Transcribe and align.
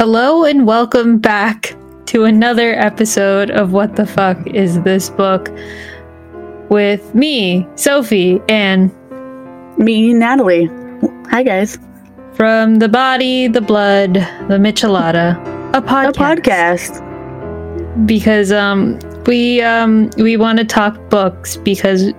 Hello 0.00 0.44
and 0.44 0.66
welcome 0.66 1.18
back 1.18 1.76
to 2.06 2.24
another 2.24 2.72
episode 2.72 3.50
of 3.50 3.72
What 3.74 3.96
the 3.96 4.06
Fuck 4.06 4.46
is 4.46 4.80
This 4.80 5.10
Book 5.10 5.50
with 6.70 7.14
me, 7.14 7.68
Sophie, 7.74 8.40
and 8.48 8.90
Me, 9.76 10.14
Natalie. 10.14 10.70
Hi, 11.28 11.42
guys. 11.42 11.78
from 12.32 12.76
the 12.76 12.88
body, 12.88 13.46
the 13.46 13.60
blood, 13.60 14.14
the 14.14 14.56
Michelada, 14.56 15.36
a 15.76 15.82
podcast. 15.82 16.38
A 16.38 17.02
podcast. 17.02 18.06
because 18.06 18.52
um 18.52 18.98
we 19.26 19.60
um 19.60 20.08
we 20.16 20.38
want 20.38 20.58
to 20.60 20.64
talk 20.64 20.96
books 21.10 21.58
because 21.58 22.10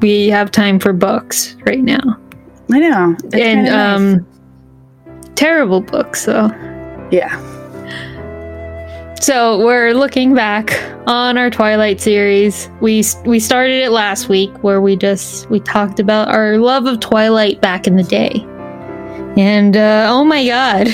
we 0.00 0.28
have 0.28 0.52
time 0.52 0.78
for 0.78 0.92
books 0.92 1.56
right 1.66 1.82
now 1.82 2.16
I 2.70 2.78
know. 2.78 3.16
It's 3.24 3.34
and 3.34 3.64
nice. 3.64 3.96
um 3.96 4.26
terrible 5.34 5.80
books 5.80 6.26
though 6.26 6.48
yeah. 7.14 9.14
so 9.20 9.64
we're 9.64 9.92
looking 9.92 10.34
back 10.34 10.72
on 11.06 11.38
our 11.38 11.48
twilight 11.48 12.00
series. 12.00 12.68
We 12.80 13.04
we 13.24 13.38
started 13.38 13.84
it 13.84 13.90
last 13.90 14.28
week 14.28 14.50
where 14.64 14.80
we 14.80 14.96
just 14.96 15.48
we 15.48 15.60
talked 15.60 16.00
about 16.00 16.28
our 16.28 16.58
love 16.58 16.86
of 16.86 16.98
twilight 16.98 17.60
back 17.60 17.86
in 17.86 17.96
the 17.96 18.02
day. 18.02 18.44
And 19.36 19.76
uh 19.76 20.08
oh 20.10 20.24
my 20.24 20.44
god. 20.44 20.88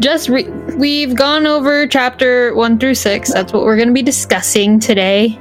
Just 0.00 0.28
re- 0.28 0.48
we've 0.76 1.14
gone 1.14 1.46
over 1.46 1.86
chapter 1.86 2.52
1 2.54 2.80
through 2.80 2.96
6 2.96 3.32
that's 3.32 3.52
what 3.52 3.62
we're 3.62 3.76
going 3.76 3.88
to 3.88 3.94
be 3.94 4.02
discussing 4.02 4.80
today. 4.80 5.38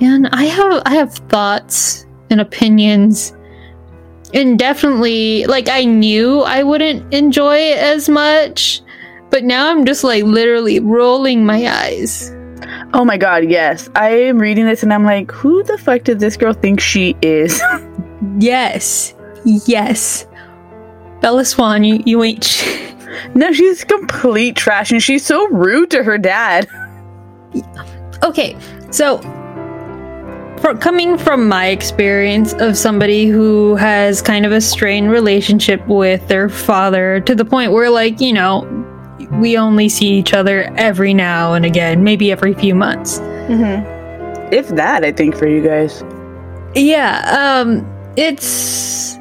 And 0.00 0.28
i 0.32 0.44
have 0.44 0.82
i 0.84 0.94
have 0.94 1.14
thoughts 1.14 2.04
and 2.30 2.40
opinions 2.40 3.32
and 4.34 4.58
definitely 4.58 5.44
like 5.46 5.68
i 5.68 5.84
knew 5.84 6.40
i 6.40 6.62
wouldn't 6.62 7.12
enjoy 7.12 7.56
it 7.56 7.78
as 7.78 8.08
much 8.08 8.80
but 9.30 9.44
now 9.44 9.70
i'm 9.70 9.84
just 9.84 10.04
like 10.04 10.24
literally 10.24 10.80
rolling 10.80 11.44
my 11.44 11.66
eyes 11.66 12.30
Oh 12.94 13.06
my 13.06 13.16
god, 13.16 13.48
yes. 13.48 13.88
I 13.94 14.10
am 14.10 14.38
reading 14.38 14.66
this 14.66 14.82
and 14.82 14.92
I'm 14.92 15.04
like, 15.04 15.30
who 15.30 15.62
the 15.62 15.78
fuck 15.78 16.04
did 16.04 16.20
this 16.20 16.36
girl 16.36 16.52
think 16.52 16.78
she 16.78 17.16
is? 17.22 17.60
yes 18.38 19.14
yes 19.66 20.26
bella 21.20 21.44
swan 21.44 21.82
you, 21.84 22.02
you 22.06 22.22
ain't 22.22 22.44
sh- 22.44 22.92
no, 23.34 23.52
she's 23.52 23.84
complete 23.84 24.56
trash 24.56 24.90
and 24.90 25.02
she's 25.02 25.24
so 25.24 25.46
rude 25.48 25.90
to 25.90 26.02
her 26.02 26.18
dad. 26.18 26.68
okay 28.22 28.56
so 28.90 29.18
for, 30.62 30.74
coming 30.76 31.18
from 31.18 31.46
my 31.48 31.66
experience 31.66 32.54
of 32.54 32.78
somebody 32.78 33.26
who 33.26 33.74
has 33.76 34.22
kind 34.22 34.46
of 34.46 34.52
a 34.52 34.60
strained 34.60 35.10
relationship 35.10 35.86
with 35.86 36.26
their 36.28 36.48
father 36.48 37.20
to 37.20 37.34
the 37.34 37.44
point 37.44 37.72
where 37.72 37.90
like 37.90 38.20
you 38.20 38.32
know 38.32 38.64
we 39.40 39.58
only 39.58 39.88
see 39.88 40.08
each 40.08 40.32
other 40.32 40.64
every 40.76 41.12
now 41.12 41.52
and 41.54 41.64
again 41.66 42.02
maybe 42.04 42.32
every 42.32 42.54
few 42.54 42.74
months 42.74 43.18
Mm-hmm. 43.42 44.54
If 44.54 44.68
that, 44.68 45.04
I 45.04 45.10
think, 45.12 45.34
for 45.36 45.48
you 45.48 45.62
guys. 45.62 46.04
yeah 46.76 47.20
um 47.60 47.84
it's 48.16 49.18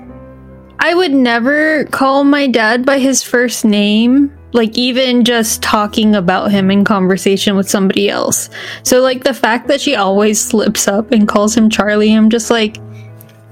i 0.80 0.94
would 0.94 1.12
never 1.12 1.86
call 1.86 2.24
my 2.24 2.46
dad 2.48 2.86
by 2.86 3.00
his 3.00 3.24
first 3.24 3.66
name 3.66 4.32
like 4.54 4.78
even 4.78 5.24
just 5.24 5.62
talking 5.62 6.16
about 6.16 6.52
him 6.52 6.70
in 6.70 6.84
conversation 6.84 7.56
with 7.56 7.70
somebody 7.70 8.10
else 8.10 8.50
so 8.84 9.02
like 9.02 9.24
the 9.24 9.34
fact 9.34 9.68
that 9.68 9.82
she 9.82 9.96
always 9.96 10.44
slips 10.44 10.88
up 10.88 11.12
and 11.12 11.28
calls 11.28 11.56
him 11.56 11.70
charlie 11.70 12.14
i'm 12.14 12.30
just 12.30 12.50
like 12.50 12.78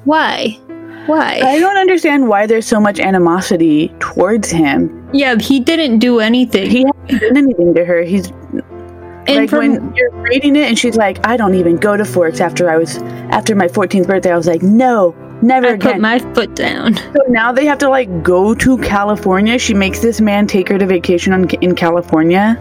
why 0.06 0.58
why 1.06 1.40
I 1.44 1.58
don't 1.60 1.78
understand 1.78 2.28
why 2.28 2.46
there's 2.46 2.68
so 2.68 2.80
much 2.80 3.00
animosity 3.00 3.88
towards 4.00 4.52
him. 4.52 5.10
yeah 5.12 5.36
he 5.40 5.60
didn't 5.60 6.00
do 6.00 6.20
anything 6.20 6.70
He 6.70 6.86
hasn't 6.86 7.22
done 7.22 7.38
anything 7.38 7.74
to 7.74 7.84
her. 7.84 8.04
He's 8.04 8.32
and 9.30 9.38
like 9.38 9.50
from 9.50 9.60
when 9.60 9.96
you're 9.96 10.12
reading 10.22 10.56
it 10.56 10.68
and 10.68 10.78
she's 10.78 10.96
like, 10.96 11.26
I 11.26 11.38
don't 11.38 11.54
even 11.56 11.76
go 11.76 11.96
to 11.96 12.06
Forks 12.06 12.40
after 12.40 12.70
I 12.70 12.78
was 12.78 12.98
after 13.32 13.56
my 13.56 13.68
14th 13.68 14.08
birthday. 14.08 14.32
I 14.32 14.38
was 14.38 14.48
like, 14.48 14.64
no, 14.64 15.16
never 15.42 15.68
i 15.68 15.70
again. 15.72 15.94
put 15.94 16.02
my 16.02 16.20
foot 16.34 16.56
down 16.56 16.96
So 16.96 17.22
now 17.30 17.52
they 17.52 17.66
have 17.66 17.78
to 17.80 17.90
like 17.90 18.24
go 18.24 18.54
to 18.56 18.78
California. 18.80 19.58
She 19.60 19.74
makes 19.74 20.00
this 20.00 20.20
man 20.22 20.48
take 20.48 20.68
her 20.70 20.78
to 20.78 20.86
vacation 20.86 21.34
on, 21.34 21.50
in 21.62 21.76
California. 21.76 22.58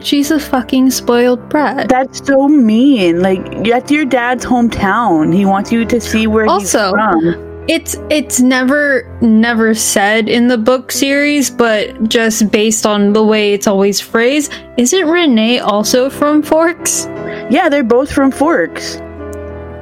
she's 0.00 0.30
a 0.30 0.38
fucking 0.40 0.90
spoiled 0.90 1.48
brat 1.48 1.88
That's 1.88 2.24
so 2.26 2.48
mean. 2.48 3.20
Like 3.20 3.64
that's 3.64 3.90
your 3.90 4.04
dad's 4.04 4.44
hometown. 4.44 5.34
He 5.34 5.44
wants 5.44 5.70
you 5.72 5.84
to 5.86 6.00
see 6.00 6.26
where 6.26 6.46
Also- 6.46 6.86
he's 6.86 6.90
from. 6.92 7.44
It's 7.68 7.96
it's 8.08 8.40
never 8.40 9.04
never 9.20 9.74
said 9.74 10.26
in 10.30 10.48
the 10.48 10.56
book 10.56 10.90
series, 10.90 11.50
but 11.50 12.08
just 12.08 12.50
based 12.50 12.86
on 12.86 13.12
the 13.12 13.22
way 13.22 13.52
it's 13.52 13.66
always 13.66 14.00
phrased, 14.00 14.50
isn't 14.78 15.06
Renee 15.06 15.58
also 15.58 16.08
from 16.08 16.42
Forks? 16.42 17.04
Yeah, 17.50 17.68
they're 17.68 17.84
both 17.84 18.10
from 18.10 18.30
Forks. 18.30 18.96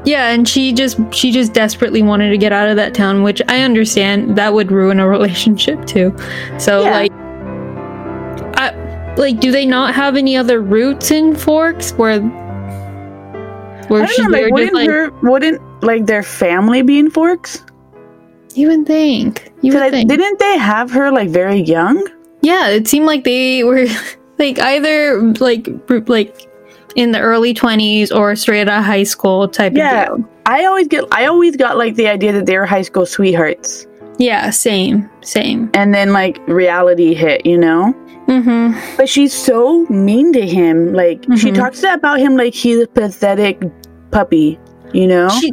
Yeah, 0.07 0.31
and 0.31 0.49
she 0.49 0.73
just 0.73 0.99
she 1.13 1.33
just 1.33 1.53
desperately 1.53 2.01
wanted 2.03 2.31
to 2.31 2.39
get 2.39 2.53
out 2.53 2.69
of 2.69 2.77
that 2.77 2.95
town, 2.95 3.23
which 3.25 3.43
I 3.49 3.63
understand 3.63 4.37
that 4.39 4.55
would 4.55 4.71
ruin 4.73 5.01
a 5.01 5.09
relationship 5.17 5.85
too. 5.85 6.17
So 6.59 6.85
Yeah. 6.85 6.91
like 6.93 7.13
I 8.59 9.15
like 9.17 9.41
do 9.41 9.51
they 9.51 9.67
not 9.67 9.95
have 9.95 10.17
any 10.17 10.37
other 10.37 10.61
roots 10.61 11.11
in 11.11 11.35
Forks 11.35 11.93
where 11.95 12.21
where 13.89 14.03
I 14.03 14.07
she 14.07 14.23
don't 14.23 14.31
know. 14.33 14.39
Like, 14.41 14.53
wouldn't 14.53 14.75
like 14.75 14.89
her 14.89 15.11
wouldn't 15.23 15.83
like 15.83 16.07
their 16.07 16.23
family 16.23 16.83
be 16.83 16.99
in 16.99 17.11
Forks? 17.11 17.63
you 18.55 18.69
would 18.69 18.87
think. 18.87 19.53
You 19.61 19.73
would 19.73 19.81
Because 19.81 19.91
think. 19.91 20.09
didn't 20.09 20.39
they 20.39 20.57
have 20.57 20.91
her 20.93 21.11
like 21.11 21.29
very 21.29 21.61
young? 21.61 22.03
Yeah, 22.41 22.69
it 22.69 22.89
seemed 22.89 23.05
like 23.07 23.25
they 23.25 23.65
were 23.65 23.87
like 24.39 24.59
either 24.61 25.21
like 25.41 25.69
like 26.09 26.46
in 26.97 27.13
the 27.13 27.21
early 27.21 27.55
twenties 27.55 28.11
or 28.11 28.35
straight 28.35 28.69
out 28.69 28.81
of 28.81 28.85
high 28.85 29.05
school 29.05 29.47
type 29.49 29.75
Yeah. 29.77 30.11
of 30.13 30.19
deal. 30.19 30.29
I 30.47 30.65
always 30.65 30.89
get. 30.89 31.05
I 31.13 31.27
always 31.27 31.57
got 31.57 31.77
like 31.79 31.95
the 31.95 32.09
idea 32.09 32.33
that 32.33 32.47
they 32.47 32.57
were 32.59 32.67
high 32.67 32.83
school 32.83 33.07
sweethearts, 33.07 33.87
Yeah, 34.19 34.51
same, 34.51 35.09
same. 35.23 35.71
and 35.75 35.95
then 35.95 36.13
like 36.13 36.39
reality 36.49 37.15
hit. 37.15 37.45
You 37.47 37.59
know. 37.59 37.95
Mm-hmm. 38.29 38.97
But 38.97 39.09
she's 39.09 39.33
so 39.33 39.85
mean 39.87 40.33
to 40.33 40.45
him. 40.45 40.93
Like 40.95 41.23
she 41.37 41.51
Mhm. 41.53 41.55
talks 41.55 41.83
about 41.85 42.19
him 42.19 42.37
like 42.37 42.55
he's 42.55 42.81
a 42.81 42.87
pathetic 42.89 43.63
puppy. 44.11 44.59
You 44.93 45.07
know. 45.07 45.29
She 45.41 45.53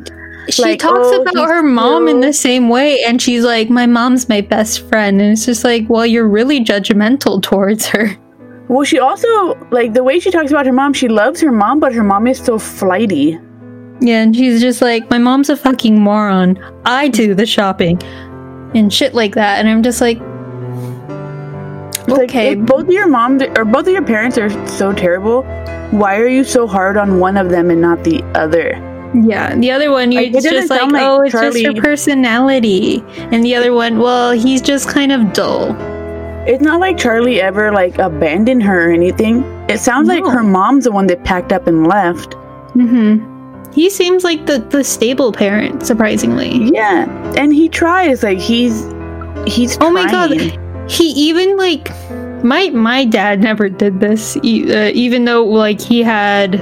she 0.50 0.62
Like, 0.62 0.80
talks 0.80 1.08
oh, 1.10 1.22
about 1.22 1.48
her 1.48 1.64
mom 1.64 2.08
in 2.10 2.20
the 2.20 2.34
same 2.34 2.68
way, 2.68 3.02
and 3.08 3.22
she's 3.22 3.44
like, 3.46 3.70
"My 3.70 3.86
mom's 3.86 4.28
my 4.28 4.42
best 4.42 4.82
friend," 4.90 5.22
and 5.22 5.32
it's 5.32 5.46
just 5.46 5.64
like, 5.64 5.86
"Well, 5.88 6.06
you're 6.06 6.28
really 6.28 6.60
judgmental 6.64 7.42
towards 7.42 7.86
her." 7.88 8.18
Well, 8.68 8.84
she 8.84 9.00
also 9.00 9.28
like 9.72 9.94
the 9.94 10.04
way 10.04 10.20
she 10.20 10.32
talks 10.32 10.52
about 10.52 10.66
her 10.66 10.74
mom. 10.74 10.94
She 10.94 11.08
loves 11.08 11.42
her 11.42 11.52
mom, 11.52 11.80
but 11.80 11.94
her 11.94 12.04
mom 12.04 12.28
is 12.28 12.40
so 12.40 12.58
flighty. 12.60 13.38
Yeah, 14.02 14.22
and 14.24 14.36
she's 14.36 14.62
just 14.62 14.82
like, 14.82 15.10
"My 15.10 15.18
mom's 15.18 15.50
a 15.50 15.56
fucking 15.58 16.00
moron. 16.00 16.60
I 16.86 17.08
do 17.08 17.34
the 17.34 17.46
shopping." 17.46 18.02
And 18.76 18.92
shit 18.92 19.14
like 19.14 19.36
that, 19.36 19.60
and 19.60 19.70
I'm 19.70 19.84
just 19.84 20.02
like, 20.02 20.20
okay, 22.10 22.56
both 22.56 22.86
of 22.86 22.92
your 22.92 23.08
mom 23.08 23.40
or 23.56 23.66
both 23.66 23.88
of 23.88 23.94
your 23.94 24.04
parents 24.04 24.38
are 24.38 24.50
so 24.68 24.92
terrible. 24.94 25.44
Why 25.92 26.18
are 26.18 26.28
you 26.28 26.44
so 26.44 26.66
hard 26.68 26.98
on 26.98 27.20
one 27.20 27.38
of 27.38 27.50
them 27.50 27.70
and 27.70 27.80
not 27.80 28.04
the 28.04 28.24
other? 28.34 28.72
Yeah, 29.14 29.56
the 29.56 29.70
other 29.70 29.92
one, 29.92 30.12
you're 30.12 30.24
Like, 30.24 30.42
just 30.42 30.72
like, 30.72 30.92
like 30.92 31.04
oh, 31.04 31.22
it's 31.22 31.34
just 31.34 31.44
Charlie- 31.44 31.62
your 31.62 31.76
personality. 31.76 33.04
And 33.16 33.44
the 33.44 33.54
other 33.54 33.74
one, 33.74 34.00
well, 34.00 34.32
he's 34.32 34.60
just 34.60 34.90
kind 34.90 35.12
of 35.12 35.34
dull. 35.34 35.74
It's 36.46 36.62
not 36.62 36.80
like 36.80 36.98
Charlie 36.98 37.42
ever 37.42 37.72
like 37.72 37.98
abandoned 38.00 38.64
her 38.64 38.90
or 38.90 38.92
anything. 38.94 39.44
It 39.70 39.80
sounds 39.80 40.08
like 40.08 40.24
her 40.26 40.44
mom's 40.44 40.84
the 40.84 40.92
one 40.92 41.08
that 41.08 41.24
packed 41.24 41.52
up 41.54 41.68
and 41.68 41.88
left. 41.88 42.32
Mm-hmm. 42.76 43.72
He 43.72 43.90
seems 43.90 44.24
like 44.24 44.46
the, 44.46 44.60
the 44.60 44.84
stable 44.84 45.32
parent, 45.32 45.86
surprisingly. 45.86 46.70
Yeah, 46.74 47.06
and 47.38 47.54
he 47.54 47.70
tries. 47.70 48.22
Like 48.24 48.38
he's 48.40 48.84
he's. 49.48 49.78
Oh 49.82 49.90
my 49.92 50.10
god, 50.12 50.32
he 50.90 51.06
even 51.12 51.58
like 51.58 51.90
my 52.44 52.70
my 52.70 53.06
dad 53.06 53.40
never 53.42 53.70
did 53.70 54.00
this, 54.00 54.38
e- 54.44 54.72
uh, 54.74 54.90
even 54.94 55.26
though 55.26 55.44
like 55.46 55.80
he 55.82 56.04
had 56.04 56.56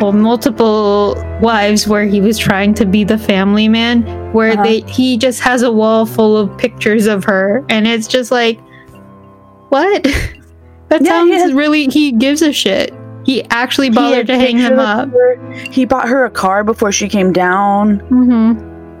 well 0.00 0.12
multiple 0.12 1.14
wives 1.40 1.88
where 1.88 2.04
he 2.04 2.20
was 2.20 2.36
trying 2.36 2.74
to 2.74 2.84
be 2.84 3.04
the 3.04 3.16
family 3.18 3.68
man, 3.68 4.02
where 4.32 4.52
Uh-huh. 4.52 4.62
they 4.64 4.80
he 4.82 5.16
just 5.16 5.40
has 5.40 5.62
a 5.62 5.72
wall 5.72 6.04
full 6.04 6.36
of 6.36 6.56
pictures 6.58 7.06
of 7.06 7.24
her, 7.24 7.64
and 7.70 7.86
it's 7.86 8.06
just 8.06 8.30
like, 8.30 8.58
what? 9.68 10.02
that 10.88 11.02
Yeah, 11.02 11.08
sounds 11.08 11.32
has- 11.34 11.52
really. 11.52 11.86
He 11.88 12.12
gives 12.12 12.42
a 12.42 12.52
shit. 12.52 12.92
He 13.24 13.44
actually 13.50 13.88
He 13.88 13.94
bothered 13.94 14.26
to 14.28 14.36
hang 14.38 14.56
him 14.56 14.78
up. 14.78 15.10
her. 15.10 15.52
He 15.70 15.84
bought 15.84 16.08
her 16.08 16.24
a 16.24 16.30
car 16.30 16.64
before 16.64 16.92
she 16.92 17.08
came 17.08 17.32
down, 17.32 17.98
hmm 18.00 18.52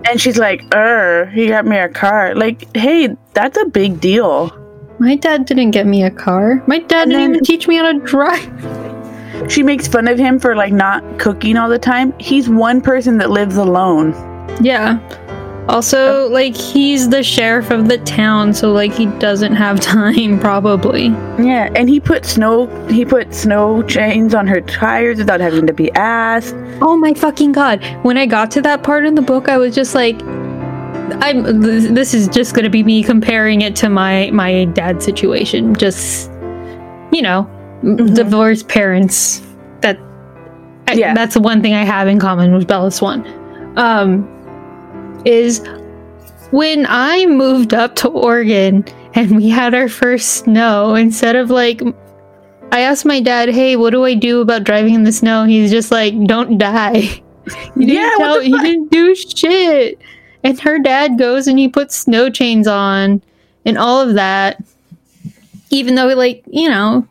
and 0.08 0.20
she's 0.20 0.38
like, 0.38 0.62
"Er, 0.74 1.26
he 1.34 1.48
got 1.48 1.66
me 1.66 1.76
a 1.76 1.88
car." 1.88 2.34
Like, 2.34 2.64
hey, 2.76 3.08
that's 3.34 3.58
a 3.58 3.64
big 3.66 4.00
deal. 4.00 4.52
My 4.98 5.16
dad 5.16 5.44
didn't 5.46 5.70
get 5.72 5.86
me 5.86 6.02
a 6.04 6.10
car. 6.10 6.62
My 6.66 6.78
dad 6.78 7.02
And 7.04 7.10
didn't 7.12 7.30
even 7.30 7.44
teach 7.44 7.66
me 7.68 7.76
how 7.76 7.90
to 7.92 7.98
drive. 8.00 8.48
She 9.48 9.62
makes 9.62 9.86
fun 9.86 10.08
of 10.08 10.18
him 10.18 10.38
for 10.40 10.56
like 10.56 10.72
not 10.72 11.18
cooking 11.20 11.56
all 11.56 11.68
the 11.68 11.78
time. 11.78 12.12
He's 12.18 12.48
one 12.48 12.80
person 12.80 13.18
that 13.18 13.30
lives 13.30 13.56
alone. 13.56 14.12
Yeah. 14.60 14.98
Also, 15.68 16.28
like 16.30 16.56
he's 16.56 17.10
the 17.10 17.22
sheriff 17.22 17.70
of 17.70 17.88
the 17.88 17.98
town, 17.98 18.54
so 18.54 18.72
like 18.72 18.92
he 18.92 19.04
doesn't 19.18 19.54
have 19.54 19.78
time 19.96 20.40
probably. 20.40 21.06
Yeah, 21.38 21.70
and 21.76 21.88
he 21.90 22.00
put 22.00 22.24
snow 22.24 22.66
he 22.88 23.04
put 23.04 23.34
snow 23.34 23.82
chains 23.82 24.34
on 24.34 24.46
her 24.46 24.62
tires 24.62 25.18
without 25.18 25.40
having 25.40 25.66
to 25.66 25.74
be 25.74 25.92
asked. 25.92 26.54
Oh 26.80 26.96
my 26.96 27.12
fucking 27.12 27.52
god. 27.52 27.84
When 28.02 28.16
I 28.16 28.24
got 28.26 28.50
to 28.52 28.62
that 28.62 28.82
part 28.82 29.04
in 29.04 29.14
the 29.14 29.20
book, 29.22 29.48
I 29.50 29.58
was 29.58 29.74
just 29.74 29.94
like 29.94 30.20
I'm 31.22 31.60
this 31.60 32.14
is 32.14 32.28
just 32.28 32.54
going 32.54 32.64
to 32.64 32.70
be 32.70 32.82
me 32.82 33.02
comparing 33.02 33.60
it 33.60 33.76
to 33.76 33.88
my 33.90 34.30
my 34.32 34.64
dad's 34.66 35.04
situation. 35.04 35.74
Just 35.74 36.30
you 37.12 37.20
know, 37.22 37.46
Mhm. 37.82 38.14
divorced 38.14 38.68
parents. 38.68 39.42
That 39.82 39.98
I- 40.88 40.94
Yeah. 40.94 41.12
that's 41.14 41.34
the 41.34 41.40
one 41.40 41.60
thing 41.62 41.74
I 41.74 41.84
have 41.84 42.08
in 42.08 42.18
common 42.18 42.54
with 42.54 42.66
Bella 42.66 42.90
Swan. 42.90 43.22
Um 43.76 44.26
is 45.28 45.60
when 46.50 46.86
I 46.88 47.26
moved 47.26 47.74
up 47.74 47.94
to 47.96 48.08
Oregon 48.08 48.84
and 49.14 49.36
we 49.36 49.48
had 49.48 49.74
our 49.74 49.88
first 49.88 50.28
snow, 50.38 50.94
instead 50.94 51.36
of 51.36 51.50
like 51.50 51.82
I 52.72 52.80
asked 52.80 53.04
my 53.04 53.20
dad, 53.20 53.48
"Hey, 53.50 53.76
what 53.76 53.90
do 53.90 54.04
I 54.04 54.14
do 54.14 54.40
about 54.40 54.64
driving 54.64 54.94
in 54.94 55.04
the 55.04 55.12
snow?" 55.12 55.44
He's 55.44 55.70
just 55.70 55.90
like, 55.90 56.14
"Don't 56.26 56.58
die." 56.58 57.22
He 57.74 57.86
didn't, 57.86 57.94
Yeah, 57.94 58.14
tell, 58.18 58.40
he 58.42 58.52
didn't 58.58 58.90
do 58.90 59.14
shit. 59.14 59.98
And 60.44 60.60
her 60.60 60.78
dad 60.78 61.18
goes 61.18 61.46
and 61.46 61.58
he 61.58 61.66
puts 61.66 61.96
snow 61.96 62.28
chains 62.28 62.68
on 62.68 63.22
and 63.64 63.78
all 63.78 64.06
of 64.06 64.16
that. 64.16 64.62
Even 65.70 65.94
though, 65.94 66.08
like, 66.08 66.44
you 66.46 66.68
know, 66.68 67.08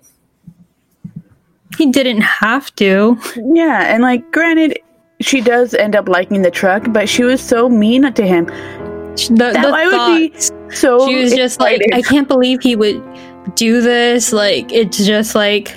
he 1.75 1.87
didn't 1.87 2.21
have 2.21 2.75
to. 2.75 3.17
Yeah, 3.35 3.91
and 3.91 4.03
like 4.03 4.31
granted 4.31 4.77
she 5.19 5.41
does 5.41 5.73
end 5.73 5.95
up 5.95 6.07
liking 6.09 6.41
the 6.41 6.51
truck, 6.51 6.83
but 6.91 7.07
she 7.09 7.23
was 7.23 7.41
so 7.41 7.69
mean 7.69 8.11
to 8.13 8.25
him. 8.25 8.45
The, 8.45 9.51
That 9.53 9.61
the 9.63 9.69
I 9.73 9.85
would 9.87 10.31
be 10.31 10.39
So 10.75 11.07
she 11.07 11.15
was 11.15 11.33
just 11.33 11.59
like. 11.59 11.81
I 11.93 12.01
can't 12.01 12.27
believe 12.27 12.61
he 12.61 12.75
would 12.75 13.01
do 13.55 13.81
this. 13.81 14.31
Like, 14.31 14.71
it's 14.71 15.03
just 15.05 15.33
like, 15.33 15.75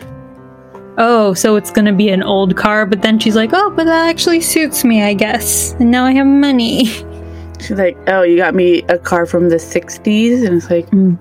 oh, 0.99 1.33
so 1.35 1.57
it's 1.57 1.71
gonna 1.71 1.93
be 1.95 2.11
an 2.11 2.23
old 2.23 2.57
car. 2.57 2.85
But 2.85 3.01
then 3.03 3.19
she's 3.19 3.37
like, 3.37 3.51
oh, 3.55 3.71
but 3.71 3.85
that 3.85 4.09
actually 4.11 4.41
suits 4.43 4.85
me, 4.85 5.03
I 5.03 5.15
guess. 5.15 5.73
And 5.81 5.91
now 5.91 6.05
I 6.05 6.13
have 6.13 6.27
money. 6.27 6.87
She's 7.61 7.73
like, 7.79 7.95
"Oh, 8.09 8.23
you 8.23 8.39
got 8.39 8.55
me 8.55 8.81
a 8.89 8.97
car 8.97 9.27
from 9.27 9.51
the 9.51 9.57
'60s," 9.57 10.47
and 10.47 10.57
it's 10.57 10.71
like, 10.71 10.89
Mm. 10.93 11.19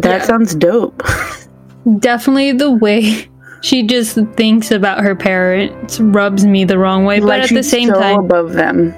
that 0.00 0.20
Yeah. 0.20 0.24
sounds 0.24 0.54
dope. 0.54 1.02
Definitely 1.98 2.52
the 2.52 2.70
way 2.70 3.27
she 3.60 3.86
just 3.86 4.16
thinks 4.36 4.70
about 4.70 5.02
her 5.02 5.14
parents 5.16 5.98
rubs 6.00 6.46
me 6.46 6.64
the 6.64 6.78
wrong 6.78 7.04
way. 7.04 7.18
but 7.20 7.26
like 7.26 7.42
at 7.42 7.48
the 7.50 7.62
same 7.62 7.88
so 7.88 7.94
time, 7.94 8.20
above 8.20 8.52
them. 8.52 8.92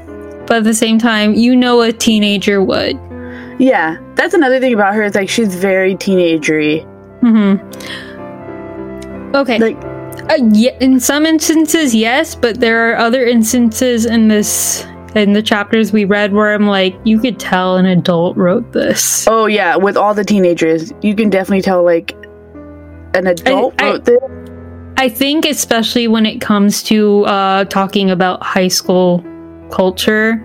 but 0.47 0.59
at 0.59 0.65
the 0.65 0.75
same 0.75 0.99
time, 0.99 1.35
you 1.35 1.57
know 1.57 1.81
a 1.83 1.93
teenager 1.93 2.63
would. 2.63 2.99
Yeah, 3.59 3.97
that's 4.15 4.35
another 4.35 4.61
thing 4.61 4.73
about 4.75 4.95
her. 4.95 5.03
It's 5.03 5.17
like 5.17 5.29
she's 5.29 5.55
very 5.55 5.95
teenagery. 5.95 6.85
Mm-hmm. 7.21 9.37
Okay. 9.37 9.59
Like, 9.59 9.77
Uh, 10.31 10.39
yeah, 10.53 10.77
in 10.81 11.01
some 11.01 11.27
instances, 11.27 11.95
yes, 11.95 12.35
but 12.35 12.61
there 12.61 12.91
are 12.91 12.97
other 12.97 13.25
instances 13.25 14.07
in 14.07 14.29
this 14.29 14.85
in 15.17 15.33
the 15.33 15.43
chapters 15.43 15.93
we 15.93 16.05
read 16.05 16.33
where 16.33 16.55
I'm 16.55 16.69
like, 16.69 16.95
you 17.05 17.19
could 17.19 17.41
tell 17.41 17.77
an 17.77 17.87
adult 17.87 18.37
wrote 18.37 18.73
this. 18.73 19.27
oh 19.29 19.47
yeah, 19.47 19.75
with 19.77 19.97
all 19.97 20.15
the 20.15 20.25
teenagers, 20.25 20.93
you 21.03 21.15
can 21.17 21.31
definitely 21.31 21.63
tell 21.63 21.83
like 21.85 22.13
an 23.15 23.27
adult 23.27 23.75
I- 23.83 23.91
wrote 23.91 24.05
this. 24.05 24.19
I 24.97 25.09
think, 25.09 25.45
especially 25.45 26.09
when 26.09 26.27
it 26.27 26.41
comes 26.41 26.83
to 26.85 27.25
uh, 27.25 27.65
talking 27.65 28.11
about 28.11 28.43
high 28.43 28.69
school 28.69 29.25
culture 29.71 30.45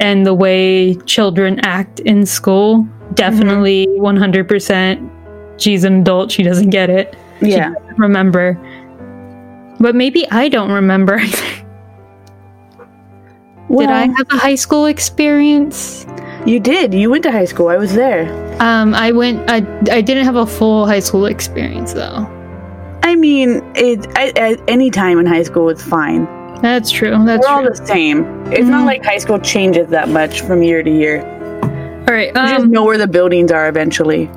and 0.00 0.26
the 0.26 0.34
way 0.34 0.96
children 1.06 1.60
act 1.60 2.00
in 2.00 2.26
school, 2.26 2.86
definitely 3.14 3.86
100%. 3.88 5.60
She's 5.60 5.84
an 5.84 6.00
adult. 6.00 6.32
She 6.32 6.42
doesn't 6.42 6.70
get 6.70 6.90
it. 6.90 7.16
Yeah, 7.40 7.74
Remember. 7.96 8.58
But 9.78 9.94
maybe 9.94 10.28
I 10.30 10.48
don't 10.48 10.70
remember. 10.70 11.20
well, 13.68 13.78
Did 13.86 13.90
I 13.90 14.06
have 14.06 14.26
a 14.30 14.36
high 14.36 14.54
school 14.54 14.86
experience? 14.86 16.06
You 16.46 16.60
did. 16.60 16.94
You 16.94 17.10
went 17.10 17.22
to 17.24 17.32
high 17.32 17.44
school. 17.44 17.68
I 17.68 17.76
was 17.76 17.94
there. 17.94 18.26
Um, 18.60 18.94
I 18.94 19.12
went. 19.12 19.48
I 19.50 19.56
I 19.90 20.00
didn't 20.00 20.24
have 20.24 20.36
a 20.36 20.46
full 20.46 20.86
high 20.86 21.00
school 21.00 21.26
experience 21.26 21.92
though. 21.92 22.26
I 23.02 23.14
mean, 23.16 23.62
it 23.74 24.06
I, 24.16 24.32
at 24.36 24.60
any 24.68 24.90
time 24.90 25.18
in 25.18 25.26
high 25.26 25.42
school, 25.42 25.68
it's 25.68 25.82
fine. 25.82 26.24
That's 26.62 26.90
true. 26.90 27.10
That's 27.24 27.44
We're 27.44 27.52
all 27.52 27.62
true. 27.62 27.70
the 27.70 27.86
same. 27.86 28.24
It's 28.52 28.68
not 28.68 28.82
Mhm. 28.82 28.86
like 28.86 29.04
high 29.04 29.18
school 29.18 29.38
changes 29.40 29.88
that 29.88 30.08
much 30.08 30.42
from 30.42 30.62
year 30.62 30.82
to 30.82 30.90
year. 30.90 31.20
All 32.08 32.14
right. 32.14 32.28
You 32.28 32.34
just 32.34 32.64
Um, 32.64 32.70
know 32.70 32.84
where 32.84 32.98
the 32.98 33.06
buildings 33.08 33.50
are 33.50 33.68
eventually. 33.68 34.30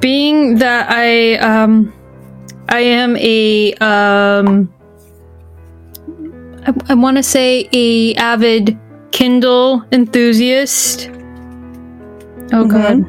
being 0.00 0.56
that 0.58 0.86
I 0.90 1.36
um, 1.36 1.92
I 2.68 2.80
am 2.80 3.16
a 3.16 3.72
um, 3.74 4.68
I, 6.66 6.74
I 6.90 6.94
want 6.94 7.16
to 7.16 7.22
say 7.22 7.68
a 7.72 8.14
avid 8.16 8.76
Kindle 9.12 9.84
enthusiast. 9.92 11.08
Oh 12.52 12.64
Mhm. 12.64 12.68
God, 12.70 13.06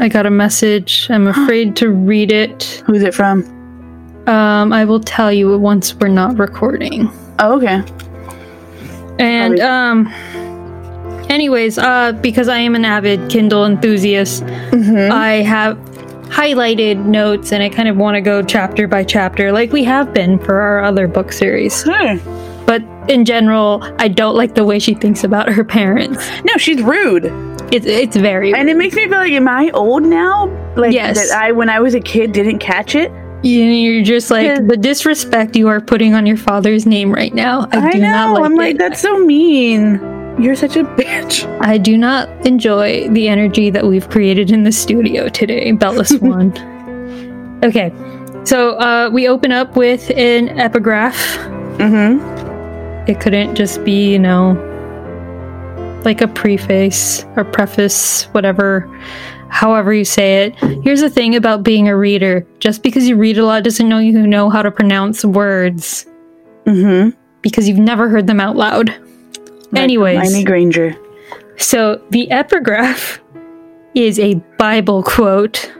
I 0.00 0.08
got 0.08 0.24
a 0.24 0.30
message. 0.30 1.08
I'm 1.10 1.26
afraid 1.34 1.74
to 1.76 1.90
read 1.90 2.32
it. 2.32 2.82
Who's 2.86 3.02
it 3.02 3.12
from? 3.14 3.44
Um, 4.28 4.72
I 4.72 4.84
will 4.84 5.00
tell 5.00 5.32
you 5.32 5.58
once 5.58 5.94
we're 5.94 6.08
not 6.08 6.38
recording. 6.38 7.08
Oh, 7.38 7.56
okay. 7.56 7.82
And 9.18 9.58
um 9.60 10.06
anyways, 11.30 11.78
uh 11.78 12.12
because 12.12 12.48
I 12.48 12.58
am 12.58 12.74
an 12.74 12.84
avid 12.84 13.30
Kindle 13.30 13.64
enthusiast, 13.64 14.42
Mm-hmm. 14.44 15.10
I 15.12 15.42
have 15.42 15.76
highlighted 16.28 17.04
notes 17.06 17.52
and 17.52 17.62
I 17.62 17.68
kind 17.70 17.88
of 17.88 17.96
want 17.96 18.16
to 18.16 18.20
go 18.20 18.42
chapter 18.42 18.86
by 18.86 19.02
chapter 19.02 19.50
like 19.50 19.72
we 19.72 19.82
have 19.84 20.12
been 20.12 20.38
for 20.38 20.60
our 20.60 20.82
other 20.84 21.08
book 21.08 21.32
series. 21.32 21.82
Huh. 21.82 22.18
But 22.66 22.82
in 23.08 23.24
general, 23.24 23.82
I 23.98 24.08
don't 24.08 24.36
like 24.36 24.54
the 24.54 24.64
way 24.64 24.78
she 24.78 24.92
thinks 24.94 25.24
about 25.24 25.48
her 25.48 25.64
parents. 25.64 26.18
No, 26.44 26.56
she's 26.58 26.82
rude, 26.82 27.24
It's 27.72 27.86
it's 27.86 28.16
very 28.16 28.52
and 28.54 28.68
it 28.68 28.76
makes 28.76 28.94
me 28.94 29.04
feel 29.08 29.12
like, 29.18 29.32
am 29.32 29.48
I 29.48 29.70
old 29.72 30.02
now? 30.02 30.46
Like 30.76 30.92
Yes. 30.92 31.16
that 31.30 31.36
I, 31.42 31.52
when 31.52 31.70
I 31.70 31.80
was 31.80 31.94
a 31.94 32.00
kid, 32.00 32.32
didn't 32.32 32.58
catch 32.58 32.94
it. 32.94 33.10
You- 33.42 33.62
you're 33.64 34.04
just 34.04 34.30
like 34.30 34.66
the 34.66 34.76
disrespect 34.76 35.56
you 35.56 35.68
are 35.68 35.80
putting 35.80 36.14
on 36.14 36.26
your 36.26 36.36
father's 36.36 36.86
name 36.86 37.12
right 37.12 37.34
now. 37.34 37.68
I, 37.72 37.78
I, 37.88 37.90
do 37.92 37.98
know. 37.98 38.10
not 38.10 38.34
like 38.34 38.44
I'm 38.44 38.52
it. 38.52 38.56
like, 38.56 38.78
that's 38.78 39.00
so 39.00 39.18
mean. 39.18 40.00
You're 40.40 40.54
such 40.54 40.76
a 40.76 40.84
bitch. 40.84 41.44
I 41.60 41.78
do 41.78 41.98
not 41.98 42.28
enjoy 42.46 43.08
the 43.08 43.28
energy 43.28 43.70
that 43.70 43.86
we've 43.86 44.08
created 44.08 44.52
in 44.52 44.62
the 44.62 44.70
studio 44.70 45.28
today, 45.28 45.72
Bella 45.72 46.04
Swan. 46.04 46.52
okay, 47.64 47.92
so 48.44 48.76
uh, 48.78 49.10
we 49.12 49.26
open 49.26 49.50
up 49.50 49.76
with 49.76 50.10
an 50.10 50.48
epigraph. 50.58 51.16
Mm-hmm. 51.78 53.10
It 53.10 53.20
couldn't 53.20 53.56
just 53.56 53.84
be, 53.84 54.12
you 54.12 54.18
know, 54.18 54.52
like 56.04 56.20
a 56.20 56.28
preface 56.28 57.24
or 57.36 57.44
preface, 57.44 58.24
whatever, 58.26 58.88
however 59.50 59.92
you 59.92 60.04
say 60.04 60.44
it. 60.44 60.56
Here's 60.82 61.00
the 61.00 61.10
thing 61.10 61.34
about 61.36 61.62
being 61.62 61.88
a 61.88 61.96
reader 61.96 62.46
just 62.58 62.82
because 62.82 63.08
you 63.08 63.16
read 63.16 63.38
a 63.38 63.44
lot 63.44 63.64
doesn't 63.64 63.88
know 63.88 63.98
you 63.98 64.12
know 64.26 64.50
how 64.50 64.62
to 64.62 64.70
pronounce 64.70 65.24
words 65.24 66.06
Mm-hmm. 66.66 67.16
because 67.40 67.66
you've 67.66 67.78
never 67.78 68.10
heard 68.10 68.26
them 68.26 68.40
out 68.40 68.54
loud. 68.56 68.94
Anyways. 69.74 70.18
Hermione 70.18 70.44
Granger. 70.44 70.96
So 71.56 72.02
the 72.10 72.30
epigraph 72.30 73.20
is 73.94 74.18
a 74.18 74.34
Bible 74.58 75.02
quote. 75.02 75.72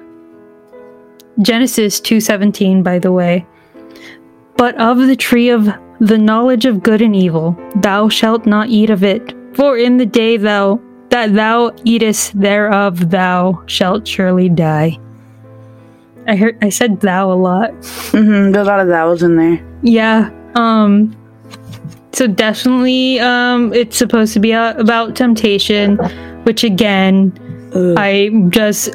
Genesis 1.42 2.00
2:17 2.00 2.82
by 2.82 2.98
the 2.98 3.12
way. 3.12 3.46
But 4.56 4.74
of 4.80 4.98
the 4.98 5.14
tree 5.16 5.50
of 5.50 5.68
the 6.00 6.18
knowledge 6.18 6.64
of 6.64 6.82
good 6.82 7.02
and 7.02 7.14
evil 7.14 7.56
thou 7.76 8.08
shalt 8.08 8.46
not 8.46 8.68
eat 8.70 8.90
of 8.90 9.04
it, 9.04 9.34
for 9.54 9.76
in 9.76 9.98
the 9.98 10.06
day 10.06 10.36
thou 10.36 10.80
that 11.10 11.34
thou 11.34 11.72
eatest 11.84 12.38
thereof 12.38 13.10
thou 13.10 13.62
shalt 13.66 14.06
surely 14.06 14.48
die. 14.48 14.98
I 16.26 16.36
heard 16.36 16.58
I 16.62 16.68
said 16.68 17.00
thou 17.00 17.32
a 17.32 17.34
lot. 17.34 17.70
Mm-hmm. 18.12 18.52
There's 18.52 18.66
a 18.66 18.70
lot 18.70 18.80
of 18.80 18.88
thous 18.88 19.22
in 19.22 19.36
there. 19.36 19.64
Yeah. 19.82 20.30
Um 20.54 21.16
so 22.12 22.26
definitely 22.26 23.20
um 23.20 23.72
it's 23.72 23.96
supposed 23.96 24.34
to 24.34 24.40
be 24.40 24.52
about 24.52 25.16
temptation, 25.16 25.96
which 26.44 26.64
again 26.64 27.32
Ugh. 27.74 27.94
I 27.96 28.30
just 28.50 28.94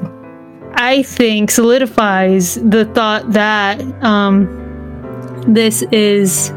I 0.76 1.04
think 1.04 1.52
solidifies 1.52 2.56
the 2.56 2.86
thought 2.94 3.32
that 3.32 3.82
um 4.04 4.60
this 5.48 5.82
is 5.92 6.54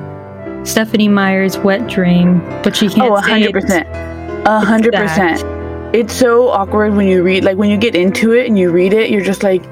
Stephanie 0.65 1.09
Meyer's 1.09 1.59
wet 1.59 1.87
dream, 1.89 2.41
but 2.63 2.77
she 2.77 2.89
can't 2.89 3.13
oh, 3.13 3.21
say 3.23 3.31
hundred 3.31 3.49
it. 3.49 3.53
percent. 3.53 4.16
A 4.47 4.61
hundred 4.65 4.95
percent. 4.95 5.43
It's 5.95 6.15
so 6.15 6.49
awkward 6.49 6.95
when 6.95 7.07
you 7.09 7.23
read, 7.23 7.45
like 7.45 7.57
when 7.57 7.71
you 7.71 7.77
get 7.77 7.95
into 7.95 8.33
it 8.33 8.47
and 8.47 8.59
you 8.59 8.71
read 8.71 8.93
it, 8.93 9.11
you're 9.11 9.25
just 9.25 9.43
like, 9.43 9.63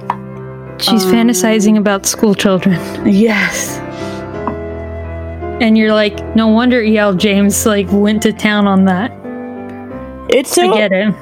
She's 0.80 1.04
Um, 1.04 1.12
fantasizing 1.12 1.78
about 1.78 2.04
school 2.06 2.34
children. 2.34 2.78
yes. 3.06 3.78
And 5.62 5.78
you're 5.78 5.92
like, 5.94 6.34
no 6.34 6.48
wonder 6.48 6.80
E.L. 6.82 7.14
James 7.14 7.64
like 7.64 7.86
went 7.92 8.22
to 8.22 8.32
town 8.32 8.66
on 8.66 8.84
that. 8.86 9.12
It's 10.28 10.56
I 10.58 10.62
so 10.66 10.74
get 10.74 10.90
it. 10.92 11.14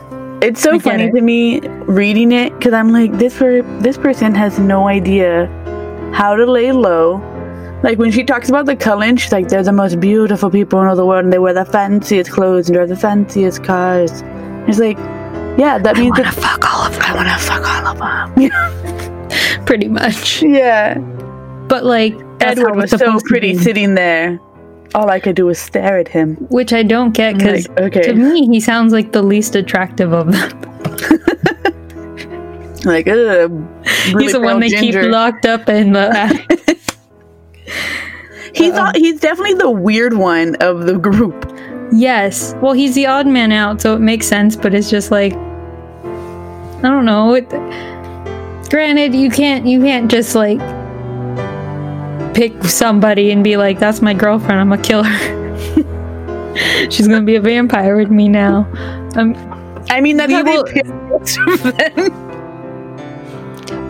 it's 0.42 0.61
so 0.62 0.78
funny 0.78 1.04
it. 1.04 1.12
to 1.12 1.21
me 1.21 1.61
reading 1.87 2.32
it 2.32 2.52
because 2.59 2.73
I'm 2.73 2.92
like 2.92 3.12
this 3.18 3.37
per- 3.38 3.62
this 3.80 3.99
person 3.99 4.35
has 4.35 4.59
no 4.59 4.88
idea 4.88 5.47
how 6.14 6.35
to 6.35 6.47
lay 6.50 6.73
low. 6.73 7.18
Like 7.82 7.98
when 7.98 8.12
she 8.12 8.22
talks 8.22 8.48
about 8.48 8.66
the 8.66 8.76
Cullen, 8.76 9.16
she's 9.16 9.32
like, 9.32 9.48
"They're 9.48 9.62
the 9.62 9.72
most 9.72 9.98
beautiful 9.98 10.50
people 10.50 10.80
in 10.80 10.86
all 10.86 10.94
the 10.96 11.04
world, 11.06 11.24
and 11.24 11.32
they 11.32 11.38
wear 11.38 11.52
the 11.52 11.64
fanciest 11.64 12.30
clothes 12.30 12.68
and 12.68 12.76
drive 12.76 12.88
the 12.88 12.96
fanciest 12.96 13.64
cars." 13.64 14.22
It's 14.68 14.78
like, 14.78 14.96
yeah, 15.58 15.78
that 15.78 15.96
means 15.96 16.16
that 16.16 16.32
fuck 16.32 16.64
all 16.72 16.86
of 16.86 16.92
them. 16.92 17.02
I 17.02 17.14
want 17.14 17.28
to 17.28 17.38
fuck 17.38 17.66
all 17.66 17.86
of 17.88 17.98
them. 17.98 19.64
Pretty 19.66 19.88
much. 19.88 20.42
yeah, 20.42 20.98
But 21.68 21.84
like 21.84 22.14
that's 22.38 22.58
Edward 22.60 22.76
was 22.76 22.90
so 22.90 23.18
pretty 23.24 23.56
sitting 23.56 23.94
there. 23.94 24.38
All 24.94 25.08
I 25.10 25.20
could 25.20 25.36
do 25.36 25.46
was 25.46 25.58
stare 25.58 25.98
at 25.98 26.08
him. 26.08 26.36
Which 26.50 26.72
I 26.72 26.82
don't 26.82 27.12
get 27.12 27.38
because 27.38 27.68
Like, 27.68 27.80
okay, 27.80 28.02
to 28.02 28.14
me 28.14 28.46
he 28.46 28.60
sounds 28.60 28.92
like 28.92 29.12
the 29.12 29.22
least 29.22 29.54
attractive 29.54 30.12
of 30.12 30.32
them. 30.32 30.60
like, 32.84 33.06
ugh, 33.08 33.50
really 34.12 34.24
he's 34.24 34.32
the 34.32 34.40
one 34.40 34.60
they 34.60 34.68
keep 34.68 34.94
locked 34.96 35.46
up 35.46 35.68
in 35.68 35.92
the 35.92 36.76
He's 38.55 38.75
all, 38.75 38.93
he's 38.95 39.19
definitely 39.21 39.55
the 39.55 39.71
weird 39.71 40.12
one 40.14 40.57
of 40.57 40.85
the 40.85 40.99
group. 40.99 41.50
Yes. 41.91 42.55
Well, 42.61 42.73
he's 42.75 42.95
the 42.95 43.07
odd 43.07 43.26
man 43.26 43.50
out, 43.50 43.81
so 43.81 43.95
it 43.95 44.00
makes 44.00 44.26
sense, 44.26 44.57
but 44.57 44.75
it's 44.75 44.91
just 44.91 45.11
like 45.11 45.33
I 45.33 46.83
don't 46.91 47.05
know. 47.07 47.35
It, 47.35 47.49
granted, 48.69 49.14
you 49.14 49.31
can't 49.31 49.64
you 49.67 49.81
can't 49.81 50.11
just 50.11 50.35
like 50.35 50.59
pick 52.35 52.62
somebody 52.64 53.31
and 53.31 53.43
be 53.45 53.57
like, 53.57 53.79
"That's 53.79 54.02
my 54.02 54.12
girlfriend. 54.12 54.61
I'm 54.61 54.69
gonna 54.69 54.83
kill 54.83 55.02
her." 55.05 56.88
She's 56.91 57.09
gonna 57.09 57.23
be 57.23 57.37
a 57.37 57.41
vampire 57.41 57.97
with 57.97 58.11
me 58.11 58.29
now. 58.29 58.67
Um, 59.17 59.35
I 59.88 60.00
mean, 60.00 60.17
that's 60.19 60.33
how 60.33 60.43
will- 60.45 60.64
they 60.64 60.73
pick 60.73 60.87
them. 61.97 62.31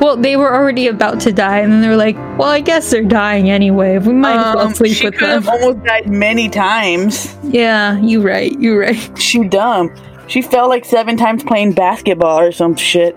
Well, 0.03 0.17
they 0.17 0.37
were 0.37 0.53
already 0.55 0.89
about 0.89 1.21
to 1.21 1.33
die, 1.33 1.59
and 1.61 1.73
then 1.73 1.81
they 1.81 1.89
were 1.89 1.97
like, 1.97 2.17
"Well, 2.39 2.49
I 2.49 2.61
guess 2.61 2.91
they're 2.91 3.03
dying 3.05 3.49
anyway. 3.51 3.97
We 3.99 4.13
might 4.13 4.37
as 4.37 4.55
well 4.57 4.67
Um, 4.67 4.75
sleep 4.75 4.95
she 4.97 5.05
with 5.07 5.15
could 5.15 5.29
them." 5.29 5.43
have 5.43 5.49
almost 5.49 5.85
died 5.85 6.09
many 6.11 6.49
times. 6.49 7.35
Yeah, 7.45 7.99
you 8.01 8.21
right. 8.21 8.53
You 8.59 8.79
right. 8.81 8.99
She 9.19 9.45
dumb. 9.45 9.91
She 10.27 10.43
fell 10.43 10.69
like 10.69 10.85
seven 10.85 11.17
times 11.17 11.43
playing 11.45 11.73
basketball 11.73 12.39
or 12.41 12.53
some 12.53 12.75
shit. 12.77 13.17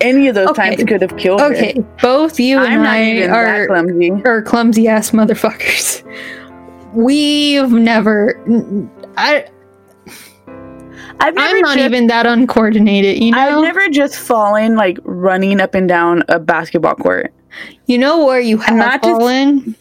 Any 0.00 0.28
of 0.28 0.34
those 0.34 0.48
Okay. 0.48 0.70
times 0.76 0.84
could 0.84 1.02
have 1.02 1.16
killed 1.16 1.40
her. 1.40 1.46
Okay, 1.54 1.82
both 2.02 2.38
you 2.40 2.58
I'm 2.58 2.72
and 2.72 2.82
not 2.82 2.92
I 2.94 3.04
even 3.12 3.30
are 3.30 3.44
that 3.46 3.68
clumsy. 3.68 4.10
or 4.24 4.42
clumsy 4.42 4.88
ass 4.88 5.10
motherfuckers. 5.12 6.02
We've 6.94 7.70
never. 7.70 8.38
I. 9.16 9.46
I've 11.20 11.34
never 11.34 11.56
I'm 11.56 11.62
not 11.62 11.76
just, 11.76 11.86
even 11.86 12.06
that 12.08 12.26
uncoordinated. 12.26 13.22
You 13.22 13.32
know. 13.32 13.38
I've 13.38 13.62
never 13.62 13.88
just 13.88 14.16
fallen 14.18 14.76
like 14.76 14.98
running 15.04 15.60
up 15.60 15.74
and 15.74 15.88
down 15.88 16.22
a 16.28 16.38
basketball 16.38 16.96
court 16.96 17.32
you 17.86 17.98
know 17.98 18.24
where 18.24 18.40
you 18.40 18.58
have 18.58 18.76
not 18.76 19.02
fallen. 19.02 19.76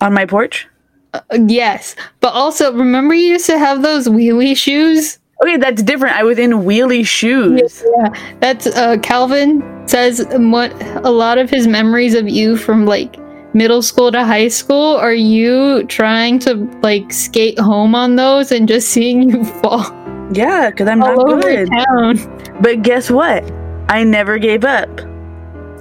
on 0.00 0.12
my 0.12 0.26
porch. 0.26 0.66
Uh, 1.14 1.20
yes, 1.46 1.96
but 2.20 2.34
also 2.34 2.72
remember 2.72 3.14
you 3.14 3.28
used 3.28 3.46
to 3.46 3.58
have 3.58 3.82
those 3.82 4.08
wheelie 4.08 4.56
shoes. 4.56 5.18
Okay, 5.42 5.56
that's 5.56 5.82
different. 5.82 6.16
I 6.16 6.24
was 6.24 6.38
in 6.38 6.50
wheelie 6.50 7.06
shoes. 7.06 7.84
Yeah, 7.98 8.36
that's 8.40 8.66
uh, 8.66 8.98
Calvin 9.02 9.62
says 9.88 10.26
what 10.32 10.72
a 11.04 11.10
lot 11.10 11.38
of 11.38 11.48
his 11.48 11.66
memories 11.66 12.14
of 12.14 12.28
you 12.28 12.56
from 12.56 12.84
like 12.84 13.16
middle 13.54 13.80
school 13.80 14.12
to 14.12 14.24
high 14.24 14.48
school 14.48 14.96
are 14.96 15.14
you 15.14 15.82
trying 15.84 16.38
to 16.38 16.54
like 16.82 17.10
skate 17.10 17.58
home 17.58 17.94
on 17.94 18.16
those 18.16 18.52
and 18.52 18.68
just 18.68 18.90
seeing 18.90 19.22
you 19.30 19.44
fall 19.44 19.90
Yeah, 20.32 20.70
because 20.70 20.88
I'm 20.88 21.02
all 21.02 21.16
not 21.16 21.28
over 21.28 21.40
good. 21.40 21.68
town. 21.70 22.16
But 22.60 22.82
guess 22.82 23.10
what? 23.10 23.44
I 23.88 24.04
never 24.04 24.38
gave 24.38 24.64
up. 24.64 24.88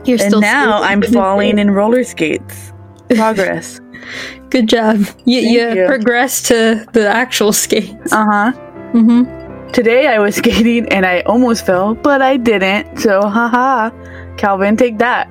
You're 0.06 0.20
and 0.20 0.30
still 0.30 0.42
now 0.42 0.82
I'm 0.82 1.02
falling 1.02 1.60
in 1.60 1.72
roller 1.72 2.04
skates. 2.04 2.72
Progress. 3.10 3.82
Good 4.50 4.70
job. 4.70 5.02
You, 5.26 5.42
you, 5.42 5.70
you. 5.74 5.86
progressed 5.88 6.46
to 6.48 6.86
the 6.94 7.08
actual 7.08 7.52
skates. 7.52 8.14
Uh 8.14 8.26
huh. 8.26 8.52
Mm-hmm. 8.94 9.72
Today 9.72 10.08
I 10.08 10.20
was 10.20 10.36
skating 10.42 10.88
and 10.90 11.06
I 11.06 11.22
almost 11.22 11.66
fell, 11.66 11.96
but 11.96 12.22
I 12.22 12.38
didn't. 12.38 13.00
So, 13.00 13.22
haha. 13.22 13.90
Calvin, 14.38 14.78
take 14.78 15.00
that. 15.00 15.30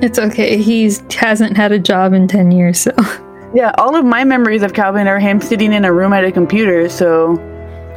It's 0.00 0.18
okay. 0.18 0.60
He's 0.60 1.00
hasn't 1.14 1.56
had 1.56 1.70
a 1.70 1.78
job 1.78 2.12
in 2.12 2.26
ten 2.26 2.50
years, 2.50 2.80
so 2.80 2.92
Yeah, 3.54 3.72
all 3.76 3.94
of 3.94 4.04
my 4.04 4.24
memories 4.24 4.62
of 4.62 4.72
Calvin 4.72 5.06
are 5.06 5.18
him 5.18 5.40
sitting 5.40 5.72
in 5.74 5.84
a 5.84 5.92
room 5.92 6.12
at 6.14 6.24
a 6.24 6.32
computer, 6.32 6.88
so 6.88 7.36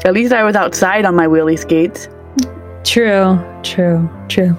at 0.05 0.13
least 0.13 0.31
I 0.31 0.43
was 0.43 0.55
outside 0.55 1.03
on 1.03 1.15
my 1.15 1.25
wheelie 1.27 1.57
skates. 1.57 2.07
true, 2.83 3.39
true, 3.63 4.07
true. 4.29 4.55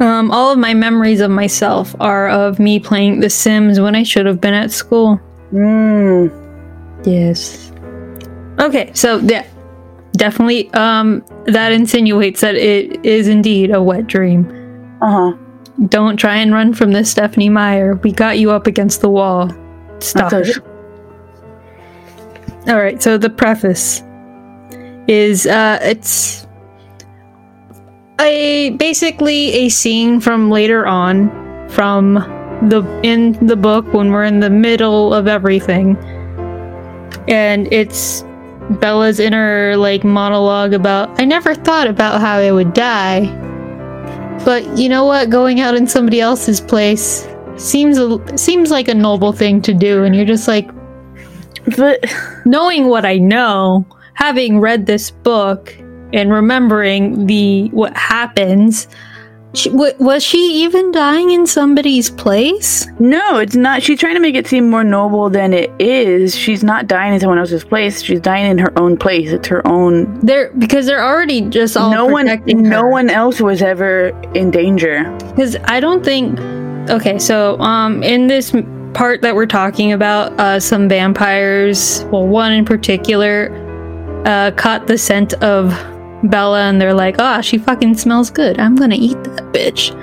Um, 0.00 0.30
all 0.30 0.50
of 0.50 0.58
my 0.58 0.72
memories 0.72 1.20
of 1.20 1.30
myself 1.30 1.94
are 2.00 2.30
of 2.30 2.58
me 2.58 2.80
playing 2.80 3.20
The 3.20 3.28
Sims 3.28 3.78
when 3.78 3.94
I 3.94 4.02
should 4.02 4.24
have 4.24 4.40
been 4.40 4.54
at 4.54 4.70
school. 4.70 5.20
Mmm. 5.52 6.32
Yes. 7.04 7.70
Okay, 8.58 8.90
so 8.94 9.18
yeah, 9.18 9.46
definitely. 10.12 10.72
Um, 10.72 11.22
that 11.44 11.72
insinuates 11.72 12.40
that 12.40 12.54
it 12.54 13.04
is 13.04 13.28
indeed 13.28 13.74
a 13.74 13.82
wet 13.82 14.06
dream. 14.06 14.48
Uh 15.02 15.10
huh. 15.10 15.36
Don't 15.88 16.16
try 16.16 16.36
and 16.36 16.52
run 16.52 16.72
from 16.72 16.92
this, 16.92 17.10
Stephanie 17.10 17.48
Meyer. 17.50 17.96
We 17.96 18.12
got 18.12 18.38
you 18.38 18.50
up 18.50 18.66
against 18.66 19.02
the 19.02 19.10
wall. 19.10 19.50
Stop 19.98 20.32
it. 20.32 20.58
All 22.68 22.78
right, 22.78 23.02
so 23.02 23.18
the 23.18 23.30
preface 23.30 24.02
is 25.08 25.46
uh 25.46 25.78
it's 25.82 26.46
a 28.20 28.70
basically 28.70 29.52
a 29.52 29.68
scene 29.68 30.20
from 30.20 30.50
later 30.50 30.86
on 30.86 31.30
from 31.70 32.14
the 32.68 32.82
in 33.02 33.32
the 33.46 33.56
book 33.56 33.92
when 33.92 34.10
we're 34.10 34.24
in 34.24 34.40
the 34.40 34.50
middle 34.50 35.14
of 35.14 35.26
everything. 35.26 35.96
And 37.28 37.72
it's 37.72 38.22
Bella's 38.80 39.18
inner 39.18 39.76
like 39.76 40.04
monologue 40.04 40.74
about 40.74 41.18
I 41.20 41.24
never 41.24 41.54
thought 41.54 41.86
about 41.86 42.20
how 42.20 42.36
I 42.38 42.52
would 42.52 42.74
die. 42.74 43.26
But 44.44 44.78
you 44.78 44.88
know 44.88 45.04
what? 45.04 45.30
Going 45.30 45.60
out 45.60 45.74
in 45.74 45.86
somebody 45.86 46.20
else's 46.20 46.60
place 46.60 47.26
seems 47.56 47.98
a, 47.98 48.38
seems 48.38 48.70
like 48.70 48.88
a 48.88 48.94
noble 48.94 49.32
thing 49.32 49.60
to 49.62 49.74
do 49.74 50.04
and 50.04 50.14
you're 50.14 50.24
just 50.24 50.48
like 50.48 50.70
But 51.76 52.04
knowing 52.44 52.88
what 52.88 53.04
I 53.04 53.18
know, 53.18 53.86
having 54.20 54.60
read 54.60 54.86
this 54.86 55.10
book 55.10 55.74
and 56.12 56.30
remembering 56.30 57.26
the 57.26 57.68
what 57.68 57.96
happens, 57.96 58.86
she, 59.54 59.70
wa- 59.70 59.92
was 59.98 60.22
she 60.22 60.62
even 60.62 60.92
dying 60.92 61.30
in 61.30 61.46
somebody's 61.46 62.10
place? 62.10 62.86
no, 63.00 63.38
it's 63.38 63.56
not. 63.56 63.82
She's 63.82 63.98
trying 63.98 64.14
to 64.14 64.20
make 64.20 64.34
it 64.34 64.46
seem 64.46 64.68
more 64.68 64.84
noble 64.84 65.30
than 65.30 65.52
it 65.52 65.72
is. 65.80 66.36
She's 66.36 66.62
not 66.62 66.86
dying 66.86 67.14
in 67.14 67.20
someone 67.20 67.38
else's 67.38 67.64
place. 67.64 68.02
She's 68.02 68.20
dying 68.20 68.50
in 68.50 68.58
her 68.58 68.78
own 68.78 68.96
place. 68.96 69.32
It's 69.32 69.48
her 69.48 69.66
own. 69.66 70.20
They're 70.20 70.52
because 70.52 70.86
they're 70.86 71.04
already 71.04 71.40
just 71.48 71.76
all 71.76 71.90
no 71.90 72.06
one, 72.06 72.26
no 72.46 72.86
one 72.86 73.08
else 73.10 73.40
was 73.40 73.62
ever 73.62 74.08
in 74.34 74.50
danger. 74.50 75.10
Because 75.30 75.56
I 75.64 75.80
don't 75.80 76.04
think. 76.04 76.38
Okay, 76.90 77.18
so 77.18 77.58
um, 77.60 78.02
in 78.02 78.26
this 78.26 78.52
part 78.94 79.22
that 79.22 79.34
we're 79.34 79.46
talking 79.46 79.92
about, 79.92 80.38
uh, 80.40 80.58
some 80.58 80.88
vampires, 80.88 82.04
well, 82.10 82.26
one 82.26 82.52
in 82.52 82.64
particular, 82.64 83.48
uh, 84.24 84.50
caught 84.52 84.86
the 84.86 84.98
scent 84.98 85.34
of 85.34 85.70
Bella, 86.24 86.62
and 86.68 86.80
they're 86.80 86.94
like, 86.94 87.16
"Ah, 87.18 87.40
she 87.40 87.58
fucking 87.58 87.94
smells 87.96 88.30
good. 88.30 88.58
I'm 88.58 88.76
gonna 88.76 88.96
eat 88.98 89.22
that 89.24 89.52
bitch." 89.52 89.94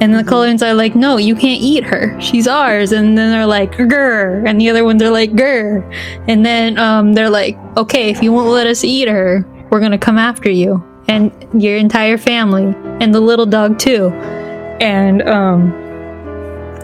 And 0.00 0.14
the 0.14 0.24
Cullens 0.24 0.62
are 0.62 0.74
like, 0.74 0.94
"No, 0.94 1.16
you 1.16 1.34
can't 1.34 1.60
eat 1.60 1.84
her. 1.84 2.18
She's 2.20 2.46
ours." 2.46 2.92
And 2.92 3.16
then 3.16 3.30
they're 3.30 3.46
like, 3.46 3.72
"Grr," 3.72 4.46
and 4.46 4.60
the 4.60 4.70
other 4.70 4.84
ones 4.84 5.02
are 5.02 5.10
like, 5.10 5.32
"Grr," 5.32 5.82
and 6.28 6.44
then 6.44 6.78
um, 6.78 7.12
they're 7.14 7.30
like, 7.30 7.58
"Okay, 7.76 8.10
if 8.10 8.22
you 8.22 8.32
won't 8.32 8.48
let 8.48 8.66
us 8.66 8.84
eat 8.84 9.08
her, 9.08 9.44
we're 9.70 9.80
gonna 9.80 9.98
come 9.98 10.18
after 10.18 10.50
you 10.50 10.82
and 11.08 11.30
your 11.54 11.76
entire 11.76 12.18
family 12.18 12.74
and 13.00 13.14
the 13.14 13.20
little 13.20 13.46
dog 13.46 13.78
too." 13.78 14.10
And 14.80 15.22
um, 15.28 15.72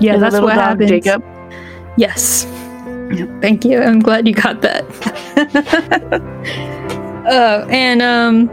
yeah, 0.00 0.14
the 0.14 0.20
that's 0.20 0.34
what 0.40 0.54
dog 0.54 0.58
happens. 0.58 0.90
Jacob. 0.90 1.22
Yes. 1.96 2.46
Thank 3.40 3.64
you. 3.64 3.80
I'm 3.82 4.00
glad 4.00 4.26
you 4.26 4.34
got 4.34 4.60
that. 4.62 4.84
uh, 7.26 7.66
and 7.70 8.02
um, 8.02 8.48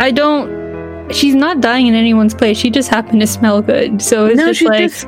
I 0.00 0.10
don't. 0.10 1.10
She's 1.12 1.34
not 1.34 1.60
dying 1.60 1.86
in 1.88 1.94
anyone's 1.94 2.34
place. 2.34 2.56
She 2.56 2.70
just 2.70 2.88
happened 2.88 3.20
to 3.20 3.26
smell 3.26 3.62
good, 3.62 4.00
so 4.00 4.26
it's 4.26 4.36
no, 4.36 4.52
just 4.52 4.62
like 4.62 4.78
just. 4.90 5.06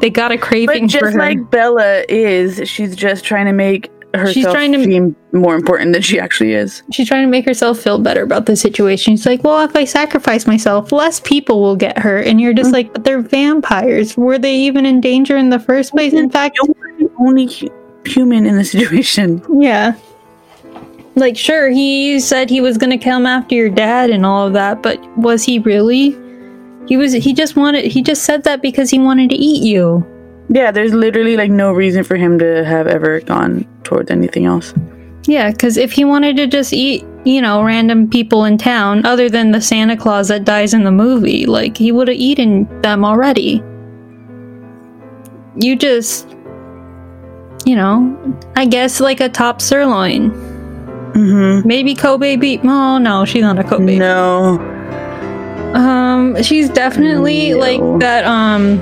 they 0.00 0.08
got 0.10 0.32
a 0.32 0.38
craving 0.38 0.86
But 0.86 0.92
for 0.92 1.00
just 1.00 1.16
like 1.16 1.50
Bella 1.50 2.04
is, 2.08 2.66
she's 2.68 2.96
just 2.96 3.24
trying 3.24 3.46
to 3.46 3.52
make 3.52 3.90
herself 4.14 4.54
trying 4.54 4.72
to- 4.72 4.84
seem 4.84 5.16
more 5.32 5.54
important 5.54 5.92
than 5.92 6.02
she 6.02 6.18
actually 6.18 6.52
is. 6.52 6.82
She's 6.90 7.08
trying 7.08 7.24
to 7.24 7.30
make 7.30 7.44
herself 7.44 7.78
feel 7.78 7.98
better 7.98 8.22
about 8.22 8.46
the 8.46 8.56
situation. 8.56 9.14
She's 9.16 9.24
like, 9.26 9.42
well, 9.44 9.64
if 9.64 9.74
I 9.76 9.84
sacrifice 9.84 10.46
myself, 10.46 10.92
less 10.92 11.20
people 11.20 11.62
will 11.62 11.76
get 11.76 11.98
hurt. 11.98 12.26
And 12.26 12.38
you're 12.40 12.52
just 12.52 12.70
Mm. 12.70 12.74
like, 12.74 12.92
but 12.92 13.04
they're 13.04 13.20
vampires. 13.22 14.16
Were 14.16 14.38
they 14.38 14.54
even 14.54 14.84
in 14.86 15.00
danger 15.00 15.36
in 15.36 15.48
the 15.50 15.58
first 15.58 15.92
place? 15.92 16.12
In 16.12 16.28
fact, 16.30 16.58
You're 16.62 17.10
only 17.20 17.46
human 18.04 18.46
in 18.46 18.56
the 18.56 18.64
situation. 18.64 19.42
yeah. 19.60 19.94
Like, 21.14 21.36
sure, 21.36 21.68
he 21.68 22.20
said 22.20 22.48
he 22.48 22.62
was 22.62 22.78
gonna 22.78 22.98
come 22.98 23.26
after 23.26 23.54
your 23.54 23.68
dad 23.68 24.08
and 24.10 24.24
all 24.24 24.46
of 24.46 24.54
that, 24.54 24.82
but 24.82 24.98
was 25.18 25.44
he 25.44 25.58
really? 25.58 26.16
He 26.88 26.96
was. 26.96 27.12
He 27.12 27.34
just 27.34 27.54
wanted. 27.54 27.84
He 27.84 28.02
just 28.02 28.24
said 28.24 28.44
that 28.44 28.62
because 28.62 28.90
he 28.90 28.98
wanted 28.98 29.30
to 29.30 29.36
eat 29.36 29.62
you. 29.62 30.06
Yeah, 30.48 30.70
there's 30.70 30.94
literally 30.94 31.36
like 31.36 31.50
no 31.50 31.72
reason 31.72 32.02
for 32.02 32.16
him 32.16 32.38
to 32.38 32.64
have 32.64 32.86
ever 32.86 33.20
gone 33.20 33.66
towards 33.84 34.10
anything 34.10 34.46
else. 34.46 34.74
Yeah, 35.26 35.50
because 35.50 35.76
if 35.76 35.92
he 35.92 36.04
wanted 36.04 36.36
to 36.38 36.46
just 36.46 36.72
eat, 36.72 37.04
you 37.24 37.40
know, 37.40 37.62
random 37.62 38.10
people 38.10 38.44
in 38.44 38.58
town, 38.58 39.06
other 39.06 39.28
than 39.28 39.52
the 39.52 39.60
Santa 39.60 39.96
Claus 39.96 40.28
that 40.28 40.44
dies 40.44 40.74
in 40.74 40.82
the 40.82 40.90
movie, 40.90 41.46
like 41.46 41.76
he 41.76 41.92
would 41.92 42.08
have 42.08 42.16
eaten 42.16 42.66
them 42.82 43.04
already. 43.04 43.62
You 45.56 45.76
just, 45.76 46.34
you 47.64 47.76
know, 47.76 48.16
I 48.56 48.66
guess 48.66 49.00
like 49.00 49.20
a 49.20 49.28
top 49.28 49.60
sirloin. 49.60 50.30
Mm-hmm. 51.12 51.66
Maybe 51.68 51.94
Kobe 51.94 52.36
beef. 52.36 52.60
Oh 52.64 52.98
no, 52.98 53.24
she's 53.24 53.42
not 53.42 53.58
a 53.58 53.64
Kobe. 53.64 53.96
No. 53.98 54.58
Um, 55.74 56.42
she's 56.42 56.68
definitely 56.68 57.50
No. 57.50 57.58
like 57.58 58.00
that. 58.00 58.24
Um, 58.24 58.80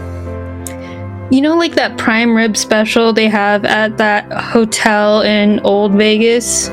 you 1.31 1.41
know, 1.41 1.57
like 1.57 1.75
that 1.77 1.97
prime 1.99 2.35
rib 2.37 2.57
special 2.57 3.13
they 3.13 3.29
have 3.29 3.65
at 3.65 3.97
that 3.99 4.33
hotel 4.33 5.23
in 5.23 5.61
Old 5.61 5.93
Vegas, 5.93 6.69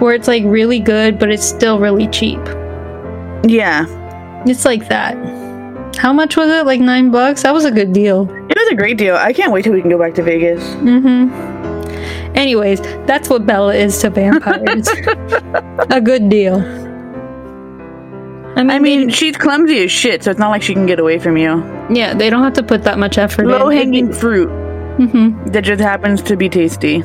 where 0.00 0.14
it's 0.14 0.28
like 0.28 0.42
really 0.46 0.80
good, 0.80 1.18
but 1.18 1.30
it's 1.30 1.44
still 1.44 1.78
really 1.78 2.06
cheap. 2.08 2.40
Yeah. 3.46 3.84
It's 4.46 4.64
like 4.64 4.88
that. 4.88 5.16
How 5.96 6.12
much 6.12 6.36
was 6.36 6.50
it? 6.50 6.66
Like 6.66 6.80
nine 6.80 7.10
bucks? 7.10 7.42
That 7.42 7.54
was 7.54 7.64
a 7.64 7.70
good 7.70 7.92
deal. 7.92 8.26
It 8.54 8.58
was 8.58 8.68
a 8.70 8.74
great 8.76 8.96
deal. 8.98 9.16
I 9.16 9.32
can't 9.32 9.50
wait 9.52 9.64
till 9.64 9.72
we 9.72 9.80
can 9.80 9.90
go 9.90 9.98
back 9.98 10.14
to 10.14 10.22
Vegas. 10.22 10.62
Mm-hmm. 10.76 12.36
Anyways, 12.36 12.80
that's 13.06 13.28
what 13.28 13.46
Bella 13.46 13.74
is 13.74 13.98
to 14.00 14.10
vampires. 14.10 14.88
a 15.90 16.00
good 16.00 16.28
deal. 16.28 16.56
I 18.56 18.62
mean, 18.62 18.70
I 18.70 18.78
mean, 18.78 19.08
she's 19.08 19.36
clumsy 19.36 19.84
as 19.84 19.90
shit, 19.90 20.22
so 20.22 20.30
it's 20.30 20.38
not 20.38 20.50
like 20.50 20.62
she 20.62 20.74
can 20.74 20.86
get 20.86 21.00
away 21.00 21.18
from 21.18 21.36
you. 21.36 21.58
yeah, 21.90 22.14
they 22.14 22.30
don't 22.30 22.42
have 22.44 22.52
to 22.54 22.62
put 22.62 22.84
that 22.84 22.98
much 22.98 23.18
effort. 23.18 23.42
In. 23.42 23.48
Low 23.50 23.68
hanging 23.68 24.12
fruit 24.12 24.48
Mm-hmm. 24.98 25.46
that 25.50 25.62
just 25.62 25.80
happens 25.80 26.22
to 26.22 26.36
be 26.36 26.48
tasty. 26.48 27.02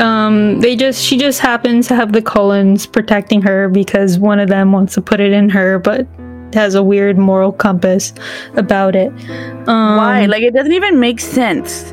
Um, 0.00 0.58
they 0.60 0.74
just 0.74 1.00
she 1.00 1.16
just 1.16 1.38
happens 1.38 1.86
to 1.86 1.94
have 1.94 2.12
the 2.12 2.20
Cullens 2.20 2.86
protecting 2.86 3.40
her 3.42 3.68
because 3.68 4.18
one 4.18 4.40
of 4.40 4.48
them 4.48 4.72
wants 4.72 4.94
to 4.94 5.00
put 5.00 5.20
it 5.20 5.30
in 5.30 5.48
her, 5.50 5.78
but 5.78 6.08
has 6.52 6.74
a 6.74 6.82
weird 6.82 7.18
moral 7.18 7.52
compass 7.52 8.12
about 8.56 8.94
it. 8.94 9.08
Um, 9.68 9.96
Why? 9.96 10.26
Like, 10.26 10.42
it 10.42 10.54
doesn't 10.54 10.72
even 10.72 11.00
make 11.00 11.20
sense. 11.20 11.92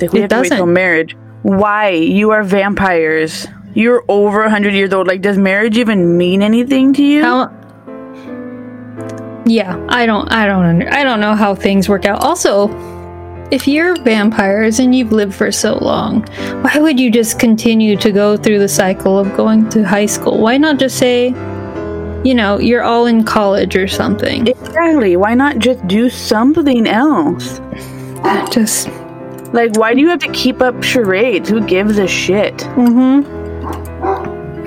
Like, 0.00 0.12
we 0.12 0.20
It 0.20 0.22
have 0.22 0.30
to 0.30 0.36
wait 0.36 0.48
till 0.48 0.56
doesn't. 0.58 0.72
marriage. 0.72 1.16
Why? 1.42 1.90
You 1.90 2.30
are 2.30 2.42
vampires. 2.42 3.46
You're 3.74 4.04
over 4.08 4.40
100 4.42 4.72
years 4.74 4.92
old. 4.92 5.06
Like, 5.08 5.20
does 5.20 5.36
marriage 5.36 5.76
even 5.76 6.16
mean 6.16 6.42
anything 6.42 6.92
to 6.94 7.02
you? 7.02 7.22
How? 7.22 7.50
Yeah, 9.46 9.84
I 9.90 10.06
don't, 10.06 10.32
I 10.32 10.46
don't, 10.46 10.64
under, 10.64 10.88
I 10.90 11.04
don't 11.04 11.20
know 11.20 11.34
how 11.34 11.54
things 11.54 11.86
work 11.88 12.06
out. 12.06 12.20
Also, 12.22 12.68
if 13.50 13.68
you're 13.68 13.94
vampires 14.02 14.78
and 14.78 14.94
you've 14.94 15.12
lived 15.12 15.34
for 15.34 15.52
so 15.52 15.76
long, 15.84 16.22
why 16.62 16.78
would 16.78 16.98
you 16.98 17.10
just 17.10 17.38
continue 17.38 17.94
to 17.96 18.10
go 18.10 18.38
through 18.38 18.58
the 18.58 18.68
cycle 18.68 19.18
of 19.18 19.36
going 19.36 19.68
to 19.70 19.82
high 19.86 20.06
school? 20.06 20.38
Why 20.40 20.56
not 20.56 20.78
just 20.78 20.96
say, 20.96 21.30
you 22.24 22.34
know, 22.34 22.58
you're 22.58 22.82
all 22.82 23.06
in 23.06 23.24
college 23.24 23.76
or 23.76 23.86
something? 23.86 24.48
Exactly. 24.48 25.16
Why 25.16 25.34
not 25.34 25.58
just 25.58 25.86
do 25.86 26.08
something 26.10 26.86
else? 26.86 27.60
Just, 28.50 28.88
Like, 29.52 29.76
why 29.76 29.94
do 29.94 30.00
you 30.00 30.08
have 30.08 30.20
to 30.20 30.32
keep 30.32 30.62
up 30.62 30.82
charades? 30.82 31.50
Who 31.50 31.60
gives 31.60 31.98
a 31.98 32.08
shit? 32.08 32.56
mm-hmm. 32.58 33.30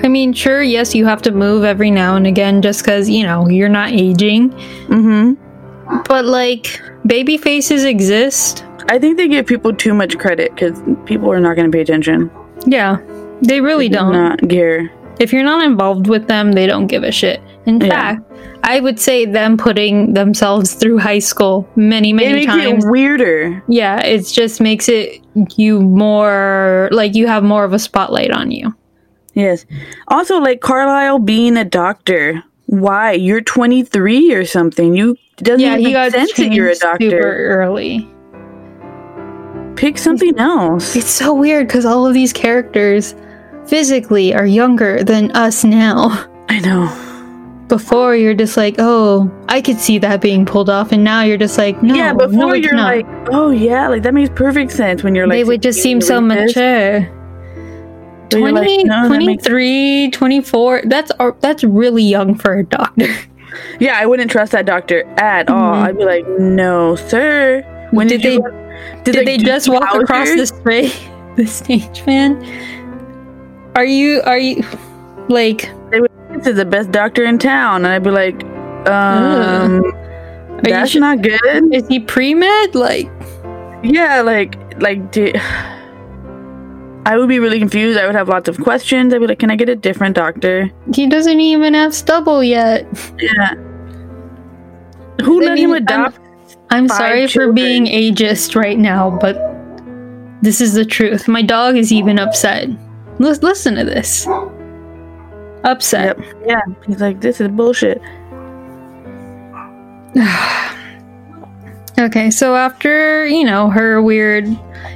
I 0.04 0.08
mean, 0.08 0.32
sure, 0.32 0.62
yes, 0.62 0.94
you 0.94 1.04
have 1.06 1.20
to 1.22 1.32
move 1.32 1.64
every 1.64 1.90
now 1.90 2.14
and 2.14 2.26
again 2.26 2.62
just 2.62 2.82
because, 2.82 3.10
you 3.10 3.24
know, 3.24 3.48
you're 3.48 3.68
not 3.68 3.90
aging. 3.90 4.50
Mm-hmm. 4.86 6.02
But, 6.04 6.24
like, 6.24 6.80
baby 7.06 7.36
faces 7.36 7.84
exist. 7.84 8.64
I 8.88 8.98
think 8.98 9.16
they 9.16 9.26
give 9.28 9.46
people 9.46 9.74
too 9.74 9.94
much 9.94 10.16
credit 10.16 10.54
because 10.54 10.80
people 11.04 11.30
are 11.32 11.40
not 11.40 11.56
going 11.56 11.70
to 11.70 11.74
pay 11.74 11.82
attention. 11.82 12.30
Yeah, 12.66 12.98
they 13.42 13.60
really 13.60 13.88
don't. 13.88 14.12
Not 14.12 14.48
care. 14.48 14.90
If 15.18 15.32
you're 15.32 15.42
not 15.42 15.64
involved 15.64 16.06
with 16.06 16.28
them, 16.28 16.52
they 16.52 16.66
don't 16.66 16.86
give 16.86 17.02
a 17.02 17.10
shit. 17.10 17.42
In 17.68 17.80
Yeah. 17.82 17.88
fact, 17.90 18.22
I 18.64 18.80
would 18.80 18.98
say 18.98 19.26
them 19.26 19.56
putting 19.58 20.14
themselves 20.14 20.72
through 20.72 20.98
high 20.98 21.18
school 21.18 21.68
many, 21.76 22.10
It 22.10 22.14
many 22.14 22.32
makes 22.32 22.46
times. 22.46 22.84
it 22.84 22.90
weirder. 22.90 23.62
yeah, 23.68 24.00
it 24.00 24.26
just 24.26 24.60
makes 24.60 24.88
it 24.88 25.20
you 25.56 25.80
more 25.82 26.88
like 26.90 27.14
you 27.14 27.26
have 27.26 27.44
more 27.44 27.64
of 27.64 27.72
a 27.74 27.78
spotlight 27.78 28.30
on 28.30 28.50
you. 28.50 28.74
Yes. 29.34 29.66
Also, 30.08 30.38
like 30.38 30.60
Carlisle 30.60 31.18
being 31.20 31.56
a 31.58 31.64
doctor. 31.64 32.42
Why? 32.66 33.12
You're 33.12 33.40
23 33.42 34.32
or 34.34 34.44
something. 34.46 34.94
You 34.96 35.16
it 35.38 35.44
doesn't 35.44 35.60
Yeah, 35.60 35.74
even 35.74 35.84
he 35.86 35.92
got 35.92 36.12
sense 36.12 36.32
that 36.34 36.52
you're 36.52 36.66
a 36.66 36.70
changed 36.70 36.80
super 36.80 37.10
doctor. 37.10 37.50
early. 37.60 38.08
Pick 39.76 39.96
something 39.98 40.36
else. 40.38 40.96
It's 40.96 41.08
so 41.10 41.32
weird 41.34 41.68
because 41.68 41.84
all 41.84 42.06
of 42.06 42.14
these 42.14 42.32
characters 42.32 43.14
physically 43.66 44.34
are 44.34 44.46
younger 44.46 45.04
than 45.04 45.30
us 45.32 45.62
now. 45.64 46.24
I 46.48 46.58
know. 46.60 46.88
Before 47.68 48.16
you're 48.16 48.34
just 48.34 48.56
like, 48.56 48.76
oh, 48.78 49.30
I 49.48 49.60
could 49.60 49.78
see 49.78 49.98
that 49.98 50.20
being 50.22 50.46
pulled 50.46 50.70
off, 50.70 50.90
and 50.90 51.04
now 51.04 51.22
you're 51.22 51.36
just 51.36 51.58
like, 51.58 51.82
no, 51.82 51.94
yeah, 51.94 52.14
before 52.14 52.56
it's 52.56 52.64
you're 52.64 52.74
not. 52.74 52.96
like, 52.96 53.06
oh 53.30 53.50
yeah, 53.50 53.88
like 53.88 54.02
that 54.04 54.14
makes 54.14 54.30
perfect 54.34 54.72
sense 54.72 55.02
when 55.02 55.14
you're 55.14 55.26
like. 55.26 55.36
they 55.36 55.44
would 55.44 55.60
just 55.62 55.82
seem 55.82 56.00
so 56.00 56.14
this. 56.26 56.54
mature. 56.56 57.14
But 58.30 58.38
20, 58.38 58.52
like, 58.78 58.86
no, 58.86 59.08
that 59.08 59.18
makes- 59.24 59.44
23, 59.44 60.10
24, 60.10 60.82
that's 60.86 61.12
that's 61.40 61.64
really 61.64 62.02
young 62.02 62.34
for 62.34 62.58
a 62.58 62.64
doctor. 62.64 63.06
Yeah, 63.80 63.98
I 63.98 64.04
wouldn't 64.06 64.30
trust 64.30 64.52
that 64.52 64.66
doctor 64.66 65.02
at 65.18 65.48
all. 65.48 65.74
Mhm. 65.74 65.82
I'd 65.82 65.96
be 65.98 66.04
like, 66.04 66.28
no, 66.38 66.94
sir. 66.96 67.62
When 67.92 68.06
Did 68.06 68.20
did, 68.22 68.42
they- 68.42 69.02
did, 69.04 69.12
Did 69.12 69.26
they 69.26 69.36
just 69.38 69.68
walk 69.68 69.94
across 69.94 70.28
the 70.28 70.46
stra- 70.46 71.34
the 71.36 71.46
stage, 71.46 72.04
man? 72.06 72.36
Are 73.74 73.84
you 73.86 74.20
are 74.26 74.38
you 74.38 74.62
like 75.28 75.70
This 76.38 76.46
is 76.48 76.56
the 76.56 76.64
best 76.64 76.90
doctor 76.92 77.24
in 77.24 77.38
town, 77.38 77.84
and 77.84 77.88
I'd 77.92 78.02
be 78.04 78.10
like, 78.10 78.42
um, 78.88 79.82
you 79.84 80.60
that's 80.62 80.94
not 80.94 81.20
good. 81.22 81.74
is 81.74 81.86
he 81.88 82.00
pre-med? 82.00 82.74
Like 82.74 83.10
Yeah, 83.82 84.22
like, 84.22 84.56
like, 84.80 85.10
di- 85.12 85.34
I 87.06 87.16
would 87.16 87.28
be 87.28 87.38
really 87.38 87.58
confused. 87.58 87.98
I 87.98 88.06
would 88.06 88.14
have 88.14 88.28
lots 88.28 88.48
of 88.48 88.58
questions. 88.60 89.14
I'd 89.14 89.20
be 89.20 89.26
like, 89.26 89.38
can 89.38 89.50
I 89.50 89.56
get 89.56 89.68
a 89.68 89.76
different 89.76 90.14
doctor? 90.14 90.70
he 90.94 91.06
doesn't 91.06 91.40
even 91.40 91.74
have 91.74 91.94
stubble 91.94 92.42
yet. 92.44 92.86
Yeah. 93.18 93.54
Who 95.22 95.40
let 95.40 95.58
him 95.58 95.72
adopt? 95.72 96.18
I'm 96.70 96.86
Five 96.88 96.96
sorry 96.98 97.26
for 97.26 97.32
children. 97.32 97.54
being 97.54 97.86
ageist 97.86 98.54
right 98.54 98.78
now, 98.78 99.10
but 99.20 99.36
this 100.42 100.60
is 100.60 100.74
the 100.74 100.84
truth. 100.84 101.26
My 101.28 101.42
dog 101.42 101.76
is 101.76 101.90
even 101.92 102.18
upset. 102.18 102.68
Lis- 103.18 103.42
listen 103.42 103.74
to 103.76 103.84
this. 103.84 104.26
Upset. 105.64 106.18
Yep. 106.18 106.36
Yeah. 106.46 106.60
He's 106.86 107.00
like, 107.00 107.20
this 107.20 107.40
is 107.40 107.48
bullshit. 107.48 108.00
Okay, 111.98 112.30
so 112.30 112.54
after, 112.54 113.26
you 113.26 113.42
know, 113.42 113.70
her 113.70 114.00
weird 114.00 114.46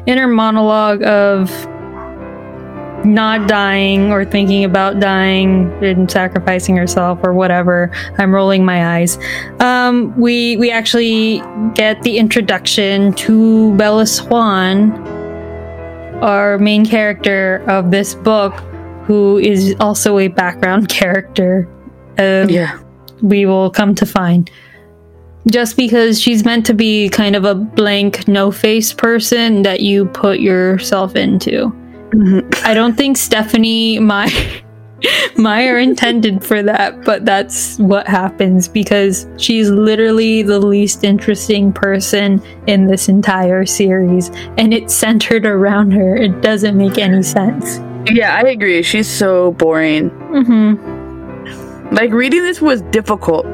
inner 0.06 0.28
monologue 0.28 1.02
of 1.02 1.50
not 3.04 3.48
dying 3.48 4.12
or 4.12 4.24
thinking 4.24 4.62
about 4.62 5.00
dying 5.00 5.72
and 5.82 6.08
sacrificing 6.08 6.76
herself 6.76 7.18
or 7.24 7.32
whatever, 7.32 7.90
I'm 8.18 8.32
rolling 8.32 8.64
my 8.64 8.98
eyes. 8.98 9.18
Um, 9.58 10.16
we 10.16 10.56
we 10.58 10.70
actually 10.70 11.42
get 11.74 12.00
the 12.02 12.18
introduction 12.18 13.12
to 13.14 13.74
Bella 13.74 14.06
Swan, 14.06 14.92
our 16.22 16.56
main 16.58 16.86
character 16.86 17.64
of 17.66 17.90
this 17.90 18.14
book, 18.14 18.54
who 19.04 19.38
is 19.38 19.74
also 19.80 20.18
a 20.18 20.28
background 20.28 20.88
character. 21.00 21.68
Um, 22.18 22.48
Yeah. 22.48 22.78
we 23.22 23.46
will 23.46 23.70
come 23.70 23.94
to 23.96 24.06
find. 24.06 24.50
Just 25.50 25.76
because 25.76 26.20
she's 26.20 26.44
meant 26.44 26.66
to 26.66 26.74
be 26.74 27.08
kind 27.08 27.34
of 27.34 27.44
a 27.44 27.54
blank, 27.54 28.28
no 28.28 28.50
face 28.52 28.92
person 28.92 29.62
that 29.62 29.80
you 29.80 30.06
put 30.06 30.38
yourself 30.40 31.16
into. 31.16 31.72
Mhm. 32.10 32.44
I 32.64 32.74
don't 32.74 32.96
think 32.96 33.16
Stephanie, 33.16 33.98
my, 33.98 34.30
are 35.44 35.78
intended 35.78 36.44
for 36.44 36.62
that, 36.62 37.04
but 37.04 37.24
that's 37.24 37.76
what 37.78 38.06
happens 38.06 38.68
because 38.68 39.26
she's 39.36 39.68
literally 39.70 40.42
the 40.42 40.60
least 40.60 41.02
interesting 41.02 41.72
person 41.72 42.40
in 42.68 42.86
this 42.86 43.08
entire 43.08 43.66
series, 43.66 44.30
and 44.58 44.72
it's 44.72 44.94
centered 44.94 45.44
around 45.46 45.90
her. 45.92 46.14
It 46.16 46.40
doesn't 46.42 46.76
make 46.76 46.98
any 46.98 47.22
sense. 47.24 47.80
Yeah, 48.06 48.34
I 48.42 48.48
agree. 48.48 48.82
She's 48.82 49.08
so 49.08 49.52
boring. 49.52 50.08
hmm 50.10 50.74
Like 51.94 52.12
reading 52.12 52.42
this 52.42 52.60
was 52.60 52.82
difficult. 52.82 53.46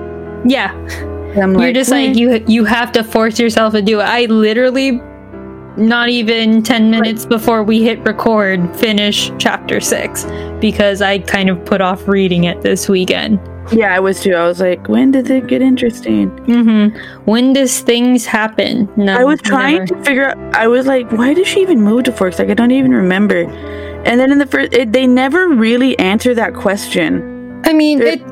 Yeah, 0.44 0.72
I'm 1.36 1.58
you're 1.58 1.72
just 1.72 1.90
"Hmm." 1.90 1.96
like 1.96 2.16
you 2.16 2.44
you 2.46 2.64
have 2.64 2.92
to 2.92 3.02
force 3.04 3.38
yourself 3.40 3.72
to 3.74 3.82
do 3.82 4.00
it 4.00 4.04
i 4.04 4.24
literally 4.26 5.00
not 5.76 6.08
even 6.08 6.62
10 6.62 6.90
minutes 6.90 7.24
before 7.24 7.62
we 7.62 7.82
hit 7.84 8.00
record, 8.00 8.74
finish 8.76 9.30
chapter 9.38 9.80
six 9.80 10.24
because 10.60 11.00
I 11.00 11.20
kind 11.20 11.48
of 11.48 11.64
put 11.64 11.80
off 11.80 12.08
reading 12.08 12.44
it 12.44 12.62
this 12.62 12.88
weekend. 12.88 13.38
Yeah, 13.70 13.94
I 13.94 14.00
was 14.00 14.20
too. 14.20 14.34
I 14.34 14.44
was 14.46 14.58
like, 14.60 14.88
when 14.88 15.12
did 15.12 15.30
it 15.30 15.46
get 15.46 15.62
interesting? 15.62 16.30
Mm-hmm. 16.30 16.98
When 17.26 17.52
does 17.52 17.80
things 17.80 18.26
happen? 18.26 18.88
No, 18.96 19.16
I 19.16 19.22
was 19.22 19.40
trying 19.40 19.84
never. 19.84 19.86
to 19.94 20.04
figure 20.04 20.28
out. 20.30 20.38
I 20.56 20.66
was 20.66 20.86
like, 20.86 21.12
why 21.12 21.32
did 21.34 21.46
she 21.46 21.60
even 21.60 21.80
move 21.82 22.04
to 22.04 22.12
Forks? 22.12 22.38
Like, 22.40 22.48
I 22.50 22.54
don't 22.54 22.72
even 22.72 22.92
remember. 22.92 23.44
And 24.08 24.18
then 24.18 24.32
in 24.32 24.38
the 24.38 24.46
first, 24.46 24.72
it, 24.72 24.92
they 24.92 25.06
never 25.06 25.48
really 25.48 25.98
answer 25.98 26.34
that 26.34 26.54
question. 26.54 27.62
I 27.64 27.72
mean, 27.72 28.02
It- 28.02 28.22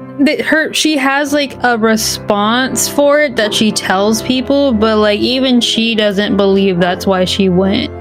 her 0.46 0.72
she 0.72 0.96
has 0.96 1.34
like 1.34 1.62
a 1.62 1.76
response 1.76 2.88
for 2.88 3.20
it 3.20 3.36
that 3.36 3.52
she 3.52 3.70
tells 3.70 4.22
people, 4.22 4.72
but 4.72 4.96
like 4.96 5.20
even 5.20 5.60
she 5.60 5.94
doesn't 5.94 6.38
believe 6.38 6.80
that's 6.80 7.06
why 7.06 7.26
she 7.26 7.50
went. 7.50 7.92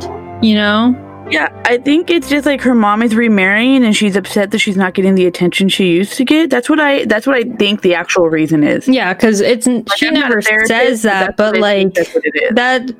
You 0.41 0.55
know? 0.55 1.27
Yeah, 1.29 1.49
I 1.65 1.77
think 1.77 2.09
it's 2.09 2.29
just 2.29 2.45
like 2.45 2.61
her 2.61 2.73
mom 2.73 3.01
is 3.03 3.15
remarrying 3.15 3.83
and 3.83 3.93
she's 3.93 4.15
upset 4.15 4.51
that 4.51 4.59
she's 4.59 4.77
not 4.77 4.93
getting 4.93 5.15
the 5.15 5.25
attention 5.25 5.67
she 5.67 5.87
used 5.89 6.13
to 6.13 6.23
get. 6.23 6.49
That's 6.51 6.69
what 6.69 6.79
I. 6.79 7.03
That's 7.03 7.27
what 7.27 7.35
I 7.35 7.43
think 7.57 7.81
the 7.81 7.95
actual 7.95 8.29
reason 8.29 8.63
is. 8.63 8.87
Yeah, 8.87 9.13
because 9.13 9.41
it's 9.41 9.67
she 9.97 10.07
I'm 10.07 10.13
never 10.13 10.41
says 10.41 11.01
that, 11.01 11.35
but 11.35 11.53
think 11.55 11.61
like 11.61 11.93
that's 11.95 12.13
what 12.13 12.23
it 12.23 12.43
is. 12.43 12.55
that 12.55 12.95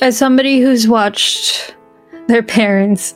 as 0.00 0.16
somebody 0.18 0.58
who's 0.60 0.88
watched 0.88 1.75
their 2.28 2.42
parents 2.42 3.14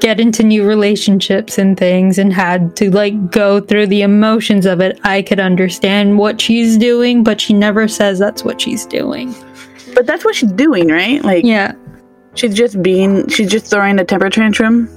get 0.00 0.18
into 0.20 0.42
new 0.42 0.66
relationships 0.66 1.58
and 1.58 1.78
things 1.78 2.18
and 2.18 2.32
had 2.32 2.74
to 2.76 2.90
like 2.90 3.30
go 3.30 3.60
through 3.60 3.86
the 3.86 4.02
emotions 4.02 4.66
of 4.66 4.80
it 4.80 4.98
i 5.04 5.22
could 5.22 5.38
understand 5.40 6.18
what 6.18 6.40
she's 6.40 6.76
doing 6.76 7.22
but 7.24 7.40
she 7.40 7.52
never 7.54 7.86
says 7.88 8.18
that's 8.18 8.44
what 8.44 8.60
she's 8.60 8.84
doing 8.86 9.34
But 9.94 10.06
that's 10.06 10.24
what 10.24 10.34
she's 10.34 10.52
doing, 10.52 10.88
right? 10.88 11.22
Like 11.24 11.44
yeah 11.44 11.72
she's 12.34 12.54
just 12.54 12.82
being. 12.82 13.26
She's 13.28 13.50
just 13.50 13.70
throwing 13.70 13.98
a 13.98 14.04
temper 14.04 14.28
tantrum. 14.28 14.88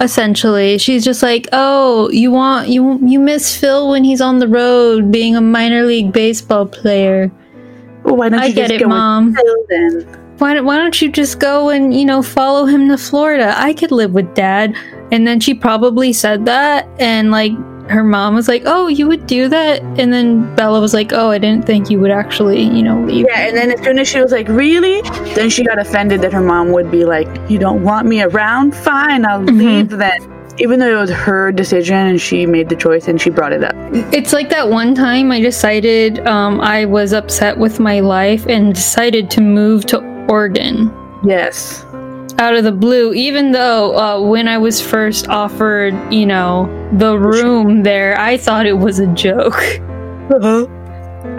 essentially 0.00 0.76
she's 0.78 1.04
just 1.04 1.22
like 1.22 1.48
oh 1.52 2.08
you 2.10 2.30
want 2.30 2.68
you 2.68 2.98
you 3.06 3.18
miss 3.18 3.56
phil 3.56 3.88
when 3.90 4.04
he's 4.04 4.20
on 4.20 4.38
the 4.40 4.46
road 4.48 5.10
being 5.10 5.34
a 5.36 5.40
minor 5.40 5.84
league 5.86 6.12
baseball 6.12 6.66
player 6.66 7.30
Well, 8.04 8.16
why 8.16 8.28
don't 8.28 8.40
i 8.40 8.46
you 8.46 8.54
get 8.54 8.68
just 8.70 8.74
it 8.74 8.84
go 8.84 8.88
with 8.88 9.34
Phil 9.36 9.56
then? 9.70 10.23
Why, 10.38 10.54
don't- 10.54 10.64
why 10.64 10.76
don't 10.76 11.00
you 11.00 11.10
just 11.10 11.38
go 11.38 11.68
and 11.70 11.94
you 11.94 12.04
know 12.04 12.22
follow 12.22 12.64
him 12.66 12.88
to 12.88 12.96
florida 12.98 13.54
i 13.56 13.72
could 13.72 13.90
live 13.92 14.12
with 14.12 14.32
dad 14.34 14.74
and 15.12 15.26
then 15.26 15.38
she 15.40 15.54
probably 15.54 16.12
said 16.12 16.44
that 16.46 16.86
and 16.98 17.30
like 17.30 17.52
her 17.88 18.02
mom 18.02 18.34
was 18.34 18.48
like 18.48 18.62
oh 18.64 18.86
you 18.88 19.06
would 19.06 19.26
do 19.26 19.46
that 19.48 19.82
and 20.00 20.10
then 20.12 20.54
bella 20.56 20.80
was 20.80 20.94
like 20.94 21.12
oh 21.12 21.30
i 21.30 21.36
didn't 21.38 21.66
think 21.66 21.90
you 21.90 22.00
would 22.00 22.10
actually 22.10 22.62
you 22.62 22.82
know 22.82 22.98
leave 23.04 23.26
Yeah, 23.28 23.40
and 23.48 23.56
then 23.56 23.70
as 23.72 23.80
soon 23.84 23.98
as 23.98 24.08
she 24.08 24.20
was 24.22 24.32
like, 24.32 24.48
"Really?" 24.48 25.02
then 25.34 25.50
she 25.50 25.64
got 25.64 25.78
offended 25.78 26.22
that 26.22 26.32
her 26.32 26.40
mom 26.40 26.72
would 26.72 26.90
be 26.90 27.04
like, 27.04 27.28
"You 27.50 27.58
don't 27.58 27.82
want 27.82 28.06
me 28.08 28.22
around? 28.22 28.74
Fine, 28.74 29.26
I'll 29.26 29.40
Mhm. 29.42 29.58
leave 29.58 29.88
then." 29.90 30.18
Even 30.58 30.78
though 30.78 30.96
it 30.96 31.00
was 31.00 31.10
her 31.10 31.52
decision 31.52 31.96
and 31.96 32.18
she 32.20 32.46
made 32.46 32.68
the 32.70 32.76
choice 32.76 33.06
and 33.06 33.20
she 33.20 33.28
brought 33.28 33.52
it 33.52 33.62
up. 33.64 33.74
it's 34.12 34.32
like 34.32 34.48
that 34.50 34.70
one 34.70 34.94
time 34.94 35.30
i 35.30 35.40
decided 35.40 36.26
um, 36.26 36.60
i 36.62 36.84
was 36.86 37.12
upset 37.12 37.58
with 37.58 37.80
my 37.80 38.00
life 38.00 38.46
and 38.46 38.72
decided 38.74 39.28
to 39.30 39.40
move 39.42 39.84
to 39.84 39.98
oregon 40.28 40.92
Yes. 41.24 41.84
out 42.38 42.54
of 42.54 42.64
the 42.64 42.72
blue 42.72 43.12
even 43.14 43.52
though 43.52 43.96
uh, 43.96 44.20
when 44.20 44.48
i 44.48 44.58
was 44.58 44.80
first 44.80 45.28
offered 45.28 45.94
you 46.12 46.26
know 46.26 46.68
the 46.98 47.18
room 47.18 47.82
there 47.82 48.18
i 48.20 48.36
thought 48.36 48.66
it 48.66 48.78
was 48.78 48.98
a 48.98 49.06
joke 49.08 49.60
Uh-huh. 50.30 50.66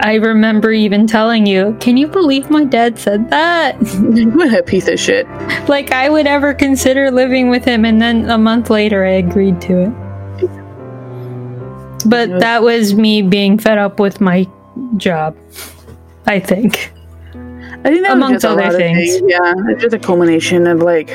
I 0.01 0.15
remember 0.15 0.71
even 0.71 1.07
telling 1.07 1.45
you, 1.45 1.75
can 1.79 1.95
you 1.95 2.07
believe 2.07 2.49
my 2.49 2.65
dad 2.65 2.99
said 2.99 3.29
that? 3.29 3.75
what 4.35 4.53
a 4.53 4.61
piece 4.61 4.87
of 4.87 4.99
shit. 4.99 5.25
like, 5.69 5.91
I 5.91 6.09
would 6.09 6.27
ever 6.27 6.53
consider 6.53 7.09
living 7.11 7.49
with 7.49 7.63
him, 7.63 7.85
and 7.85 8.01
then 8.01 8.29
a 8.29 8.37
month 8.37 8.69
later, 8.69 9.05
I 9.05 9.11
agreed 9.11 9.61
to 9.61 9.83
it. 9.83 10.49
But 12.09 12.39
that 12.39 12.61
was 12.61 12.93
me 12.93 13.21
being 13.21 13.57
fed 13.57 13.77
up 13.77 13.99
with 13.99 14.19
my 14.21 14.47
job, 14.97 15.35
I 16.27 16.39
think. 16.39 16.91
I 17.85 17.89
think 17.89 18.01
that 18.03 18.13
Amongst 18.13 18.33
was 18.33 18.41
just 18.43 18.57
a 18.57 18.67
other 18.67 18.77
things. 18.77 19.21
Yeah, 19.27 19.53
it's 19.69 19.81
just 19.81 19.93
a 19.93 19.99
culmination 19.99 20.65
of 20.65 20.81
like, 20.81 21.09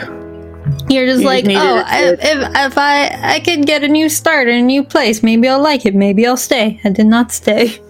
You're 0.89 1.05
just 1.07 1.21
You 1.23 1.27
like, 1.27 1.45
just 1.45 1.57
oh, 1.57 1.83
I, 1.85 2.13
if, 2.13 2.19
if 2.23 2.79
I 2.79 3.09
I 3.35 3.41
could 3.41 3.67
get 3.67 3.83
a 3.83 3.89
new 3.89 4.09
start 4.09 4.47
in 4.49 4.57
a 4.57 4.63
new 4.63 4.85
place, 4.85 5.23
maybe 5.23 5.49
I'll 5.49 5.61
like 5.61 5.85
it, 5.85 5.95
maybe 5.97 6.27
I'll 6.27 6.37
stay. 6.37 6.81
I 6.85 6.91
did 6.91 7.07
not 7.07 7.33
stay. 7.33 7.81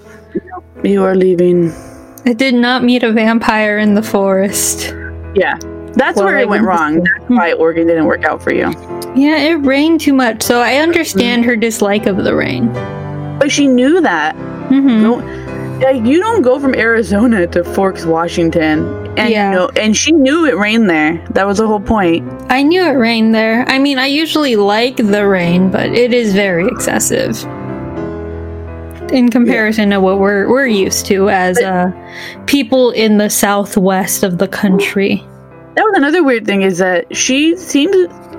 you 0.83 1.05
are 1.05 1.15
leaving. 1.15 1.71
I 2.25 2.33
did 2.33 2.55
not 2.55 2.83
meet 2.83 3.03
a 3.03 3.13
vampire 3.13 3.79
in 3.79 3.95
the 3.95 4.03
forest. 4.03 4.95
Yeah, 5.35 5.59
that's 5.95 6.17
Well, 6.17 6.25
where 6.27 6.39
it 6.39 6.49
went 6.49 6.65
wrong. 6.71 7.03
That's 7.05 7.29
why 7.29 7.53
Oregon 7.53 7.87
didn't 7.87 8.07
work 8.07 8.25
out 8.25 8.43
for 8.43 8.53
you. 8.53 8.71
Yeah, 9.15 9.37
it 9.39 9.55
rained 9.67 10.01
too 10.01 10.13
much, 10.15 10.43
so 10.43 10.61
I 10.63 10.77
understand 10.77 11.45
her 11.45 11.55
dislike 11.57 12.07
of 12.07 12.17
the 12.25 12.35
rain. 12.35 12.73
But 13.39 13.51
she 13.51 13.67
knew 13.67 14.01
that. 14.01 14.35
hmm 14.69 15.03
No, 15.03 15.21
like 15.81 16.05
you 16.05 16.21
don't 16.21 16.43
go 16.43 16.59
from 16.61 16.75
Arizona 16.75 17.47
to 17.49 17.65
Forks, 17.65 18.05
Washington, 18.05 18.87
and 19.17 19.31
Yeah. 19.31 19.51
know, 19.53 19.71
and 19.77 19.97
she 19.97 20.13
knew 20.13 20.47
it 20.47 20.57
rained 20.57 20.89
there. 20.89 21.21
That 21.31 21.47
was 21.47 21.59
the 21.59 21.67
whole 21.67 21.81
point. 21.81 22.29
I 22.49 22.63
knew 22.63 22.83
it 22.83 22.97
rained 22.97 23.35
there. 23.35 23.65
I 23.69 23.79
mean, 23.79 23.99
I 23.99 24.07
usually 24.07 24.57
like 24.57 24.97
the 24.97 25.27
rain, 25.27 25.71
but 25.71 25.91
it 25.95 26.13
is 26.13 26.35
very 26.35 26.67
excessive 26.69 27.45
in 29.13 29.29
comparison 29.29 29.91
to 29.91 30.01
what 30.01 30.21
we're 30.21 30.49
we're 30.49 30.67
used 30.67 31.05
to 31.07 31.29
as 31.31 31.59
uh, 31.59 31.91
people 32.47 32.91
in 32.93 33.19
the 33.19 33.29
southwest 33.29 34.23
of 34.23 34.39
the 34.39 34.47
country. 34.47 35.17
That 35.75 35.85
was 35.85 35.95
another 35.97 36.23
weird 36.23 36.47
thing 36.47 36.63
is 36.63 36.79
that 36.79 37.17
she 37.17 37.57
seemed 37.57 37.95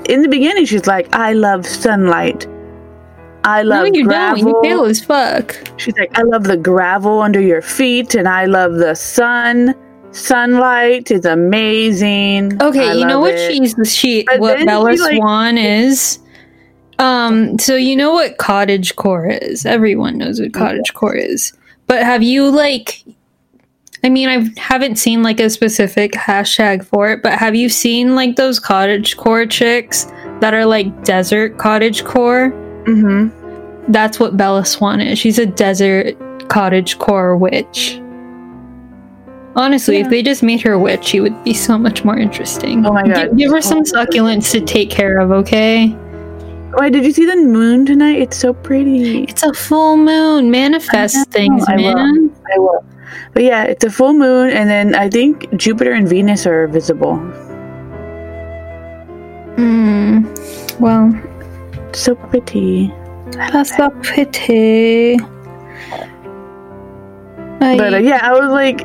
in 0.10 0.22
the 0.22 0.28
beginning 0.30 0.66
she's 0.66 0.88
like, 0.88 1.14
I 1.14 1.34
love 1.34 1.66
sunlight. 1.66 2.48
I 3.44 3.64
love 3.64 3.88
no, 3.88 3.94
you 3.94 4.04
gravel. 4.06 4.44
don't. 4.44 4.48
You 4.48 4.62
pale 4.62 4.86
as 4.86 5.04
fuck. 5.04 5.56
She's 5.78 5.98
like, 5.98 6.18
I 6.18 6.22
love 6.24 6.44
the 6.44 6.58
gravel 6.58 7.22
under 7.22 7.42
your 7.42 7.62
feet, 7.62 8.14
and 8.16 8.28
I 8.28 8.46
love 8.46 8.76
the 8.76 8.96
sun. 8.96 9.74
Sunlight 10.12 11.10
is 11.10 11.26
amazing. 11.26 12.62
Okay, 12.62 12.90
I 12.90 12.94
you 12.94 13.06
know 13.06 13.20
what 13.20 13.34
it." 13.34 13.52
she's 13.52 13.96
she 13.96 14.24
But 14.24 14.40
what 14.40 14.66
Bella 14.66 14.94
she, 14.94 15.02
like- 15.02 15.16
Swan 15.18 15.58
is. 15.58 16.20
Um, 17.00 17.58
so 17.58 17.76
you 17.76 17.96
know 17.96 18.12
what 18.12 18.38
cottage 18.38 18.96
core 18.96 19.26
is. 19.28 19.66
Everyone 19.66 20.18
knows 20.20 20.40
what 20.40 20.54
cottage 20.54 20.94
core 20.94 21.16
is. 21.16 21.52
But 21.88 22.04
have 22.04 22.22
you 22.22 22.50
like 22.52 23.04
I 24.04 24.10
mean, 24.10 24.30
I 24.30 24.50
haven't 24.60 24.98
seen 24.98 25.22
like 25.22 25.40
a 25.40 25.50
specific 25.50 26.14
hashtag 26.14 26.84
for 26.86 27.10
it, 27.12 27.22
but 27.22 27.34
have 27.34 27.54
you 27.56 27.70
seen 27.70 28.16
like 28.16 28.36
those 28.36 28.60
cottage 28.60 29.16
core 29.18 29.46
chicks 29.46 30.06
that 30.42 30.54
are 30.54 30.66
like 30.66 31.04
desert 31.04 31.58
cottage 31.58 32.04
core? 32.04 32.52
Mhm. 32.86 33.32
That's 33.88 34.20
what 34.20 34.38
Bella 34.38 34.66
Swan 34.66 35.02
is. 35.02 35.18
She's 35.20 35.40
a 35.40 35.46
desert 35.46 36.16
cottage 36.50 36.98
core 37.00 37.36
witch. 37.38 38.00
Honestly, 39.56 39.98
Yeah. 39.98 40.06
if 40.06 40.10
they 40.10 40.22
just 40.24 40.44
made 40.44 40.62
her 40.62 40.74
a 40.74 40.80
witch, 40.80 41.04
she 41.06 41.20
would 41.20 41.44
be 41.44 41.54
so 41.54 41.78
much 41.78 42.06
more 42.06 42.18
interesting. 42.18 42.86
Oh 42.86 42.94
my 42.94 43.04
God. 43.08 43.36
give 43.38 43.52
her 43.52 43.62
some 43.62 43.84
succulents 43.84 44.52
to 44.52 44.62
take 44.62 44.90
care 44.90 45.20
of, 45.20 45.32
okay? 45.32 45.88
Why 46.76 46.90
did 46.90 47.04
you 47.04 47.12
see 47.12 47.26
the 47.26 47.36
moon 47.36 47.86
tonight? 47.86 48.20
It's 48.20 48.38
so 48.38 48.54
pretty. 48.54 49.24
It's 49.26 49.44
a 49.44 49.54
full 49.54 49.98
moon. 49.98 50.52
Manifest 50.52 51.30
things, 51.32 51.66
I 51.68 51.76
will. 51.76 51.94
man. 51.96 52.32
I 52.56 52.60
will. 52.60 52.86
But 53.34 53.44
yeah, 53.44 53.64
it's 53.64 53.84
a 53.84 53.90
full 53.90 54.14
moon, 54.14 54.52
and 54.52 54.70
then 54.70 54.96
I 54.96 55.10
think 55.10 55.54
Jupiter 55.58 55.92
and 55.92 56.08
Venus 56.08 56.46
are 56.48 56.68
visible. 56.68 57.20
Mm. 59.58 60.26
Well, 60.80 61.14
So 61.94 62.16
pretty. 62.16 62.92
that's 63.32 63.76
so 63.76 63.90
pretty. 64.02 65.18
I, 67.64 67.78
But 67.78 67.94
uh, 67.94 67.98
yeah, 67.98 68.20
I 68.24 68.34
was 68.34 68.50
like, 68.52 68.82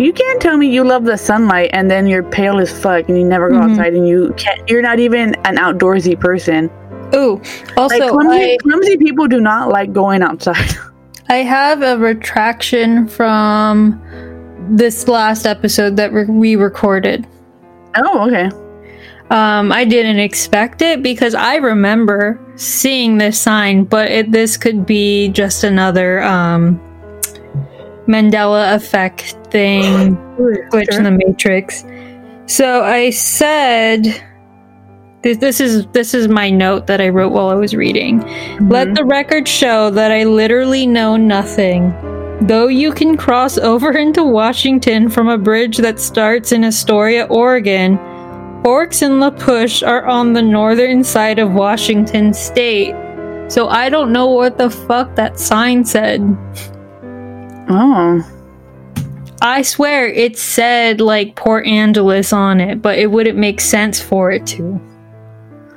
you 0.00 0.12
can't 0.12 0.40
tell 0.40 0.56
me 0.56 0.66
you 0.68 0.82
love 0.82 1.04
the 1.04 1.16
sunlight 1.16 1.70
and 1.72 1.90
then 1.90 2.06
you're 2.06 2.22
pale 2.22 2.58
as 2.58 2.70
fuck 2.72 3.08
and 3.08 3.18
you 3.18 3.24
never 3.24 3.50
go 3.50 3.56
Mhm. 3.56 3.70
outside 3.70 3.94
and 3.94 4.08
you 4.08 4.32
can't. 4.36 4.68
You're 4.68 4.82
not 4.82 4.98
even 4.98 5.34
an 5.44 5.56
outdoorsy 5.56 6.18
person. 6.18 6.70
ooh, 7.14 7.40
also, 7.76 7.96
like 7.98 8.10
clumsy, 8.10 8.52
I, 8.54 8.56
clumsy 8.62 8.96
people 8.96 9.28
do 9.28 9.40
not 9.40 9.68
like 9.68 9.92
going 9.92 10.22
outside. 10.22 10.72
I 11.28 11.36
have 11.36 11.82
a 11.82 11.96
retraction 11.96 13.06
from 13.06 14.00
this 14.70 15.06
last 15.06 15.46
episode 15.46 15.96
that 15.96 16.12
re- 16.12 16.24
we 16.24 16.56
recorded. 16.56 17.26
oh, 18.02 18.26
okay. 18.28 18.50
Um, 19.30 19.72
I 19.72 19.84
didn't 19.84 20.18
expect 20.18 20.82
it 20.82 21.02
because 21.02 21.34
I 21.34 21.56
remember 21.56 22.38
seeing 22.56 23.18
this 23.18 23.40
sign, 23.40 23.84
but 23.84 24.10
it, 24.10 24.32
this 24.32 24.56
could 24.56 24.84
be 24.84 25.28
just 25.28 25.64
another 25.64 26.22
um, 26.22 26.78
Mandela 28.06 28.74
effect 28.74 29.36
thing, 29.50 30.16
glitch 30.36 30.94
in 30.94 31.04
the 31.04 31.10
matrix. 31.10 31.84
So 32.46 32.84
I 32.84 33.10
said, 33.10 34.04
this, 35.22 35.38
"This 35.38 35.60
is 35.60 35.86
this 35.88 36.12
is 36.12 36.28
my 36.28 36.50
note 36.50 36.86
that 36.86 37.00
I 37.00 37.08
wrote 37.08 37.32
while 37.32 37.48
I 37.48 37.54
was 37.54 37.74
reading. 37.74 38.20
Mm-hmm. 38.20 38.68
Let 38.68 38.94
the 38.94 39.06
record 39.06 39.48
show 39.48 39.88
that 39.90 40.12
I 40.12 40.24
literally 40.24 40.86
know 40.86 41.16
nothing. 41.16 41.94
Though 42.42 42.66
you 42.66 42.92
can 42.92 43.16
cross 43.16 43.56
over 43.56 43.92
into 43.96 44.22
Washington 44.22 45.08
from 45.08 45.28
a 45.28 45.38
bridge 45.38 45.78
that 45.78 45.98
starts 45.98 46.52
in 46.52 46.62
Astoria, 46.62 47.24
Oregon, 47.30 47.98
Forks 48.64 49.02
and 49.02 49.20
La 49.20 49.28
Push 49.30 49.82
are 49.82 50.06
on 50.06 50.32
the 50.32 50.40
northern 50.42 51.04
side 51.04 51.38
of 51.38 51.52
Washington 51.52 52.32
state. 52.32 52.94
So 53.48 53.68
I 53.68 53.90
don't 53.90 54.10
know 54.10 54.26
what 54.26 54.56
the 54.56 54.70
fuck 54.70 55.14
that 55.16 55.38
sign 55.38 55.84
said. 55.84 56.22
Oh. 57.68 58.22
I 59.42 59.60
swear 59.60 60.06
it 60.06 60.38
said 60.38 61.02
like 61.02 61.36
Port 61.36 61.66
Angeles 61.66 62.32
on 62.32 62.58
it, 62.58 62.80
but 62.80 62.98
it 62.98 63.10
wouldn't 63.10 63.36
make 63.36 63.60
sense 63.60 64.00
for 64.00 64.30
it 64.30 64.46
to. 64.48 64.80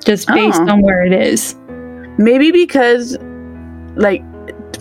Just 0.06 0.30
based 0.30 0.62
Oh. 0.62 0.70
on 0.72 0.82
where 0.82 1.06
it 1.06 1.12
is. 1.12 1.56
Maybe 2.18 2.52
because 2.52 3.18
like 3.96 4.24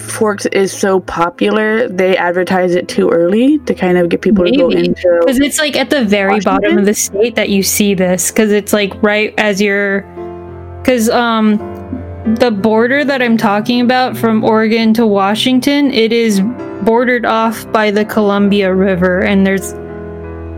Forks 0.00 0.46
is 0.46 0.72
so 0.72 1.00
popular, 1.00 1.88
they 1.88 2.16
advertise 2.16 2.74
it 2.74 2.88
too 2.88 3.11
early 3.11 3.59
to 3.61 3.74
kind 3.74 3.98
of 3.98 4.09
get 4.09 4.20
people 4.22 4.44
to 4.44 4.50
go 4.50 4.68
Maybe. 4.68 4.87
into 4.87 5.20
Because 5.20 5.40
it's 5.40 5.59
like 5.59 5.76
at 5.76 5.90
the 5.90 6.04
very 6.04 6.40
bottom 6.40 6.78
of 6.78 6.85
the 6.85 6.94
state 6.94 7.35
that 7.35 7.48
you 7.48 7.62
see 7.62 7.94
this. 7.94 8.30
Because 8.30 8.52
it's 8.52 8.72
like 8.72 8.92
right 9.02 9.35
as 9.38 9.61
you're. 9.61 10.02
Because 10.82 11.09
um, 11.11 11.59
the 12.38 12.50
border 12.50 13.04
that 13.04 13.22
I'm 13.22 13.37
talking 13.37 13.80
about 13.80 14.16
from 14.16 14.44
Oregon 14.44 14.94
to 14.94 15.06
Washington, 15.06 15.92
it 15.92 16.12
is 16.12 16.40
bordered 16.82 17.24
off 17.26 17.70
by 17.72 17.90
the 17.90 18.04
Columbia 18.04 18.74
River, 18.74 19.20
and 19.22 19.46
there's. 19.46 19.72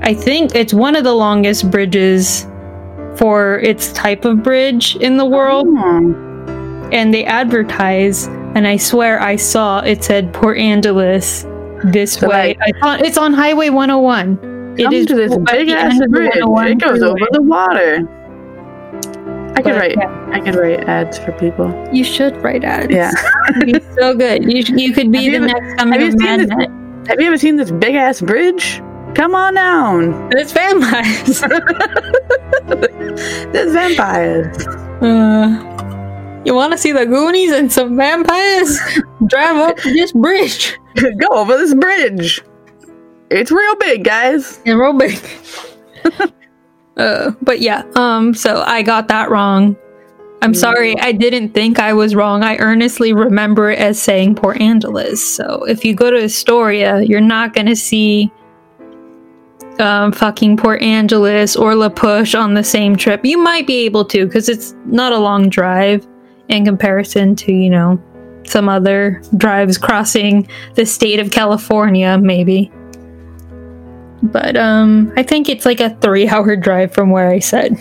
I 0.03 0.14
think 0.14 0.55
it's 0.55 0.72
one 0.72 0.94
of 0.96 1.05
the 1.05 1.14
longest 1.14 1.70
bridges 1.70 2.46
for 3.16 3.59
its 3.61 3.92
type 3.92 4.24
of 4.24 4.42
bridge 4.42 4.94
in 4.96 5.16
the 5.16 5.27
world. 5.27 5.66
Oh. 5.68 6.88
and 6.92 7.12
they 7.12 7.24
advertise 7.24 8.29
and 8.59 8.66
i 8.66 8.77
swear 8.77 9.21
i 9.23 9.37
saw 9.37 9.79
it 9.81 10.03
said 10.03 10.33
port 10.35 10.59
angeles 10.59 11.47
this 11.85 12.14
So, 12.14 12.29
way 12.29 12.57
like- 12.59 12.75
I 12.75 12.81
thought 12.81 13.01
it's 13.07 13.16
on 13.16 13.33
highway 13.33 13.68
101 13.71 14.75
it 14.79 14.92
is 14.92 15.07
to 15.07 15.14
this 15.14 15.37
big 15.51 15.68
ass 15.71 15.99
bridge. 16.09 16.31
101 16.42 16.66
It 16.68 16.79
goes 16.81 17.03
over 17.03 17.27
the 17.33 17.42
water. 17.42 18.07
I 19.57 19.62
could 19.62 19.75
write. 19.75 19.97
yeah, 19.97 20.31
I 20.33 20.38
could 20.40 20.55
write 20.55 20.81
ads 20.88 21.18
for 21.18 21.33
people. 21.33 21.66
you 21.92 22.05
should 22.05 22.37
write 22.44 22.62
ads 22.64 22.92
Yeah. 22.92 23.11
It'd 23.61 23.66
be 23.75 23.81
so 24.01 24.14
good 24.16 24.42
you, 24.51 24.62
you 24.77 24.92
could 24.92 25.11
be 25.12 25.31
Have 25.31 25.40
the 25.42 25.47
next 25.49 25.77
coming 25.79 25.94
of 25.94 26.05
you 26.07 26.11
seen 26.12 26.38
this- 26.38 26.51
madnet 26.51 27.09
Have 27.09 27.21
you 27.21 27.27
ever 27.29 27.38
seen 27.38 27.57
this 27.57 27.71
big 27.71 27.94
ass 27.94 28.21
bridge? 28.21 28.81
Come 29.14 29.35
on 29.35 29.55
down. 29.55 30.31
it's 30.33 30.53
vampires 30.53 31.40
There's 33.53 33.73
vampires. 33.73 34.66
uh, 35.03 35.88
you 36.48 36.54
want 36.54 36.72
to 36.72 36.78
see 36.78 36.92
the 36.92 37.04
goonies 37.04 37.52
and 37.52 37.70
some 37.70 37.94
vampires 37.94 38.80
drive 39.26 39.56
up 39.56 39.76
this 39.82 40.12
bridge 40.12 40.78
Go 41.18 41.28
over 41.30 41.56
this 41.56 41.74
bridge. 41.74 42.42
It's 43.30 43.50
real 43.50 43.76
big, 43.76 44.04
guys. 44.04 44.61
and 44.64 44.78
real 44.78 44.94
big. 44.94 45.18
uh, 46.96 47.32
but 47.42 47.61
yeah, 47.61 47.84
um, 47.94 48.34
so 48.34 48.62
I 48.62 48.82
got 48.82 49.08
that 49.08 49.30
wrong. 49.30 49.76
I'm 50.40 50.54
sorry, 50.54 50.98
I 50.98 51.12
didn't 51.12 51.50
think 51.50 51.78
I 51.78 51.92
was 51.92 52.14
wrong. 52.14 52.42
I 52.42 52.56
earnestly 52.56 53.12
remember 53.12 53.70
it 53.70 53.78
as 53.78 54.00
saying 54.00 54.37
Port 54.37 54.61
Angeles. 54.61 55.37
So 55.37 55.64
if 55.64 55.84
you 55.84 55.94
go 55.94 56.11
to 56.11 56.24
Astoria, 56.24 57.02
you're 57.02 57.20
not 57.20 57.54
gonna 57.54 57.76
see 57.76 58.32
um, 59.78 60.12
fucking 60.12 60.56
Port 60.56 60.80
Angeles 60.80 61.54
or 61.54 61.74
La 61.74 61.90
Push 61.90 62.34
on 62.34 62.54
the 62.54 62.64
same 62.64 62.96
trip. 62.96 63.24
You 63.24 63.38
might 63.38 63.66
be 63.66 63.84
able 63.84 64.04
to 64.06 64.26
because 64.26 64.48
it's 64.48 64.74
not 64.87 65.12
a 65.12 65.18
long 65.18 65.48
drive 65.48 66.06
in 66.48 66.64
comparison 66.64 67.37
to 67.37 67.52
you 67.52 67.70
know 67.70 68.02
some 68.44 68.68
other 68.68 69.22
drives 69.37 69.76
crossing 69.78 70.48
the 70.74 70.87
state 70.87 71.20
of 71.20 71.30
California, 71.30 72.18
maybe. 72.18 72.72
But 74.22 74.56
um, 74.56 75.12
I 75.16 75.22
think 75.22 75.48
it's 75.48 75.64
like 75.64 75.80
a 75.80 75.90
three-hour 75.96 76.56
drive 76.68 76.92
from 76.92 77.11
where 77.11 77.30
I 77.30 77.38
said. 77.38 77.78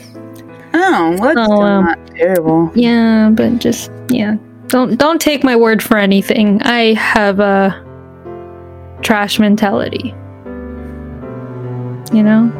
Oh, 0.73 1.15
well, 1.19 1.33
that's 1.33 1.49
wow. 1.49 1.81
not 1.81 2.07
terrible. 2.07 2.71
Yeah, 2.75 3.29
but 3.31 3.59
just 3.59 3.91
yeah, 4.09 4.35
don't 4.67 4.97
don't 4.97 5.19
take 5.19 5.43
my 5.43 5.55
word 5.55 5.81
for 5.81 5.97
anything. 5.97 6.61
I 6.63 6.93
have 6.93 7.39
a 7.39 7.83
trash 9.01 9.39
mentality. 9.39 10.13
You 12.13 12.23
know. 12.23 12.51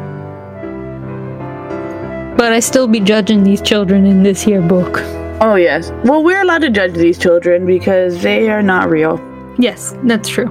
But 2.36 2.52
I 2.52 2.60
still 2.60 2.86
be 2.86 3.00
judging 3.00 3.42
these 3.42 3.60
children 3.60 4.06
in 4.06 4.22
this 4.22 4.42
here 4.42 4.62
book. 4.62 4.98
Oh, 5.40 5.54
yes. 5.54 5.92
Well, 6.04 6.24
we're 6.24 6.40
allowed 6.42 6.62
to 6.62 6.70
judge 6.70 6.94
these 6.94 7.16
children 7.18 7.64
because 7.64 8.22
they 8.22 8.50
are 8.50 8.62
not 8.62 8.90
real. 8.90 9.20
Yes, 9.58 9.94
that's 10.04 10.28
true. 10.28 10.46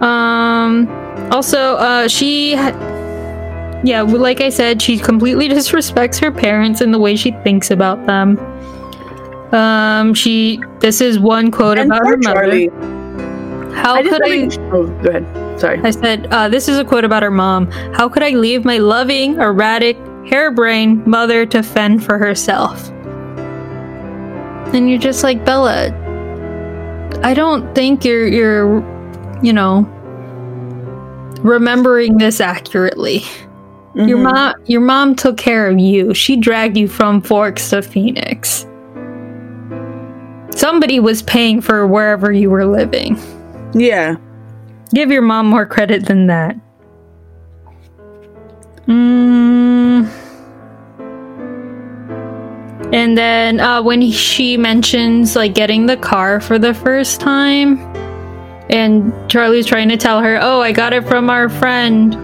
Um 0.00 0.86
also 1.32 1.76
uh 1.76 2.06
she 2.08 2.54
ha- 2.54 3.80
yeah, 3.84 4.02
like 4.02 4.40
I 4.42 4.50
said, 4.50 4.82
she 4.82 4.98
completely 4.98 5.48
disrespects 5.58 6.20
her 6.20 6.30
parents 6.30 6.80
and 6.82 6.92
the 6.92 6.98
way 6.98 7.16
she 7.16 7.30
thinks 7.44 7.70
about 7.70 8.04
them. 8.06 8.38
Um 9.54 10.12
she 10.12 10.60
this 10.80 11.00
is 11.00 11.18
one 11.18 11.50
quote 11.50 11.78
And 11.78 11.90
about 11.90 12.06
her 12.06 12.16
mother. 12.18 12.34
Charlie. 12.40 12.68
How 13.74 13.94
I 13.94 14.02
could 14.02 14.22
I 14.24 14.48
Oh, 14.72 14.86
go 15.02 15.08
ahead. 15.10 15.60
Sorry. 15.60 15.80
I 15.82 15.90
said, 15.90 16.26
uh, 16.30 16.48
this 16.50 16.68
is 16.68 16.78
a 16.78 16.84
quote 16.84 17.04
about 17.04 17.22
her 17.22 17.30
mom. 17.30 17.70
How 17.94 18.08
could 18.10 18.22
I 18.22 18.30
leave 18.30 18.64
my 18.66 18.76
loving, 18.76 19.36
erratic, 19.36 19.96
harebrained 20.28 21.06
mother 21.06 21.46
to 21.46 21.62
fend 21.62 22.04
for 22.04 22.18
herself? 22.18 22.90
And 24.74 24.90
you're 24.90 24.98
just 24.98 25.22
like, 25.22 25.44
Bella, 25.44 25.88
I 27.22 27.34
don't 27.34 27.74
think 27.74 28.04
you're, 28.04 28.26
you're, 28.26 28.80
you 29.42 29.52
know, 29.52 29.82
remembering 31.42 32.18
this 32.18 32.40
accurately. 32.40 33.22
Your 33.94 34.18
Mhm. 34.18 34.22
mom, 34.24 34.54
your 34.66 34.80
mom 34.82 35.14
took 35.14 35.38
care 35.38 35.68
of 35.70 35.78
you. 35.78 36.12
She 36.12 36.36
dragged 36.36 36.76
you 36.76 36.86
from 36.88 37.22
Forks 37.22 37.70
to 37.70 37.80
Phoenix. 37.80 38.66
Somebody 40.50 41.00
was 41.00 41.22
paying 41.22 41.60
for 41.60 41.86
wherever 41.86 42.32
you 42.32 42.50
were 42.50 42.66
living. 42.66 43.18
Yeah. 43.72 44.16
Give 44.92 45.10
your 45.10 45.22
mom 45.22 45.46
more 45.46 45.64
credit 45.66 46.06
than 46.06 46.26
that. 46.26 46.56
Mm. 48.86 50.08
And 52.92 53.18
then 53.18 53.60
uh, 53.60 53.82
when 53.82 54.10
she 54.10 54.56
mentions 54.56 55.34
like 55.34 55.54
getting 55.54 55.86
the 55.86 55.96
car 55.96 56.40
for 56.40 56.58
the 56.58 56.72
first 56.72 57.20
time, 57.20 57.78
and 58.68 59.12
Charlie's 59.30 59.66
trying 59.66 59.88
to 59.88 59.96
tell 59.96 60.20
her, 60.20 60.38
"Oh, 60.40 60.60
I 60.60 60.72
got 60.72 60.92
it 60.92 61.06
from 61.06 61.28
our 61.28 61.48
friend. 61.48 62.14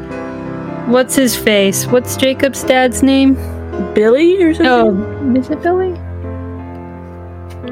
What's 0.90 1.14
his 1.14 1.36
face? 1.36 1.86
What's 1.86 2.16
Jacob's 2.16 2.62
dad's 2.64 3.02
name? 3.02 3.34
Billy 3.94 4.42
or 4.42 4.54
something? 4.54 5.02
Oh, 5.02 5.34
is 5.38 5.50
it 5.50 5.62
Billy? 5.62 5.92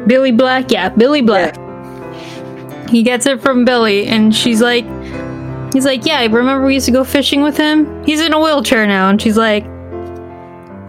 Billy 0.07 0.33
Black, 0.33 0.71
yeah, 0.71 0.89
Billy 0.89 1.21
Black. 1.21 1.57
He 2.89 3.03
gets 3.03 3.27
it 3.27 3.41
from 3.41 3.65
Billy, 3.65 4.07
and 4.07 4.35
she's 4.35 4.61
like, 4.61 4.85
he's 5.73 5.85
like, 5.85 6.07
yeah, 6.07 6.19
I 6.19 6.27
remember 6.27 6.67
we 6.67 6.75
used 6.75 6.87
to 6.87 6.93
go 6.93 7.05
fishing 7.05 7.43
with 7.43 7.57
him? 7.57 8.05
He's 8.05 8.21
in 8.21 8.33
a 8.33 8.41
wheelchair 8.41 8.87
now, 8.87 9.09
and 9.09 9.21
she's 9.21 9.37
like, 9.37 9.65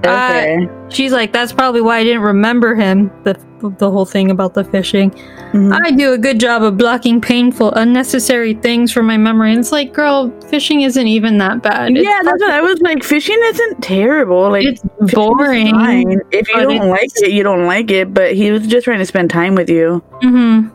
Okay. 0.04 0.68
She's 0.94 1.12
like, 1.12 1.34
that's 1.34 1.54
probably 1.54 1.82
why 1.82 1.98
I 1.98 2.04
didn't 2.04 2.22
remember 2.22 2.76
him. 2.76 3.12
The 3.24 3.40
the 3.78 3.92
whole 3.92 4.06
thing 4.06 4.32
about 4.32 4.54
the 4.56 4.64
fishing. 4.64 5.12
Mhm. 5.52 5.78
I 5.86 5.92
do 5.92 6.14
a 6.14 6.18
good 6.18 6.40
job 6.40 6.64
of 6.64 6.78
blocking 6.78 7.22
painful, 7.22 7.72
unnecessary 7.74 8.56
things 8.56 8.92
from 8.92 9.06
my 9.06 9.18
memory. 9.18 9.52
And 9.52 9.60
it's 9.60 9.72
like, 9.72 9.94
girl, 9.94 10.32
fishing 10.48 10.82
isn't 10.82 11.08
even 11.08 11.38
that 11.40 11.62
bad. 11.62 11.92
It's, 11.92 12.04
yeah, 12.04 12.22
that's 12.24 12.42
what 12.42 12.52
I 12.52 12.62
was 12.62 12.80
like. 12.82 13.04
Fishing 13.04 13.40
isn't 13.40 13.84
terrible. 13.84 14.50
Like 14.50 14.66
it's 14.66 14.82
boring. 15.14 16.22
If 16.32 16.48
you 16.48 16.56
don't 16.56 16.90
like 16.90 17.12
it, 17.18 17.32
you 17.32 17.44
don't 17.44 17.66
like 17.66 17.92
it. 17.92 18.14
But 18.14 18.34
he 18.34 18.52
was 18.52 18.66
just 18.66 18.86
trying 18.86 19.00
to 19.00 19.06
spend 19.06 19.30
time 19.30 19.56
with 19.56 19.70
you. 19.70 20.04
Mm-hmm. 20.24 20.70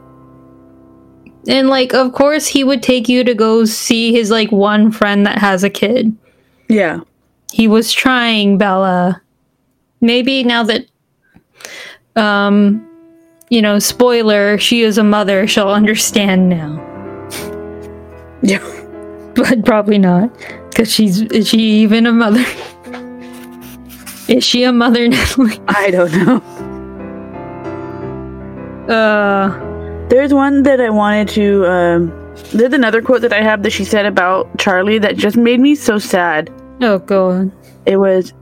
And 1.48 1.68
like, 1.68 1.94
of 1.94 2.12
course, 2.12 2.46
he 2.46 2.64
would 2.64 2.82
take 2.82 3.08
you 3.08 3.24
to 3.24 3.34
go 3.34 3.64
see 3.64 4.12
his 4.12 4.30
like 4.30 4.50
one 4.52 4.90
friend 4.90 5.26
that 5.26 5.38
has 5.38 5.64
a 5.64 5.70
kid. 5.70 6.16
Yeah. 6.68 7.00
He 7.52 7.68
was 7.68 7.92
trying, 7.92 8.58
Bella. 8.58 9.22
Maybe 10.00 10.44
now 10.44 10.62
that, 10.64 10.86
um, 12.16 12.86
you 13.48 13.62
know, 13.62 13.78
spoiler, 13.78 14.58
she 14.58 14.82
is 14.82 14.98
a 14.98 15.04
mother, 15.04 15.46
she'll 15.46 15.68
understand 15.68 16.48
now. 16.48 16.82
Yeah. 18.42 18.62
But 19.34 19.64
probably 19.64 19.98
not. 19.98 20.30
Because 20.70 20.92
she's, 20.92 21.22
is 21.22 21.48
she 21.48 21.58
even 21.82 22.06
a 22.06 22.12
mother? 22.12 22.44
Is 24.28 24.44
she 24.44 24.62
a 24.62 24.72
mother, 24.72 25.08
Natalie? 25.08 25.58
I 25.68 25.90
don't 25.90 26.12
know. 26.12 26.36
Uh, 28.94 29.48
There's 30.08 30.32
one 30.32 30.62
that 30.64 30.80
I 30.80 30.90
wanted 30.90 31.28
to. 31.30 31.66
Um, 31.66 32.34
there's 32.52 32.72
another 32.74 33.02
quote 33.02 33.22
that 33.22 33.32
I 33.32 33.42
have 33.42 33.62
that 33.64 33.70
she 33.70 33.84
said 33.84 34.06
about 34.06 34.58
Charlie 34.58 34.98
that 34.98 35.16
just 35.16 35.36
made 35.36 35.58
me 35.58 35.74
so 35.74 35.98
sad. 35.98 36.50
oh, 36.82 36.98
go 36.98 37.30
on. 37.30 37.52
It 37.86 37.96
was, 37.96 38.32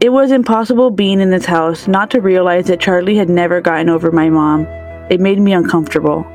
it 0.00 0.10
was 0.10 0.30
impossible 0.30 0.90
being 0.90 1.20
in 1.20 1.30
this 1.30 1.46
house 1.46 1.88
not 1.88 2.10
to 2.10 2.20
realize 2.20 2.66
that 2.66 2.80
Charlie 2.80 3.16
had 3.16 3.28
never 3.28 3.60
gotten 3.60 3.88
over 3.88 4.10
my 4.12 4.28
mom. 4.30 4.66
It 5.10 5.20
made 5.20 5.38
me 5.38 5.52
uncomfortable. 5.52 6.26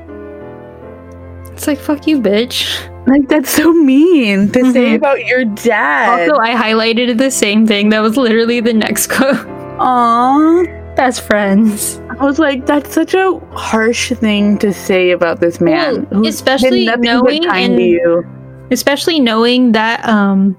It's 1.54 1.68
like 1.68 1.78
fuck 1.80 2.08
you, 2.08 2.20
bitch. 2.20 2.88
Like 3.08 3.28
that's 3.28 3.50
so 3.52 3.72
mean 3.74 4.50
to 4.52 4.72
say 4.72 4.94
Mhm. 4.94 4.96
about 4.96 5.26
your 5.26 5.44
dad. 5.46 6.30
Also, 6.30 6.40
I 6.42 6.52
highlighted 6.56 7.18
the 7.18 7.30
same 7.32 7.68
thing. 7.68 7.90
That 7.90 8.02
was 8.02 8.18
literally 8.18 8.60
the 8.62 8.74
next 8.74 9.08
quote. 9.08 9.36
Aww. 9.80 10.96
Best 10.96 11.22
friends. 11.22 12.02
I 12.20 12.26
was 12.26 12.38
like, 12.40 12.66
that's 12.66 12.94
such 12.94 13.14
a 13.14 13.40
harsh 13.54 14.12
thing 14.14 14.58
to 14.60 14.74
say 14.74 15.12
about 15.12 15.40
this 15.40 15.60
man. 15.62 16.08
Well, 16.12 16.28
especially 16.28 16.86
been 16.86 17.02
nothing 17.02 17.02
but 17.04 17.24
knowing 17.24 17.44
kind 17.44 17.74
in- 17.74 17.78
to 17.80 17.84
you. 17.86 18.26
especially 18.72 19.20
knowing 19.20 19.72
that 19.74 20.08
um 20.08 20.56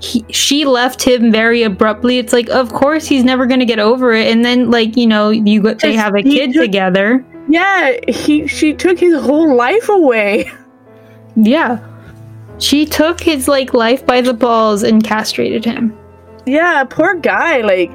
he, 0.00 0.24
she 0.30 0.64
left 0.64 1.02
him 1.02 1.30
very 1.30 1.62
abruptly 1.62 2.18
it's 2.18 2.32
like 2.32 2.48
of 2.48 2.72
course 2.72 3.06
he's 3.06 3.22
never 3.24 3.44
going 3.46 3.60
to 3.60 3.66
get 3.66 3.78
over 3.78 4.12
it 4.12 4.26
and 4.32 4.44
then 4.44 4.70
like 4.70 4.96
you 4.96 5.06
know 5.06 5.28
you 5.30 5.60
got 5.62 5.78
they 5.80 5.94
have 5.94 6.14
a 6.14 6.22
kid 6.22 6.52
took- 6.52 6.62
together 6.62 7.24
Yeah, 7.48 7.96
he 8.08 8.46
she 8.46 8.72
took 8.74 8.98
his 8.98 9.14
whole 9.20 9.54
life 9.56 9.88
away. 9.88 10.50
yeah 11.36 11.78
she 12.58 12.84
took 12.86 13.20
his 13.20 13.46
like 13.48 13.72
life 13.74 14.04
by 14.06 14.20
the 14.20 14.34
balls 14.34 14.82
and 14.82 15.02
castrated 15.04 15.64
him 15.64 15.96
Yeah, 16.46 16.84
poor 16.84 17.14
guy. 17.16 17.60
Like, 17.60 17.90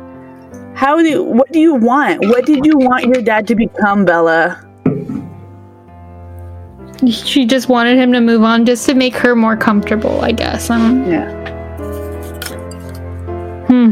how 0.75 1.01
do 1.01 1.23
what 1.23 1.51
do 1.51 1.59
you 1.59 1.73
want? 1.75 2.25
What 2.27 2.45
did 2.45 2.65
you 2.65 2.77
want 2.77 3.05
your 3.05 3.21
dad 3.21 3.47
to 3.47 3.55
become, 3.55 4.05
Bella? 4.05 4.61
she 7.09 7.45
just 7.45 7.67
wanted 7.69 7.97
him 7.97 8.11
to 8.13 8.21
move 8.21 8.41
on 8.43 8.65
just 8.65 8.85
to 8.87 8.93
make 8.95 9.15
her 9.15 9.35
more 9.35 9.55
comfortable 9.57 10.21
i 10.21 10.31
guess 10.31 10.69
don't, 10.69 11.05
Yeah. 11.11 11.27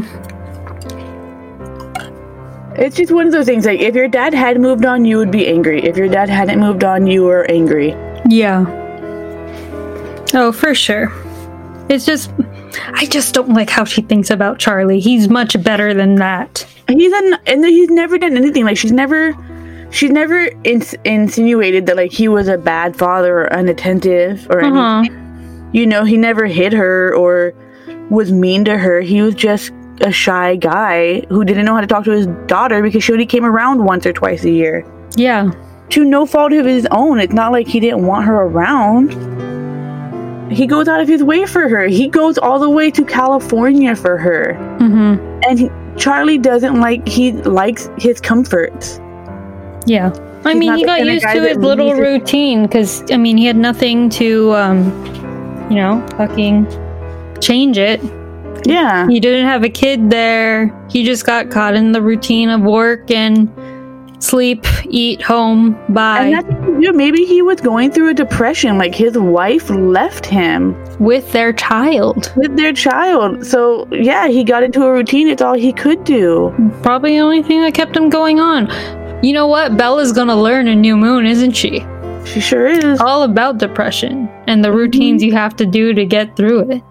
It's 2.76 2.96
just 2.96 3.12
one 3.12 3.26
of 3.26 3.32
those 3.32 3.46
things. 3.46 3.66
Like, 3.66 3.78
if 3.80 3.94
your 3.94 4.08
dad 4.08 4.34
had 4.34 4.60
moved 4.60 4.84
on, 4.84 5.04
you 5.04 5.16
would 5.18 5.30
be 5.30 5.46
angry. 5.46 5.80
If 5.84 5.96
your 5.96 6.08
dad 6.08 6.28
hadn't 6.28 6.58
moved 6.58 6.82
on, 6.82 7.06
you 7.06 7.22
were 7.22 7.44
angry. 7.50 7.94
yeah 8.28 8.64
oh 10.36 10.50
for 10.50 10.74
sure 10.74 11.12
it's 11.88 12.04
just 12.04 12.28
i 12.94 13.06
just 13.06 13.34
don't 13.34 13.50
like 13.50 13.70
how 13.70 13.84
she 13.84 14.02
thinks 14.02 14.30
about 14.30 14.58
charlie 14.58 14.98
he's 14.98 15.28
much 15.28 15.62
better 15.62 15.94
than 15.94 16.16
that 16.16 16.66
He's 16.88 17.12
an 17.12 17.34
and 17.46 17.64
he's 17.64 17.88
never 17.88 18.18
done 18.18 18.36
anything. 18.36 18.64
Like, 18.64 18.76
she's 18.76 18.92
never, 18.92 19.32
she's 19.90 20.10
never 20.10 20.50
ins- 20.64 20.94
insinuated 21.04 21.86
that 21.86 21.96
like 21.96 22.12
he 22.12 22.28
was 22.28 22.46
a 22.48 22.58
bad 22.58 22.94
father 22.96 23.40
or 23.40 23.52
unattentive 23.54 24.46
or 24.50 24.60
anything. 24.60 24.76
uh-huh 24.78 25.20
you 25.72 25.86
know, 25.86 26.04
he 26.04 26.16
never 26.16 26.44
hit 26.46 26.72
her 26.72 27.14
or 27.16 27.52
was 28.10 28.32
mean 28.32 28.64
to 28.66 28.76
her. 28.78 29.00
He 29.00 29.22
was 29.22 29.34
just 29.34 29.72
a 30.00 30.10
shy 30.10 30.56
guy 30.56 31.20
who 31.28 31.44
didn't 31.44 31.64
know 31.64 31.74
how 31.74 31.80
to 31.80 31.86
talk 31.86 32.04
to 32.04 32.10
his 32.10 32.26
daughter 32.46 32.82
because 32.82 33.04
she 33.04 33.12
only 33.12 33.26
came 33.26 33.44
around 33.44 33.84
once 33.84 34.04
or 34.06 34.12
twice 34.12 34.44
a 34.44 34.50
year. 34.50 34.84
yeah 35.16 35.50
To 35.90 36.04
no 36.04 36.26
fault 36.26 36.52
of 36.52 36.66
his 36.66 36.86
own. 36.90 37.20
It's 37.20 37.32
not 37.32 37.52
like 37.52 37.66
he 37.68 37.80
didn't 37.80 38.04
want 38.06 38.24
her 38.26 38.34
around. 38.34 39.12
He 40.52 40.66
goes 40.66 40.88
out 40.88 41.00
of 41.00 41.08
his 41.08 41.22
way 41.22 41.46
for 41.46 41.68
her. 41.68 41.84
He 41.86 42.08
goes 42.08 42.38
all 42.38 42.58
the 42.58 42.68
way 42.68 42.90
to 42.90 43.04
California 43.04 43.94
for 43.96 44.16
her. 44.18 44.54
mm-hmm 44.80 45.42
And 45.48 45.58
he, 45.58 45.70
Charlie 45.96 46.38
doesn't 46.38 46.80
like, 46.80 47.06
he 47.08 47.32
likes 47.32 47.88
his 47.98 48.20
comforts. 48.20 49.00
Yeah. 49.86 50.12
I 50.44 50.50
He's 50.50 50.58
mean, 50.58 50.74
he 50.74 50.84
got 50.84 51.04
used 51.04 51.24
to 51.26 51.40
his 51.48 51.56
little 51.56 51.94
routine 51.94 52.64
because, 52.66 53.02
I 53.10 53.16
mean, 53.16 53.36
he 53.36 53.46
had 53.46 53.56
nothing 53.56 54.10
to, 54.10 54.54
um, 54.54 54.84
you 55.70 55.76
know, 55.76 56.04
fucking 56.16 56.66
change 57.44 57.78
it. 57.78 58.00
Yeah. 58.66 59.06
He 59.08 59.20
didn't 59.20 59.46
have 59.46 59.62
a 59.62 59.68
kid 59.68 60.10
there. 60.10 60.72
He 60.90 61.04
just 61.04 61.26
got 61.26 61.50
caught 61.50 61.74
in 61.74 61.92
the 61.92 62.00
routine 62.00 62.48
of 62.48 62.62
work 62.62 63.10
and 63.10 63.50
sleep, 64.22 64.64
eat, 64.86 65.20
home, 65.20 65.74
And 65.74 65.94
bye 65.94 66.30
that's 66.30 66.82
you. 66.82 66.92
Maybe 66.94 67.24
he 67.26 67.42
was 67.42 67.60
going 67.60 67.90
through 67.92 68.08
a 68.08 68.14
depression. 68.14 68.78
Like 68.78 68.94
his 68.94 69.18
wife 69.18 69.68
left 69.68 70.24
him. 70.24 70.74
with 70.98 71.30
their 71.32 71.52
child. 71.52 72.32
with 72.36 72.56
their 72.56 72.72
child. 72.72 73.44
So 73.44 73.86
yeah, 73.92 74.28
he 74.28 74.44
got 74.44 74.62
into 74.62 74.82
a 74.82 74.92
routine. 74.92 75.28
It's 75.28 75.42
all 75.42 75.54
he 75.54 75.72
could 75.72 76.04
do. 76.04 76.54
Probably 76.82 77.16
the 77.16 77.20
only 77.20 77.42
thing 77.42 77.60
that 77.60 77.74
kept 77.74 77.94
him 77.94 78.08
going 78.08 78.40
on. 78.40 78.70
You 79.22 79.32
know 79.32 79.46
what? 79.46 79.76
Bella's 79.76 80.12
gonna 80.12 80.40
learn 80.40 80.68
in 80.68 80.80
New 80.80 80.96
Moon, 80.96 81.26
isn't 81.26 81.52
she? 81.52 81.84
She 82.24 82.40
sure 82.40 82.66
is. 82.66 83.00
All 83.00 83.22
about 83.22 83.58
depression 83.58 84.28
and 84.46 84.64
the 84.64 84.68
mm-hmm. 84.68 84.78
routines 84.78 85.22
you 85.22 85.32
have 85.32 85.54
to 85.56 85.66
do 85.66 85.92
to 85.92 86.06
get 86.06 86.36
through 86.36 86.70
it. 86.70 86.82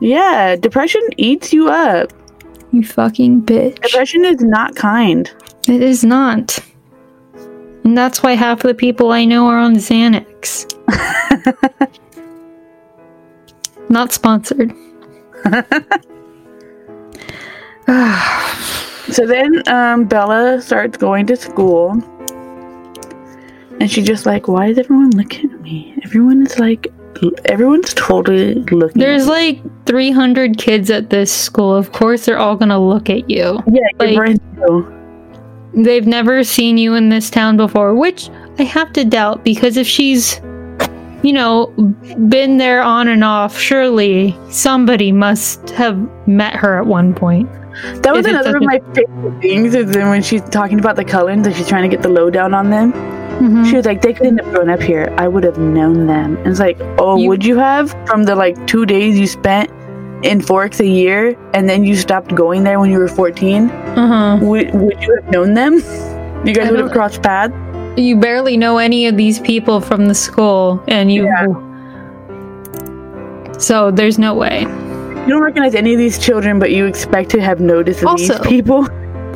Yeah, 0.00 0.56
depression 0.56 1.02
eats 1.16 1.52
you 1.52 1.68
up. 1.68 2.12
You 2.72 2.84
fucking 2.84 3.42
bitch. 3.42 3.80
Depression 3.80 4.24
is 4.24 4.40
not 4.40 4.74
kind. 4.76 5.30
It 5.68 5.82
is 5.82 6.04
not. 6.04 6.58
And 7.84 7.96
that's 7.96 8.22
why 8.22 8.32
half 8.32 8.64
of 8.64 8.68
the 8.68 8.74
people 8.74 9.12
I 9.12 9.24
know 9.24 9.46
are 9.48 9.58
on 9.58 9.74
Xanax. 9.76 10.66
not 13.88 14.12
sponsored. 14.12 14.72
So 19.10 19.26
then 19.26 19.68
um, 19.68 20.04
Bella 20.04 20.60
starts 20.62 20.96
going 20.96 21.26
to 21.26 21.36
school. 21.36 21.90
And 23.80 23.90
she's 23.90 24.06
just 24.06 24.24
like, 24.24 24.46
why 24.46 24.68
is 24.68 24.78
everyone 24.78 25.10
looking 25.10 25.50
at 25.50 25.60
me? 25.62 25.98
Everyone 26.04 26.46
is 26.46 26.60
like, 26.60 26.86
everyone's 27.46 27.92
totally 27.94 28.54
looking. 28.70 29.00
There's 29.00 29.26
like 29.26 29.60
300 29.86 30.58
kids 30.58 30.90
at 30.90 31.10
this 31.10 31.32
school. 31.32 31.74
Of 31.74 31.92
course, 31.92 32.24
they're 32.26 32.38
all 32.38 32.56
gonna 32.56 32.78
look 32.78 33.10
at 33.10 33.28
you. 33.28 33.60
yeah, 33.70 33.80
like- 33.98 34.10
you're 34.10 34.16
brand 34.24 34.40
new. 34.56 34.86
They've 35.72 36.06
never 36.06 36.42
seen 36.42 36.78
you 36.78 36.94
in 36.94 37.10
this 37.10 37.30
town 37.30 37.56
before, 37.56 37.94
which 37.94 38.28
I 38.58 38.64
have 38.64 38.92
to 38.94 39.04
doubt 39.04 39.44
because 39.44 39.76
if 39.76 39.86
she's, 39.86 40.40
you 41.22 41.32
know, 41.32 41.66
been 42.28 42.56
there 42.56 42.82
on 42.82 43.06
and 43.06 43.22
off, 43.22 43.56
surely 43.56 44.36
somebody 44.50 45.12
must 45.12 45.70
have 45.70 45.96
met 46.26 46.56
her 46.56 46.78
at 46.80 46.86
one 46.86 47.14
point. 47.14 47.48
That 48.02 48.12
was 48.12 48.26
another 48.26 48.56
of 48.56 48.62
my 48.64 48.80
favorite 48.94 49.40
things. 49.40 49.74
Is 49.76 49.92
then 49.92 50.08
when 50.08 50.22
she's 50.22 50.42
talking 50.50 50.80
about 50.80 50.96
the 50.96 51.04
Cullens 51.04 51.46
and 51.46 51.54
she's 51.54 51.68
trying 51.68 51.88
to 51.88 51.94
get 51.96 52.02
the 52.02 52.08
lowdown 52.08 52.52
on 52.52 52.70
them. 52.70 52.92
Mhm. 53.40 53.64
She 53.68 53.76
was 53.76 53.86
like, 53.86 54.02
they 54.02 54.12
couldn't 54.12 54.38
have 54.38 54.52
grown 54.52 54.68
up 54.70 54.80
here. 54.82 55.12
I 55.16 55.26
would 55.26 55.44
have 55.44 55.58
known 55.58 56.06
them. 56.06 56.36
And 56.38 56.46
it's 56.48 56.60
like, 56.60 56.78
oh, 56.98 57.16
You- 57.16 57.28
would 57.28 57.44
you 57.44 57.56
have 57.58 57.94
from 58.06 58.24
the 58.24 58.34
like 58.36 58.54
two 58.66 58.84
days 58.86 59.18
you 59.18 59.26
spent 59.26 59.70
in 60.22 60.40
Forks 60.42 60.80
a 60.80 60.86
year 60.86 61.34
and 61.54 61.66
then 61.68 61.82
you 61.82 61.96
stopped 61.96 62.34
going 62.34 62.62
there 62.64 62.78
when 62.78 62.90
you 62.90 62.98
were 62.98 63.08
14? 63.08 63.70
Uh-huh. 63.70 64.38
Would, 64.44 64.74
would 64.74 65.02
you 65.02 65.16
have 65.22 65.30
known 65.32 65.54
them? 65.54 65.74
You 66.44 66.52
guys 66.54 66.70
would 66.70 66.80
have 66.80 66.90
crossed 66.92 67.22
paths? 67.22 67.54
You 67.96 68.16
barely 68.16 68.56
know 68.56 68.78
any 68.78 69.06
of 69.06 69.16
these 69.16 69.40
people 69.40 69.80
from 69.80 70.06
the 70.06 70.14
school, 70.14 70.82
and 70.88 71.10
you. 71.12 71.26
So 73.58 73.90
there's 73.90 74.18
no 74.18 74.34
way. 74.34 74.60
You 74.62 75.26
don't 75.28 75.42
recognize 75.42 75.74
any 75.74 75.92
of 75.92 75.98
these 75.98 76.18
children, 76.18 76.58
but 76.58 76.70
you 76.70 76.86
expect 76.86 77.30
to 77.30 77.40
have 77.42 77.60
noticed 77.60 78.00
these 78.16 78.38
people. 78.40 78.86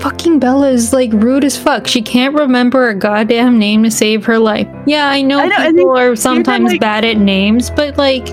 Fucking 0.00 0.38
Bella 0.38 0.70
is 0.70 0.92
like 0.92 1.12
rude 1.12 1.44
as 1.44 1.56
fuck. 1.56 1.86
She 1.86 2.02
can't 2.02 2.34
remember 2.34 2.88
a 2.88 2.94
goddamn 2.94 3.58
name 3.58 3.84
to 3.84 3.90
save 3.90 4.24
her 4.26 4.38
life. 4.38 4.68
Yeah, 4.86 5.08
I 5.08 5.22
know, 5.22 5.38
I 5.40 5.46
know, 5.48 5.72
people 5.72 5.96
are 5.98 6.14
sometimes 6.16 6.72
like- 6.72 6.80
bad 6.80 7.04
at 7.04 7.16
names, 7.16 7.70
but 7.70 7.96
like, 7.96 8.28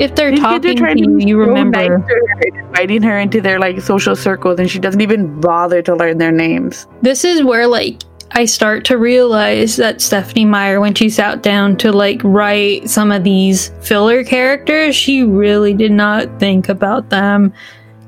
if 0.00 0.14
they're 0.14 0.30
These 0.30 0.40
kids 0.40 0.66
are 0.66 0.74
talking 0.74 0.76
to 0.76 0.94
to 0.94 1.00
you, 1.00 1.18
you 1.18 1.38
remember. 1.38 2.04
inviting 2.52 3.02
her 3.02 3.18
into 3.18 3.40
their 3.40 3.58
like 3.58 3.80
social 3.80 4.14
circles, 4.14 4.60
and 4.60 4.70
she 4.70 4.78
doesn't 4.78 5.00
even 5.00 5.40
bother 5.40 5.80
to 5.82 5.94
learn 5.96 6.18
their 6.18 6.30
names. 6.32 6.86
This 7.02 7.24
is 7.24 7.42
where 7.42 7.66
like 7.66 8.02
I 8.32 8.44
start 8.44 8.84
to 8.86 8.98
realize 8.98 9.76
that 9.76 10.00
Stephanie 10.02 10.44
Meyer, 10.44 10.80
when 10.80 10.94
she 10.94 11.08
sat 11.08 11.42
down 11.42 11.76
to 11.78 11.90
like 11.92 12.20
write 12.22 12.90
some 12.90 13.10
of 13.10 13.24
these 13.24 13.70
filler 13.80 14.22
characters, 14.22 14.94
she 14.94 15.22
really 15.24 15.72
did 15.74 15.92
not 15.92 16.38
think 16.38 16.68
about 16.68 17.08
them, 17.10 17.52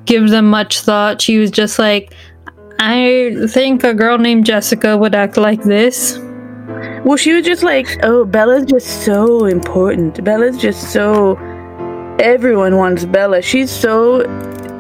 give 0.05 0.29
them 0.29 0.49
much 0.49 0.81
thought. 0.83 1.21
She 1.23 1.39
was 1.39 1.51
just 1.51 1.79
like, 1.79 2.13
I 2.83 3.37
think 3.49 3.85
a 3.85 3.93
girl 3.93 4.17
named 4.17 4.47
Jessica 4.47 4.97
would 4.97 5.15
act 5.15 5.37
like 5.37 5.63
this. 5.65 6.19
Well, 7.05 7.19
she 7.19 7.35
was 7.35 7.45
just 7.45 7.63
like, 7.63 7.87
oh, 8.03 8.25
Bella's 8.25 8.65
just 8.65 9.05
so 9.05 9.45
important. 9.45 10.25
Bella's 10.25 10.57
just 10.57 10.91
so. 10.91 11.37
Everyone 12.19 12.79
wants 12.79 13.05
Bella. 13.05 13.43
She's 13.43 13.71
so 13.71 14.23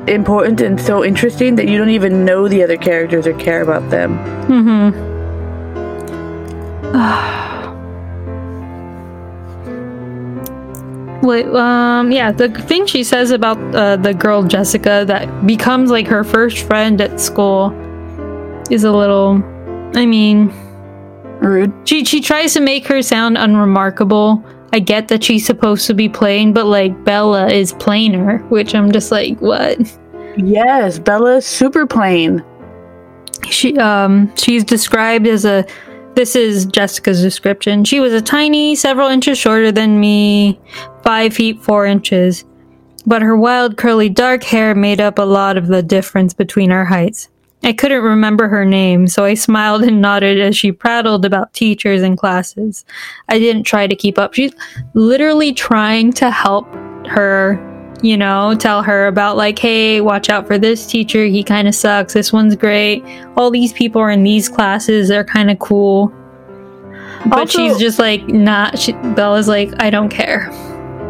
important 0.07 0.63
and 0.63 0.81
so 0.81 1.05
interesting 1.05 1.57
that 1.57 1.69
you 1.69 1.77
don't 1.77 1.91
even 1.91 2.25
know 2.25 2.49
the 2.49 2.63
other 2.63 2.79
characters 2.79 3.27
or 3.27 3.35
care 3.35 3.61
about 3.61 3.91
them. 3.91 4.17
Mm-hmm. 4.49 5.11
Wait, 11.27 11.47
um, 11.49 12.11
yeah, 12.11 12.33
the 12.33 12.49
thing 12.49 12.87
she 12.87 13.05
says 13.05 13.31
about 13.31 13.59
uh, 13.75 13.97
the 13.97 14.15
girl 14.15 14.43
Jessica 14.43 15.05
that 15.07 15.47
becomes 15.47 15.91
like 15.91 16.07
her 16.07 16.25
first 16.25 16.67
friend 16.67 16.99
at 17.03 17.21
school 17.21 17.77
is 18.71 18.85
a 18.85 18.93
little. 18.93 19.43
I 19.95 20.07
mean, 20.07 20.53
Rude. 21.41 21.73
she 21.85 22.05
she 22.05 22.21
tries 22.21 22.53
to 22.55 22.61
make 22.61 22.87
her 22.87 23.03
sound 23.03 23.37
unremarkable. 23.39 24.45
I 24.73 24.79
get 24.79 25.09
that 25.09 25.25
she's 25.25 25.45
supposed 25.45 25.87
to 25.89 25.95
be 25.95 26.09
plain, 26.09 26.53
but 26.53 26.67
like 26.67 27.05
Bella 27.05 27.49
is 27.49 27.73
plainer, 27.75 28.39
which 28.51 28.75
I'm 28.75 28.93
just 28.93 29.11
like, 29.11 29.41
what? 29.41 29.79
Yes, 30.37 30.99
Bella's 30.99 31.45
super 31.45 31.87
plain. 31.87 32.45
She 33.49 33.77
um 33.79 34.35
she's 34.37 34.65
described 34.65 35.27
as 35.27 35.45
a 35.45 35.67
this 36.15 36.37
is 36.37 36.67
Jessica's 36.67 37.23
description. 37.23 37.85
She 37.85 38.01
was 38.01 38.13
a 38.13 38.21
tiny, 38.21 38.75
several 38.75 39.09
inches 39.09 39.39
shorter 39.39 39.73
than 39.73 40.01
me, 40.01 40.61
five 41.03 41.35
feet 41.35 41.61
four 41.63 41.87
inches. 41.87 42.45
But 43.07 43.23
her 43.23 43.37
wild, 43.37 43.77
curly, 43.77 44.09
dark 44.09 44.43
hair 44.43 44.75
made 44.75 45.01
up 45.01 45.19
a 45.19 45.23
lot 45.23 45.57
of 45.57 45.69
the 45.69 45.83
difference 45.83 46.35
between 46.35 46.71
our 46.71 46.85
heights. 46.85 47.29
I 47.63 47.73
couldn't 47.75 48.03
remember 48.03 48.49
her 48.49 48.65
name, 48.65 49.07
so 49.07 49.25
I 49.25 49.35
smiled 49.35 49.83
and 49.83 50.01
nodded 50.01 50.41
as 50.41 50.57
she 50.57 50.73
prattled 50.73 51.25
about 51.27 51.53
teachers 51.53 52.03
and 52.03 52.17
classes. 52.17 52.85
I 53.29 53.39
didn't 53.39 53.65
try 53.65 53.87
to 53.87 53.95
keep 53.95 54.19
up. 54.19 54.33
She's 54.33 54.53
literally 54.95 55.53
trying 55.53 56.13
to 56.15 56.31
help 56.31 56.67
her, 57.07 57.59
you 58.03 58.17
know, 58.17 58.55
tell 58.55 58.83
her 58.83 59.07
about, 59.09 59.37
like, 59.37 59.59
hey, 59.59 60.01
watch 60.01 60.31
out 60.31 60.47
for 60.47 60.57
this 60.57 60.87
teacher. 60.87 61.27
He 61.27 61.45
kind 61.45 61.69
of 61.69 61.75
sucks. 61.75 62.15
This 62.15 62.33
one's 62.33 62.57
great. 62.57 63.05
All 63.37 63.51
these 63.51 63.75
people 63.75 64.01
are 64.01 64.11
in 64.11 64.23
these 64.23 64.49
classes. 64.49 65.09
They're 65.09 65.23
kind 65.25 65.51
of 65.51 65.59
cool. 65.59 66.11
But 67.27 67.41
Also- 67.41 67.59
she's 67.59 67.77
just 67.79 67.99
like, 67.99 68.27
not. 68.27 68.79
She, 68.79 68.93
Bella's 68.93 69.49
like, 69.49 69.71
I 69.83 69.91
don't 69.91 70.09
care. 70.09 70.49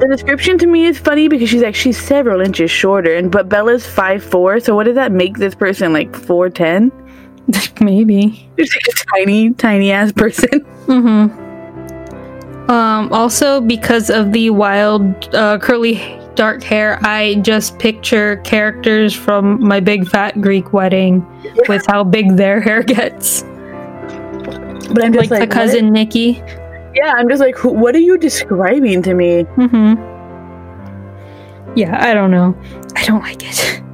The 0.00 0.08
description 0.08 0.56
to 0.58 0.66
me 0.66 0.86
is 0.86 0.98
funny 0.98 1.28
because 1.28 1.50
she's 1.50 1.62
actually 1.62 1.92
several 1.92 2.40
inches 2.40 2.70
shorter, 2.70 3.14
and 3.14 3.30
but 3.30 3.48
Bella's 3.50 3.86
five 3.86 4.24
four. 4.24 4.58
So 4.58 4.74
what 4.74 4.84
does 4.84 4.94
that 4.94 5.12
make 5.12 5.36
this 5.36 5.54
person 5.54 5.92
like 5.92 6.16
four 6.16 6.48
ten? 6.48 6.90
Maybe. 7.80 8.48
She's 8.58 8.74
like 8.74 8.86
a 8.88 9.04
tiny, 9.14 9.52
tiny 9.54 9.92
ass 9.92 10.12
person. 10.12 10.66
Mm-hmm. 10.90 12.68
Um, 12.68 13.12
also, 13.12 13.60
because 13.60 14.10
of 14.10 14.32
the 14.32 14.50
wild, 14.50 15.32
uh, 15.34 15.58
curly, 15.58 15.94
dark 16.34 16.64
hair, 16.64 16.98
I 17.02 17.36
just 17.42 17.78
picture 17.78 18.38
characters 18.38 19.14
from 19.14 19.64
my 19.64 19.78
big 19.78 20.08
fat 20.08 20.40
Greek 20.40 20.72
wedding 20.72 21.24
with 21.68 21.84
how 21.86 22.02
big 22.02 22.36
their 22.36 22.60
hair 22.60 22.82
gets. 22.84 23.42
But 23.42 25.04
I'm 25.04 25.12
Like, 25.12 25.28
just 25.28 25.30
the 25.30 25.40
like, 25.40 25.50
cousin 25.50 25.92
Nikki. 25.92 26.42
Yeah, 26.94 27.12
I'm 27.16 27.28
just 27.28 27.40
like, 27.40 27.56
who, 27.56 27.70
what 27.70 27.94
are 27.94 28.00
you 28.00 28.18
describing 28.18 29.02
to 29.02 29.14
me? 29.14 29.44
Mm-hmm. 29.44 29.94
Yeah, 31.78 31.96
I 32.04 32.14
don't 32.14 32.30
know. 32.32 32.56
I 32.96 33.04
don't 33.04 33.20
like 33.22 33.42
it. 33.42 33.82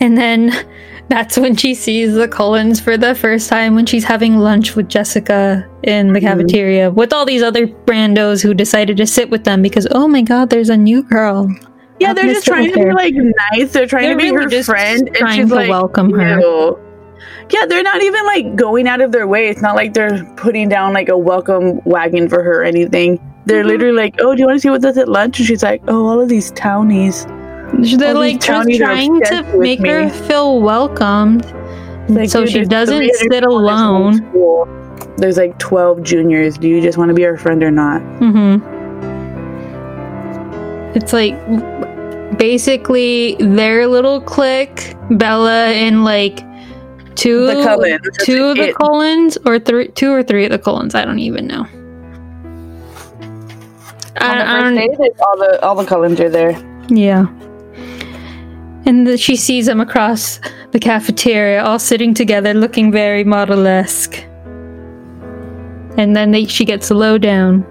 And 0.00 0.18
then 0.18 0.52
that's 1.08 1.38
when 1.38 1.56
she 1.56 1.72
sees 1.74 2.14
the 2.14 2.26
Cullens 2.28 2.80
for 2.80 2.96
the 2.98 3.14
first 3.14 3.48
time 3.48 3.74
when 3.74 3.86
she's 3.86 4.04
having 4.04 4.38
lunch 4.38 4.74
with 4.76 4.88
Jessica 4.88 5.66
in 5.84 6.12
the 6.12 6.18
Mhm. 6.20 6.22
cafeteria 6.24 6.90
with 6.90 7.12
all 7.12 7.24
these 7.24 7.42
other 7.42 7.66
brandos 7.68 8.42
who 8.42 8.52
decided 8.54 8.96
to 8.98 9.06
sit 9.06 9.30
with 9.30 9.44
them 9.44 9.62
because 9.62 9.86
oh 9.92 10.08
my 10.08 10.20
god, 10.20 10.50
there's 10.50 10.68
a 10.68 10.76
new 10.76 11.02
girl. 11.04 11.48
Yeah, 12.00 12.12
they're 12.12 12.24
just 12.24 12.44
trying 12.44 12.72
to 12.72 12.84
be 12.84 12.92
like 12.92 13.14
nice. 13.14 13.72
They're 13.72 13.86
trying 13.86 14.04
They're 14.06 14.14
to 14.14 14.18
be 14.22 14.30
really 14.32 14.56
her 14.56 14.62
friend, 14.64 15.06
and 15.06 15.16
trying 15.16 15.40
she's 15.42 15.48
to 15.48 15.54
like, 15.54 15.70
welcome 15.70 16.10
her. 16.12 16.40
"Ew." 16.40 16.78
Yeah, 17.54 17.66
they're 17.66 17.82
not 17.82 18.02
even 18.02 18.24
like 18.26 18.56
going 18.56 18.88
out 18.88 19.00
of 19.00 19.12
their 19.12 19.26
way. 19.28 19.48
It's 19.48 19.62
not 19.62 19.76
like 19.76 19.94
they're 19.94 20.24
putting 20.36 20.68
down 20.68 20.92
like 20.92 21.08
a 21.08 21.16
welcome 21.16 21.80
wagon 21.84 22.28
for 22.28 22.42
her 22.42 22.62
or 22.62 22.64
anything. 22.64 23.20
They're 23.46 23.62
Mhm. 23.62 23.68
literally 23.68 23.96
like, 23.96 24.14
"Oh, 24.20 24.34
do 24.34 24.40
you 24.40 24.46
want 24.46 24.56
to 24.56 24.60
see 24.60 24.70
what 24.70 24.84
us 24.84 24.96
at 24.96 25.08
lunch?" 25.08 25.38
And 25.38 25.46
she's 25.46 25.62
like, 25.62 25.80
"Oh, 25.86 26.06
all 26.06 26.20
of 26.20 26.28
these 26.28 26.50
townies." 26.52 27.26
They're 27.96 28.14
All 28.14 28.20
like 28.20 28.40
townies 28.40 28.78
trying 28.78 29.20
to 29.22 29.44
make 29.56 29.84
her 29.86 30.04
me. 30.04 30.10
feel 30.10 30.60
welcomed. 30.60 31.44
Like, 32.08 32.28
so 32.30 32.40
dude, 32.40 32.50
she 32.50 32.64
doesn't 32.64 33.02
sit 33.14 33.30
people 33.30 33.36
in 33.58 33.64
this 33.64 33.80
whole 33.80 34.04
alone. 34.64 34.66
There's 35.16 35.36
like 35.38 35.56
12 35.58 36.02
juniors. 36.02 36.56
Do 36.58 36.68
you 36.68 36.80
just 36.80 36.98
want 36.98 37.08
to 37.10 37.14
be 37.14 37.24
our 37.26 37.36
friend 37.36 37.62
or 37.62 37.70
not? 37.70 38.00
Mm-hmm. 38.20 38.56
It's 40.96 41.12
like 41.12 41.34
basically 42.38 43.36
their 43.40 43.86
little 43.86 44.20
clique, 44.20 44.94
Bella 45.10 45.66
and 45.68 46.04
like 46.04 46.40
two, 47.16 47.46
The 47.46 47.62
Cullens. 47.62 48.00
That's 48.02 48.24
two 48.24 48.44
of 48.46 48.56
the 48.56 48.68
it. 48.68 48.74
Cullens, 48.76 49.38
or 49.44 49.58
three, 49.58 49.88
two 49.88 50.12
or 50.12 50.22
three 50.22 50.44
of 50.44 50.50
the 50.50 50.58
Cullens. 50.58 50.94
I 50.94 51.04
don't 51.04 51.18
even 51.18 51.46
know. 51.46 51.66
I, 54.16 54.30
On 54.30 54.36
the 54.38 54.44
I 54.44 54.60
first 54.60 54.74
don't. 54.74 54.76
day, 54.76 55.10
all 55.20 55.36
the 55.38 55.60
all 55.62 55.74
the 55.74 55.84
Cullens 55.84 56.20
are 56.20 56.30
there. 56.30 56.52
Yeah. 56.88 57.26
And 58.86 59.06
the, 59.06 59.16
she 59.16 59.34
sees 59.36 59.64
them 59.66 59.80
across 59.80 60.40
the 60.72 60.78
cafeteria, 60.78 61.64
all 61.64 61.78
sitting 61.78 62.12
together, 62.12 62.52
looking 62.52 62.92
very 62.92 63.24
model-esque. 63.24 64.22
And 65.96 66.14
then 66.14 66.32
they, 66.32 66.44
she 66.44 66.66
gets 66.66 66.90
low 66.90 67.16
down. 67.16 67.64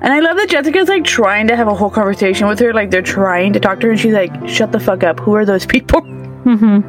And 0.00 0.12
I 0.12 0.18
love 0.18 0.36
that 0.36 0.48
Jessica's 0.48 0.88
like 0.88 1.04
trying 1.04 1.46
to 1.48 1.56
have 1.56 1.68
a 1.68 1.74
whole 1.74 1.90
conversation 1.90 2.48
with 2.48 2.58
her. 2.58 2.72
Like 2.72 2.90
they're 2.90 3.00
trying 3.00 3.52
to 3.52 3.60
talk 3.60 3.78
to 3.80 3.86
her, 3.86 3.92
and 3.92 4.00
she's 4.00 4.12
like, 4.12 4.32
"Shut 4.48 4.72
the 4.72 4.80
fuck 4.80 5.02
up. 5.04 5.20
Who 5.20 5.34
are 5.34 5.44
those 5.44 5.66
people?" 5.66 6.02
Mm-hmm. 6.02 6.80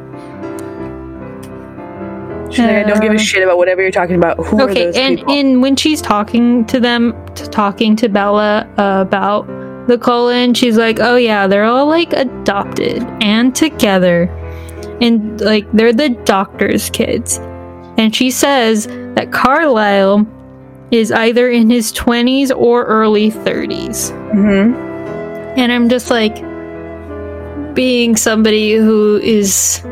She's 2.50 2.60
like, 2.60 2.70
"I 2.70 2.82
don't 2.82 3.00
give 3.00 3.12
a 3.12 3.18
shit 3.18 3.42
about 3.42 3.58
whatever 3.58 3.80
you're 3.82 3.90
talking 3.90 4.16
about. 4.16 4.36
Who 4.44 4.62
Okay, 4.62 4.92
and 4.94 5.18
people?" 5.18 5.34
and 5.34 5.62
when 5.62 5.76
she's 5.76 6.02
talking 6.02 6.64
to 6.66 6.80
them, 6.80 7.14
talking 7.34 7.96
to 7.96 8.08
Bella 8.08 8.68
uh, 8.76 9.04
about 9.06 9.46
the 9.86 9.96
Cullen, 9.98 10.54
she's 10.54 10.76
like, 10.76 10.98
"Oh 11.00 11.16
yeah, 11.16 11.46
they're 11.46 11.64
all 11.64 11.86
like 11.86 12.12
adopted 12.12 13.02
and 13.20 13.54
together, 13.54 14.24
and 15.00 15.40
like 15.40 15.70
they're 15.72 15.92
the 15.92 16.10
doctor's 16.10 16.90
kids." 16.90 17.38
And 17.96 18.14
she 18.14 18.30
says 18.30 18.86
that 19.14 19.30
Carlisle 19.30 20.26
is 20.90 21.12
either 21.12 21.48
in 21.48 21.70
his 21.70 21.92
twenties 21.92 22.50
or 22.50 22.84
early 22.84 23.30
thirties, 23.30 24.10
hmm 24.10 24.90
and 25.56 25.72
I'm 25.72 25.88
just 25.88 26.10
like, 26.10 26.36
being 27.74 28.16
somebody 28.16 28.74
who 28.74 29.18
is 29.18 29.82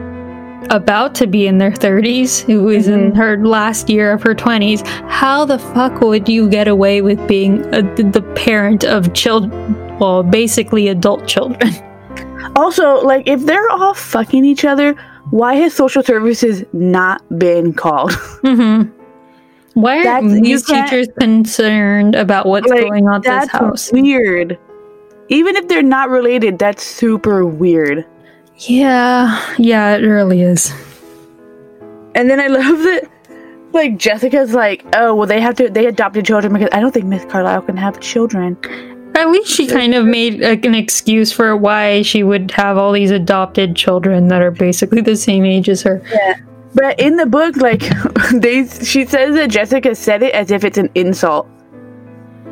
about 0.70 1.14
to 1.16 1.26
be 1.26 1.46
in 1.46 1.58
their 1.58 1.70
30s, 1.70 2.40
who 2.40 2.68
is 2.68 2.88
in 2.88 3.14
her 3.14 3.38
last 3.44 3.88
year 3.88 4.12
of 4.12 4.22
her 4.22 4.34
20s, 4.34 4.86
how 5.08 5.44
the 5.44 5.58
fuck 5.58 6.00
would 6.00 6.28
you 6.28 6.48
get 6.48 6.68
away 6.68 7.02
with 7.02 7.26
being 7.26 7.62
a, 7.74 7.82
the 7.82 8.22
parent 8.36 8.84
of 8.84 9.12
children? 9.14 9.98
Well, 9.98 10.22
basically 10.22 10.88
adult 10.88 11.26
children. 11.26 11.72
Also, 12.56 12.96
like 13.04 13.28
if 13.28 13.44
they're 13.46 13.68
all 13.70 13.94
fucking 13.94 14.44
each 14.44 14.64
other, 14.64 14.94
why 15.30 15.54
has 15.54 15.74
social 15.74 16.02
services 16.02 16.64
not 16.72 17.22
been 17.38 17.72
called? 17.72 18.10
mm-hmm. 18.42 18.90
Why 19.74 20.04
aren't 20.04 20.42
these 20.42 20.64
teachers 20.66 21.06
concerned 21.20 22.16
about 22.16 22.46
what's 22.46 22.66
Like, 22.66 22.80
going 22.80 23.06
on 23.06 23.16
at 23.16 23.22
this 23.22 23.30
That's 23.30 23.52
house? 23.52 23.92
weird. 23.92 24.58
Even 25.28 25.54
if 25.54 25.68
they're 25.68 25.82
not 25.82 26.08
related, 26.08 26.58
that's 26.58 26.82
super 26.82 27.46
weird. 27.46 28.04
Yeah, 28.58 29.54
yeah, 29.58 29.94
it 29.94 30.00
really 30.00 30.42
is. 30.42 30.72
And 32.14 32.28
then 32.28 32.40
I 32.40 32.48
love 32.48 32.78
that, 32.78 33.08
like 33.72 33.96
Jessica's 33.96 34.52
like, 34.52 34.84
oh 34.94 35.14
well, 35.14 35.26
they 35.26 35.40
have 35.40 35.54
to 35.56 35.68
they 35.70 35.86
adopted 35.86 36.24
children 36.24 36.52
because 36.52 36.68
I 36.72 36.80
don't 36.80 36.92
think 36.92 37.06
Miss 37.06 37.24
Carlisle 37.24 37.62
can 37.62 37.76
have 37.76 38.00
children. 38.00 38.56
At 39.14 39.30
least 39.30 39.50
she 39.50 39.66
kind 39.66 39.94
of 39.94 40.04
made 40.04 40.40
like, 40.40 40.64
an 40.64 40.74
excuse 40.74 41.32
for 41.32 41.56
why 41.56 42.02
she 42.02 42.22
would 42.22 42.50
have 42.52 42.78
all 42.78 42.92
these 42.92 43.10
adopted 43.10 43.74
children 43.74 44.28
that 44.28 44.42
are 44.42 44.50
basically 44.50 45.00
the 45.00 45.16
same 45.16 45.44
age 45.44 45.68
as 45.68 45.82
her. 45.82 46.02
Yeah. 46.12 46.34
But 46.74 47.00
in 47.00 47.16
the 47.16 47.26
book, 47.26 47.56
like 47.56 47.80
they, 48.34 48.66
she 48.66 49.04
says 49.06 49.34
that 49.34 49.50
Jessica 49.50 49.94
said 49.94 50.22
it 50.22 50.34
as 50.34 50.50
if 50.50 50.64
it's 50.64 50.78
an 50.78 50.90
insult. 50.94 51.48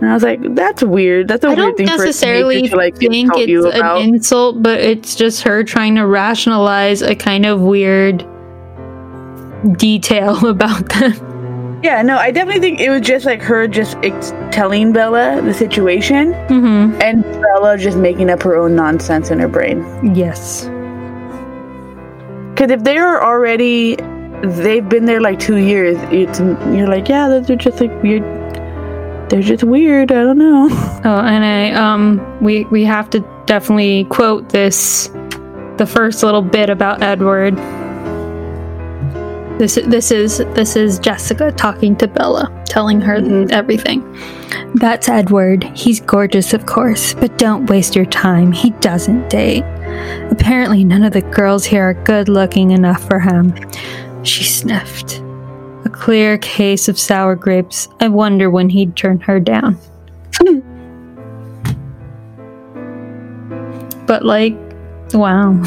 And 0.00 0.10
I 0.10 0.14
was 0.14 0.22
like, 0.22 0.40
that's 0.54 0.82
weird. 0.82 1.28
That's 1.28 1.42
a 1.44 1.48
I 1.48 1.54
weird 1.54 1.76
thing 1.76 1.86
for 1.88 2.04
a 2.04 2.12
teenager 2.12 2.68
to 2.70 2.76
like 2.76 2.96
think 2.98 3.14
insult 3.14 3.40
it's 3.40 3.48
you 3.48 3.66
an 3.70 3.76
about. 3.76 4.02
insult, 4.02 4.62
but 4.62 4.80
it's 4.80 5.14
just 5.14 5.42
her 5.42 5.64
trying 5.64 5.94
to 5.94 6.06
rationalize 6.06 7.00
a 7.02 7.14
kind 7.14 7.46
of 7.46 7.62
weird 7.62 8.18
detail 9.78 10.46
about 10.50 10.88
them. 10.90 11.80
yeah, 11.82 12.02
no, 12.02 12.16
I 12.18 12.30
definitely 12.30 12.60
think 12.60 12.80
it 12.80 12.90
was 12.90 13.00
just 13.00 13.24
like 13.24 13.40
her 13.42 13.66
just 13.66 13.96
ex- 14.02 14.32
telling 14.52 14.92
Bella 14.92 15.40
the 15.42 15.54
situation, 15.54 16.34
hmm 16.48 16.94
and 17.00 17.22
Bella 17.22 17.78
just 17.78 17.96
making 17.96 18.28
up 18.30 18.42
her 18.42 18.54
own 18.56 18.76
nonsense 18.76 19.30
in 19.30 19.38
her 19.38 19.48
brain. 19.48 19.78
Yes. 20.14 20.64
Because 22.54 22.70
if 22.70 22.84
they 22.84 22.96
are 22.98 23.22
already, 23.22 23.96
they've 24.42 24.88
been 24.88 25.04
there 25.06 25.20
like 25.20 25.38
two 25.38 25.56
years. 25.56 25.96
It's 26.10 26.38
you're 26.40 26.88
like, 26.88 27.08
yeah, 27.08 27.28
those 27.28 27.50
are 27.50 27.56
just 27.56 27.80
like 27.80 28.02
weird. 28.02 28.22
They're 29.28 29.42
just 29.42 29.64
weird. 29.64 30.12
I 30.12 30.22
don't 30.22 30.38
know. 30.38 30.68
Oh, 31.06 31.20
and 31.20 31.44
I 31.44 31.70
um 31.72 32.20
we 32.40 32.64
we 32.64 32.82
have 32.84 33.08
to 33.10 33.20
definitely 33.46 34.04
quote 34.10 34.48
this 34.48 35.08
the 35.76 35.86
first 35.86 36.22
little 36.24 36.42
bit 36.42 36.68
about 36.68 37.00
Edward. 37.02 37.56
This 39.58 39.78
this 39.86 40.10
is 40.10 40.38
this 40.54 40.74
is 40.74 40.98
Jessica 40.98 41.52
talking 41.52 41.94
to 41.96 42.08
Bella, 42.08 42.50
telling 42.66 43.00
her 43.00 43.20
Mhm. 43.20 43.52
everything. 43.52 44.02
That's 44.74 45.08
Edward. 45.08 45.64
He's 45.74 46.00
gorgeous, 46.00 46.52
of 46.52 46.66
course, 46.66 47.14
but 47.14 47.38
don't 47.38 47.66
waste 47.70 47.94
your 47.94 48.04
time. 48.06 48.50
He 48.52 48.70
doesn't 48.80 49.30
date. 49.30 49.64
Apparently, 50.30 50.82
none 50.84 51.04
of 51.04 51.12
the 51.12 51.22
girls 51.22 51.64
here 51.64 51.84
are 51.88 51.94
good 51.94 52.28
looking 52.28 52.72
enough 52.72 53.06
for 53.06 53.20
him. 53.20 53.54
She 54.24 54.42
sniffed. 54.44 55.22
A 55.86 55.88
clear 55.88 56.36
case 56.38 56.88
of 56.88 56.98
sour 56.98 57.36
grapes. 57.36 57.86
I 58.00 58.08
wonder 58.08 58.50
when 58.50 58.68
he'd 58.68 58.96
turn 58.96 59.20
her 59.20 59.38
down. 59.38 59.78
But 64.06 64.24
like, 64.24 64.54
wow. 65.14 65.60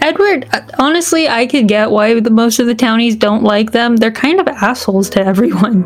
Edward, 0.00 0.48
honestly, 0.78 1.28
I 1.28 1.46
could 1.46 1.68
get 1.68 1.90
why 1.90 2.18
the 2.20 2.30
most 2.30 2.58
of 2.58 2.66
the 2.66 2.74
townies 2.74 3.14
don't 3.16 3.42
like 3.42 3.72
them. 3.72 3.96
They're 3.96 4.10
kind 4.10 4.40
of 4.40 4.48
assholes 4.48 5.10
to 5.10 5.20
everyone 5.20 5.84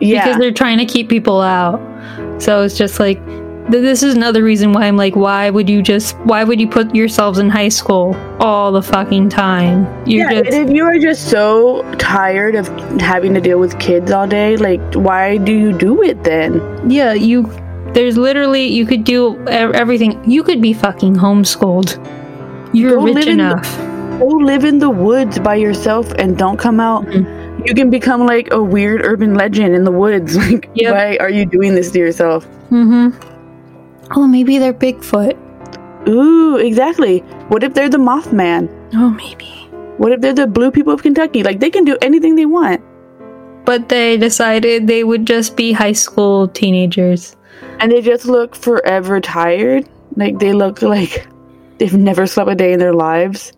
Yeah. 0.00 0.22
because 0.24 0.38
they're 0.38 0.52
trying 0.52 0.76
to 0.78 0.84
keep 0.84 1.08
people 1.08 1.40
out. 1.40 1.80
So 2.42 2.60
it's 2.62 2.76
just 2.76 3.00
like 3.00 3.18
this 3.70 4.02
is 4.02 4.14
another 4.14 4.42
reason 4.42 4.72
why 4.72 4.86
I'm 4.86 4.96
like, 4.96 5.16
why 5.16 5.50
would 5.50 5.68
you 5.70 5.82
just 5.82 6.16
why 6.18 6.44
would 6.44 6.60
you 6.60 6.68
put 6.68 6.94
yourselves 6.94 7.38
in 7.38 7.48
high 7.48 7.70
school 7.70 8.14
all 8.40 8.72
the 8.72 8.82
fucking 8.82 9.28
time? 9.30 9.84
You're 10.06 10.30
yeah, 10.30 10.42
just 10.42 10.54
and 10.54 10.68
if 10.70 10.74
you 10.76 10.84
are 10.84 10.98
just 10.98 11.30
so 11.30 11.82
tired 11.98 12.54
of 12.54 12.68
having 13.00 13.32
to 13.34 13.40
deal 13.40 13.58
with 13.58 13.78
kids 13.78 14.10
all 14.10 14.26
day, 14.26 14.56
like, 14.56 14.80
why 14.94 15.38
do 15.38 15.52
you 15.52 15.72
do 15.76 16.02
it 16.02 16.24
then? 16.24 16.60
yeah, 16.90 17.12
you. 17.12 17.44
There's 17.94 18.16
literally 18.16 18.64
you 18.66 18.86
could 18.86 19.04
do 19.04 19.38
everything. 19.48 20.28
You 20.28 20.42
could 20.42 20.60
be 20.60 20.72
fucking 20.72 21.14
homeschooled. 21.14 21.94
You're 22.74 22.96
Go 22.96 23.04
rich 23.04 23.26
in 23.26 23.38
the- 23.38 23.44
enough. 23.44 23.78
Go 24.18 24.26
live 24.26 24.64
in 24.64 24.78
the 24.78 24.90
woods 24.90 25.38
by 25.38 25.54
yourself 25.56 26.12
and 26.18 26.36
don't 26.36 26.56
come 26.56 26.80
out. 26.80 27.04
Mm-hmm. 27.06 27.62
You 27.66 27.74
can 27.74 27.90
become 27.90 28.26
like 28.26 28.52
a 28.52 28.62
weird 28.62 29.04
urban 29.04 29.34
legend 29.34 29.74
in 29.74 29.84
the 29.84 29.90
woods. 29.92 30.36
Like, 30.50 30.68
Yep. 30.74 30.92
why 30.94 31.16
are 31.18 31.30
you 31.30 31.46
doing 31.46 31.74
this 31.74 31.90
to 31.92 31.98
yourself? 31.98 32.46
mm-hmm. 32.70 33.10
Oh, 34.12 34.26
maybe 34.26 34.58
they're 34.58 34.74
Bigfoot. 34.74 35.38
Ooh, 36.08 36.56
exactly. 36.56 37.20
What 37.48 37.64
if 37.64 37.74
they're 37.74 37.88
the 37.88 37.98
Mothman? 37.98 38.68
Oh, 38.94 39.10
maybe. 39.10 39.50
What 39.96 40.12
if 40.12 40.20
they're 40.20 40.34
the 40.34 40.46
blue 40.46 40.70
people 40.70 40.92
of 40.92 41.02
Kentucky? 41.02 41.42
Like, 41.42 41.60
they 41.60 41.70
can 41.70 41.84
do 41.84 41.96
anything 42.02 42.36
they 42.36 42.46
want. 42.46 42.82
But 43.64 43.88
they 43.88 44.18
decided 44.18 44.86
they 44.86 45.04
would 45.04 45.26
just 45.26 45.56
be 45.56 45.72
high 45.72 45.92
school 45.92 46.48
teenagers. 46.48 47.36
And 47.80 47.90
they 47.90 48.02
just 48.02 48.26
look 48.26 48.54
forever 48.54 49.20
tired. 49.20 49.88
Like, 50.16 50.38
they 50.38 50.52
look 50.52 50.82
like 50.82 51.26
they've 51.78 51.94
never 51.94 52.26
slept 52.26 52.50
a 52.50 52.54
day 52.54 52.72
in 52.72 52.78
their 52.78 52.92
lives. 52.92 53.52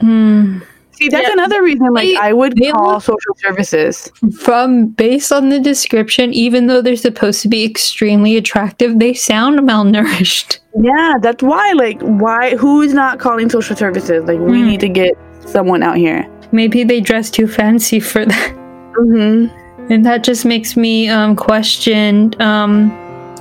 Hmm. 0.00 0.60
See, 0.98 1.08
that's 1.08 1.28
Yeah, 1.28 1.34
another 1.34 1.62
reason, 1.62 1.92
like, 1.92 2.08
they- 2.08 2.16
I 2.16 2.32
would 2.32 2.58
call 2.72 2.98
social 2.98 3.34
services. 3.36 4.10
From 4.40 4.86
based 4.88 5.30
on 5.30 5.48
the 5.48 5.60
description, 5.60 6.34
even 6.34 6.66
though 6.66 6.82
they're 6.82 6.96
supposed 6.96 7.40
to 7.42 7.48
be 7.48 7.64
extremely 7.64 8.36
attractive, 8.36 8.98
they 8.98 9.14
sound 9.14 9.60
malnourished. 9.60 10.58
Yeah, 10.80 11.14
that's 11.22 11.42
why. 11.42 11.72
Like, 11.72 12.00
why? 12.02 12.56
Who's 12.56 12.92
not 12.92 13.18
calling 13.20 13.48
social 13.48 13.76
services? 13.76 14.24
Like, 14.26 14.40
we 14.40 14.60
Hmm. 14.60 14.66
need 14.68 14.80
to 14.80 14.88
get 14.88 15.12
someone 15.46 15.82
out 15.82 15.96
here. 15.96 16.26
Maybe 16.50 16.82
they 16.82 17.00
dress 17.00 17.30
too 17.30 17.46
fancy 17.46 18.00
for 18.00 18.24
that. 18.26 18.52
Mm-hmm. 18.98 19.92
And 19.92 20.04
that 20.04 20.24
just 20.24 20.44
makes 20.44 20.76
me 20.76 21.08
um, 21.08 21.36
question 21.36 22.34
um, 22.40 22.90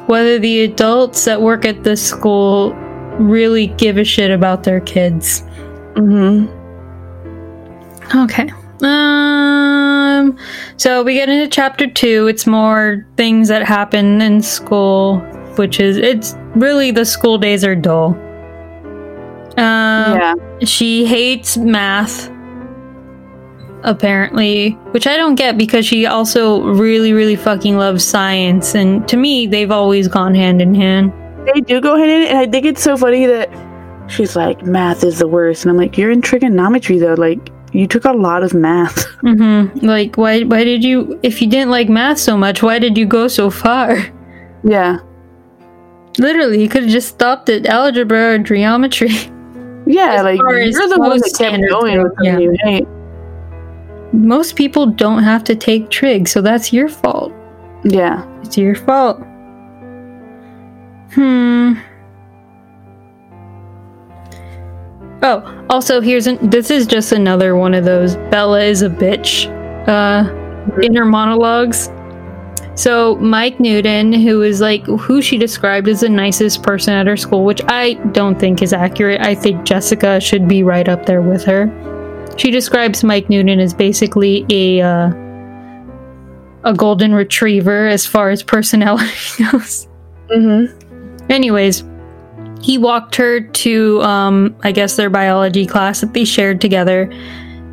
whether 0.07 0.37
the 0.39 0.61
adults 0.61 1.25
that 1.25 1.41
work 1.41 1.65
at 1.65 1.83
this 1.83 2.01
school 2.01 2.73
really 3.19 3.67
give 3.77 3.97
a 3.97 4.03
shit 4.03 4.29
about 4.31 4.63
their 4.63 4.79
kids. 4.79 5.41
Mm-hmm. 5.95 6.53
Okay. 8.15 8.49
Um. 8.81 10.37
So 10.77 11.03
we 11.03 11.15
get 11.15 11.29
into 11.29 11.47
chapter 11.49 11.87
two. 11.87 12.27
It's 12.27 12.45
more 12.45 13.05
things 13.17 13.47
that 13.47 13.63
happen 13.63 14.21
in 14.21 14.41
school, 14.41 15.19
which 15.55 15.79
is 15.79 15.97
it's 15.97 16.35
really 16.55 16.91
the 16.91 17.05
school 17.05 17.37
days 17.37 17.65
are 17.65 17.75
dull. 17.75 18.15
Um, 19.57 20.15
yeah. 20.15 20.35
she 20.63 21.05
hates 21.05 21.57
math. 21.57 22.31
Apparently, 23.83 24.71
which 24.91 25.07
I 25.07 25.17
don't 25.17 25.35
get 25.35 25.57
because 25.57 25.85
she 25.85 26.05
also 26.05 26.63
really, 26.63 27.13
really 27.13 27.35
fucking 27.35 27.77
loves 27.77 28.03
science, 28.03 28.75
and 28.75 29.07
to 29.07 29.17
me, 29.17 29.47
they've 29.47 29.71
always 29.71 30.07
gone 30.07 30.33
hand 30.35 30.61
in 30.61 30.73
hand. 30.75 31.13
They 31.45 31.61
do 31.61 31.79
go 31.79 31.95
hand 31.95 32.09
in 32.09 32.21
hand, 32.21 32.29
and 32.29 32.37
I 32.39 32.47
think 32.51 32.65
it's 32.65 32.81
so 32.81 32.97
funny 32.97 33.25
that 33.27 33.49
she's 34.09 34.35
like, 34.35 34.63
math 34.63 35.03
is 35.03 35.19
the 35.19 35.27
worst. 35.27 35.63
And 35.63 35.71
I'm 35.71 35.77
like, 35.77 35.97
you're 35.97 36.11
in 36.11 36.21
trigonometry, 36.21 36.97
though. 36.97 37.13
Like, 37.13 37.49
you 37.73 37.87
took 37.87 38.05
a 38.05 38.13
lot 38.13 38.43
of 38.43 38.53
math. 38.53 39.05
Mm-hmm. 39.17 39.83
Like, 39.83 40.15
why? 40.15 40.43
Why 40.43 40.63
did 40.63 40.83
you? 40.83 41.19
If 41.23 41.41
you 41.41 41.49
didn't 41.49 41.71
like 41.71 41.89
math 41.89 42.19
so 42.19 42.37
much, 42.37 42.61
why 42.61 42.77
did 42.77 42.95
you 42.97 43.07
go 43.07 43.27
so 43.27 43.49
far? 43.49 43.97
yeah. 44.63 44.99
Literally, 46.19 46.61
you 46.61 46.69
could 46.69 46.83
have 46.83 46.91
just 46.91 47.09
stopped 47.09 47.49
at 47.49 47.65
algebra 47.65 48.35
or 48.35 48.37
geometry. 48.37 49.09
Yeah, 49.89 50.21
like, 50.21 50.37
you're 50.37 50.89
the 50.89 50.97
one 50.97 51.17
that 51.17 51.33
kept 51.37 51.63
going 51.69 51.95
go, 51.95 52.03
with 52.03 52.13
yeah. 52.21 52.37
you 52.37 52.53
hate. 52.59 52.85
Most 54.11 54.57
people 54.57 54.85
don't 54.85 55.23
have 55.23 55.45
to 55.45 55.55
take 55.55 55.89
trig, 55.89 56.27
so 56.27 56.41
that's 56.41 56.73
your 56.73 56.89
fault. 56.89 57.31
Yeah. 57.85 58.25
It's 58.41 58.57
your 58.57 58.75
fault. 58.75 59.19
Hmm. 61.13 61.75
Oh, 65.23 65.65
also 65.69 65.99
here's 65.99 66.27
an 66.27 66.49
this 66.49 66.69
is 66.69 66.85
just 66.85 67.11
another 67.11 67.55
one 67.55 67.73
of 67.73 67.85
those 67.85 68.15
Bella 68.29 68.61
is 68.61 68.81
a 68.81 68.89
bitch 68.89 69.47
uh 69.87 70.33
inner 70.81 71.05
monologues. 71.05 71.89
So 72.75 73.15
Mike 73.15 73.59
Newton, 73.59 74.13
who 74.13 74.43
is 74.43 74.61
like 74.61 74.85
who 74.85 75.21
she 75.21 75.37
described 75.37 75.87
as 75.87 76.01
the 76.01 76.09
nicest 76.09 76.61
person 76.61 76.93
at 76.93 77.07
her 77.07 77.17
school, 77.17 77.43
which 77.43 77.61
I 77.67 77.93
don't 78.11 78.39
think 78.39 78.61
is 78.61 78.71
accurate. 78.71 79.19
I 79.21 79.33
think 79.33 79.65
Jessica 79.65 80.19
should 80.19 80.47
be 80.47 80.61
right 80.61 80.87
up 80.87 81.07
there 81.07 81.23
with 81.23 81.43
her. 81.45 81.65
She 82.37 82.51
describes 82.51 83.03
Mike 83.03 83.29
Newton 83.29 83.59
as 83.59 83.73
basically 83.73 84.45
a 84.51 84.81
uh, 84.81 85.11
a 86.63 86.73
golden 86.75 87.15
retriever 87.15 87.87
as 87.87 88.05
far 88.05 88.29
as 88.29 88.43
personality 88.43 89.09
goes. 89.51 89.87
Mm-hmm. 90.29 91.31
Anyways, 91.31 91.83
he 92.61 92.77
walked 92.77 93.15
her 93.15 93.41
to, 93.41 94.01
um, 94.01 94.55
I 94.63 94.71
guess, 94.71 94.95
their 94.95 95.09
biology 95.09 95.65
class 95.65 96.01
that 96.01 96.13
they 96.13 96.25
shared 96.25 96.61
together. 96.61 97.11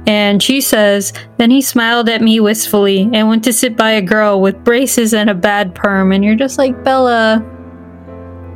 And 0.06 0.42
she 0.42 0.60
says, 0.60 1.12
then 1.38 1.50
he 1.50 1.62
smiled 1.62 2.08
at 2.08 2.20
me 2.20 2.38
wistfully 2.40 3.08
and 3.12 3.28
went 3.28 3.42
to 3.44 3.52
sit 3.52 3.76
by 3.76 3.90
a 3.92 4.02
girl 4.02 4.40
with 4.40 4.62
braces 4.62 5.14
and 5.14 5.30
a 5.30 5.34
bad 5.34 5.74
perm. 5.74 6.12
And 6.12 6.24
you're 6.24 6.34
just 6.34 6.58
like, 6.58 6.84
Bella, 6.84 7.42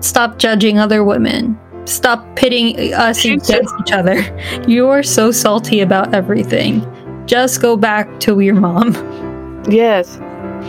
stop 0.00 0.38
judging 0.38 0.78
other 0.78 1.02
women. 1.02 1.58
Stop 1.86 2.36
pitting 2.36 2.92
us 2.92 3.24
against 3.24 3.74
each 3.80 3.92
other. 3.92 4.22
You 4.68 4.88
are 4.88 5.02
so 5.02 5.30
salty 5.30 5.80
about 5.80 6.14
everything. 6.14 6.86
Just 7.26 7.62
go 7.62 7.76
back 7.76 8.20
to 8.20 8.40
your 8.40 8.54
mom. 8.54 8.92
Yes. 9.68 10.18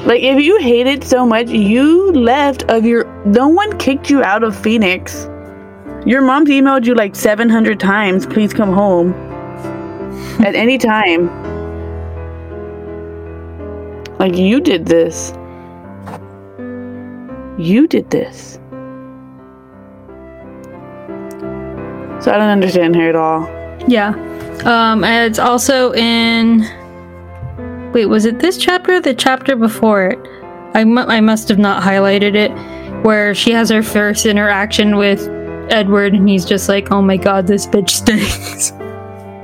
Like, 0.06 0.22
if 0.22 0.44
you 0.44 0.58
hated 0.60 1.06
so 1.06 1.26
much, 1.26 1.48
you 1.48 2.12
left 2.12 2.64
of 2.64 2.86
your. 2.86 3.06
No 3.26 3.48
one 3.48 3.78
kicked 3.78 4.10
you 4.10 4.22
out 4.22 4.44
of 4.44 4.54
Phoenix. 4.54 5.30
Your 6.06 6.22
mom's 6.22 6.50
emailed 6.50 6.86
you 6.86 6.96
like 6.96 7.16
700 7.16 7.80
times, 7.80 8.26
please 8.26 8.54
come 8.54 8.74
home. 8.74 9.14
At 10.46 10.56
any 10.56 10.78
time. 10.78 11.28
Like, 14.18 14.36
you 14.36 14.62
did 14.62 14.86
this. 14.86 15.34
You 17.58 17.88
did 17.88 18.10
this. 18.10 18.60
So 22.24 22.32
I 22.32 22.38
don't 22.38 22.50
understand 22.50 22.96
her 22.96 23.10
at 23.10 23.16
all. 23.16 23.48
Yeah. 23.88 24.10
Um, 24.66 25.04
it's 25.04 25.40
also 25.40 25.94
in. 25.94 26.62
Wait, 27.94 28.06
was 28.06 28.26
it 28.26 28.40
this 28.40 28.58
chapter 28.58 28.94
or 28.94 29.02
the 29.02 29.14
chapter 29.14 29.56
before 29.56 30.08
it? 30.08 30.20
I, 30.74 30.84
mu- 30.86 31.02
I 31.02 31.22
must 31.22 31.50
have 31.50 31.60
not 31.60 31.82
highlighted 31.84 32.36
it. 32.36 32.52
Where 33.04 33.34
she 33.34 33.52
has 33.52 33.70
her 33.70 33.82
first 33.82 34.26
interaction 34.26 34.98
with 34.98 35.28
Edward, 35.72 36.14
and 36.14 36.28
he's 36.28 36.46
just 36.46 36.68
like, 36.70 36.92
oh 36.92 37.02
my 37.02 37.18
god, 37.18 37.48
this 37.48 37.66
bitch 37.68 37.90
stinks. 37.90 38.72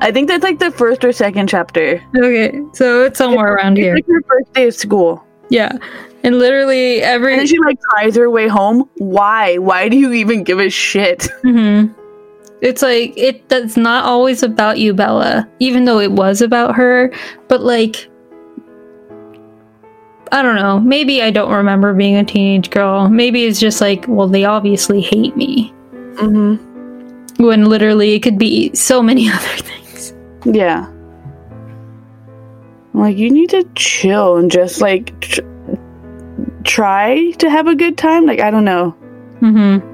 I 0.00 0.10
think 0.12 0.28
that's 0.28 0.42
like 0.44 0.58
the 0.58 0.70
first 0.70 1.04
or 1.04 1.12
second 1.12 1.48
chapter. 1.48 2.02
okay, 2.16 2.60
so 2.72 3.04
it's 3.04 3.18
somewhere 3.18 3.54
around 3.54 3.78
It's 3.78 3.84
here. 3.84 3.94
like 3.94 4.06
her 4.06 4.22
first 4.28 4.52
day 4.52 4.68
of 4.68 4.74
school. 4.74 5.24
Yeah. 5.48 5.76
And 6.24 6.38
literally 6.38 7.02
every 7.02 7.32
And 7.32 7.40
then 7.40 7.46
she 7.46 7.58
like 7.58 7.80
cries 7.80 8.16
her 8.16 8.30
way 8.30 8.46
home. 8.48 8.88
Why? 8.98 9.58
Why 9.58 9.88
do 9.88 9.96
you 9.96 10.12
even 10.12 10.44
give 10.44 10.58
a 10.60 10.70
shit? 10.70 11.28
Mhm. 11.44 11.94
It's 12.60 12.80
like 12.80 13.12
it 13.16 13.48
that's 13.48 13.76
not 13.76 14.04
always 14.04 14.44
about 14.44 14.78
you, 14.78 14.94
Bella, 14.94 15.48
even 15.58 15.84
though 15.84 15.98
it 15.98 16.12
was 16.12 16.40
about 16.40 16.76
her, 16.76 17.12
but 17.48 17.60
like 17.62 18.08
I 20.32 20.40
don't 20.40 20.56
know. 20.56 20.80
Maybe 20.80 21.22
I 21.22 21.30
don't 21.30 21.52
remember 21.52 21.92
being 21.92 22.16
a 22.16 22.24
teenage 22.24 22.70
girl. 22.70 23.10
Maybe 23.10 23.44
it's 23.44 23.60
just 23.60 23.82
like, 23.82 24.06
well, 24.08 24.28
they 24.28 24.46
obviously 24.46 25.02
hate 25.02 25.36
me. 25.36 25.70
Mm-hmm. 26.14 27.42
When 27.44 27.66
literally 27.66 28.14
it 28.14 28.20
could 28.20 28.38
be 28.38 28.74
so 28.74 29.02
many 29.02 29.28
other 29.30 29.56
things. 29.58 30.14
Yeah. 30.46 30.90
Like 32.94 33.18
you 33.18 33.30
need 33.30 33.50
to 33.50 33.68
chill 33.74 34.38
and 34.38 34.50
just 34.50 34.80
like 34.80 35.18
tr- 35.20 35.42
try 36.64 37.32
to 37.32 37.50
have 37.50 37.66
a 37.66 37.74
good 37.74 37.98
time. 37.98 38.24
Like 38.24 38.40
I 38.40 38.50
don't 38.50 38.64
know. 38.64 38.96
Mm-hmm. 39.40 39.86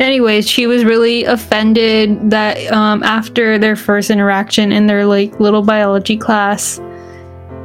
Anyways, 0.00 0.50
she 0.50 0.66
was 0.66 0.84
really 0.84 1.24
offended 1.24 2.30
that 2.30 2.70
um, 2.72 3.02
after 3.04 3.58
their 3.58 3.76
first 3.76 4.10
interaction 4.10 4.70
in 4.70 4.86
their 4.86 5.06
like 5.06 5.40
little 5.40 5.62
biology 5.62 6.18
class, 6.18 6.78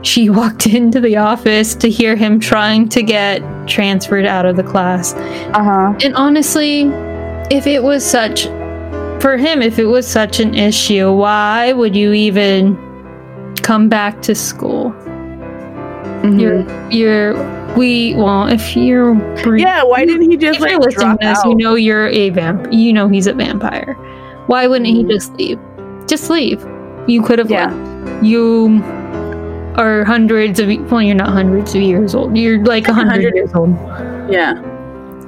she 0.02 0.30
walked 0.30 0.66
into 0.80 1.00
the 1.00 1.18
office 1.18 1.76
to 1.76 1.90
hear 1.90 2.16
him 2.16 2.40
trying 2.40 2.88
to 2.90 3.02
get 3.04 3.42
transferred 3.68 4.26
out 4.26 4.46
of 4.46 4.56
the 4.56 4.64
class. 4.64 5.14
Uh 5.14 5.64
huh. 5.64 5.94
And 6.04 6.16
honestly, 6.16 6.84
if 7.52 7.68
it 7.68 7.84
was 7.84 8.06
such 8.06 8.46
for 9.22 9.36
him, 9.38 9.62
if 9.62 9.78
it 9.80 9.86
was 9.86 10.08
such 10.08 10.40
an 10.40 10.56
issue, 10.56 11.12
why 11.12 11.74
would 11.74 11.96
you 11.96 12.14
even 12.14 12.76
come 13.62 13.90
back 13.90 14.22
to 14.24 14.34
school? 14.36 14.92
Mhm. 16.22 16.40
You're, 16.40 16.90
you're, 17.36 17.76
we, 17.78 18.14
well, 18.16 18.48
if 18.48 18.76
you're, 18.76 19.16
yeah, 19.58 19.84
why 19.84 20.06
didn't 20.06 20.30
he 20.30 20.38
just 20.38 20.58
if 20.58 20.62
like 20.62 20.72
you're 20.72 20.80
listening 20.80 21.08
drop 21.08 21.20
to 21.22 21.28
this, 21.28 21.40
out? 21.40 21.46
you 21.50 21.56
know 21.56 21.76
you're 21.76 22.08
a 22.08 22.30
vamp. 22.30 22.72
You 22.74 22.94
know 22.94 23.08
he's 23.08 23.28
a 23.28 23.34
vampire. 23.34 23.94
Why 24.48 24.68
wouldn't 24.68 24.88
he 24.88 25.04
Mhm. 25.04 25.10
just 25.12 25.34
leave? 25.36 25.60
Just 26.08 26.30
leave. 26.30 26.66
You 27.08 27.22
could 27.22 27.40
have 27.40 27.50
Yeah. 27.52 27.72
left. 27.72 28.24
You 28.24 28.82
are 29.78 30.04
hundreds 30.04 30.60
of, 30.60 30.70
well, 30.92 31.02
you're 31.02 31.16
not 31.16 31.30
hundreds 31.30 31.76
of 31.76 31.82
years 31.82 32.16
old. 32.16 32.36
You're 32.38 32.64
like 32.64 32.88
a 32.88 32.94
hundred 32.94 33.36
years 33.36 33.54
old. 33.54 33.70
yeah, 34.32 34.54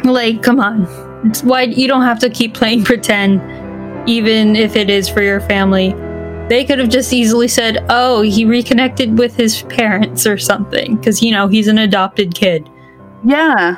Like, 0.04 0.42
come 0.44 0.60
on. 0.60 0.88
It's 1.28 1.44
why 1.44 1.64
you 1.64 1.88
don't 1.88 2.02
have 2.02 2.20
to 2.20 2.30
keep 2.30 2.54
playing 2.54 2.84
pretend, 2.86 3.40
even 4.10 4.56
if 4.56 4.76
it 4.76 4.90
is 4.90 5.08
for 5.08 5.22
your 5.22 5.40
family. 5.42 5.94
They 6.50 6.66
could 6.66 6.80
have 6.80 6.90
just 6.90 7.14
easily 7.14 7.48
said, 7.48 7.86
"Oh, 7.90 8.22
he 8.24 8.44
reconnected 8.44 9.18
with 9.18 9.36
his 9.38 9.62
parents 9.64 10.28
or 10.28 10.38
something," 10.38 10.98
because 10.98 11.22
you 11.22 11.32
know 11.32 11.48
he's 11.48 11.68
an 11.70 11.78
adopted 11.78 12.36
kid, 12.36 12.68
yeah, 13.24 13.78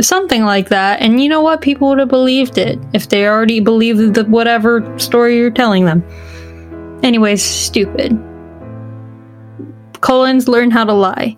something 0.00 0.44
like 0.44 0.68
that. 0.68 1.00
And 1.00 1.20
you 1.20 1.28
know 1.28 1.40
what? 1.40 1.60
People 1.60 1.88
would 1.88 1.98
have 1.98 2.08
believed 2.08 2.56
it 2.56 2.78
if 2.92 3.08
they 3.08 3.26
already 3.26 3.58
believed 3.58 4.14
the 4.14 4.24
whatever 4.26 4.96
story 4.98 5.38
you're 5.38 5.50
telling 5.50 5.86
them. 5.86 6.04
Anyways, 7.02 7.42
stupid. 7.42 8.12
Cullens 10.00 10.48
learn 10.48 10.70
how 10.70 10.84
to 10.84 10.92
lie. 10.92 11.36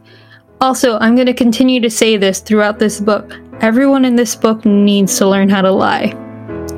Also, 0.60 0.98
I'm 0.98 1.14
going 1.14 1.26
to 1.26 1.34
continue 1.34 1.80
to 1.80 1.90
say 1.90 2.16
this 2.16 2.40
throughout 2.40 2.78
this 2.78 3.00
book. 3.00 3.34
Everyone 3.60 4.04
in 4.04 4.16
this 4.16 4.34
book 4.36 4.64
needs 4.64 5.16
to 5.18 5.26
learn 5.28 5.48
how 5.48 5.62
to 5.62 5.70
lie. 5.72 6.14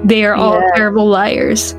They 0.04 0.24
are 0.24 0.34
all 0.34 0.54
Yeah. 0.60 0.70
terrible 0.76 1.06
liars. 1.08 1.74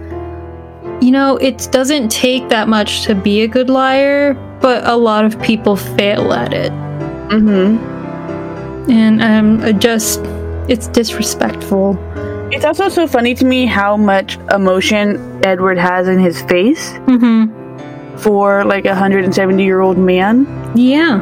You 1.02 1.12
know, 1.12 1.38
it 1.38 1.68
doesn't 1.72 2.10
take 2.10 2.50
that 2.50 2.68
much 2.68 3.04
to 3.04 3.16
be 3.16 3.42
a 3.42 3.48
good 3.48 3.70
liar, 3.70 4.34
but 4.62 4.86
a 4.86 4.96
lot 4.96 5.26
of 5.26 5.42
people 5.42 5.76
fail 5.76 6.34
at 6.34 6.54
it. 6.54 6.72
mm-hmm. 7.30 7.92
And 8.92 9.22
um, 9.22 9.80
just, 9.80 10.20
it's 10.70 10.88
disrespectful. 10.88 11.98
It's 12.52 12.66
also 12.66 12.88
so 12.90 13.08
funny 13.08 13.34
to 13.36 13.46
me 13.46 13.66
how 13.66 13.98
much 13.98 14.38
emotion 14.54 15.18
Edward 15.46 15.78
has 15.78 16.08
in 16.08 16.20
his 16.20 16.42
face 16.44 16.92
Mm-hmm. 17.08 17.60
For 18.24 18.64
like 18.66 18.86
a 18.86 18.90
170 18.90 19.64
year 19.64 19.82
old 19.82 19.98
man 19.98 20.48
Yeah. 20.76 21.20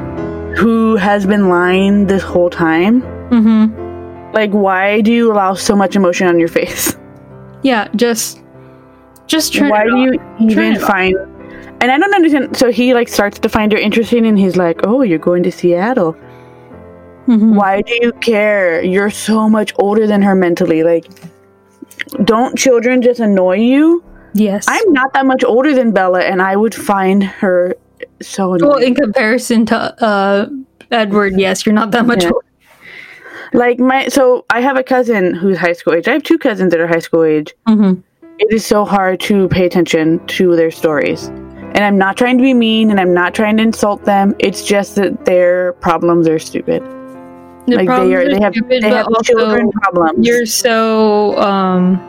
who 0.56 0.96
has 0.98 1.26
been 1.26 1.50
lying 1.50 2.08
this 2.08 2.24
whole 2.24 2.50
time. 2.50 3.02
Mm-hmm. 3.30 4.34
Like, 4.34 4.52
why 4.52 5.02
do 5.02 5.12
you 5.12 5.32
allow 5.32 5.54
so 5.56 5.76
much 5.76 5.96
emotion 5.96 6.28
on 6.28 6.40
your 6.40 6.48
face? 6.48 6.96
Yeah, 7.64 7.88
just, 7.96 8.42
just 9.28 9.54
turn 9.54 9.70
why 9.70 9.84
it 9.84 9.90
do 9.90 9.98
you 9.98 10.14
even 10.50 10.74
it 10.74 10.82
off. 10.82 10.88
find? 10.88 11.16
And 11.82 11.92
I 11.92 11.98
don't 11.98 12.14
understand. 12.14 12.56
So 12.58 12.72
he 12.72 12.94
like 12.94 13.08
starts 13.08 13.40
to 13.40 13.50
find 13.50 13.72
her 13.72 13.78
interesting, 13.78 14.26
and 14.28 14.38
he's 14.38 14.56
like, 14.56 14.82
"Oh, 14.84 15.02
you're 15.02 15.20
going 15.20 15.44
to 15.44 15.52
Seattle. 15.52 16.16
Mhm. 17.28 17.56
Why 17.56 17.82
do 17.82 17.94
you 18.02 18.12
care? 18.14 18.82
You're 18.84 19.10
so 19.10 19.50
much 19.50 19.74
older 19.80 20.06
than 20.08 20.22
her 20.22 20.36
mentally. 20.36 20.84
Like, 20.84 21.06
don't 22.24 22.58
children 22.58 23.02
just 23.02 23.20
annoy 23.20 23.58
you? 23.58 24.04
Yes. 24.34 24.66
I'm 24.68 24.94
not 24.94 25.14
that 25.14 25.26
much 25.26 25.44
older 25.44 25.74
than 25.74 25.92
Bella, 25.92 26.22
and 26.22 26.42
I 26.42 26.56
would 26.56 26.74
find 26.76 27.24
her 27.24 27.76
so 28.22 28.54
annoying. 28.54 28.70
well, 28.70 28.80
in 28.80 28.96
comparison 28.96 29.66
to 29.68 30.04
uh, 30.04 30.48
Edward, 30.92 31.34
yes, 31.38 31.66
you're 31.66 31.74
not 31.76 31.92
that 31.92 32.06
much 32.06 32.24
Yeah. 32.24 32.32
older. 32.32 32.46
like 33.54 33.80
my, 33.80 34.08
so 34.08 34.46
I 34.50 34.62
have 34.62 34.78
a 34.78 34.84
cousin 34.84 35.34
who's 35.34 35.58
high 35.58 35.74
school 35.74 35.94
age. 35.94 36.08
I 36.08 36.14
have 36.14 36.24
two 36.24 36.38
cousins 36.38 36.72
that 36.72 36.80
are 36.80 36.88
high 36.88 37.00
school 37.00 37.24
age. 37.24 37.54
Mm-hmm. 37.68 38.00
it 38.40 38.52
is 38.54 38.66
so 38.66 38.86
hard 38.86 39.20
to 39.22 39.48
pay 39.50 39.66
attention 39.66 40.26
to 40.28 40.56
their 40.56 40.72
stories. 40.72 41.28
And 41.74 41.80
I'm 41.86 41.98
not 41.98 42.18
trying 42.18 42.38
to 42.38 42.42
be 42.42 42.54
mean 42.54 42.90
and 42.90 43.00
I'm 43.00 43.14
not 43.14 43.34
trying 43.34 43.58
to 43.58 43.64
insult 43.64 44.04
them. 44.06 44.36
It's 44.40 44.66
just 44.66 44.96
that 44.96 45.26
their 45.26 45.74
problems 45.74 46.28
are 46.28 46.40
stupid. 46.40 46.82
The 47.68 47.76
like 47.76 47.88
they 47.88 48.16
are 48.16 48.26
they 48.28 48.42
have 48.42 48.54
stupid, 48.54 48.84
they 48.84 48.90
have 48.90 49.08
children 49.24 49.72
problems. 49.72 50.26
You're 50.28 50.46
so 50.48 51.38
um, 51.40 52.00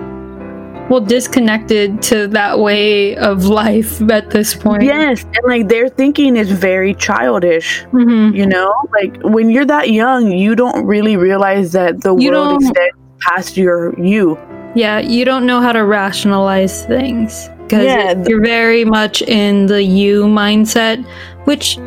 well 0.92 1.00
disconnected 1.00 2.02
to 2.02 2.28
that 2.28 2.58
way 2.60 3.16
of 3.16 3.46
life 3.46 4.00
at 4.10 4.30
this 4.30 4.54
point. 4.54 4.82
yes, 4.84 5.24
and 5.24 5.44
like 5.48 5.68
their 5.68 5.88
thinking 5.88 6.36
is 6.36 6.50
very 6.52 6.92
childish. 6.94 7.84
Mhm. 7.92 8.36
You 8.36 8.46
know, 8.46 8.70
like 8.98 9.12
when 9.22 9.48
you're 9.50 9.64
that 9.76 9.90
young, 9.90 10.30
you 10.30 10.54
don't 10.54 10.84
really 10.86 11.16
realize 11.16 11.72
that 11.72 12.02
the 12.02 12.14
You 12.14 12.30
world 12.30 12.60
extends 12.62 12.96
past 13.26 13.56
your 13.56 13.98
you. 13.98 14.38
Yeah, 14.74 14.98
you 15.00 15.24
don't 15.24 15.46
know 15.46 15.60
how 15.60 15.72
to 15.72 15.84
rationalize 15.84 16.84
things 16.86 17.48
because 17.64 17.84
Yeah, 17.84 18.14
th- 18.14 18.28
you're 18.28 18.44
very 18.44 18.84
much 18.84 19.22
in 19.22 19.66
the 19.66 19.82
you 19.82 20.24
mindset, 20.24 21.04
which 21.44 21.78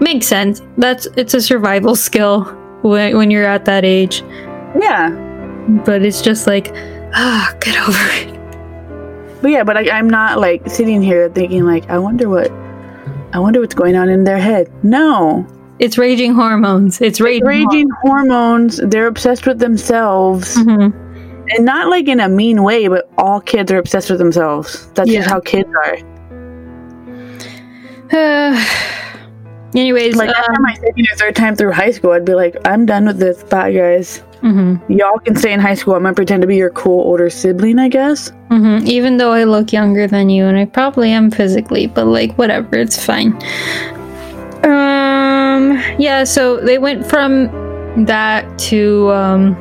makes 0.00 0.26
sense. 0.26 0.60
That's 0.78 1.06
it's 1.16 1.34
a 1.34 1.40
survival 1.40 1.94
skill 1.96 2.44
when, 2.82 3.16
when 3.16 3.30
you're 3.30 3.46
at 3.46 3.64
that 3.66 3.84
age. 3.84 4.22
Yeah, 4.80 5.10
But 5.86 6.02
it's 6.04 6.20
just 6.22 6.46
like, 6.46 6.72
ah, 7.14 7.54
get 7.60 7.76
over 7.88 8.06
it. 8.20 8.33
But 9.44 9.50
yeah, 9.50 9.62
but 9.62 9.76
I, 9.76 9.90
I'm 9.90 10.08
not 10.08 10.40
like 10.40 10.66
sitting 10.70 11.02
here 11.02 11.28
thinking 11.28 11.64
like, 11.64 11.88
I 11.90 11.98
wonder 11.98 12.30
what, 12.30 12.50
I 13.34 13.38
wonder 13.38 13.60
what's 13.60 13.74
going 13.74 13.94
on 13.94 14.08
in 14.08 14.24
their 14.24 14.38
head. 14.38 14.72
No, 14.82 15.46
It's 15.78 15.98
raging 15.98 16.32
hormones. 16.32 16.98
It's 17.02 17.20
raging. 17.20 17.44
raging 17.44 17.88
hormones. 18.02 18.78
They're 18.82 19.06
obsessed 19.06 19.46
with 19.46 19.58
themselves, 19.58 20.56
Mhm. 20.56 20.94
and 21.54 21.64
not 21.66 21.88
like 21.90 22.08
in 22.08 22.20
a 22.20 22.28
mean 22.28 22.62
way. 22.62 22.88
But 22.88 23.10
all 23.18 23.40
kids 23.42 23.70
are 23.70 23.76
obsessed 23.78 24.08
with 24.08 24.18
themselves. 24.18 24.86
That's 24.94 25.10
Yeah. 25.10 25.18
just 25.18 25.30
how 25.30 25.40
kids 25.40 25.68
are. 25.84 25.98
Uh, 28.12 28.64
anyways, 29.80 30.16
Like 30.16 30.30
after 30.30 30.52
um, 30.52 30.62
my 30.62 30.74
second 30.74 31.06
or 31.10 31.16
third 31.16 31.36
time 31.36 31.56
through 31.56 31.72
high 31.72 31.90
school, 31.90 32.12
I'd 32.12 32.24
be 32.24 32.34
like, 32.34 32.56
I'm 32.64 32.86
done 32.86 33.06
with 33.06 33.18
this. 33.18 33.42
Bye, 33.44 33.72
guys. 33.72 34.22
mhm, 34.42 34.80
Y'all 34.88 35.18
can 35.18 35.34
stay 35.36 35.52
in 35.52 35.60
high 35.60 35.74
school. 35.74 35.94
I'm 35.94 36.02
gonna 36.02 36.14
pretend 36.14 36.42
to 36.42 36.46
be 36.48 36.56
your 36.56 36.70
cool 36.70 37.00
older 37.00 37.30
sibling, 37.30 37.78
I 37.78 37.88
guess. 37.88 38.30
mhm. 38.50 38.84
even 38.86 39.16
though 39.16 39.32
I 39.32 39.44
look 39.44 39.72
younger 39.72 40.06
than 40.06 40.28
you, 40.30 40.44
and 40.46 40.56
I 40.56 40.64
probably 40.66 41.10
am 41.10 41.30
physically, 41.30 41.86
but 41.86 42.06
like 42.06 42.36
whatever, 42.38 42.76
it's 42.76 43.02
fine. 43.04 43.32
Um, 44.62 45.78
yeah. 45.98 46.24
So 46.24 46.58
they 46.58 46.78
went 46.78 47.06
from 47.06 47.48
that 48.06 48.58
to 48.70 49.10
um, 49.12 49.54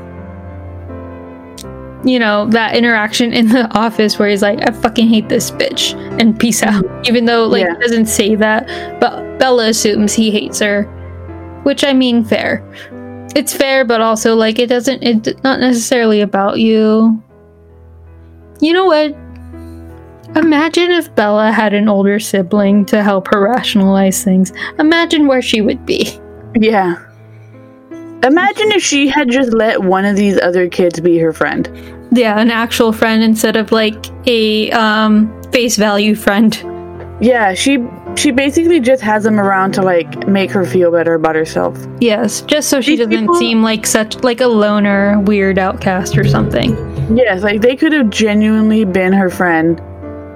you 2.03 2.19
know, 2.19 2.47
that 2.49 2.75
interaction 2.75 3.33
in 3.33 3.47
the 3.49 3.67
office 3.77 4.19
where 4.19 4.29
he's 4.29 4.41
like, 4.41 4.59
"I 4.67 4.71
fucking 4.71 5.07
hate 5.07 5.29
this 5.29 5.51
bitch," 5.51 5.93
and 6.19 6.37
peace 6.39 6.61
out. 6.63 6.83
Even 7.07 7.25
though 7.25 7.45
like 7.47 7.63
Yeah. 7.63 7.73
he 7.75 7.79
doesn't 7.79 8.07
say 8.07 8.35
that, 8.35 8.67
but 8.99 9.37
Bella 9.39 9.69
assumes 9.69 10.13
he 10.13 10.29
hates 10.31 10.59
her, 10.59 10.83
which 11.63 11.83
I 11.83 11.93
mean, 11.93 12.23
fair. 12.23 12.63
It's 13.35 13.53
fair, 13.53 13.83
but 13.85 14.01
also 14.01 14.35
like 14.35 14.59
it 14.59 14.67
doesn't. 14.67 15.01
It's 15.01 15.43
not 15.43 15.59
necessarily 15.59 16.21
about 16.21 16.59
you. 16.59 17.21
You 18.59 18.73
know 18.73 18.85
what? 18.85 19.15
Imagine 20.35 20.91
if 20.91 21.13
Bella 21.15 21.51
had 21.51 21.73
an 21.73 21.87
older 21.87 22.19
sibling 22.19 22.85
to 22.85 23.03
help 23.03 23.27
her 23.33 23.39
rationalize 23.41 24.23
things. 24.23 24.51
Imagine 24.79 25.27
where 25.27 25.41
she 25.41 25.61
would 25.61 25.85
be. 25.85 26.19
Yeah. 26.55 26.95
Imagine 28.23 28.71
if 28.71 28.81
she 28.83 29.07
had 29.07 29.29
just 29.29 29.51
let 29.53 29.83
one 29.83 30.05
of 30.05 30.15
these 30.15 30.39
other 30.39 30.67
kids 30.69 30.99
be 30.99 31.17
her 31.19 31.33
friend. 31.33 31.69
Yeah, 32.11 32.39
an 32.39 32.51
actual 32.51 32.93
friend 32.93 33.23
instead 33.23 33.55
of 33.55 33.71
like 33.71 33.95
a 34.27 34.71
um 34.71 35.29
face 35.51 35.75
value 35.77 36.15
friend. 36.15 36.55
Yeah, 37.19 37.53
she 37.53 37.85
she 38.15 38.31
basically 38.31 38.79
just 38.79 39.01
has 39.01 39.23
them 39.23 39.39
around 39.39 39.73
to 39.73 39.81
like 39.81 40.27
make 40.27 40.51
her 40.51 40.65
feel 40.65 40.91
better 40.91 41.15
about 41.15 41.35
herself. 41.35 41.77
Yes, 41.99 42.41
just 42.41 42.69
so 42.69 42.81
she 42.81 42.91
These 42.95 43.07
doesn't 43.07 43.19
people- 43.21 43.35
seem 43.35 43.63
like 43.63 43.85
such 43.85 44.23
like 44.23 44.41
a 44.41 44.47
loner, 44.47 45.19
weird 45.21 45.57
outcast 45.59 46.17
or 46.17 46.23
something. 46.27 46.71
Yes, 47.17 47.43
like 47.43 47.61
they 47.61 47.75
could 47.75 47.91
have 47.93 48.09
genuinely 48.09 48.85
been 48.85 49.13
her 49.13 49.29
friend. 49.29 49.81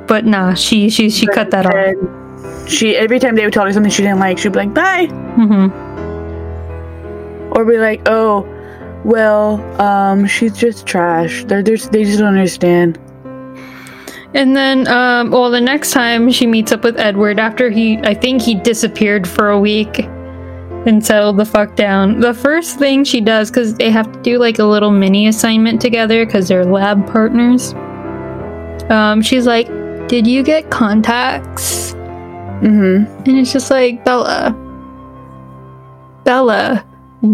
But 0.08 0.26
nah, 0.26 0.54
she 0.56 0.90
she 0.90 1.10
she 1.10 1.28
cut 1.28 1.52
that 1.52 1.66
off. 1.66 2.70
She 2.70 2.96
every 2.98 3.20
time 3.20 3.36
they 3.36 3.44
would 3.46 3.54
tell 3.54 3.66
her 3.66 3.72
something 3.74 3.92
she 3.92 4.04
didn't 4.04 4.20
like, 4.20 4.38
she'd 4.38 4.52
be 4.54 4.60
like, 4.60 4.74
"Bye," 4.74 5.06
hmm 5.36 5.68
or 7.58 7.66
be 7.66 7.78
like, 7.78 8.02
"Oh, 8.06 8.46
well, 9.04 9.60
um, 9.82 10.28
she's 10.28 10.56
just 10.56 10.86
trash. 10.86 11.44
They're, 11.46 11.64
they're 11.64 11.78
they 11.78 12.04
just 12.04 12.20
don't 12.20 12.28
understand." 12.28 13.00
And 14.34 14.56
then, 14.56 14.88
um, 14.88 15.32
well, 15.32 15.50
the 15.50 15.60
next 15.60 15.92
time 15.92 16.30
she 16.32 16.46
meets 16.46 16.72
up 16.72 16.84
with 16.84 17.00
Edward 17.00 17.40
after 17.40 17.72
he, 17.72 17.98
I 18.04 18.14
think 18.14 18.42
he 18.42 18.54
disappeared 18.54 19.28
for 19.28 19.50
a 19.50 19.60
week 19.60 20.00
and 20.86 21.04
settled 21.04 21.38
the 21.38 21.46
fuck 21.46 21.76
down. 21.76 22.20
The 22.20 22.34
first 22.34 22.78
thing 22.78 23.04
she 23.04 23.22
does, 23.22 23.50
because 23.50 23.74
they 23.76 23.90
have 23.90 24.12
to 24.12 24.22
do 24.22 24.38
like 24.38 24.60
a 24.60 24.64
little 24.64 24.92
mini 24.92 25.28
assignment 25.28 25.82
together 25.82 26.26
because 26.26 26.48
they're 26.48 26.66
lab 26.66 27.08
partners. 27.08 27.74
Um, 28.92 29.22
she's 29.24 29.48
like, 29.48 29.68
"Did 30.08 30.28
you 30.28 30.44
get 30.44 30.70
contacts?" 30.70 31.94
Mm-hmm. 32.62 33.30
And 33.30 33.38
it's 33.40 33.52
just 33.52 33.72
like 33.72 34.06
Bella, 34.06 34.52
Bella, 36.24 36.86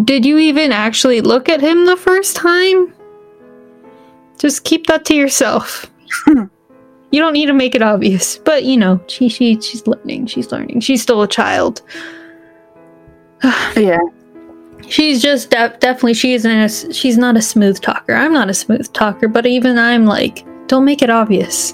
did 0.03 0.25
you 0.25 0.37
even 0.37 0.71
actually 0.71 1.21
look 1.21 1.49
at 1.49 1.61
him 1.61 1.85
the 1.85 1.97
first 1.97 2.35
time? 2.35 2.93
Just 4.37 4.63
keep 4.63 4.87
that 4.87 5.05
to 5.05 5.15
yourself. 5.15 5.89
you 6.27 6.49
don't 7.21 7.33
need 7.33 7.45
to 7.47 7.53
make 7.53 7.75
it 7.75 7.81
obvious, 7.81 8.37
but 8.37 8.63
you 8.63 8.77
know, 8.77 9.01
she 9.07 9.29
she 9.29 9.59
she's 9.61 9.85
learning. 9.87 10.27
She's 10.27 10.51
learning. 10.51 10.79
She's 10.81 11.01
still 11.01 11.21
a 11.21 11.27
child. 11.27 11.81
yeah. 13.75 13.97
She's 14.87 15.21
just 15.21 15.49
de- 15.49 15.77
definitely 15.79 16.13
she 16.13 16.33
isn't 16.33 16.51
a, 16.51 16.93
she's 16.93 17.17
not 17.17 17.37
a 17.37 17.41
smooth 17.41 17.79
talker. 17.79 18.13
I'm 18.13 18.33
not 18.33 18.49
a 18.49 18.53
smooth 18.53 18.91
talker, 18.93 19.27
but 19.27 19.45
even 19.45 19.77
I'm 19.77 20.05
like, 20.05 20.45
don't 20.67 20.83
make 20.85 21.01
it 21.01 21.09
obvious. 21.09 21.73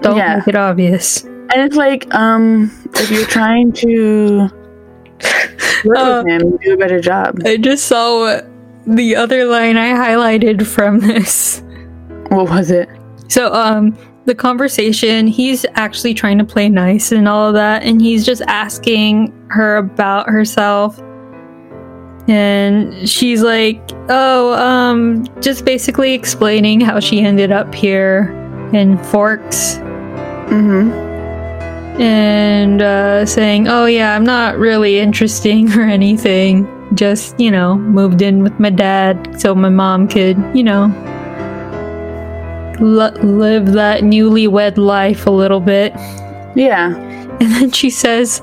Don't 0.00 0.16
Yeah. 0.16 0.38
make 0.38 0.48
it 0.48 0.56
obvious. 0.56 1.22
And 1.24 1.62
it's 1.62 1.76
like, 1.76 2.12
um, 2.14 2.70
if 2.94 3.10
you're 3.10 3.26
trying 3.26 3.72
to 3.74 4.48
work 5.84 5.98
Uh, 5.98 6.22
with 6.24 6.42
him, 6.42 6.56
do 6.62 6.72
a 6.72 6.76
better 6.76 7.00
job. 7.00 7.38
I 7.44 7.56
just 7.56 7.86
saw 7.86 8.40
the 8.86 9.16
other 9.16 9.44
line 9.44 9.76
I 9.76 9.92
highlighted 9.92 10.66
from 10.66 11.00
this. 11.08 11.62
What 12.28 12.48
was 12.48 12.70
it? 12.70 12.88
So, 13.28 13.52
um, 13.52 13.96
the 14.24 14.34
conversation, 14.34 15.26
he's 15.26 15.64
actually 15.74 16.12
trying 16.14 16.38
to 16.38 16.44
play 16.44 16.68
nice 16.68 17.12
and 17.12 17.26
all 17.28 17.48
of 17.48 17.54
that, 17.54 17.82
and 17.82 18.00
he's 18.00 18.24
just 18.26 18.42
asking 18.42 19.32
her 19.48 19.76
about 19.76 20.28
herself. 20.28 21.00
And 22.28 23.08
she's 23.08 23.42
like, 23.42 23.80
oh, 24.10 24.52
um, 24.54 25.26
just 25.40 25.64
basically 25.64 26.12
explaining 26.12 26.78
how 26.80 27.00
she 27.00 27.20
ended 27.20 27.52
up 27.52 27.74
here 27.74 28.34
in 28.74 28.98
Forks 29.04 29.78
Mm-hmm. 30.48 31.07
And 31.98 32.80
uh, 32.80 33.26
saying, 33.26 33.68
oh, 33.68 33.86
yeah, 33.86 34.14
I'm 34.14 34.24
not 34.24 34.56
really 34.58 34.98
interesting 34.98 35.72
or 35.78 35.82
anything. 35.82 36.66
Just, 36.94 37.38
you 37.38 37.50
know, 37.50 37.76
moved 37.76 38.22
in 38.22 38.42
with 38.42 38.58
my 38.58 38.70
dad 38.70 39.40
so 39.40 39.54
my 39.54 39.68
mom 39.68 40.08
could, 40.08 40.36
you 40.54 40.64
know, 40.64 40.84
l- 42.80 43.12
live 43.22 43.72
that 43.72 44.02
newlywed 44.02 44.78
life 44.78 45.26
a 45.26 45.30
little 45.30 45.60
bit. 45.60 45.92
Yeah. 46.56 47.04
And 47.40 47.52
then 47.52 47.70
she 47.70 47.88
says, 47.88 48.42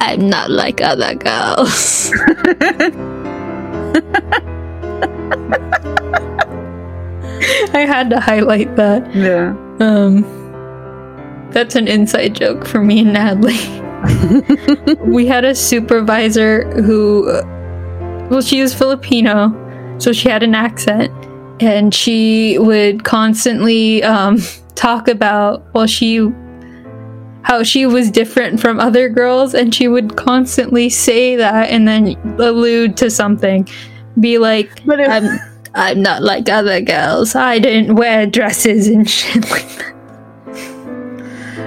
I'm 0.00 0.28
not 0.28 0.50
like 0.50 0.80
other 0.80 1.14
girls. 1.14 2.10
I 7.72 7.84
had 7.86 8.10
to 8.10 8.18
highlight 8.18 8.74
that. 8.74 9.14
Yeah. 9.14 9.54
Um, 9.78 10.24
that's 11.54 11.76
an 11.76 11.88
inside 11.88 12.34
joke 12.34 12.66
for 12.66 12.80
me 12.80 13.00
and 13.00 13.12
Natalie. 13.14 13.56
we 15.10 15.26
had 15.26 15.44
a 15.44 15.54
supervisor 15.54 16.70
who, 16.82 17.30
uh, 17.30 18.28
well, 18.30 18.42
she 18.42 18.60
was 18.60 18.74
Filipino, 18.74 19.96
so 19.98 20.12
she 20.12 20.28
had 20.28 20.42
an 20.42 20.54
accent, 20.54 21.10
and 21.60 21.94
she 21.94 22.58
would 22.58 23.04
constantly 23.04 24.02
um, 24.02 24.38
talk 24.74 25.08
about, 25.08 25.64
well, 25.74 25.86
she, 25.86 26.28
how 27.42 27.62
she 27.62 27.86
was 27.86 28.10
different 28.10 28.60
from 28.60 28.80
other 28.80 29.08
girls, 29.08 29.54
and 29.54 29.74
she 29.74 29.88
would 29.88 30.16
constantly 30.16 30.90
say 30.90 31.36
that 31.36 31.70
and 31.70 31.86
then 31.88 32.16
allude 32.40 32.96
to 32.96 33.08
something, 33.10 33.66
be 34.20 34.38
like, 34.38 34.70
if, 34.86 35.08
I'm, 35.08 35.38
I'm 35.74 36.02
not 36.02 36.22
like 36.22 36.48
other 36.48 36.80
girls. 36.80 37.34
I 37.34 37.58
didn't 37.58 37.94
wear 37.94 38.26
dresses 38.26 38.88
and 38.88 39.08
shit 39.10 39.48
like 39.50 39.68
that. 39.78 39.93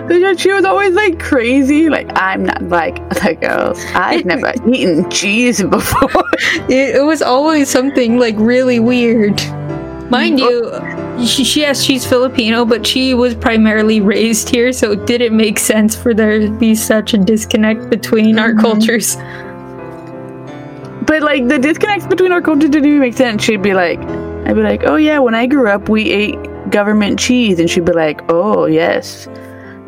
Because 0.08 0.40
she 0.40 0.52
was 0.54 0.66
always 0.66 0.94
like 0.94 1.20
crazy, 1.20 1.90
like, 1.90 2.10
I'm 2.16 2.44
not 2.44 2.62
like 2.64 3.00
other 3.12 3.34
girls. 3.36 3.84
I've 3.94 4.26
never 4.26 4.54
eaten 4.68 5.10
cheese 5.10 5.62
before. 5.64 6.10
It, 6.70 6.96
it 6.98 7.04
was 7.04 7.22
always 7.22 7.70
something 7.70 8.20
like 8.20 8.36
really 8.38 8.80
weird. 8.80 9.42
Mind 10.10 10.40
you, 10.40 10.72
she, 11.26 11.44
she 11.44 11.62
yes, 11.62 11.82
she's 11.82 12.06
Filipino, 12.06 12.64
but 12.64 12.86
she 12.86 13.14
was 13.14 13.34
primarily 13.36 14.00
raised 14.02 14.50
here, 14.50 14.72
so 14.72 14.92
it 14.92 15.06
didn't 15.08 15.36
make 15.36 15.58
sense 15.60 15.96
for 15.96 16.14
there 16.14 16.40
to 16.40 16.50
be 16.52 16.76
such 16.76 17.14
a 17.14 17.18
disconnect 17.18 17.90
between 17.90 18.38
our 18.40 18.54
Mhm. 18.54 18.62
cultures. 18.62 19.16
But 21.06 21.24
like 21.24 21.48
the 21.48 21.58
disconnect 21.58 22.10
between 22.10 22.32
our 22.32 22.42
cultures 22.42 22.70
didn't 22.70 22.88
even 22.88 23.00
make 23.00 23.16
sense. 23.16 23.44
She'd 23.44 23.62
be 23.62 23.74
like, 23.74 24.00
I'd 24.46 24.56
be 24.56 24.62
like, 24.62 24.84
oh 24.86 24.96
yeah, 24.98 25.20
when 25.20 25.36
I 25.36 25.46
grew 25.48 25.68
up, 25.70 25.90
we 25.90 26.12
ate 26.12 26.38
government 26.70 27.18
cheese, 27.20 27.60
and 27.60 27.70
she'd 27.70 27.86
be 27.86 27.94
like, 27.94 28.22
oh 28.30 28.66
yes, 28.66 29.28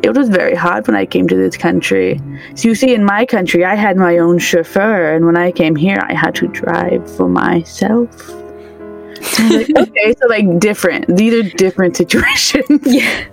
it 0.02 0.16
was 0.16 0.28
very 0.28 0.54
hard 0.54 0.86
when 0.86 0.96
I 0.96 1.06
came 1.06 1.28
to 1.28 1.36
this 1.36 1.56
country. 1.56 2.20
So 2.54 2.68
you 2.68 2.74
see, 2.74 2.94
in 2.94 3.04
my 3.04 3.26
country, 3.26 3.64
I 3.64 3.74
had 3.74 3.96
my 3.96 4.18
own 4.18 4.38
chauffeur, 4.38 5.14
and 5.14 5.26
when 5.26 5.36
I 5.36 5.52
came 5.52 5.76
here, 5.76 6.02
I 6.08 6.14
had 6.14 6.34
to 6.36 6.48
drive 6.48 7.14
for 7.16 7.28
myself. 7.28 8.10
Was 8.28 9.50
like, 9.50 9.70
okay, 9.76 10.14
so 10.20 10.26
like 10.28 10.58
different. 10.58 11.16
These 11.16 11.34
are 11.34 11.56
different 11.56 11.96
situations. 12.02 12.80
Yeah. 12.84 13.26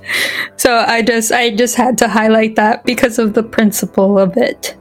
So 0.57 0.75
I 0.75 1.01
just 1.01 1.31
I 1.31 1.55
just 1.55 1.75
had 1.75 1.97
to 1.99 2.07
highlight 2.07 2.55
that 2.55 2.83
because 2.83 3.19
of 3.19 3.33
the 3.33 3.43
principle 3.43 4.19
of 4.19 4.35
it. 4.37 4.75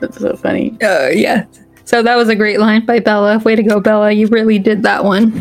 That's 0.00 0.18
so 0.18 0.36
funny. 0.36 0.76
Uh, 0.82 1.08
yeah. 1.08 1.46
So 1.84 2.02
that 2.02 2.16
was 2.16 2.28
a 2.28 2.34
great 2.34 2.58
line 2.58 2.84
by 2.84 2.98
Bella. 3.00 3.38
Way 3.38 3.56
to 3.56 3.62
go, 3.62 3.80
Bella. 3.80 4.12
You 4.12 4.26
really 4.28 4.58
did 4.58 4.82
that 4.82 5.04
one. 5.04 5.40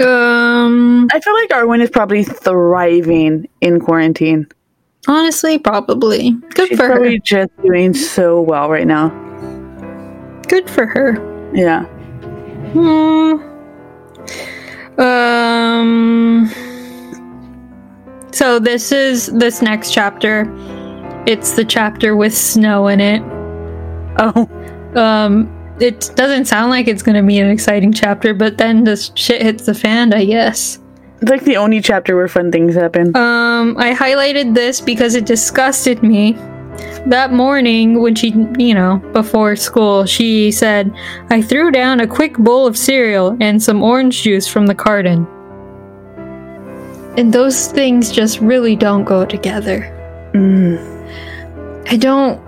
Um, 0.00 1.08
I 1.12 1.20
feel 1.20 1.32
like 1.34 1.50
Arwen 1.50 1.80
is 1.80 1.90
probably 1.90 2.22
thriving 2.24 3.48
in 3.60 3.80
quarantine. 3.80 4.46
honestly, 5.08 5.58
probably. 5.58 6.32
Good 6.54 6.68
She's 6.68 6.78
for 6.78 6.86
her. 6.86 6.92
She's 6.94 6.96
probably 6.96 7.20
just 7.20 7.62
doing 7.62 7.94
so 7.94 8.40
well 8.40 8.68
right 8.70 8.86
now. 8.86 9.08
Good 10.48 10.68
for 10.68 10.86
her. 10.86 11.14
Yeah. 11.54 11.84
Hmm. 12.72 13.36
Um. 15.00 16.50
So 18.32 18.58
this 18.58 18.92
is 18.92 19.26
this 19.28 19.62
next 19.62 19.92
chapter. 19.92 20.44
It's 21.26 21.52
the 21.56 21.64
chapter 21.64 22.14
with 22.16 22.34
snow 22.36 22.86
in 22.88 23.00
it. 23.00 23.22
Oh, 24.18 24.48
Um. 24.94 25.52
It 25.80 26.10
doesn't 26.14 26.46
sound 26.46 26.70
like 26.70 26.88
it's 26.88 27.02
going 27.02 27.16
to 27.16 27.26
be 27.26 27.38
an 27.38 27.50
exciting 27.50 27.92
chapter, 27.92 28.32
but 28.32 28.56
then 28.56 28.84
this 28.84 29.12
shit 29.14 29.42
hits 29.42 29.66
the 29.66 29.74
fan, 29.74 30.14
I 30.14 30.24
guess. 30.24 30.78
it's 31.20 31.30
like 31.30 31.44
the 31.44 31.56
only 31.56 31.80
chapter 31.80 32.16
where 32.16 32.28
fun 32.28 32.50
things 32.50 32.74
happen. 32.74 33.14
Um, 33.16 33.76
I 33.76 33.92
highlighted 33.94 34.54
this 34.54 34.80
because 34.80 35.14
it 35.14 35.26
disgusted 35.26 36.02
me. 36.02 36.32
That 37.06 37.32
morning, 37.32 38.02
when 38.02 38.14
she, 38.14 38.30
you 38.58 38.74
know, 38.74 38.98
before 39.12 39.56
school, 39.56 40.06
she 40.06 40.50
said, 40.50 40.92
I 41.30 41.40
threw 41.40 41.70
down 41.70 42.00
a 42.00 42.06
quick 42.06 42.36
bowl 42.36 42.66
of 42.66 42.76
cereal 42.76 43.36
and 43.40 43.62
some 43.62 43.82
orange 43.82 44.22
juice 44.22 44.48
from 44.48 44.66
the 44.66 44.74
carton. 44.74 45.26
And 47.16 47.32
those 47.32 47.68
things 47.68 48.12
just 48.12 48.40
really 48.40 48.76
don't 48.76 49.04
go 49.04 49.24
together. 49.24 49.92
Mm. 50.34 50.96
I 51.90 51.96
don't. 51.96 52.45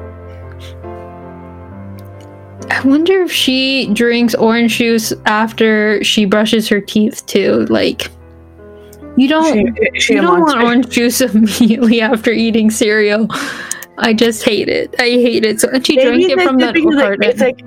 I 2.70 2.82
wonder 2.84 3.22
if 3.22 3.32
she 3.32 3.92
drinks 3.92 4.34
orange 4.34 4.78
juice 4.78 5.12
after 5.26 6.02
she 6.04 6.24
brushes 6.24 6.68
her 6.68 6.80
teeth 6.80 7.24
too. 7.26 7.66
Like, 7.70 8.10
you 9.16 9.28
don't. 9.28 9.76
She, 9.94 10.00
she 10.00 10.14
you 10.14 10.20
don't 10.20 10.40
want 10.42 10.62
orange 10.62 10.88
juice 10.88 11.20
immediately 11.22 12.00
after 12.00 12.30
eating 12.30 12.70
cereal. 12.70 13.26
I 13.98 14.12
just 14.14 14.44
hate 14.44 14.68
it. 14.68 14.94
I 15.00 15.04
hate 15.04 15.44
it. 15.44 15.60
So 15.60 15.68
and 15.70 15.84
she 15.84 15.96
Maybe 15.96 16.26
drank 16.28 16.40
it 16.40 16.46
from 16.46 16.58
that 16.58 16.74
because, 16.74 16.94
like, 16.94 17.04
carton. 17.04 17.22
It's 17.30 17.40
like 17.40 17.60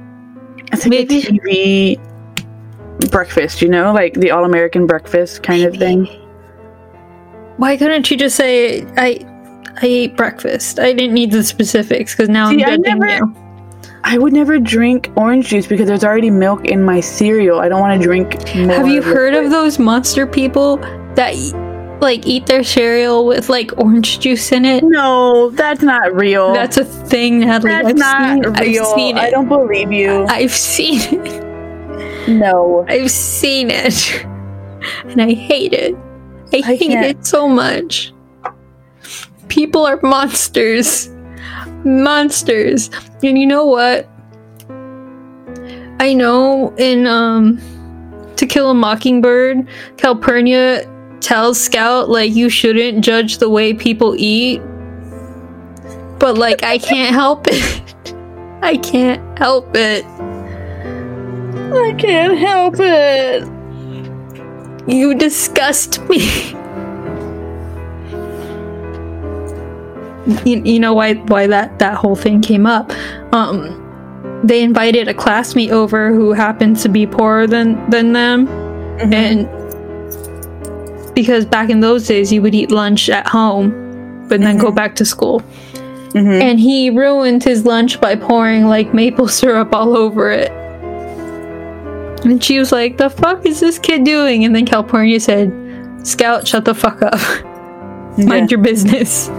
it's 0.71 0.85
like 0.85 0.89
Maybe. 0.89 1.17
a 1.19 1.97
TV 1.97 3.09
breakfast, 3.11 3.61
you 3.61 3.67
know, 3.67 3.91
like 3.91 4.13
the 4.13 4.31
all 4.31 4.45
American 4.45 4.85
breakfast 4.87 5.43
kind 5.43 5.63
of 5.63 5.75
thing. 5.75 6.05
Why 7.57 7.75
couldn't 7.75 8.03
she 8.03 8.15
just 8.15 8.35
say 8.37 8.83
I 8.97 9.19
I 9.81 9.85
ate 9.85 10.15
breakfast? 10.15 10.79
I 10.79 10.93
didn't 10.93 11.13
need 11.13 11.31
the 11.31 11.43
specifics 11.43 12.15
because 12.15 12.29
now 12.29 12.49
See, 12.49 12.63
I'm 12.63 12.81
judging 12.81 12.99
never- 12.99 13.07
you. 13.25 13.35
I 14.03 14.17
would 14.17 14.33
never 14.33 14.59
drink 14.59 15.11
orange 15.15 15.47
juice 15.49 15.67
because 15.67 15.87
there's 15.87 16.03
already 16.03 16.29
milk 16.31 16.65
in 16.65 16.83
my 16.83 16.99
cereal. 16.99 17.59
I 17.59 17.69
don't 17.69 17.79
want 17.79 17.99
to 18.01 18.05
drink. 18.05 18.41
Have 18.49 18.87
you 18.87 19.01
heard 19.01 19.33
of 19.35 19.51
those 19.51 19.77
monster 19.79 20.25
people 20.25 20.77
that 21.15 21.35
like 22.01 22.25
eat 22.25 22.47
their 22.47 22.63
cereal 22.63 23.27
with 23.27 23.47
like 23.47 23.77
orange 23.77 24.19
juice 24.19 24.51
in 24.51 24.65
it? 24.65 24.83
No, 24.83 25.51
that's 25.51 25.83
not 25.83 26.13
real. 26.15 26.51
That's 26.53 26.77
a 26.77 26.85
thing, 26.85 27.41
Natalie. 27.41 27.71
That's 27.73 27.87
I've 27.89 27.95
not 27.97 28.29
seen, 28.43 28.53
real. 28.69 28.81
I've 28.83 28.87
seen 28.95 29.17
it. 29.17 29.21
I 29.21 29.29
don't 29.29 29.47
believe 29.47 29.91
you. 29.91 30.25
I've 30.25 30.51
seen 30.51 30.99
it. 31.27 32.27
no. 32.27 32.85
I've 32.89 33.11
seen 33.11 33.69
it. 33.69 34.25
And 35.05 35.21
I 35.21 35.33
hate 35.33 35.73
it. 35.73 35.93
I, 36.53 36.57
I 36.57 36.61
hate 36.75 36.79
can't- 36.79 37.05
it 37.05 37.25
so 37.25 37.47
much. 37.47 38.13
People 39.47 39.85
are 39.85 39.99
monsters. 40.01 41.11
Monsters. 41.84 42.89
And 43.23 43.38
you 43.38 43.45
know 43.45 43.65
what? 43.65 44.07
I 45.99 46.13
know 46.13 46.73
in 46.77 47.05
um 47.07 47.59
To 48.38 48.45
Kill 48.45 48.71
a 48.71 48.73
Mockingbird, 48.73 49.67
Calpurnia 49.97 50.86
tells 51.21 51.59
Scout 51.59 52.09
like 52.09 52.34
you 52.34 52.49
shouldn't 52.49 53.03
judge 53.03 53.38
the 53.38 53.49
way 53.49 53.73
people 53.73 54.15
eat. 54.17 54.59
But 56.19 56.38
like 56.38 56.63
I 56.63 56.77
can't 56.77 57.13
help 57.13 57.45
it. 57.47 57.95
I 58.63 58.77
can't 58.77 59.38
help 59.39 59.75
it. 59.75 60.05
I 61.73 61.93
can't 61.97 62.38
help 62.38 62.75
it. 62.79 63.47
You 64.88 65.13
disgust 65.15 65.99
me. 66.09 66.55
you, 70.45 70.61
you 70.63 70.80
know 70.80 70.93
why 70.93 71.13
why 71.15 71.47
that 71.47 71.80
that 71.80 71.95
whole 71.95 72.15
thing 72.15 72.41
came 72.41 72.65
up. 72.65 72.91
Um, 73.34 73.78
they 74.43 74.61
invited 74.63 75.07
a 75.07 75.13
classmate 75.13 75.72
over 75.72 76.13
who 76.13 76.34
happened 76.34 76.78
to 76.78 76.89
be 76.89 77.05
poorer 77.07 77.47
than 77.47 77.89
than 77.89 78.13
them, 78.13 78.47
Mhm. 78.47 79.13
and 79.13 79.47
because 81.15 81.45
back 81.45 81.69
in 81.69 81.80
those 81.82 82.07
days 82.07 82.32
you 82.32 82.41
would 82.41 82.55
eat 82.55 82.72
lunch 82.72 83.09
at 83.09 83.28
home, 83.28 83.72
but 84.28 84.39
then 84.41 84.57
go 84.57 84.72
Mhm. 84.72 84.76
back 84.76 84.95
to 84.95 85.05
school. 85.05 85.41
Mhm. 86.13 86.41
And 86.41 86.59
he 86.59 86.89
ruined 86.89 87.43
his 87.43 87.65
lunch 87.65 87.99
by 88.01 88.15
pouring 88.15 88.65
like 88.67 88.93
maple 88.93 89.28
syrup 89.39 89.74
all 89.76 89.95
over 89.97 90.30
it. 90.32 90.51
And 92.24 92.43
she 92.43 92.59
was 92.59 92.72
like, 92.72 92.97
"The 92.97 93.09
fuck 93.09 93.45
is 93.45 93.59
this 93.59 93.80
kid 93.80 94.03
doing?" 94.03 94.45
And 94.45 94.55
then 94.55 94.65
Calpurnia 94.65 95.19
said, 95.19 95.51
"Scout, 96.03 96.47
shut 96.47 96.65
the 96.65 96.76
fuck 96.76 97.01
up." 97.01 97.19
Mind 98.17 98.51
your 98.51 98.59
business. 98.61 99.30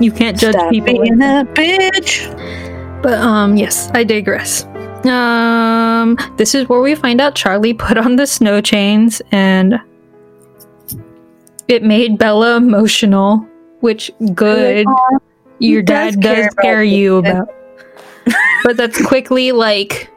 You 0.00 0.10
can't 0.12 0.38
judge 0.38 0.54
Stop 0.54 0.70
people. 0.70 1.00
being 1.00 1.20
a 1.22 1.44
bitch. 1.54 3.02
But 3.02 3.18
um 3.18 3.56
yes, 3.56 3.90
I 3.94 4.04
digress. 4.04 4.64
Um 5.04 6.16
this 6.36 6.54
is 6.54 6.68
where 6.68 6.80
we 6.80 6.94
find 6.94 7.20
out 7.20 7.34
Charlie 7.34 7.74
put 7.74 7.98
on 7.98 8.16
the 8.16 8.26
snow 8.26 8.60
chains 8.60 9.20
and 9.30 9.78
it 11.68 11.82
made 11.82 12.18
Bella 12.18 12.56
emotional, 12.56 13.46
which 13.80 14.10
good. 14.34 14.86
Your 15.60 15.82
does 15.82 16.14
dad 16.16 16.22
does 16.22 16.34
care 16.34 16.48
care, 16.62 16.80
about 16.80 16.88
you 16.88 16.96
you. 16.96 17.16
about. 17.18 17.48
but 18.64 18.76
that's 18.76 19.04
quickly 19.06 19.52
like 19.52 20.10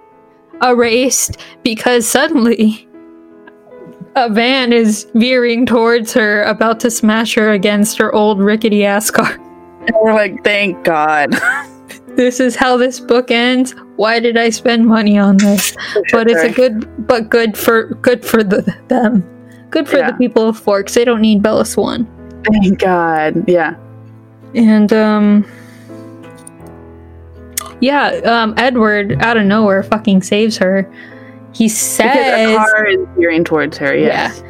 erased 0.64 1.38
because 1.64 2.08
suddenly 2.08 2.88
a 4.16 4.30
van 4.30 4.74
is 4.74 5.06
veering 5.14 5.66
towards 5.66 6.12
her, 6.14 6.42
about 6.44 6.80
to 6.80 6.90
smash 6.90 7.36
her 7.36 7.52
against 7.52 7.98
her 8.00 8.14
old 8.16 8.40
rickety 8.40 8.84
ass 8.84 9.12
car. 9.12 9.38
And 9.88 9.96
we're 10.02 10.14
like, 10.14 10.44
thank 10.44 10.84
God. 10.84 11.34
This 12.18 12.40
is 12.40 12.56
how 12.56 12.78
this 12.78 13.00
book 13.00 13.30
ends. 13.30 13.76
Why 13.96 14.20
did 14.20 14.38
I 14.38 14.50
spend 14.50 14.88
money 14.88 15.20
on 15.20 15.38
this? 15.38 15.76
But 16.12 16.28
it's 16.28 16.42
a 16.42 16.52
good, 16.52 17.06
but 17.06 17.30
good 17.30 17.56
for 17.56 17.94
good 18.02 18.26
for 18.26 18.44
the 18.44 18.76
them, 18.88 19.24
good 19.70 19.88
for 19.88 19.98
Yeah. 20.00 20.10
the 20.12 20.18
people 20.18 20.50
of 20.50 20.58
Forks. 20.58 20.96
They 20.96 21.06
don't 21.06 21.22
need 21.22 21.44
Bella 21.44 21.64
Swan. 21.64 22.08
Thank 22.44 22.80
God. 22.80 23.48
Yeah. 23.48 23.76
And 24.56 24.92
um 24.94 25.46
Yeah, 27.82 28.08
um 28.26 28.56
Edward 28.58 29.22
out 29.22 29.38
of 29.38 29.46
nowhere 29.46 29.84
fucking 29.84 30.24
saves 30.24 30.58
her. 30.58 30.92
He 31.54 31.68
Because 31.68 32.00
a 32.00 32.56
car 32.56 32.88
is 32.88 32.98
veering 33.16 33.44
towards 33.44 33.78
her. 33.78 33.96
Yes. 33.96 34.42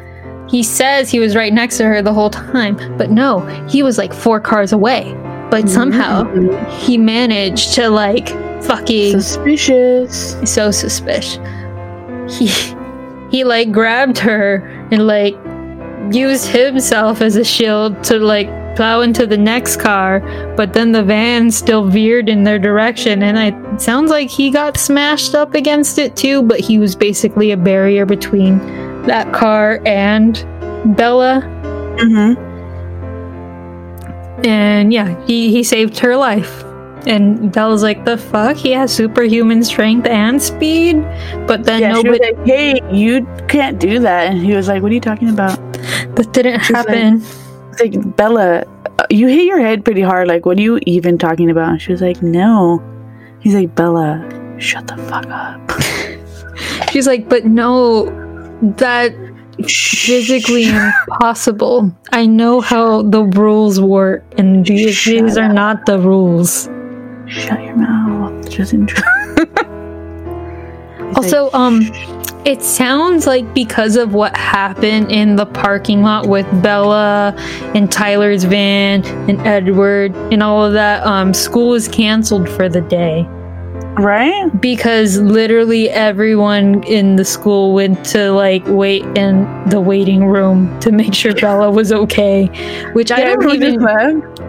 He 0.50 0.62
says 0.62 1.10
he 1.10 1.20
was 1.20 1.36
right 1.36 1.52
next 1.52 1.76
to 1.78 1.84
her 1.84 2.00
the 2.02 2.12
whole 2.12 2.30
time, 2.30 2.76
but 2.96 3.10
no, 3.10 3.40
he 3.68 3.82
was 3.82 3.98
like 3.98 4.12
four 4.14 4.40
cars 4.40 4.72
away. 4.72 5.14
But 5.50 5.68
somehow 5.68 6.24
Mhm. 6.24 6.68
he 6.68 6.98
managed 6.98 7.74
to 7.74 7.88
like 7.90 8.28
fucking 8.62 9.12
Suspicious. 9.20 10.36
so 10.44 10.70
suspicious. 10.70 11.38
He 12.28 12.50
he 13.30 13.44
like 13.44 13.72
grabbed 13.72 14.18
her 14.18 14.56
and 14.90 15.06
like 15.06 15.34
used 16.10 16.48
himself 16.48 17.20
as 17.20 17.36
a 17.36 17.44
shield 17.44 18.02
to 18.04 18.18
like 18.18 18.48
plow 18.76 19.00
into 19.00 19.26
the 19.26 19.36
next 19.36 19.76
car, 19.80 20.20
but 20.56 20.72
then 20.72 20.92
the 20.92 21.02
van 21.02 21.50
still 21.50 21.84
veered 21.88 22.28
in 22.28 22.44
their 22.44 22.58
direction 22.58 23.22
and 23.22 23.38
I, 23.38 23.46
it 23.74 23.80
sounds 23.80 24.10
like 24.10 24.30
he 24.30 24.50
got 24.50 24.76
smashed 24.76 25.34
up 25.34 25.54
against 25.54 25.98
it 25.98 26.14
too, 26.16 26.42
but 26.42 26.60
he 26.60 26.78
was 26.78 26.94
basically 26.94 27.50
a 27.50 27.56
barrier 27.56 28.06
between 28.06 28.60
that 29.06 29.32
car 29.32 29.80
and 29.86 30.34
Bella. 30.96 31.42
Mm-hmm. 31.98 32.44
And 34.46 34.92
yeah, 34.92 35.26
he, 35.26 35.50
he 35.50 35.62
saved 35.64 35.98
her 35.98 36.16
life. 36.16 36.64
And 37.06 37.50
Bella's 37.52 37.82
like, 37.82 38.04
the 38.04 38.18
fuck? 38.18 38.56
He 38.56 38.72
has 38.72 38.92
superhuman 38.92 39.62
strength 39.64 40.06
and 40.06 40.42
speed? 40.42 41.02
But 41.46 41.64
then 41.64 41.80
Yeah, 41.80 41.92
nobody 41.92 42.18
like, 42.18 42.46
hey, 42.46 42.80
you 42.92 43.26
can't 43.48 43.78
do 43.78 43.98
that. 44.00 44.30
And 44.30 44.44
he 44.44 44.54
was 44.54 44.68
like, 44.68 44.82
what 44.82 44.90
are 44.90 44.94
you 44.94 45.00
talking 45.00 45.30
about? 45.30 45.56
that 45.72 46.32
didn't 46.32 46.60
She's 46.60 46.76
happen. 46.76 47.22
It's 47.72 47.80
like, 47.80 48.16
Bella, 48.16 48.64
uh, 48.98 49.06
you 49.10 49.28
hit 49.28 49.44
your 49.44 49.60
head 49.60 49.84
pretty 49.84 50.02
hard. 50.02 50.28
Like, 50.28 50.44
what 50.44 50.58
are 50.58 50.62
you 50.62 50.80
even 50.86 51.18
talking 51.18 51.50
about? 51.50 51.70
And 51.70 51.82
she 51.82 51.92
was 51.92 52.02
like, 52.02 52.20
no. 52.22 52.82
He's 53.40 53.54
like, 53.54 53.74
Bella, 53.74 54.56
shut 54.58 54.86
the 54.88 54.96
fuck 54.96 55.26
up. 55.28 55.70
She's 56.90 57.06
like, 57.06 57.28
but 57.28 57.44
no, 57.44 58.06
that 58.62 59.14
physically 59.68 60.68
impossible. 60.68 61.92
I 62.12 62.26
know 62.26 62.60
how 62.60 63.02
the 63.02 63.24
rules 63.24 63.80
work, 63.80 64.24
and 64.36 64.64
these, 64.64 64.96
Shut 64.96 65.24
these 65.24 65.36
are 65.36 65.52
not 65.52 65.84
the 65.86 65.98
rules. 65.98 66.68
Shut 67.26 67.60
your 67.62 67.76
mouth. 67.76 68.48
Just 68.48 68.72
enjoy. 68.72 69.02
Also, 71.16 71.50
um, 71.52 71.80
It 72.44 72.62
sounds 72.62 73.26
like 73.26 73.52
because 73.52 73.96
of 73.96 74.14
what 74.14 74.34
happened 74.36 75.10
in 75.10 75.36
the 75.36 75.44
parking 75.44 76.02
lot 76.02 76.28
with 76.28 76.46
Bella 76.62 77.34
and 77.74 77.92
Tyler's 77.92 78.44
van 78.44 79.04
and 79.28 79.38
Edward 79.46 80.14
and 80.32 80.42
all 80.42 80.64
of 80.64 80.72
that, 80.72 81.04
um, 81.04 81.34
school 81.34 81.74
is 81.74 81.88
canceled 81.88 82.48
for 82.48 82.68
the 82.68 82.80
day. 82.80 83.28
Right? 83.96 84.48
because 84.60 85.18
literally 85.18 85.88
everyone 85.90 86.82
in 86.84 87.16
the 87.16 87.24
school 87.24 87.74
went 87.74 88.04
to 88.06 88.32
like 88.32 88.62
wait 88.66 89.04
in 89.16 89.44
the 89.68 89.80
waiting 89.80 90.24
room 90.24 90.78
to 90.80 90.92
make 90.92 91.14
sure 91.14 91.34
Bella 91.40 91.70
was 91.70 91.92
okay. 91.92 92.46
Which 92.92 93.10
I 93.10 93.24
don't 93.24 93.54
even. 93.54 93.80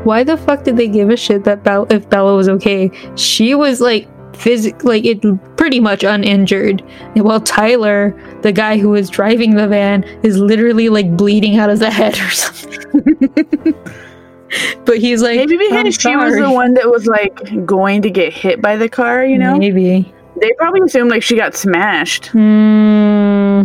Why 0.03 0.23
the 0.23 0.37
fuck 0.37 0.63
did 0.63 0.77
they 0.77 0.87
give 0.87 1.09
a 1.09 1.17
shit 1.17 1.43
that 1.43 1.63
Bella, 1.63 1.87
if 1.89 2.09
Bella 2.09 2.35
was 2.35 2.49
okay? 2.49 2.91
She 3.15 3.55
was 3.55 3.81
like 3.81 4.07
physic, 4.35 4.83
like 4.83 5.05
it 5.05 5.21
pretty 5.57 5.79
much 5.79 6.03
uninjured. 6.03 6.81
While 7.15 7.41
Tyler, 7.41 8.15
the 8.41 8.51
guy 8.51 8.77
who 8.77 8.89
was 8.89 9.09
driving 9.09 9.55
the 9.55 9.67
van, 9.67 10.03
is 10.23 10.37
literally 10.37 10.89
like 10.89 11.15
bleeding 11.15 11.57
out 11.57 11.69
of 11.69 11.79
the 11.79 11.91
head 11.91 12.17
or 12.17 12.29
something. 12.29 13.75
but 14.85 14.97
he's 14.97 15.21
like, 15.21 15.35
Maybe 15.37 15.57
"I'm 15.71 15.83
because 15.83 15.95
she 15.95 16.15
was 16.15 16.35
the 16.35 16.49
one 16.51 16.73
that 16.75 16.89
was 16.89 17.05
like 17.05 17.65
going 17.65 18.01
to 18.03 18.09
get 18.09 18.33
hit 18.33 18.61
by 18.61 18.75
the 18.75 18.89
car, 18.89 19.23
you 19.25 19.37
know? 19.37 19.57
Maybe. 19.57 20.11
They 20.41 20.51
probably 20.57 20.81
assumed 20.85 21.11
like 21.11 21.23
she 21.23 21.35
got 21.35 21.55
smashed. 21.55 22.27
Hmm. 22.27 23.63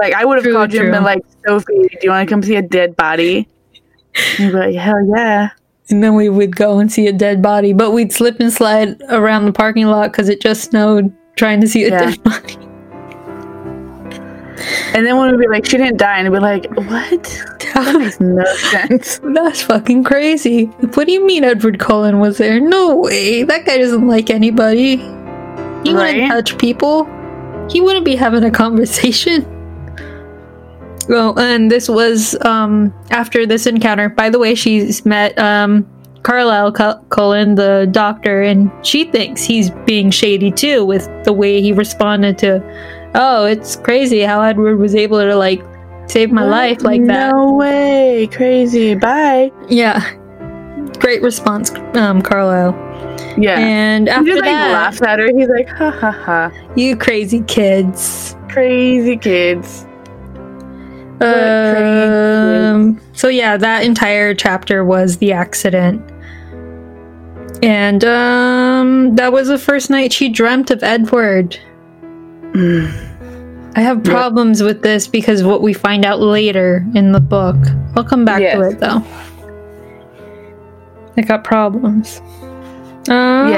Like 0.00 0.14
I 0.14 0.24
would 0.24 0.44
have 0.44 0.52
called 0.52 0.72
you 0.72 0.82
and 0.82 0.90
been 0.90 1.04
like, 1.04 1.22
Sophie, 1.46 1.72
do 1.88 1.98
you 2.02 2.10
want 2.10 2.28
to 2.28 2.32
come 2.32 2.42
see 2.42 2.56
a 2.56 2.62
dead 2.62 2.96
body? 2.96 3.48
And 4.38 4.38
you'd 4.38 4.54
like, 4.54 4.74
hell 4.74 5.00
yeah. 5.16 5.50
And 5.90 6.02
then 6.02 6.14
we 6.14 6.28
would 6.28 6.56
go 6.56 6.78
and 6.78 6.90
see 6.90 7.06
a 7.06 7.12
dead 7.12 7.42
body, 7.42 7.72
but 7.72 7.92
we'd 7.92 8.12
slip 8.12 8.40
and 8.40 8.52
slide 8.52 9.00
around 9.10 9.44
the 9.44 9.52
parking 9.52 9.86
lot 9.86 10.10
because 10.10 10.28
it 10.28 10.40
just 10.40 10.70
snowed 10.70 11.14
trying 11.36 11.60
to 11.60 11.68
see 11.68 11.84
a 11.84 11.90
Yeah. 11.90 12.10
dead 12.10 12.22
body. 12.24 12.56
And 14.94 15.04
then 15.06 15.16
when 15.16 15.30
we'd 15.30 15.40
be 15.40 15.48
like, 15.48 15.64
she 15.66 15.76
didn't 15.76 15.96
die, 15.98 16.18
and 16.18 16.30
we'd 16.30 16.38
be 16.38 16.42
like, 16.42 16.66
what? 16.76 17.22
That 17.74 17.96
makes 17.98 18.20
no 18.20 18.44
sense. 18.70 19.20
That's 19.34 19.62
fucking 19.62 20.04
crazy. 20.04 20.66
What 20.94 21.06
do 21.06 21.12
you 21.12 21.24
mean 21.26 21.44
Edward 21.44 21.78
Cullen 21.78 22.20
was 22.20 22.38
there? 22.38 22.60
No 22.60 22.96
way. 22.96 23.42
That 23.42 23.64
guy 23.66 23.78
doesn't 23.78 24.06
like 24.06 24.30
anybody. 24.30 24.96
He 24.96 25.92
Right? 25.92 26.14
wouldn't 26.14 26.30
touch 26.30 26.58
people. 26.58 27.04
He 27.70 27.80
wouldn't 27.80 28.04
be 28.04 28.14
having 28.16 28.44
a 28.44 28.50
conversation. 28.50 29.44
Well, 31.08 31.38
and 31.38 31.70
this 31.70 31.88
was 31.88 32.34
um 32.46 32.94
after 33.10 33.44
this 33.46 33.66
encounter. 33.66 34.08
By 34.08 34.30
the 34.30 34.38
way, 34.38 34.54
she's 34.54 35.04
met 35.04 35.38
um 35.38 35.86
Carlisle 36.22 36.72
Cu- 36.72 37.04
Cullen, 37.10 37.56
the 37.56 37.86
doctor, 37.90 38.40
and 38.40 38.70
she 38.82 39.04
thinks 39.04 39.42
he's 39.42 39.70
being 39.84 40.10
shady 40.10 40.50
too 40.50 40.84
with 40.86 41.06
the 41.24 41.32
way 41.34 41.60
he 41.60 41.72
responded 41.74 42.38
to. 42.38 42.62
Oh, 43.14 43.44
it's 43.44 43.76
crazy 43.76 44.20
how 44.20 44.42
Edward 44.42 44.76
was 44.76 44.94
able 44.94 45.20
to 45.20 45.36
like 45.36 45.62
save 46.08 46.32
my 46.32 46.44
life 46.44 46.82
like 46.82 47.04
that. 47.06 47.30
No 47.30 47.52
way. 47.52 48.28
Crazy. 48.32 48.94
Bye. 48.94 49.52
Yeah. 49.68 50.00
Great 50.98 51.22
response, 51.22 51.70
um, 51.94 52.22
Carlisle. 52.22 52.74
Yeah. 53.38 53.58
And 53.58 54.08
he 54.08 54.12
after 54.12 54.26
just 54.26 54.40
like 54.40 54.50
that, 54.50 54.72
laughs 54.72 55.02
at 55.02 55.18
her. 55.18 55.26
He's 55.36 55.48
like, 55.48 55.68
ha 55.68 55.90
ha 55.90 56.10
ha. 56.10 56.50
you 56.76 56.96
crazy 56.96 57.42
kids. 57.42 58.36
Crazy 58.48 59.16
kids. 59.16 59.86
Um, 61.20 63.00
so 63.12 63.28
yeah, 63.28 63.56
that 63.56 63.84
entire 63.84 64.34
chapter 64.34 64.84
was 64.84 65.18
the 65.18 65.32
accident. 65.32 66.02
And 67.62 68.04
um 68.04 69.14
that 69.16 69.32
was 69.32 69.48
the 69.48 69.58
first 69.58 69.88
night 69.88 70.12
she 70.12 70.28
dreamt 70.28 70.70
of 70.70 70.82
Edward. 70.82 71.58
I 72.54 73.80
have 73.80 74.04
problems 74.04 74.62
with 74.62 74.82
this 74.82 75.08
because 75.08 75.42
what 75.42 75.62
we 75.62 75.72
find 75.72 76.04
out 76.04 76.20
later 76.20 76.86
in 76.94 77.12
the 77.12 77.20
book. 77.20 77.56
I'll 77.96 78.04
come 78.04 78.24
back 78.24 78.40
to 78.54 78.62
it 78.62 78.80
though. 78.80 79.04
I 81.16 81.22
got 81.22 81.44
problems. 81.44 82.20
Um, 83.08 83.50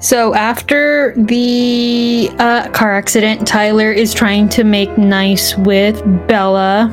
So 0.00 0.34
after 0.34 1.14
the 1.14 2.30
uh, 2.38 2.70
car 2.70 2.94
accident, 2.94 3.46
Tyler 3.46 3.92
is 3.92 4.14
trying 4.14 4.48
to 4.48 4.64
make 4.64 4.96
nice 4.96 5.54
with 5.58 6.02
Bella. 6.26 6.90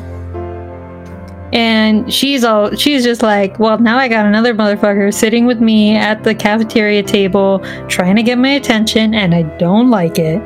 And 1.53 2.11
she's 2.11 2.43
all 2.43 2.75
she's 2.75 3.03
just 3.03 3.21
like, 3.21 3.57
well, 3.57 3.77
now 3.77 3.97
I 3.97 4.07
got 4.07 4.25
another 4.25 4.53
motherfucker 4.53 5.13
sitting 5.13 5.45
with 5.45 5.61
me 5.61 5.95
at 5.95 6.23
the 6.23 6.35
cafeteria 6.35 7.03
table 7.03 7.59
trying 7.87 8.15
to 8.17 8.23
get 8.23 8.37
my 8.37 8.49
attention 8.49 9.13
and 9.13 9.33
I 9.33 9.43
don't 9.57 9.89
like 9.89 10.19
it. 10.19 10.41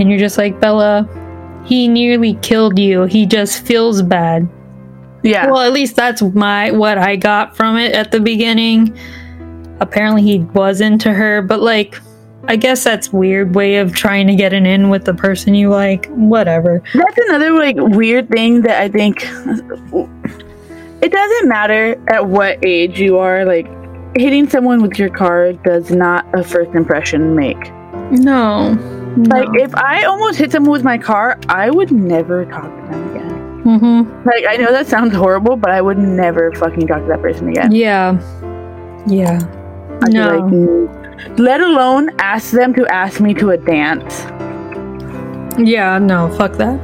And 0.00 0.08
you're 0.08 0.18
just 0.18 0.38
like, 0.38 0.58
Bella, 0.58 1.06
he 1.66 1.88
nearly 1.88 2.34
killed 2.36 2.78
you. 2.78 3.04
He 3.04 3.26
just 3.26 3.66
feels 3.66 4.00
bad. 4.00 4.48
Yeah. 5.22 5.50
Well, 5.50 5.60
at 5.60 5.72
least 5.72 5.96
that's 5.96 6.22
my 6.22 6.70
what 6.70 6.96
I 6.96 7.16
got 7.16 7.54
from 7.54 7.76
it 7.76 7.92
at 7.92 8.10
the 8.10 8.20
beginning. 8.20 8.96
Apparently 9.80 10.22
he 10.22 10.38
was 10.38 10.80
into 10.80 11.12
her, 11.12 11.42
but 11.42 11.60
like 11.60 12.00
I 12.50 12.56
guess 12.56 12.82
that's 12.82 13.12
weird 13.12 13.54
way 13.54 13.76
of 13.76 13.94
trying 13.94 14.26
to 14.26 14.34
get 14.34 14.52
an 14.52 14.66
in 14.66 14.88
with 14.88 15.04
the 15.04 15.14
person 15.14 15.54
you 15.54 15.68
like. 15.70 16.06
Whatever. 16.06 16.82
That's 16.92 17.18
another 17.28 17.52
like 17.52 17.76
weird 17.78 18.28
thing 18.28 18.62
that 18.62 18.82
I 18.82 18.88
think 18.88 19.22
it 21.00 21.12
doesn't 21.12 21.48
matter 21.48 21.94
at 22.12 22.26
what 22.26 22.58
age 22.66 22.98
you 22.98 23.18
are. 23.18 23.44
Like 23.44 23.68
hitting 24.16 24.50
someone 24.50 24.82
with 24.82 24.98
your 24.98 25.10
car 25.10 25.52
does 25.52 25.92
not 25.92 26.26
a 26.36 26.42
first 26.42 26.72
impression 26.74 27.36
make. 27.36 27.72
No. 28.10 28.76
Like 29.28 29.46
if 29.54 29.72
I 29.76 30.02
almost 30.02 30.36
hit 30.36 30.50
someone 30.50 30.72
with 30.72 30.82
my 30.82 30.98
car, 30.98 31.38
I 31.48 31.70
would 31.70 31.92
never 31.92 32.46
talk 32.46 32.64
to 32.64 32.90
them 32.90 33.10
again. 33.10 33.62
mm-hmm. 33.62 34.28
Like 34.28 34.44
I 34.48 34.56
know 34.56 34.72
that 34.72 34.88
sounds 34.88 35.14
horrible, 35.14 35.54
but 35.54 35.70
I 35.70 35.80
would 35.80 35.98
never 35.98 36.50
fucking 36.54 36.88
talk 36.88 37.02
to 37.02 37.06
that 37.10 37.22
person 37.22 37.48
again. 37.48 37.70
Yeah. 37.70 38.18
Yeah. 39.06 39.38
No. 40.08 40.28
like, 40.28 40.52
"Mm." 40.52 41.38
let 41.38 41.60
alone 41.60 42.10
ask 42.18 42.52
them 42.52 42.74
to 42.74 42.86
ask 42.86 43.20
me 43.20 43.34
to 43.34 43.50
a 43.50 43.56
dance. 43.56 44.22
Yeah, 45.58 45.98
no, 45.98 46.30
fuck 46.36 46.52
that. 46.54 46.80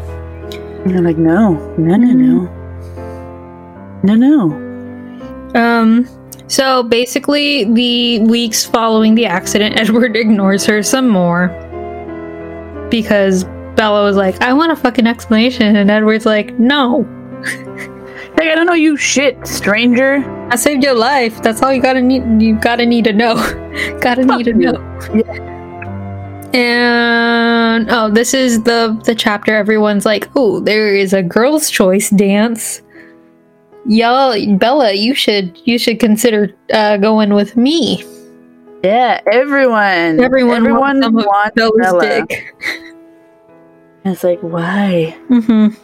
And 0.84 0.94
they're 0.94 1.02
like, 1.02 1.16
no, 1.16 1.54
no, 1.78 1.96
no, 1.96 2.12
no, 2.12 2.48
no, 4.02 4.14
no. 4.14 5.60
Um, 5.60 6.08
so 6.48 6.82
basically, 6.82 7.64
the 7.64 8.20
weeks 8.20 8.64
following 8.64 9.14
the 9.14 9.26
accident, 9.26 9.76
Edward 9.80 10.16
ignores 10.16 10.64
her 10.66 10.82
some 10.82 11.08
more 11.08 11.48
because 12.90 13.44
Bella 13.74 14.04
was 14.04 14.16
like, 14.16 14.40
"I 14.42 14.52
want 14.52 14.72
a 14.72 14.76
fucking 14.76 15.06
explanation," 15.06 15.76
and 15.76 15.90
Edward's 15.90 16.26
like, 16.26 16.58
"No, 16.58 17.02
Like 18.36 18.48
I 18.48 18.54
don't 18.54 18.66
know 18.66 18.74
you 18.74 18.96
shit, 18.96 19.46
stranger. 19.46 20.24
I 20.50 20.56
saved 20.56 20.84
your 20.84 20.94
life. 20.94 21.42
That's 21.42 21.62
all 21.62 21.72
you 21.72 21.80
gotta 21.80 22.02
need. 22.02 22.42
You 22.42 22.56
gotta 22.58 22.84
need 22.84 23.04
to 23.04 23.12
know. 23.12 23.34
gotta 24.00 24.24
need 24.24 24.44
to 24.44 24.52
Fuck 24.52 25.14
you. 25.14 25.22
know." 25.24 26.50
And 26.52 27.90
oh, 27.90 28.10
this 28.10 28.32
is 28.34 28.62
the 28.62 29.00
the 29.04 29.14
chapter. 29.14 29.54
Everyone's 29.54 30.04
like, 30.04 30.28
"Oh, 30.36 30.60
there 30.60 30.94
is 30.94 31.12
a 31.12 31.22
girls' 31.22 31.70
choice 31.70 32.10
dance." 32.10 32.82
Y'all, 33.86 34.34
Bella, 34.56 34.92
you 34.92 35.14
should 35.14 35.58
you 35.64 35.78
should 35.78 36.00
consider 36.00 36.54
uh, 36.72 36.96
going 36.98 37.34
with 37.34 37.56
me. 37.56 38.04
Yeah, 38.82 39.20
everyone. 39.32 40.20
Everyone, 40.20 40.58
everyone 40.58 41.00
wants, 41.00 41.26
wants 41.26 41.54
Bella's 41.56 42.02
dick. 42.02 42.54
It's 44.04 44.22
like 44.22 44.40
why? 44.40 45.16
Mm-hmm. 45.28 45.74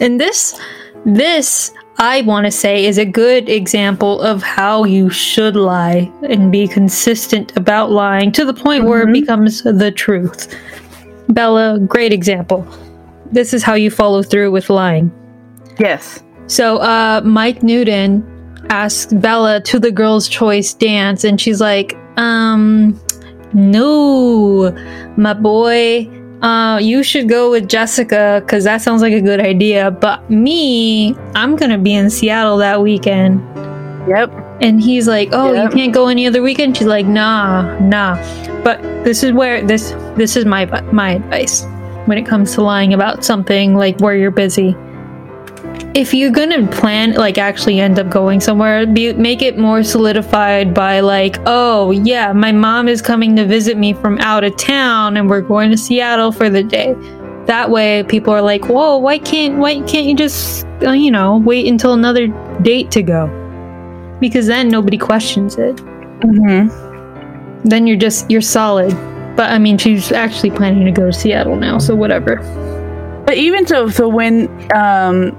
And 0.00 0.20
this, 0.20 0.60
this 1.06 1.72
I 1.98 2.22
want 2.22 2.46
to 2.46 2.50
say 2.50 2.84
is 2.86 2.98
a 2.98 3.04
good 3.04 3.48
example 3.48 4.20
of 4.22 4.42
how 4.42 4.84
you 4.84 5.10
should 5.10 5.54
lie 5.56 6.10
and 6.28 6.50
be 6.50 6.66
consistent 6.66 7.56
about 7.56 7.90
lying 7.90 8.32
to 8.32 8.44
the 8.44 8.54
point 8.54 8.84
where 8.84 9.02
it 9.02 9.08
Mhm. 9.08 9.12
becomes 9.12 9.62
the 9.62 9.90
truth. 9.90 10.48
Bella, 11.28 11.78
great 11.78 12.12
example. 12.12 12.66
This 13.30 13.54
is 13.54 13.62
how 13.62 13.74
you 13.74 13.90
follow 13.90 14.22
through 14.22 14.50
with 14.50 14.68
lying. 14.70 15.10
Yes. 15.78 16.22
So, 16.48 16.78
uh, 16.78 17.20
Mike 17.24 17.62
Newton 17.62 18.22
asks 18.68 19.12
Bella 19.12 19.60
to 19.60 19.78
the 19.78 19.90
girls' 19.90 20.28
choice 20.28 20.74
dance, 20.74 21.24
and 21.24 21.40
she's 21.40 21.60
like, 21.60 21.96
um, 22.16 22.98
no, 23.52 24.74
my 25.16 25.34
boy, 25.34 26.08
uh, 26.42 26.78
you 26.82 27.02
should 27.02 27.28
go 27.28 27.50
with 27.50 27.68
Jessica 27.68 28.42
because 28.44 28.64
that 28.64 28.82
sounds 28.82 29.00
like 29.02 29.12
a 29.12 29.20
good 29.20 29.40
idea. 29.40 29.90
But 29.90 30.28
me, 30.30 31.14
I'm 31.34 31.56
gonna 31.56 31.78
be 31.78 31.94
in 31.94 32.10
Seattle 32.10 32.56
that 32.58 32.82
weekend. 32.82 33.40
Yep. 34.08 34.32
And 34.60 34.80
he's 34.82 35.06
like, 35.06 35.28
"Oh, 35.32 35.52
Yep. 35.52 35.64
you 35.72 35.76
can't 35.78 35.94
go 35.94 36.08
any 36.08 36.26
other 36.26 36.42
weekend." 36.42 36.76
She's 36.76 36.86
like, 36.88 37.06
"Nah, 37.06 37.78
nah." 37.80 38.16
But 38.64 38.82
this 39.04 39.22
is 39.22 39.32
where 39.32 39.62
this 39.62 39.94
this 40.16 40.36
is 40.36 40.44
my 40.44 40.66
my 40.92 41.12
advice 41.12 41.64
when 42.06 42.18
it 42.18 42.26
comes 42.26 42.52
to 42.54 42.62
lying 42.62 42.92
about 42.92 43.24
something 43.24 43.76
like 43.76 44.00
where 44.00 44.16
you're 44.16 44.30
busy. 44.32 44.74
If 45.94 46.14
you're 46.14 46.30
gonna 46.30 46.66
plan, 46.68 47.12
like 47.14 47.36
actually 47.36 47.78
end 47.80 47.98
up 47.98 48.08
going 48.08 48.40
somewhere, 48.40 48.86
be, 48.86 49.12
make 49.12 49.42
it 49.42 49.58
more 49.58 49.82
solidified 49.82 50.72
by 50.72 51.00
like, 51.00 51.36
oh 51.46 51.90
yeah, 51.90 52.32
my 52.32 52.50
mom 52.50 52.88
is 52.88 53.02
coming 53.02 53.36
to 53.36 53.44
visit 53.44 53.76
me 53.76 53.92
from 53.92 54.18
out 54.20 54.42
of 54.42 54.56
town, 54.56 55.16
and 55.16 55.28
we're 55.28 55.42
going 55.42 55.70
to 55.70 55.76
Seattle 55.76 56.32
for 56.32 56.48
the 56.48 56.62
day. 56.62 56.94
That 57.46 57.70
way, 57.70 58.04
people 58.04 58.32
are 58.32 58.40
like, 58.40 58.66
whoa, 58.68 58.96
why 58.96 59.18
can't 59.18 59.58
why 59.58 59.80
can't 59.82 60.06
you 60.06 60.14
just 60.16 60.64
uh, 60.82 60.92
you 60.92 61.10
know 61.10 61.38
wait 61.38 61.66
until 61.66 61.92
another 61.92 62.28
date 62.62 62.90
to 62.92 63.02
go? 63.02 63.38
because 64.22 64.46
then 64.46 64.68
nobody 64.68 64.96
questions 64.96 65.56
it. 65.58 65.78
hmm 66.22 66.68
Then 67.68 67.86
you're 67.86 67.98
just 67.98 68.30
you're 68.30 68.40
solid. 68.40 68.92
But 69.36 69.50
I 69.50 69.58
mean, 69.58 69.76
she's 69.78 70.12
actually 70.12 70.52
planning 70.52 70.84
to 70.84 70.92
go 70.92 71.06
to 71.06 71.12
Seattle 71.12 71.56
now, 71.56 71.78
so 71.78 71.94
whatever. 71.96 72.36
But 73.26 73.36
even 73.36 73.66
so, 73.66 73.88
so 73.88 74.08
when 74.08 74.48
um 74.74 75.36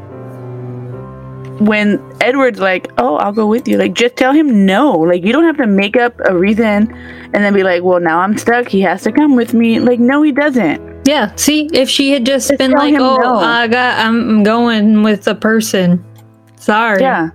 when 1.66 2.00
Edward's 2.22 2.60
like, 2.60 2.92
"Oh, 2.98 3.16
I'll 3.18 3.32
go 3.34 3.48
with 3.48 3.68
you," 3.68 3.78
like 3.78 3.94
just 3.94 4.16
tell 4.16 4.34
him 4.34 4.66
no. 4.66 4.92
Like 4.98 5.24
you 5.24 5.32
don't 5.32 5.44
have 5.46 5.58
to 5.58 5.68
make 5.68 5.96
up 5.98 6.14
a 6.26 6.36
reason 6.38 6.92
and 7.34 7.44
then 7.44 7.54
be 7.54 7.64
like, 7.64 7.84
"Well, 7.84 8.00
now 8.00 8.20
I'm 8.20 8.38
stuck. 8.38 8.68
He 8.68 8.82
has 8.82 9.04
to 9.04 9.12
come 9.12 9.36
with 9.36 9.54
me." 9.54 9.80
Like 9.80 10.00
no, 10.00 10.22
he 10.22 10.32
doesn't. 10.32 11.08
Yeah. 11.08 11.32
See, 11.36 11.70
if 11.74 11.90
she 11.90 12.12
had 12.12 12.26
just, 12.26 12.48
Just 12.50 12.58
been 12.60 12.72
like, 12.72 12.96
"Oh, 12.98 13.18
no." 13.18 13.36
I 13.36 13.68
got, 13.68 14.00
I'm 14.06 14.44
going 14.44 15.04
with 15.04 15.24
the 15.26 15.36
person," 15.36 16.04
sorry, 16.56 17.02
Yeah. 17.02 17.30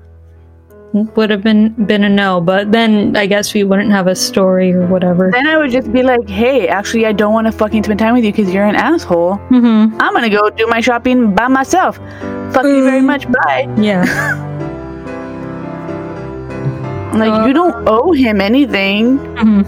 would 0.94 1.28
have 1.28 1.42
been 1.42 1.70
been 1.86 2.02
a 2.04 2.08
no. 2.08 2.40
But 2.40 2.72
then 2.72 3.14
I 3.16 3.26
guess 3.26 3.52
we 3.52 3.62
wouldn't 3.64 3.90
have 3.92 4.06
a 4.06 4.14
story 4.16 4.72
or 4.72 4.86
whatever. 4.86 5.30
Then 5.30 5.46
I 5.46 5.58
would 5.58 5.70
just 5.70 5.92
be 5.92 6.02
like, 6.02 6.26
"Hey, 6.28 6.66
actually, 6.68 7.04
I 7.04 7.12
don't 7.12 7.34
want 7.34 7.46
to 7.46 7.52
fucking 7.52 7.84
spend 7.84 7.98
time 8.00 8.14
with 8.14 8.24
you 8.24 8.32
because 8.32 8.52
you're 8.54 8.64
an 8.64 8.76
asshole. 8.76 9.36
Mm-hmm. 9.50 10.00
I'm 10.00 10.12
gonna 10.14 10.30
go 10.30 10.48
do 10.48 10.66
my 10.66 10.80
shopping 10.80 11.34
by 11.34 11.48
myself. 11.48 12.00
Fuck 12.52 12.64
you 12.64 12.82
very 12.84 13.00
Mm. 13.00 13.06
much. 13.06 13.30
Bye." 13.30 13.68
Yeah. 13.78 14.04
Like 17.18 17.48
you 17.48 17.52
don't 17.52 17.88
owe 17.88 18.12
him 18.12 18.40
anything. 18.40 19.18
hmm 19.38 19.62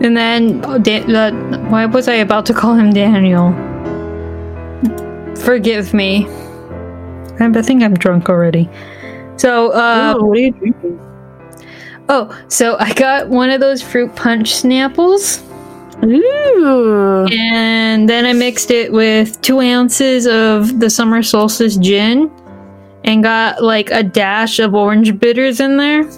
And 0.00 0.16
then, 0.16 0.60
oh, 0.64 0.78
Dan- 0.78 1.14
uh, 1.14 1.30
why 1.70 1.86
was 1.86 2.08
I 2.08 2.14
about 2.14 2.44
to 2.46 2.54
call 2.54 2.74
him 2.74 2.92
Daniel? 2.92 3.52
Forgive 5.36 5.94
me. 5.94 6.26
I 7.40 7.46
I 7.46 7.62
think 7.62 7.82
I'm 7.82 7.94
drunk 7.94 8.28
already. 8.28 8.68
So, 9.36 9.70
uh, 9.72 10.14
Ooh, 10.18 10.24
what 10.26 10.36
are 10.38 10.40
you 10.40 10.50
drinking? 10.52 11.00
oh, 12.08 12.28
so 12.48 12.76
I 12.78 12.92
got 12.94 13.28
one 13.28 13.50
of 13.50 13.60
those 13.60 13.80
fruit 13.82 14.14
punch 14.14 14.52
Snapples, 14.52 15.40
Ooh. 16.04 17.26
and 17.32 18.08
then 18.08 18.26
I 18.26 18.32
mixed 18.32 18.70
it 18.70 18.92
with 18.92 19.40
two 19.40 19.60
ounces 19.60 20.26
of 20.26 20.80
the 20.80 20.90
summer 20.90 21.22
solstice 21.22 21.76
gin, 21.76 22.30
and 23.04 23.22
got 23.22 23.62
like 23.62 23.90
a 23.90 24.02
dash 24.02 24.58
of 24.58 24.74
orange 24.74 25.18
bitters 25.18 25.60
in 25.60 25.76
there. 25.76 26.08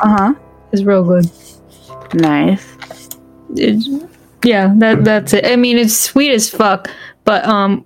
Uh 0.00 0.16
huh. 0.16 0.34
It's 0.72 0.82
real 0.82 1.04
good. 1.04 1.30
Nice. 2.14 2.76
it, 3.56 3.84
yeah, 4.44 4.72
that 4.76 5.04
that's 5.04 5.32
it. 5.34 5.46
I 5.46 5.56
mean, 5.56 5.78
it's 5.78 5.96
sweet 5.96 6.32
as 6.32 6.48
fuck, 6.48 6.90
but 7.24 7.44
um, 7.44 7.84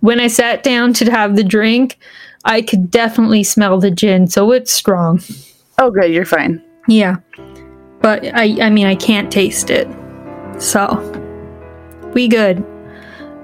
when 0.00 0.20
I 0.20 0.28
sat 0.28 0.62
down 0.62 0.92
to 0.94 1.10
have 1.10 1.36
the 1.36 1.44
drink, 1.44 1.98
I 2.44 2.62
could 2.62 2.90
definitely 2.90 3.42
smell 3.42 3.78
the 3.78 3.90
gin, 3.90 4.28
so 4.28 4.52
it's 4.52 4.72
strong. 4.72 5.20
Oh, 5.78 5.90
good. 5.90 6.10
You're 6.12 6.24
fine. 6.24 6.62
Yeah, 6.88 7.16
but 8.00 8.24
I 8.34 8.56
I 8.62 8.70
mean 8.70 8.86
I 8.86 8.94
can't 8.94 9.30
taste 9.30 9.70
it, 9.70 9.88
so 10.58 11.00
we 12.14 12.28
good. 12.28 12.64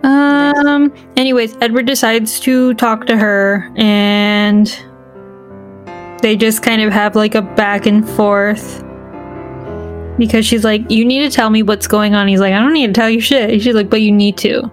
Um. 0.02 0.92
Anyways, 1.16 1.56
Edward 1.60 1.86
decides 1.86 2.40
to 2.40 2.74
talk 2.74 3.06
to 3.06 3.16
her, 3.16 3.70
and 3.76 4.66
they 6.22 6.36
just 6.36 6.62
kind 6.62 6.82
of 6.82 6.92
have 6.92 7.14
like 7.14 7.34
a 7.34 7.42
back 7.42 7.86
and 7.86 8.08
forth 8.08 8.82
because 10.18 10.44
she's 10.44 10.64
like, 10.64 10.90
"You 10.90 11.04
need 11.04 11.20
to 11.20 11.30
tell 11.30 11.50
me 11.50 11.62
what's 11.62 11.86
going 11.86 12.14
on." 12.14 12.26
He's 12.26 12.40
like, 12.40 12.52
"I 12.52 12.58
don't 12.58 12.72
need 12.72 12.88
to 12.88 12.92
tell 12.92 13.08
you 13.08 13.20
shit." 13.20 13.62
She's 13.62 13.74
like, 13.74 13.90
"But 13.90 14.02
you 14.02 14.10
need 14.10 14.36
to." 14.38 14.70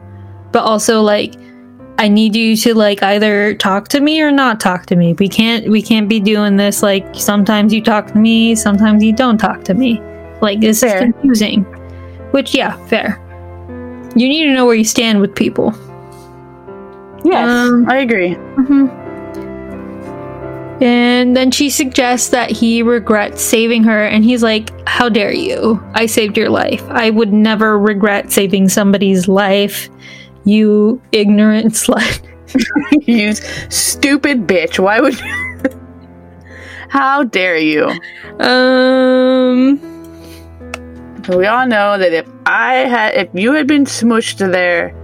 But 0.51 0.63
also 0.63 1.01
like, 1.01 1.35
I 1.99 2.07
need 2.07 2.35
you 2.35 2.55
to 2.55 2.73
like 2.73 3.03
either 3.03 3.53
talk 3.55 3.89
to 3.89 3.99
me 3.99 4.21
or 4.21 4.31
not 4.31 4.59
talk 4.59 4.85
to 4.87 4.95
me. 4.95 5.13
We 5.13 5.27
can't 5.27 5.69
we 5.69 5.81
can't 5.81 6.09
be 6.09 6.19
doing 6.19 6.55
this 6.55 6.81
like 6.81 7.05
sometimes 7.13 7.71
you 7.73 7.83
talk 7.83 8.07
to 8.07 8.17
me, 8.17 8.55
sometimes 8.55 9.03
you 9.03 9.13
don't 9.13 9.37
talk 9.37 9.63
to 9.65 9.73
me. 9.73 10.01
Like 10.41 10.61
this 10.61 10.79
Fair. 10.79 10.95
is 10.95 11.11
confusing. 11.11 11.65
Which 12.31 12.53
yeah, 12.55 12.77
fair. 12.87 13.19
You 14.15 14.27
need 14.27 14.45
to 14.45 14.53
know 14.53 14.65
where 14.65 14.75
you 14.75 14.83
stand 14.83 15.21
with 15.21 15.35
people. 15.35 15.73
Yes, 17.23 17.49
Um, 17.49 17.85
I 17.89 17.97
agree. 17.97 18.33
hmm 18.33 18.87
And 20.81 21.35
then 21.35 21.51
she 21.51 21.69
suggests 21.69 22.29
that 22.29 22.49
he 22.49 22.81
regrets 22.81 23.41
saving 23.41 23.83
her, 23.83 24.03
and 24.05 24.23
he's 24.23 24.41
like, 24.43 24.69
How 24.87 25.09
dare 25.09 25.33
you? 25.33 25.83
I 25.93 26.05
saved 26.05 26.37
your 26.37 26.49
life. 26.49 26.83
I 26.89 27.09
would 27.09 27.33
never 27.33 27.77
regret 27.77 28.31
saving 28.31 28.69
somebody's 28.69 29.27
life, 29.27 29.89
you 30.45 31.01
ignorant 31.11 31.73
slut. 31.73 32.21
you 33.07 33.33
stupid 33.69 34.47
bitch. 34.47 34.79
Why 34.79 35.01
would 35.01 35.19
you? 35.19 35.35
How 36.89 37.23
dare 37.23 37.57
you? 37.57 37.85
Um, 38.39 39.79
We 41.29 41.45
all 41.45 41.67
know 41.67 41.97
that 41.97 42.11
if 42.11 42.27
I 42.45 42.73
had, 42.89 43.13
if 43.15 43.29
you 43.33 43.53
had 43.53 43.67
been 43.67 43.85
smushed 43.85 44.39
there, 44.51 44.95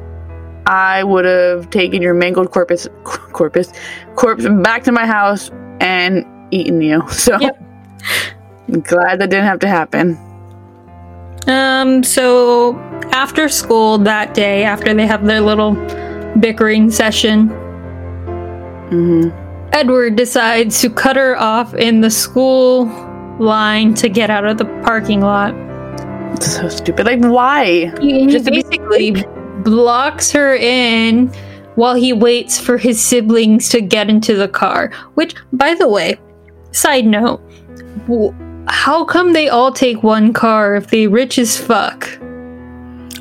I 0.65 1.03
would 1.03 1.25
have 1.25 1.69
taken 1.69 2.01
your 2.01 2.15
mangled 2.15 2.49
corpus, 2.51 2.87
corpus, 3.03 3.71
corpse 4.15 4.45
back 4.63 4.83
to 4.85 4.91
my 4.91 5.05
house 5.05 5.51
and 5.79 6.25
eaten 6.51 6.81
you. 6.81 7.03
So, 7.09 7.37
Yep. 7.39 7.61
I'm 8.69 8.81
glad 8.81 9.19
that 9.19 9.29
didn't 9.29 9.45
have 9.45 9.59
to 9.59 9.67
happen. 9.67 10.17
um, 11.47 12.03
so 12.03 12.75
after 13.11 13.47
school 13.47 13.99
that 13.99 14.33
day, 14.33 14.63
after 14.63 14.93
they 14.95 15.05
have 15.05 15.25
their 15.25 15.41
little 15.41 15.73
bickering 16.39 16.89
session, 16.89 17.49
hmm 18.89 19.29
Edward 19.71 20.15
decides 20.15 20.79
to 20.81 20.89
cut 20.89 21.17
her 21.17 21.35
off 21.37 21.73
in 21.73 21.99
the 22.01 22.09
school 22.09 22.85
line 23.39 23.93
to 23.95 24.07
get 24.07 24.29
out 24.29 24.45
of 24.45 24.57
the 24.57 24.65
parking 24.85 25.19
lot. 25.21 25.53
So 26.41 26.69
stupid. 26.69 27.05
Like, 27.05 27.19
why? 27.21 27.91
He, 28.01 28.21
he 28.21 28.27
Just 28.27 28.45
to 28.45 28.51
be 28.51 28.61
basically 28.63 29.25
blocks 29.63 30.31
her 30.31 30.55
in 30.55 31.27
while 31.75 31.95
he 31.95 32.13
waits 32.13 32.59
for 32.59 32.77
his 32.77 33.01
siblings 33.03 33.69
to 33.69 33.81
get 33.81 34.09
into 34.09 34.35
the 34.35 34.47
car. 34.47 34.91
Which, 35.15 35.35
by 35.53 35.73
the 35.75 35.87
way, 35.87 36.17
side 36.71 37.05
note, 37.05 37.41
how 38.67 39.05
come 39.05 39.33
they 39.33 39.49
all 39.49 39.71
take 39.71 40.03
one 40.03 40.33
car 40.33 40.75
if 40.75 40.87
they 40.87 41.07
rich 41.07 41.37
as 41.37 41.57
fuck? 41.57 42.07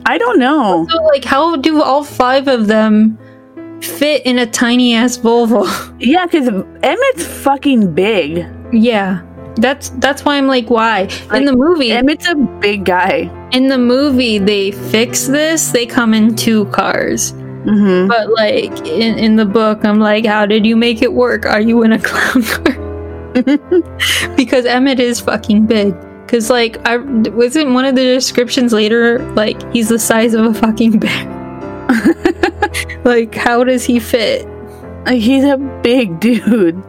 I 0.07 0.19
don't 0.19 0.39
know. 0.39 0.87
So, 0.91 1.03
like, 1.05 1.25
how 1.25 1.57
do 1.57 1.83
all 1.83 2.05
five 2.05 2.47
of 2.47 2.67
them 2.67 3.19
fit 3.81 4.25
in 4.27 4.39
a 4.39 4.47
tiny 4.47 4.95
ass 4.95 5.17
Volvo? 5.19 5.65
Yeah, 6.01 6.27
because 6.27 6.49
Emmett's 6.49 7.27
fucking 7.27 7.95
big. 7.95 8.47
yeah. 8.73 9.23
That's 9.57 9.91
that's 9.99 10.25
why 10.25 10.37
I'm 10.37 10.47
like, 10.49 10.69
why? 10.69 11.09
in 11.33 11.45
the 11.45 11.55
movie, 11.57 11.93
Emmett's 11.93 12.27
a 12.29 12.35
big 12.35 12.85
guy. 12.85 13.31
in 13.53 13.69
the 13.69 13.79
movie, 13.79 14.39
they 14.39 14.73
fix 14.73 15.27
this. 15.27 15.71
They 15.71 15.87
come 15.87 16.13
in 16.13 16.35
two 16.35 16.67
cars. 16.67 17.31
hmm 17.65 18.09
But 18.09 18.31
like 18.31 18.73
in, 18.87 19.19
in 19.19 19.37
the 19.37 19.45
book, 19.47 19.85
I'm 19.85 20.01
like, 20.01 20.27
how 20.27 20.45
did 20.47 20.67
you 20.67 20.77
make 20.77 21.03
it 21.03 21.13
work? 21.13 21.47
Are 21.47 21.61
you 21.61 21.83
in 21.85 21.93
a 21.93 21.99
clown 22.03 22.43
car? 22.43 22.81
because 24.37 24.67
Emmett 24.67 25.01
is 25.01 25.21
fucking 25.21 25.67
big. 25.67 25.95
Cause 26.27 26.51
like 26.51 26.79
I 26.87 26.97
wasn't 26.97 27.75
one 27.75 27.85
of 27.85 27.95
the 27.95 28.03
descriptions 28.03 28.73
later 28.73 29.19
like 29.35 29.61
he's 29.73 29.89
the 29.89 29.99
size 29.99 30.35
of 30.35 30.45
a 30.47 30.55
fucking 30.55 30.99
bear. 30.99 31.87
like 33.05 33.35
how 33.35 33.63
does 33.63 33.85
he 33.85 34.01
fit? 34.01 34.47
Like, 35.07 35.21
he's 35.21 35.45
a 35.45 35.59
big 35.83 36.19
dude. 36.19 36.83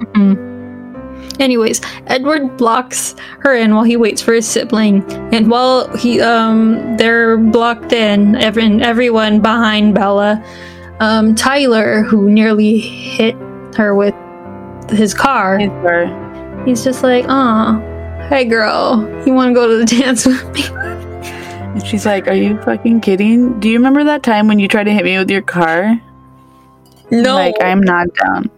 Anyways, 1.39 1.81
Edward 2.07 2.57
blocks 2.57 3.15
her 3.39 3.53
in 3.55 3.75
while 3.75 3.83
he 3.83 3.97
waits 3.97 4.21
for 4.21 4.33
his 4.33 4.47
sibling, 4.47 5.03
and 5.33 5.49
while 5.49 5.87
he 5.97 6.21
um 6.21 6.97
they're 6.97 7.37
blocked 7.37 7.93
in, 7.93 8.35
every, 8.35 8.81
everyone 8.81 9.41
behind 9.41 9.95
Bella, 9.95 10.43
um 10.99 11.35
Tyler, 11.35 12.03
who 12.03 12.29
nearly 12.29 12.79
hit 12.79 13.35
her 13.75 13.93
with 13.95 14.15
his 14.89 15.13
car, 15.13 15.57
he's 16.65 16.83
just 16.83 17.03
like, 17.03 17.25
"Oh, 17.27 17.79
hey 18.29 18.45
girl, 18.45 19.01
you 19.25 19.33
want 19.33 19.49
to 19.49 19.53
go 19.53 19.67
to 19.67 19.77
the 19.77 19.85
dance 20.01 20.25
with 20.25 20.43
me?" 20.53 20.63
And 21.75 21.85
she's 21.85 22.05
like, 22.05 22.29
Are 22.29 22.33
you 22.33 22.57
fucking 22.61 23.01
kidding? 23.01 23.59
Do 23.59 23.67
you 23.67 23.77
remember 23.77 24.05
that 24.05 24.23
time 24.23 24.47
when 24.47 24.59
you 24.59 24.67
tried 24.69 24.85
to 24.85 24.93
hit 24.93 25.03
me 25.03 25.17
with 25.17 25.29
your 25.29 25.41
car? 25.41 25.99
No, 27.11 27.35
Like, 27.35 27.55
I'm 27.61 27.81
not 27.81 28.07
down. 28.15 28.49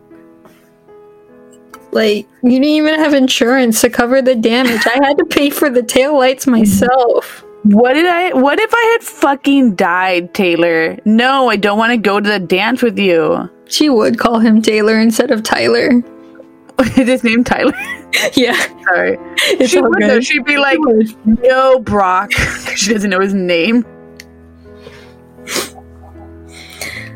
Like 1.91 2.27
you 2.43 2.51
didn't 2.51 2.63
even 2.65 2.95
have 2.99 3.13
insurance 3.13 3.81
to 3.81 3.89
cover 3.89 4.21
the 4.21 4.35
damage. 4.35 4.81
I 4.85 4.99
had 5.05 5.17
to 5.17 5.25
pay 5.25 5.49
for 5.49 5.69
the 5.69 5.81
taillights 5.81 6.47
myself. 6.47 7.43
What 7.63 7.93
did 7.93 8.05
I 8.05 8.33
what 8.33 8.59
if 8.59 8.71
I 8.73 8.97
had 8.99 9.03
fucking 9.03 9.75
died, 9.75 10.33
Taylor? 10.33 10.97
No, 11.05 11.49
I 11.49 11.55
don't 11.57 11.77
want 11.77 11.91
to 11.91 11.97
go 11.97 12.19
to 12.19 12.29
the 12.29 12.39
dance 12.39 12.81
with 12.81 12.97
you. 12.99 13.49
She 13.65 13.89
would 13.89 14.17
call 14.17 14.39
him 14.39 14.61
Taylor 14.61 14.97
instead 14.99 15.31
of 15.31 15.43
Tyler. 15.43 16.01
Is 16.79 16.95
his 16.95 17.23
name 17.23 17.43
Tyler? 17.43 17.73
Yeah, 18.35 18.55
Sorry. 18.85 19.17
it's 19.59 19.69
she 19.69 19.81
would 19.81 20.01
though. 20.01 20.21
She'd 20.21 20.45
be 20.45 20.57
like, 20.57 20.79
No, 21.25 21.77
Brock. 21.79 22.31
she 22.75 22.93
doesn't 22.93 23.09
know 23.09 23.19
his 23.19 23.33
name. 23.33 23.85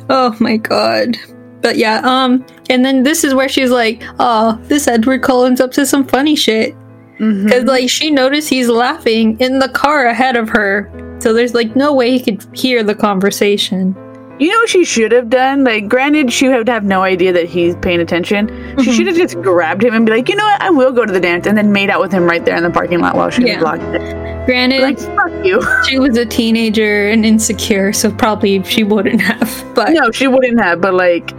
Oh 0.10 0.36
my 0.40 0.58
god. 0.58 1.16
But 1.62 1.78
yeah, 1.78 2.02
um, 2.04 2.46
and 2.70 2.84
then 2.84 3.04
this 3.04 3.24
is 3.24 3.34
where 3.34 3.48
she's 3.50 3.70
like, 3.72 4.04
"Oh, 4.20 4.60
this 4.64 4.88
Edward 4.88 5.22
Cullen's 5.22 5.62
up 5.62 5.72
to 5.74 5.86
some 5.86 6.04
funny 6.06 6.36
shit." 6.36 6.76
Because 7.20 7.66
like 7.66 7.88
she 7.88 8.10
noticed 8.10 8.50
he's 8.50 8.68
laughing 8.68 9.40
in 9.40 9.60
the 9.60 9.70
car 9.70 10.08
ahead 10.08 10.36
of 10.36 10.50
her, 10.50 10.90
so 11.20 11.34
there's 11.34 11.54
like 11.54 11.76
no 11.76 11.94
way 11.94 12.18
he 12.18 12.20
could 12.20 12.44
hear 12.58 12.82
the 12.84 12.96
conversation. 12.96 13.96
You 14.40 14.48
know 14.50 14.58
what 14.58 14.70
she 14.70 14.84
should 14.84 15.12
have 15.12 15.30
done? 15.30 15.64
Like, 15.64 15.88
granted, 15.88 16.34
she 16.34 16.48
would 16.50 16.68
have 16.68 16.84
no 16.84 17.04
idea 17.04 17.32
that 17.32 17.46
he's 17.48 17.76
paying 17.76 18.00
attention. 18.00 18.48
She 18.80 18.90
Mhm. 18.90 18.94
should 18.96 19.06
have 19.08 19.16
just 19.16 19.40
grabbed 19.40 19.84
him 19.84 19.94
and 19.94 20.04
be 20.04 20.14
like, 20.14 20.30
you 20.30 20.36
know 20.36 20.44
what, 20.46 20.60
I 20.64 20.72
will 20.72 20.92
go 20.92 21.06
to 21.06 21.14
the 21.14 21.20
dance, 21.20 21.46
and 21.46 21.56
then 21.56 21.72
made 21.72 21.92
out 21.92 22.02
with 22.02 22.12
him 22.12 22.24
right 22.24 22.44
there 22.44 22.56
in 22.56 22.64
the 22.64 22.72
parking 22.72 23.02
lot 23.02 23.16
while 23.16 23.30
she 23.30 23.44
Yeah. 23.44 23.62
was 23.62 23.62
blocked 23.62 23.84
it. 23.94 24.46
Granted, 24.48 24.82
Like, 24.82 24.98
fuck 24.98 25.32
you. 25.46 25.62
she 25.88 26.00
was 26.00 26.18
a 26.18 26.26
teenager 26.26 27.08
and 27.10 27.24
insecure, 27.24 27.94
so 27.94 28.10
probably 28.10 28.64
she 28.64 28.84
wouldn't 28.84 29.22
have. 29.22 29.64
But 29.76 29.92
no, 29.92 30.10
she 30.10 30.26
wouldn't 30.26 30.60
have, 30.60 30.82
but 30.82 30.96
like, 30.96 31.32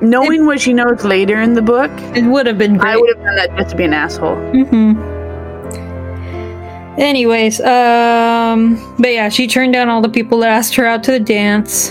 knowing 0.00 0.46
what 0.46 0.60
she 0.60 0.72
knows 0.72 1.04
later 1.04 1.40
in 1.40 1.54
the 1.54 1.62
book, 1.62 1.90
it 2.16 2.24
would 2.24 2.46
have 2.46 2.58
been 2.58 2.76
great. 2.76 2.92
I 2.92 2.96
would 2.96 3.16
have 3.16 3.24
done 3.24 3.36
that 3.36 3.56
just 3.56 3.70
to 3.70 3.76
be 3.76 3.84
an 3.84 3.92
asshole. 3.94 4.36
hmm 4.36 4.92
Anyways, 6.98 7.60
um, 7.62 8.76
but 8.98 9.12
yeah, 9.12 9.28
she 9.30 9.46
turned 9.46 9.72
down 9.72 9.88
all 9.88 10.02
the 10.02 10.08
people 10.08 10.38
that 10.40 10.50
asked 10.50 10.74
her 10.74 10.84
out 10.84 11.02
to 11.04 11.12
the 11.12 11.20
dance, 11.20 11.90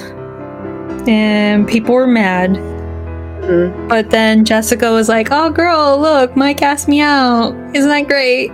and 1.07 1.67
people 1.67 1.95
were 1.95 2.05
mad. 2.05 2.51
Mhm. 2.51 3.87
But 3.89 4.11
then 4.11 4.45
Jessica 4.45 4.91
was 4.91 5.09
like, 5.09 5.29
"Oh, 5.31 5.49
girl, 5.49 5.97
look, 5.99 6.35
Mike 6.35 6.61
asked 6.61 6.87
me 6.87 6.99
out. 7.01 7.55
Isn't 7.73 7.89
that 7.89 8.07
great?" 8.07 8.51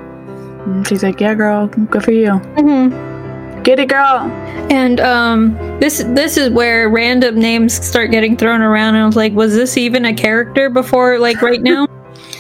She's 0.88 1.04
like, 1.04 1.20
yeah, 1.20 1.34
girl, 1.36 1.68
good 1.68 2.04
for 2.04 2.12
you. 2.12 2.32
hmm 2.58 2.90
Get 3.66 3.80
it, 3.80 3.90
girl. 3.90 4.32
And 4.70 5.00
um, 5.00 5.56
this 5.80 6.04
this 6.10 6.38
is 6.38 6.52
where 6.52 6.88
random 6.88 7.40
names 7.40 7.74
start 7.74 8.12
getting 8.12 8.38
thrown 8.38 8.62
around, 8.62 8.94
and 8.94 9.04
I 9.04 9.08
was 9.08 9.16
like, 9.16 9.34
"Was 9.34 9.56
this 9.56 9.76
even 9.76 10.06
a 10.06 10.14
character 10.14 10.70
before? 10.70 11.18
Like 11.18 11.42
right 11.42 11.60
now?" 11.60 11.88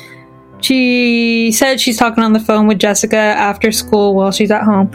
she 0.61 1.51
said 1.51 1.81
she's 1.81 1.97
talking 1.97 2.23
on 2.23 2.33
the 2.33 2.39
phone 2.39 2.67
with 2.67 2.77
Jessica 2.77 3.17
after 3.17 3.71
school 3.71 4.13
while 4.13 4.31
she's 4.31 4.51
at 4.51 4.61
home, 4.61 4.91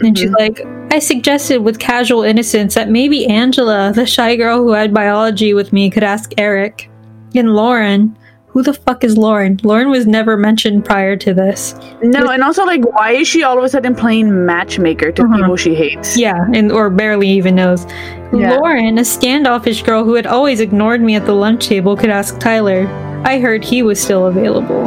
and 0.00 0.18
she's 0.18 0.30
like, 0.32 0.60
"I 0.90 0.98
suggested 0.98 1.62
with 1.62 1.78
casual 1.78 2.24
innocence 2.24 2.74
that 2.74 2.90
maybe 2.90 3.26
Angela, 3.26 3.90
the 3.94 4.04
shy 4.04 4.36
girl 4.36 4.58
who 4.58 4.72
had 4.72 4.92
biology 4.92 5.54
with 5.54 5.72
me, 5.72 5.88
could 5.88 6.04
ask 6.04 6.30
Eric 6.36 6.90
and 7.34 7.54
Lauren." 7.54 8.14
Who 8.52 8.62
the 8.64 8.72
fuck 8.74 9.04
is 9.04 9.16
Lauren? 9.16 9.60
Lauren 9.62 9.90
was 9.90 10.06
never 10.08 10.36
mentioned 10.36 10.84
prior 10.84 11.14
to 11.16 11.32
this. 11.32 11.74
No, 12.02 12.28
and 12.30 12.42
also, 12.42 12.64
like, 12.64 12.82
why 12.96 13.12
is 13.12 13.28
she 13.28 13.44
all 13.44 13.56
of 13.56 13.62
a 13.62 13.68
sudden 13.68 13.94
playing 13.94 14.44
matchmaker 14.44 15.12
to 15.12 15.22
Uh-huh. 15.22 15.36
people 15.36 15.56
she 15.56 15.74
hates? 15.74 16.16
Yeah, 16.16 16.46
and 16.52 16.72
or 16.72 16.90
barely 16.90 17.28
even 17.28 17.54
knows. 17.54 17.86
Yeah. 18.32 18.56
Lauren, 18.56 18.98
a 18.98 19.04
standoffish 19.04 19.82
girl 19.84 20.02
who 20.04 20.14
had 20.14 20.26
always 20.26 20.58
ignored 20.60 21.00
me 21.00 21.14
at 21.14 21.26
the 21.26 21.32
lunch 21.34 21.68
table, 21.68 21.96
could 21.96 22.10
ask 22.10 22.38
Tyler. 22.40 22.88
I 23.24 23.38
heard 23.38 23.64
he 23.64 23.82
was 23.84 24.00
still 24.00 24.26
available. 24.26 24.84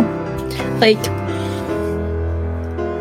Like, 0.80 1.00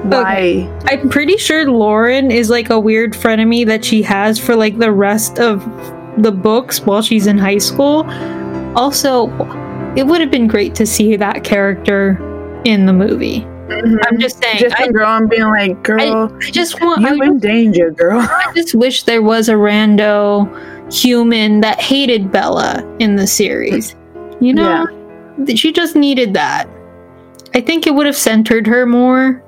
Why? 0.04 0.68
I'm 0.86 1.08
pretty 1.08 1.36
sure 1.38 1.68
Lauren 1.70 2.30
is 2.30 2.50
like 2.50 2.70
a 2.70 2.78
weird 2.78 3.14
frenemy 3.14 3.66
that 3.66 3.84
she 3.84 4.02
has 4.02 4.38
for 4.38 4.54
like 4.56 4.78
the 4.78 4.92
rest 4.92 5.38
of 5.38 5.64
the 6.22 6.32
books 6.32 6.80
while 6.82 7.02
she's 7.02 7.26
in 7.26 7.38
high 7.38 7.58
school. 7.58 8.04
Also, 8.76 9.26
it 9.96 10.06
would 10.06 10.20
have 10.20 10.30
been 10.30 10.46
great 10.46 10.74
to 10.76 10.86
see 10.86 11.16
that 11.16 11.44
character 11.44 12.18
in 12.64 12.86
the 12.86 12.92
movie. 12.92 13.40
Mm-hmm. 13.40 13.96
I'm 14.06 14.18
just 14.18 14.42
saying. 14.42 14.58
Just 14.58 14.78
I, 14.78 14.84
a 14.84 14.92
girl 14.92 15.08
and 15.08 15.30
being 15.30 15.42
like, 15.42 15.82
girl, 15.82 16.30
I 16.40 16.50
just 16.50 16.80
want. 16.80 17.04
I 17.04 17.14
you 17.14 17.22
in 17.22 17.38
danger, 17.38 17.90
girl. 17.90 18.20
I 18.20 18.52
just 18.54 18.74
wish 18.74 19.04
there 19.04 19.22
was 19.22 19.48
a 19.48 19.54
rando 19.54 20.92
human 20.92 21.60
that 21.60 21.80
hated 21.80 22.30
Bella 22.30 22.84
in 22.98 23.16
the 23.16 23.26
series. 23.26 23.96
You 24.40 24.54
know, 24.54 24.86
Th- 25.46 25.58
she 25.58 25.72
just 25.72 25.94
needed 25.96 26.34
that. 26.34 26.68
I 27.54 27.60
think 27.60 27.86
it 27.86 27.94
would 27.94 28.06
have 28.06 28.16
centered 28.16 28.66
her 28.66 28.86
more. 28.86 29.42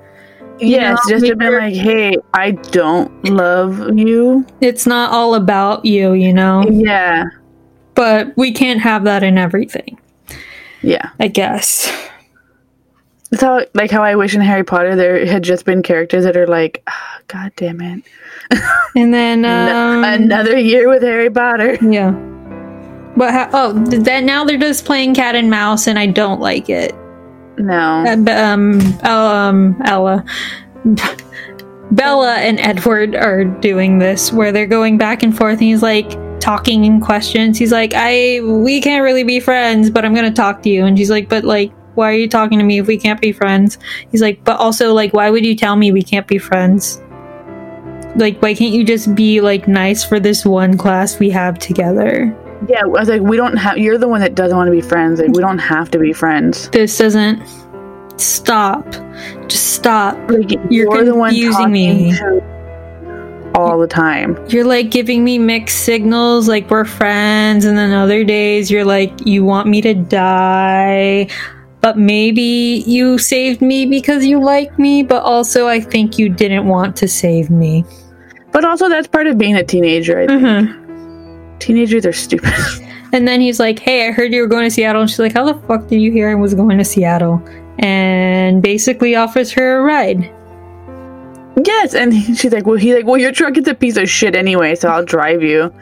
Yes, 0.60 1.00
know, 1.06 1.10
just 1.18 1.26
to 1.26 1.36
be 1.36 1.50
like, 1.50 1.74
hey, 1.74 2.16
I 2.32 2.52
don't 2.52 3.24
love 3.28 3.98
you. 3.98 4.46
It's 4.60 4.86
not 4.86 5.10
all 5.10 5.34
about 5.34 5.84
you, 5.84 6.12
you 6.12 6.32
know, 6.32 6.64
Yeah. 6.70 7.24
but 7.94 8.36
we 8.36 8.52
can't 8.52 8.80
have 8.80 9.02
that 9.02 9.24
in 9.24 9.36
everything, 9.36 9.98
Yeah. 10.84 11.10
I 11.18 11.28
guess. 11.28 11.90
It's 13.32 13.42
how 13.42 13.64
like 13.74 13.90
how 13.90 14.02
I 14.02 14.14
wish 14.14 14.34
in 14.34 14.40
Harry 14.40 14.62
Potter 14.64 14.94
there 14.94 15.26
had 15.26 15.42
just 15.42 15.64
been 15.64 15.82
characters 15.82 16.24
that 16.24 16.36
are 16.36 16.46
like, 16.46 16.82
ah, 16.86 17.18
God 17.28 17.52
damn 17.56 17.80
it. 17.80 18.04
And 18.96 19.12
then, 19.12 19.44
um, 19.44 20.04
another 20.04 20.56
year 20.56 20.88
with 20.88 21.02
Harry 21.02 21.28
Potter. 21.30 21.74
yeah. 21.82 22.12
But 23.16 23.32
ha- 23.32 23.50
oh, 23.52 23.72
that 23.72 24.22
now 24.22 24.44
they're 24.44 24.58
just 24.58 24.84
playing 24.84 25.14
cat 25.14 25.34
and 25.34 25.50
mouse, 25.50 25.88
and 25.88 25.98
I 25.98 26.06
don't 26.06 26.40
like 26.40 26.68
it. 26.68 26.94
No. 27.58 28.04
Uh, 28.06 28.30
um, 28.32 28.80
um, 29.04 29.80
Ella, 29.84 30.24
Bella, 31.90 32.34
and 32.36 32.60
Edward 32.60 33.16
are 33.16 33.44
doing 33.44 33.98
this 33.98 34.32
where 34.32 34.52
they're 34.52 34.66
going 34.66 34.96
back 34.98 35.22
and 35.24 35.36
forth, 35.36 35.54
and 35.54 35.62
he's 35.62 35.82
like 35.82 36.12
talking 36.44 36.84
in 36.84 37.00
questions. 37.00 37.58
He's 37.58 37.72
like, 37.72 37.94
"I, 37.94 38.40
we 38.42 38.80
can't 38.82 39.02
really 39.02 39.24
be 39.24 39.40
friends, 39.40 39.88
but 39.90 40.04
I'm 40.04 40.14
gonna 40.14 40.30
talk 40.30 40.62
to 40.62 40.68
you," 40.68 40.84
and 40.84 40.96
she's 40.98 41.10
like, 41.10 41.28
"But 41.28 41.44
like." 41.44 41.72
Why 41.94 42.10
are 42.10 42.16
you 42.16 42.28
talking 42.28 42.58
to 42.58 42.64
me 42.64 42.80
if 42.80 42.88
we 42.88 42.96
can't 42.96 43.20
be 43.20 43.30
friends? 43.30 43.78
He's 44.10 44.20
like, 44.20 44.42
but 44.42 44.58
also, 44.58 44.92
like, 44.92 45.14
why 45.14 45.30
would 45.30 45.46
you 45.46 45.54
tell 45.54 45.76
me 45.76 45.92
we 45.92 46.02
can't 46.02 46.26
be 46.26 46.38
friends? 46.38 47.00
Like, 48.16 48.42
why 48.42 48.52
can't 48.52 48.74
you 48.74 48.82
just 48.82 49.14
be 49.14 49.40
like 49.40 49.68
nice 49.68 50.02
for 50.02 50.18
this 50.18 50.44
one 50.44 50.76
class 50.76 51.20
we 51.20 51.30
have 51.30 51.56
together? 51.56 52.36
Yeah, 52.68 52.80
I 52.82 52.86
was 52.86 53.08
like, 53.08 53.22
we 53.22 53.36
don't 53.36 53.56
have. 53.56 53.78
You're 53.78 53.96
the 53.98 54.08
one 54.08 54.20
that 54.22 54.34
doesn't 54.34 54.56
want 54.56 54.66
to 54.66 54.72
be 54.72 54.80
friends. 54.80 55.20
Like, 55.20 55.30
we 55.30 55.40
don't 55.40 55.58
have 55.58 55.88
to 55.92 55.98
be 56.00 56.12
friends. 56.12 56.68
This 56.70 56.98
doesn't 56.98 57.40
stop. 58.16 58.84
Just 59.46 59.74
stop. 59.74 60.18
Like, 60.28 60.50
You're 60.70 61.04
the 61.04 61.14
one 61.14 61.30
confusing 61.30 61.70
me. 61.70 62.10
to 62.10 62.42
all 63.54 63.78
the 63.78 63.86
time. 63.86 64.36
You're 64.48 64.64
like 64.64 64.90
giving 64.90 65.24
me 65.24 65.38
mixed 65.38 65.84
signals, 65.84 66.48
like 66.48 66.68
we're 66.70 66.84
friends, 66.84 67.64
and 67.64 67.78
then 67.78 67.92
other 67.92 68.24
days 68.24 68.70
you're 68.70 68.84
like, 68.84 69.12
you 69.26 69.44
want 69.44 69.68
me 69.68 69.80
to 69.82 69.94
die. 69.94 71.28
But 71.80 71.98
maybe 71.98 72.82
you 72.86 73.18
saved 73.18 73.60
me 73.60 73.84
because 73.86 74.24
you 74.24 74.40
like 74.40 74.78
me, 74.78 75.02
but 75.02 75.22
also 75.22 75.68
I 75.68 75.80
think 75.80 76.18
you 76.18 76.28
didn't 76.30 76.66
want 76.66 76.96
to 76.96 77.08
save 77.08 77.50
me. 77.50 77.84
But 78.52 78.64
also, 78.64 78.88
that's 78.88 79.08
part 79.08 79.26
of 79.26 79.36
being 79.36 79.56
a 79.56 79.64
teenager. 79.64 80.20
I 80.20 80.26
think. 80.26 80.42
Mhm. 80.42 81.58
Teenagers 81.60 82.06
are 82.06 82.12
stupid. 82.12 82.52
And 83.12 83.28
then 83.28 83.40
he's 83.40 83.60
like, 83.60 83.78
Hey, 83.78 84.08
I 84.08 84.10
heard 84.10 84.32
you 84.32 84.40
were 84.40 84.48
going 84.48 84.64
to 84.64 84.70
Seattle. 84.72 85.00
And 85.02 85.08
she's 85.08 85.20
like, 85.20 85.34
How 85.34 85.44
the 85.44 85.54
fuck 85.68 85.86
did 85.86 86.00
you 86.00 86.10
hear 86.10 86.30
I 86.30 86.34
was 86.34 86.52
going 86.52 86.78
to 86.78 86.84
Seattle? 86.84 87.40
And 87.78 88.60
basically 88.60 89.14
offers 89.14 89.52
her 89.52 89.78
a 89.78 89.82
ride. 89.82 90.28
Yes, 91.62 91.94
and 91.94 92.12
he- 92.12 92.34
she's 92.34 92.52
like, 92.52 92.66
well, 92.66 92.76
he's 92.76 92.94
like, 92.94 93.04
well, 93.06 93.18
your 93.18 93.32
truck 93.32 93.56
is 93.58 93.68
a 93.68 93.74
piece 93.74 93.96
of 93.96 94.08
shit 94.08 94.34
anyway, 94.34 94.74
so 94.74 94.88
I'll 94.88 95.04
drive 95.04 95.42
you. 95.42 95.72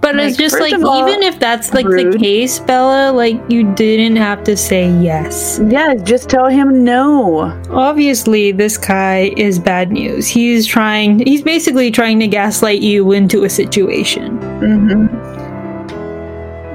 But 0.00 0.14
Like, 0.14 0.28
it's 0.28 0.36
just 0.36 0.60
like, 0.60 0.72
all, 0.74 1.06
even 1.08 1.20
if 1.24 1.40
that's 1.40 1.74
like 1.74 1.84
rude. 1.84 2.12
the 2.12 2.18
case, 2.18 2.60
Bella, 2.60 3.10
like 3.12 3.40
you 3.50 3.64
didn't 3.74 4.14
have 4.16 4.44
to 4.44 4.56
say 4.56 4.88
yes. 5.02 5.60
Yeah, 5.68 5.94
just 5.96 6.30
tell 6.30 6.46
him 6.46 6.84
no. 6.84 7.40
Obviously, 7.70 8.52
this 8.52 8.78
guy 8.78 9.32
is 9.36 9.58
bad 9.58 9.90
news. 9.90 10.28
He's 10.28 10.64
trying, 10.64 11.26
he's 11.26 11.42
basically 11.42 11.90
trying 11.90 12.20
to 12.20 12.28
gaslight 12.28 12.80
you 12.82 13.10
into 13.10 13.42
a 13.42 13.50
situation. 13.50 14.36
hmm 14.60 15.06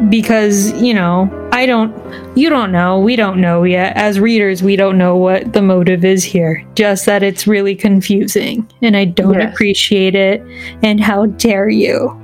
Because, 0.09 0.73
you 0.81 0.93
know, 0.93 1.29
I 1.55 1.67
don't, 1.67 1.93
you 2.35 2.49
don't 2.49 2.71
know, 2.71 2.99
we 2.99 3.15
don't 3.15 3.39
know 3.39 3.63
yet. 3.63 3.95
As 3.95 4.19
readers, 4.19 4.63
we 4.63 4.75
don't 4.75 4.97
know 4.97 5.15
what 5.15 5.53
the 5.53 5.61
motive 5.61 6.03
is 6.03 6.23
here. 6.23 6.65
Just 6.73 7.05
that 7.05 7.21
it's 7.21 7.45
really 7.45 7.75
confusing. 7.75 8.67
And 8.81 8.97
I 8.97 9.05
don't 9.05 9.35
Yes. 9.39 9.53
appreciate 9.53 10.15
it. 10.15 10.41
And 10.81 10.99
how 10.99 11.27
dare 11.27 11.69
you 11.69 12.19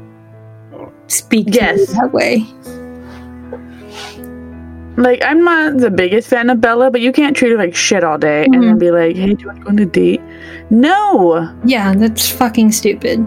speak 1.08 1.46
to 1.46 1.52
me 1.52 1.58
Yes. 1.58 1.94
that 1.94 2.12
way? 2.12 2.44
Like, 4.98 5.24
I'm 5.24 5.44
not 5.46 5.78
the 5.78 5.92
biggest 5.92 6.28
fan 6.28 6.50
of 6.50 6.60
Bella, 6.60 6.90
but 6.92 7.00
you 7.00 7.12
can't 7.12 7.38
treat 7.38 7.52
her 7.52 7.58
like 7.58 7.76
shit 7.76 8.04
all 8.04 8.18
day 8.18 8.46
and 8.46 8.56
then 8.56 8.76
Mhm. 8.76 8.80
be 8.80 8.92
like, 8.92 9.16
hey, 9.16 9.34
do 9.36 9.42
you 9.44 9.48
want 9.48 9.60
to 9.60 9.64
go 9.64 9.70
on 9.70 9.80
a 9.80 9.86
date? 9.86 10.22
No. 10.72 11.48
Yeah, 11.64 11.94
that's 11.96 12.30
fucking 12.30 12.72
stupid. 12.72 13.24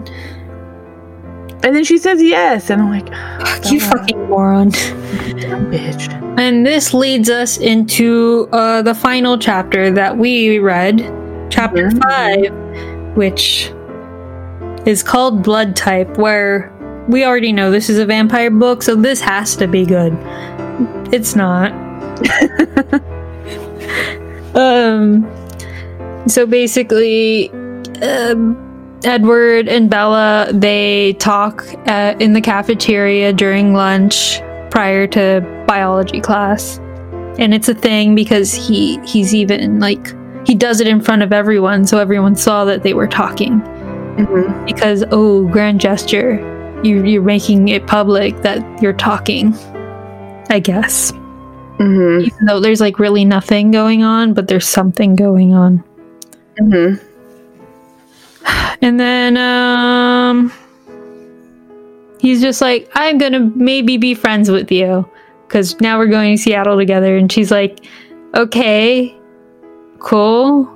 And 1.63 1.73
then 1.75 1.83
she 1.85 1.97
says 1.97 2.21
yes, 2.21 2.69
and 2.69 2.81
I'm 2.81 2.89
like, 2.89 3.07
you, 3.71 3.79
fucking 3.79 4.29
moron. 4.29 4.69
dumb 4.69 5.71
bitch. 5.71 6.09
And 6.37 6.65
this 6.65 6.93
leads 6.93 7.29
us 7.29 7.57
into 7.57 8.49
uh, 8.51 8.81
the 8.81 8.93
final 8.93 9.37
chapter 9.37 9.89
that 9.91 10.17
we 10.17 10.59
read, 10.59 10.99
chapter 11.49 11.89
Mhm. 11.89 12.01
five, 12.01 13.15
which 13.15 13.71
is 14.85 15.01
called 15.03 15.43
Blood 15.43 15.75
Type, 15.75 16.17
where 16.17 16.71
we 17.07 17.23
already 17.23 17.53
know 17.53 17.71
this 17.71 17.89
is 17.89 17.97
a 17.99 18.05
vampire 18.05 18.51
book, 18.51 18.83
so 18.83 18.95
this 18.95 19.21
has 19.21 19.55
to 19.57 19.67
be 19.67 19.85
good. 19.85 20.17
It's 21.13 21.35
not. 21.35 21.71
um. 24.55 25.25
So 26.27 26.45
basically, 26.45 27.49
um, 28.01 28.57
Edward 29.05 29.67
and 29.67 29.89
Bella 29.89 30.49
they 30.53 31.13
talk 31.13 31.65
uh, 31.87 32.15
in 32.19 32.33
the 32.33 32.41
cafeteria 32.41 33.33
during 33.33 33.73
lunch 33.73 34.39
prior 34.71 35.07
to 35.07 35.41
biology 35.67 36.21
class, 36.21 36.77
and 37.37 37.53
it's 37.53 37.69
a 37.69 37.73
thing 37.75 38.15
because 38.15 38.53
he 38.53 38.99
he's 39.05 39.33
even 39.35 39.79
like 39.79 40.13
he 40.45 40.55
does 40.55 40.81
it 40.81 40.87
in 40.87 40.99
front 41.01 41.21
of 41.21 41.31
everyone, 41.31 41.85
so 41.85 41.99
everyone 41.99 42.35
saw 42.35 42.65
that 42.65 42.83
they 42.83 42.93
were 42.93 43.07
talking. 43.07 43.59
hmm 43.59 44.65
Because 44.65 45.03
oh, 45.11 45.47
grand 45.47 45.79
gesture, 45.79 46.39
you 46.83 47.03
you're 47.03 47.21
making 47.23 47.67
it 47.69 47.87
public 47.87 48.41
that 48.41 48.81
you're 48.81 48.93
talking. 48.93 49.53
I 50.49 50.59
guess 50.59 51.11
hmm 51.77 52.19
even 52.21 52.45
though 52.45 52.59
there's 52.59 52.79
like 52.81 52.99
really 52.99 53.25
nothing 53.25 53.71
going 53.71 54.03
on, 54.03 54.33
but 54.33 54.47
there's 54.47 54.67
something 54.67 55.15
going 55.15 55.53
on. 55.53 55.83
hmm 56.59 56.95
And 58.81 58.99
then 58.99 59.37
um 59.37 60.51
he's 62.19 62.41
just 62.41 62.61
like, 62.61 62.89
I'm 62.95 63.17
gonna 63.17 63.39
maybe 63.55 63.97
be 63.97 64.13
friends 64.13 64.49
with 64.51 64.71
you. 64.71 65.07
Cause 65.49 65.79
now 65.81 65.97
we're 65.99 66.07
going 66.07 66.35
to 66.35 66.41
Seattle 66.41 66.77
together. 66.77 67.15
And 67.15 67.31
she's 67.31 67.51
like, 67.51 67.79
Okay, 68.35 69.15
cool. 69.99 70.67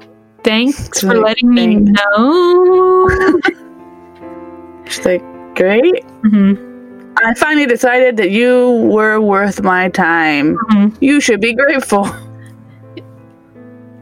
Thanks 0.43 0.99
for 1.01 1.15
letting 1.19 1.53
me 1.53 1.75
know. 1.75 3.09
She's 4.85 5.03
like, 5.05 5.21
great. 5.55 6.05
Mhm, 6.23 7.15
I 7.21 7.33
finally 7.33 7.65
decided 7.65 8.15
that 8.17 8.29
you 8.31 8.71
were 8.89 9.19
worth 9.19 9.61
my 9.61 9.89
time. 9.89 10.55
mhm. 10.69 10.95
You 11.01 11.19
should 11.19 11.41
be 11.41 11.53
grateful. 11.53 12.07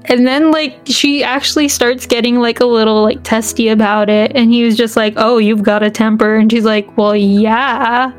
And 0.08 0.26
then 0.26 0.52
like 0.52 0.80
she 0.86 1.24
actually 1.24 1.68
starts 1.68 2.06
getting 2.06 2.40
like 2.40 2.60
a 2.60 2.66
little 2.66 3.02
like 3.04 3.24
testy 3.24 3.70
about 3.70 4.10
it. 4.10 4.32
And 4.36 4.52
he 4.52 4.64
was 4.64 4.78
just 4.78 4.96
like, 4.96 5.14
Oh, 5.18 5.38
you've 5.38 5.64
got 5.64 5.84
a 5.84 5.90
temper. 5.90 6.36
And 6.36 6.52
she's 6.52 6.66
like, 6.66 6.98
Well, 6.98 7.16
yeah. 7.16 8.12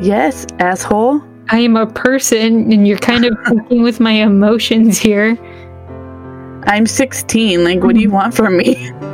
Yes, 0.00 0.46
asshole. 0.58 1.22
I 1.50 1.58
am 1.58 1.76
a 1.76 1.86
person 1.86 2.72
and 2.72 2.86
you're 2.86 2.98
kind 2.98 3.24
of 3.24 3.36
fucking 3.44 3.82
with 3.82 4.00
my 4.00 4.12
emotions 4.12 4.98
here. 4.98 5.38
I'm 6.64 6.86
16. 6.86 7.64
Like, 7.64 7.82
what 7.82 7.94
do 7.94 8.00
you 8.00 8.10
want 8.10 8.34
from 8.34 8.56
me? 8.56 8.90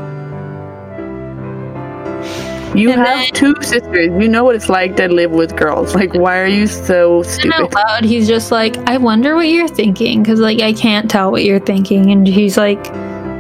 You 2.75 2.91
And 2.93 3.01
have 3.01 3.19
then- 3.19 3.33
two 3.33 3.55
sisters. 3.63 4.11
You 4.23 4.29
know 4.29 4.45
what 4.45 4.55
it's 4.55 4.69
like 4.69 4.97
to 4.97 5.09
live 5.09 5.31
with 5.31 5.57
girls. 5.57 5.95
Like, 5.95 6.15
why 6.15 6.39
are 6.41 6.47
you 6.47 6.67
so 6.67 7.23
stupid? 7.23 7.55
out 7.55 7.75
loud, 7.75 8.05
he's 8.05 8.29
just 8.29 8.51
like, 8.53 8.77
I 8.89 8.97
wonder 8.99 9.35
what 9.35 9.49
you're 9.49 9.69
thinking 9.69 10.23
because, 10.23 10.39
like, 10.41 10.61
I 10.61 10.73
can't 10.73 11.11
tell 11.11 11.31
what 11.31 11.45
you're 11.45 11.61
thinking. 11.61 12.11
And 12.11 12.27
he's 12.27 12.57
like, 12.57 12.85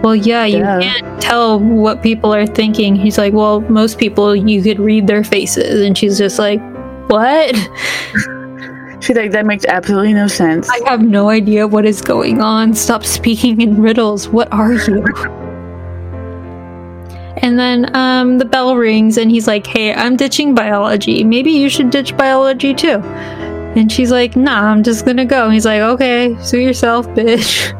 Well, 0.02 0.14
yeah, 0.14 0.44
you 0.44 0.58
Yeah. 0.58 0.80
can't 0.80 1.20
tell 1.20 1.58
what 1.58 2.02
people 2.02 2.32
are 2.34 2.46
thinking. 2.46 2.94
He's 2.96 3.18
like, 3.18 3.32
Well, 3.34 3.60
most 3.62 3.98
people, 3.98 4.34
you 4.36 4.62
could 4.62 4.78
read 4.78 5.06
their 5.08 5.24
faces. 5.24 5.82
And 5.84 5.96
she's 5.98 6.16
just 6.18 6.38
like, 6.38 6.60
What? 7.10 7.54
She's 9.00 9.16
like, 9.16 9.30
that 9.30 9.46
makes 9.46 9.64
absolutely 9.64 10.12
no 10.12 10.26
sense. 10.26 10.68
I 10.68 10.80
have 10.90 11.00
no 11.02 11.28
idea 11.30 11.68
what 11.68 11.84
is 11.86 12.00
going 12.02 12.40
on. 12.42 12.74
Stop 12.74 13.04
speaking 13.04 13.60
in 13.60 13.80
riddles. 13.80 14.28
What 14.28 14.52
are 14.52 14.72
you? 14.74 15.04
And 17.42 17.58
then 17.58 17.94
um, 17.96 18.38
the 18.38 18.44
bell 18.44 18.76
rings, 18.76 19.18
and 19.18 19.30
he's 19.30 19.46
like, 19.46 19.66
Hey, 19.66 19.94
I'm 19.94 20.16
ditching 20.16 20.54
biology. 20.54 21.24
Maybe 21.24 21.52
you 21.52 21.68
should 21.68 21.90
ditch 21.90 22.16
biology 22.16 22.74
too. 22.74 23.00
And 23.76 23.90
she's 23.90 24.10
like, 24.10 24.36
Nah, 24.36 24.70
I'm 24.70 24.82
just 24.82 25.04
gonna 25.04 25.24
go. 25.24 25.44
And 25.44 25.54
he's 25.54 25.66
like, 25.66 25.80
Okay, 25.80 26.36
sue 26.42 26.60
yourself, 26.60 27.06
bitch. 27.08 27.74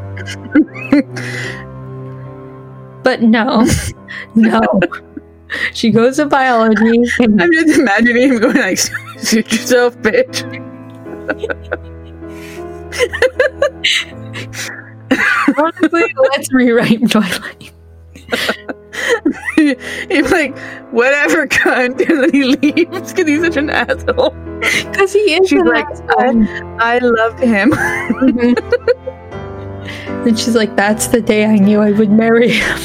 but 3.02 3.22
no, 3.22 3.66
no. 4.34 4.60
she 5.72 5.90
goes 5.90 6.16
to 6.16 6.26
biology. 6.26 7.04
And 7.20 7.40
I'm 7.40 7.52
just 7.52 7.78
imagining 7.78 8.34
him 8.34 8.40
going 8.40 8.56
like, 8.56 8.78
"Shoot 9.22 9.50
yourself, 9.52 9.96
bitch." 9.98 10.64
honestly, 15.58 16.14
let's 16.30 16.52
rewrite 16.52 17.10
Twilight. 17.10 17.72
He's 20.08 20.30
like, 20.32 20.56
"Whatever, 20.90 21.46
cunt," 21.46 22.00
and 22.08 22.22
then 22.24 22.32
he 22.32 22.44
leaves 22.44 23.12
because 23.12 23.26
he's 23.26 23.40
such 23.42 23.56
an 23.56 23.70
asshole. 23.70 24.30
Because 24.60 25.12
he 25.12 25.34
is. 25.34 25.48
She's 25.48 25.62
like, 25.62 25.84
asshole. 25.86 26.46
I 26.80 26.98
loved 26.98 27.40
him. 27.40 27.72
Mhm. 28.18 28.56
and 30.26 30.38
she's 30.38 30.54
like, 30.54 30.74
"That's 30.76 31.06
the 31.08 31.20
day 31.20 31.44
I 31.46 31.56
knew 31.56 31.80
I 31.80 31.92
would 31.92 32.10
marry 32.10 32.50
him." 32.50 32.78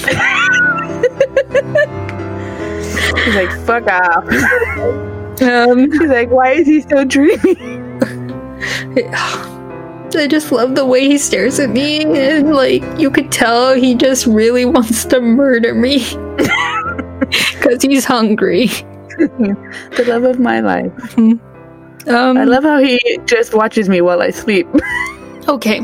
He's 3.25 3.35
like, 3.35 3.51
"Fuck 3.65 3.87
off." 3.87 4.25
Um, 5.41 5.91
She's 5.91 6.09
like, 6.09 6.29
"Why 6.29 6.51
is 6.51 6.67
he 6.67 6.81
so 6.81 7.03
dreamy?" 7.05 7.55
I 10.15 10.27
just 10.27 10.51
love 10.51 10.75
the 10.75 10.85
way 10.85 11.07
he 11.07 11.17
stares 11.17 11.59
at 11.59 11.69
me, 11.69 12.01
and 12.03 12.53
like 12.53 12.83
you 12.99 13.09
could 13.11 13.31
tell 13.31 13.73
he 13.75 13.95
just 13.95 14.25
really 14.27 14.65
wants 14.75 15.05
to 15.05 15.19
murder 15.21 15.73
me 15.73 15.99
because 17.53 17.81
he's 17.81 18.05
hungry. 18.05 18.67
the 19.17 20.05
love 20.07 20.23
of 20.23 20.39
my 20.39 20.59
life. 20.59 21.17
Um, 21.17 21.39
I 22.37 22.43
love 22.43 22.63
how 22.63 22.79
he 22.79 22.99
just 23.25 23.53
watches 23.53 23.87
me 23.87 24.01
while 24.01 24.21
I 24.21 24.31
sleep. 24.31 24.67
Okay. 25.47 25.81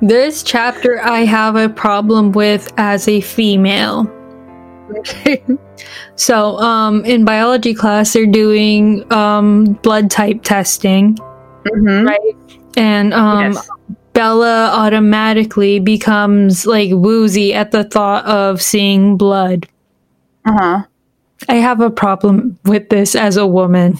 this 0.00 0.42
chapter 0.42 1.00
I 1.02 1.20
have 1.20 1.56
a 1.56 1.68
problem 1.68 2.32
with 2.32 2.72
as 2.78 3.06
a 3.08 3.20
female. 3.20 4.10
okay. 4.98 5.42
So, 6.16 6.58
um, 6.58 7.04
in 7.04 7.24
biology 7.24 7.74
class, 7.74 8.12
they're 8.12 8.26
doing 8.26 9.10
um, 9.12 9.74
blood 9.82 10.10
type 10.10 10.42
testing, 10.42 11.16
Mm-hmm. 11.64 12.06
right? 12.08 12.36
And 12.76 13.12
um, 13.14 13.52
yes. 13.52 13.68
Bella 14.12 14.70
automatically 14.74 15.78
becomes 15.78 16.66
like 16.66 16.90
woozy 16.92 17.54
at 17.54 17.70
the 17.70 17.84
thought 17.84 18.24
of 18.26 18.60
seeing 18.60 19.16
blood. 19.16 19.66
Uh 20.44 20.52
huh. 20.58 20.82
I 21.48 21.54
have 21.56 21.80
a 21.80 21.90
problem 21.90 22.58
with 22.64 22.88
this 22.88 23.14
as 23.14 23.36
a 23.36 23.46
woman. 23.46 23.98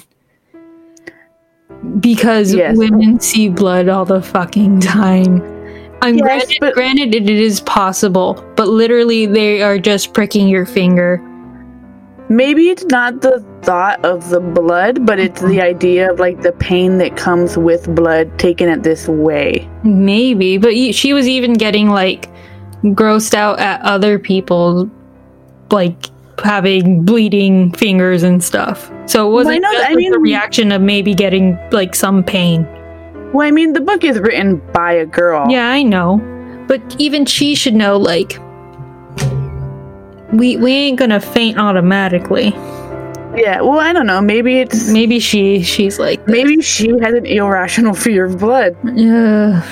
Because 2.01 2.55
Yes. 2.55 2.77
women 2.77 3.19
see 3.21 3.49
blood 3.49 3.89
all 3.89 4.05
the 4.05 4.23
fucking 4.23 4.81
time. 4.81 5.43
I'm 6.03 6.17
Yes, 6.17 6.23
granted, 6.25 6.57
but- 6.61 6.75
granted 6.75 7.15
it 7.15 7.29
is 7.31 7.61
possible, 7.63 8.43
but 8.57 8.69
literally 8.69 9.27
they 9.27 9.63
are 9.63 9.79
just 9.79 10.13
pricking 10.15 10.49
your 10.49 10.67
finger. 10.67 11.21
Maybe 12.33 12.71
it's 12.71 12.85
not 12.85 13.21
the 13.21 13.45
thought 13.61 14.03
of 14.07 14.31
the 14.31 14.41
blood, 14.41 15.05
but 15.05 15.19
it's 15.19 15.43
the 15.43 15.49
mm-hmm. 15.49 15.61
idea 15.61 16.11
of 16.11 16.19
like 16.19 16.41
the 16.41 16.53
pain 16.53 16.97
that 16.97 17.15
comes 17.15 17.59
with 17.59 17.95
blood 17.95 18.39
taken 18.39 18.71
at 18.71 18.85
this 18.85 19.07
way. 19.07 19.69
Maybe, 19.85 20.57
but 20.57 20.73
she 20.73 21.13
was 21.13 21.29
even 21.29 21.53
getting 21.53 21.91
like 21.91 22.31
grossed 22.85 23.35
out 23.35 23.61
at 23.61 23.83
other 23.83 24.19
people, 24.19 24.91
like 25.71 26.07
having 26.43 27.05
bleeding 27.05 27.71
fingers 27.73 28.23
and 28.23 28.43
stuff. 28.43 28.91
So 29.05 29.29
it 29.29 29.33
wasn't 29.33 29.63
just 29.63 29.85
I 29.85 29.93
like, 29.93 30.11
the 30.11 30.19
reaction 30.19 30.73
of 30.73 30.81
maybe 30.81 31.15
getting 31.15 31.59
like 31.71 31.95
some 31.95 32.25
pain. 32.25 32.67
Well, 33.35 33.47
I 33.47 33.51
mean, 33.51 33.75
the 33.75 33.83
book 33.83 34.05
is 34.05 34.19
written 34.19 34.57
by 34.73 34.95
a 34.95 35.05
girl. 35.05 35.51
Yeah, 35.51 35.69
I 35.69 35.83
know. 35.83 36.17
But 36.67 36.81
even 36.99 37.27
she 37.27 37.55
should 37.55 37.75
know 37.75 37.99
like 37.99 38.39
we 40.33 40.57
we 40.57 40.73
ain't 40.73 40.99
gonna 40.99 41.21
faint 41.21 41.59
automatically. 41.59 42.51
Yeah. 43.37 43.61
Well, 43.63 43.79
I 43.81 43.93
don't 43.93 44.07
know. 44.07 44.21
Maybe 44.21 44.59
it's 44.61 44.91
Maybe 44.91 45.19
she 45.19 45.63
she's 45.63 45.99
like 45.99 46.27
maybe 46.29 46.61
she 46.63 46.91
has 47.01 47.15
an 47.15 47.27
irrational 47.27 47.95
fear 47.95 48.27
of 48.27 48.39
blood. 48.39 48.77
Yeah. 48.95 49.63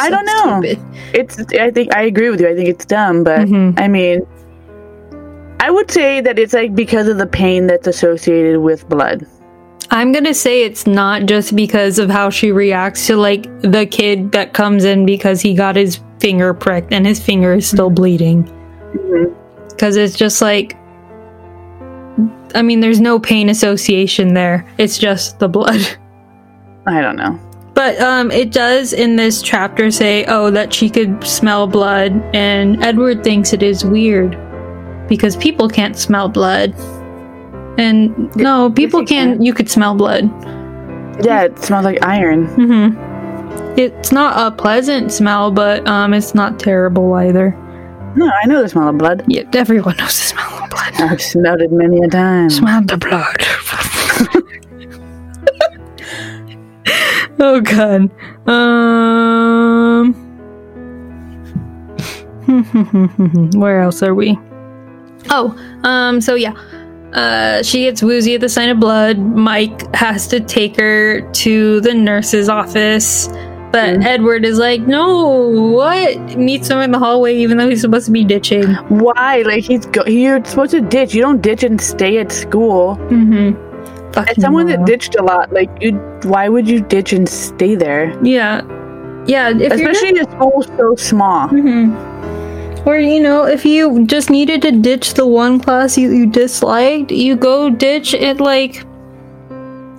I 0.00 0.10
don't 0.10 0.26
know. 0.26 0.60
stupid. 0.62 0.84
It's. 1.14 1.38
I 1.54 1.70
think 1.70 1.94
I 1.94 2.02
agree 2.02 2.28
with 2.30 2.40
you. 2.40 2.48
I 2.48 2.54
think 2.54 2.68
it's 2.68 2.84
dumb, 2.84 3.24
but 3.24 3.40
Mhm. 3.40 3.78
I 3.78 3.88
mean, 3.88 4.20
I 5.60 5.70
would 5.70 5.90
say 5.90 6.20
that 6.20 6.38
it's 6.38 6.52
like 6.52 6.74
because 6.74 7.06
of 7.08 7.18
the 7.18 7.26
pain 7.26 7.66
that's 7.68 7.86
associated 7.86 8.58
with 8.60 8.86
blood. 8.88 9.24
I'm 9.90 10.10
gonna 10.12 10.34
say 10.34 10.64
it's 10.64 10.86
not 10.86 11.26
just 11.26 11.54
because 11.54 11.98
of 11.98 12.10
how 12.10 12.30
she 12.30 12.50
reacts 12.50 13.06
to 13.06 13.16
like 13.16 13.44
the 13.62 13.86
kid 13.86 14.32
that 14.32 14.52
comes 14.54 14.84
in 14.84 15.06
because 15.06 15.40
he 15.40 15.54
got 15.54 15.76
his 15.76 16.00
finger 16.18 16.52
pricked 16.52 16.92
and 16.92 17.06
his 17.06 17.20
finger 17.20 17.52
is 17.54 17.66
still 17.66 17.90
bleeding. 17.90 18.44
Mhm. 18.94 19.32
Because 19.82 19.96
it's 19.96 20.16
just 20.16 20.40
like, 20.40 20.76
I 22.54 22.62
mean, 22.62 22.78
there's 22.78 23.00
no 23.00 23.18
pain 23.18 23.48
association 23.48 24.32
there. 24.32 24.64
It's 24.78 24.96
just 24.96 25.40
the 25.40 25.48
blood. 25.48 25.80
I 26.86 27.00
don't 27.00 27.16
know. 27.16 27.36
But 27.74 28.00
um, 28.00 28.30
it 28.30 28.52
does 28.52 28.92
in 28.92 29.16
this 29.16 29.42
chapter 29.42 29.90
say, 29.90 30.24
oh, 30.26 30.52
that 30.52 30.72
she 30.72 30.88
could 30.88 31.24
smell 31.26 31.66
blood, 31.66 32.12
and 32.32 32.80
Edward 32.80 33.24
thinks 33.24 33.52
it 33.52 33.60
is 33.64 33.84
weird 33.84 34.38
because 35.08 35.36
people 35.36 35.68
can't 35.68 35.96
smell 35.96 36.28
blood. 36.28 36.76
And 37.76 38.36
no, 38.36 38.70
people 38.70 39.00
you 39.00 39.06
can. 39.06 39.32
can. 39.32 39.42
You 39.42 39.52
could 39.52 39.68
smell 39.68 39.96
blood. 39.96 40.30
Yeah, 41.24 41.42
it 41.46 41.58
smells 41.58 41.84
like 41.86 42.00
iron. 42.04 42.46
hmm 42.46 43.76
It's 43.76 44.12
not 44.12 44.46
a 44.46 44.54
pleasant 44.54 45.10
smell, 45.10 45.50
but 45.50 45.84
um, 45.88 46.14
it's 46.14 46.36
not 46.36 46.60
terrible 46.60 47.12
either. 47.14 47.58
No, 48.14 48.30
I 48.30 48.46
know 48.46 48.62
the 48.62 48.68
smell 48.68 48.88
of 48.88 48.98
blood. 48.98 49.24
Yeah, 49.26 49.44
everyone 49.54 49.96
knows 49.96 50.16
the 50.18 50.24
smell 50.24 50.62
of 50.62 50.70
blood. 50.70 50.94
I've 51.00 51.22
smelled 51.22 51.60
it 51.62 51.72
many 51.72 51.98
a 52.02 52.08
time. 52.08 52.50
Smell 52.50 52.82
the 52.82 52.96
blood. 52.98 53.36
oh 57.40 57.60
god. 57.60 58.10
Um. 58.48 60.14
Where 63.58 63.80
else 63.80 64.02
are 64.02 64.14
we? 64.14 64.38
Oh, 65.30 65.56
um. 65.84 66.20
So 66.20 66.34
yeah. 66.34 66.54
Uh, 67.12 67.62
she 67.62 67.82
gets 67.84 68.02
woozy 68.02 68.34
at 68.36 68.40
the 68.40 68.48
sign 68.48 68.70
of 68.70 68.80
blood. 68.80 69.18
Mike 69.18 69.94
has 69.94 70.26
to 70.28 70.40
take 70.40 70.76
her 70.76 71.20
to 71.32 71.80
the 71.82 71.92
nurse's 71.92 72.48
office. 72.48 73.28
But 73.72 73.94
Mhm. 74.00 74.04
Edward 74.04 74.44
is 74.44 74.58
like, 74.58 74.82
no, 74.82 75.26
what? 75.72 76.36
Meets 76.36 76.68
him 76.68 76.78
in 76.80 76.90
the 76.92 76.98
hallway, 76.98 77.34
even 77.36 77.56
though 77.56 77.68
he's 77.70 77.80
supposed 77.80 78.04
to 78.06 78.12
be 78.12 78.22
ditching. 78.22 78.74
Why? 78.88 79.42
Like 79.46 79.64
he's 79.64 79.86
go- 79.86 80.04
you're 80.06 80.44
supposed 80.44 80.72
to 80.72 80.80
ditch. 80.82 81.14
You 81.14 81.22
don't 81.22 81.40
ditch 81.40 81.62
and 81.64 81.80
stay 81.80 82.18
at 82.18 82.30
school. 82.30 82.98
Mm-hmm. 83.08 84.18
As 84.18 84.40
someone 84.42 84.66
that 84.66 84.84
ditched 84.84 85.14
a 85.18 85.22
lot, 85.22 85.50
like 85.54 85.70
you, 85.80 85.92
why 86.24 86.50
would 86.50 86.68
you 86.68 86.80
ditch 86.80 87.14
and 87.14 87.26
stay 87.26 87.74
there? 87.74 88.12
Yeah. 88.22 88.60
Yeah. 89.26 89.48
If 89.48 89.58
you're 89.80 89.90
Especially 89.90 90.18
if 90.20 90.30
school's 90.32 90.66
so 90.76 90.94
small. 90.96 91.48
hmm 91.48 91.94
Or, 92.84 92.98
you 92.98 93.22
know, 93.22 93.44
if 93.44 93.64
you 93.64 94.04
just 94.06 94.28
needed 94.28 94.60
to 94.62 94.72
ditch 94.72 95.14
the 95.14 95.24
one 95.26 95.60
class 95.60 95.96
you, 95.96 96.10
you 96.10 96.26
disliked, 96.26 97.10
you 97.10 97.36
go 97.36 97.70
ditch 97.70 98.12
it 98.12 98.38
like 98.40 98.84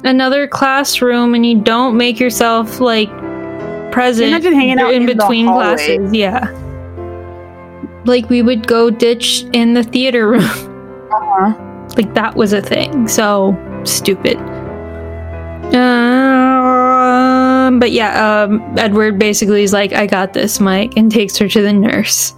another 0.04 0.48
classroom 0.48 1.34
and 1.34 1.46
you 1.46 1.60
don't 1.62 1.96
make 1.98 2.20
yourself 2.20 2.80
like 2.82 3.10
present 3.94 4.30
You're 4.30 4.40
not 4.40 4.44
just 4.44 4.56
hanging 4.56 4.80
out 4.80 4.94
in 4.94 5.02
in 5.10 5.18
between 5.18 5.46
hallway. 5.48 5.76
classes. 5.76 6.14
Yeah. 6.14 6.50
Like 8.06 8.30
we 8.30 8.42
would 8.42 8.68
go 8.68 8.90
ditch 8.90 9.46
in 9.54 9.74
the 9.76 9.84
theater 9.84 10.28
room. 10.30 10.42
Uh-huh. 11.14 11.54
like 11.96 12.12
that 12.16 12.36
was 12.36 12.54
a 12.54 12.62
thing. 12.62 13.08
So 13.08 13.56
stupid. 13.84 14.36
Um, 16.44 17.80
but 17.80 17.92
yeah, 17.92 18.44
um, 18.44 18.62
Edward 18.78 19.20
basically 19.20 19.64
is 19.64 19.74
like, 19.74 19.94
"I 19.94 20.08
got 20.08 20.34
this, 20.34 20.60
Mike," 20.60 20.94
and 20.98 21.12
takes 21.12 21.38
her 21.38 21.48
to 21.48 21.62
the 21.62 21.72
nurse. 21.74 22.34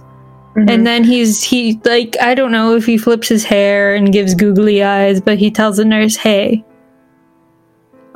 Mhm. 0.56 0.70
And 0.70 0.86
then 0.86 1.04
he's 1.04 1.42
he 1.42 1.80
like 1.84 2.16
I 2.20 2.34
don't 2.34 2.52
know 2.52 2.76
if 2.76 2.84
he 2.86 2.98
flips 2.98 3.28
his 3.28 3.44
hair 3.44 3.94
and 3.94 4.12
gives 4.12 4.34
googly 4.34 4.82
eyes, 4.82 5.20
but 5.20 5.38
he 5.38 5.50
tells 5.50 5.76
the 5.78 5.84
nurse, 5.84 6.16
"Hey, 6.16 6.64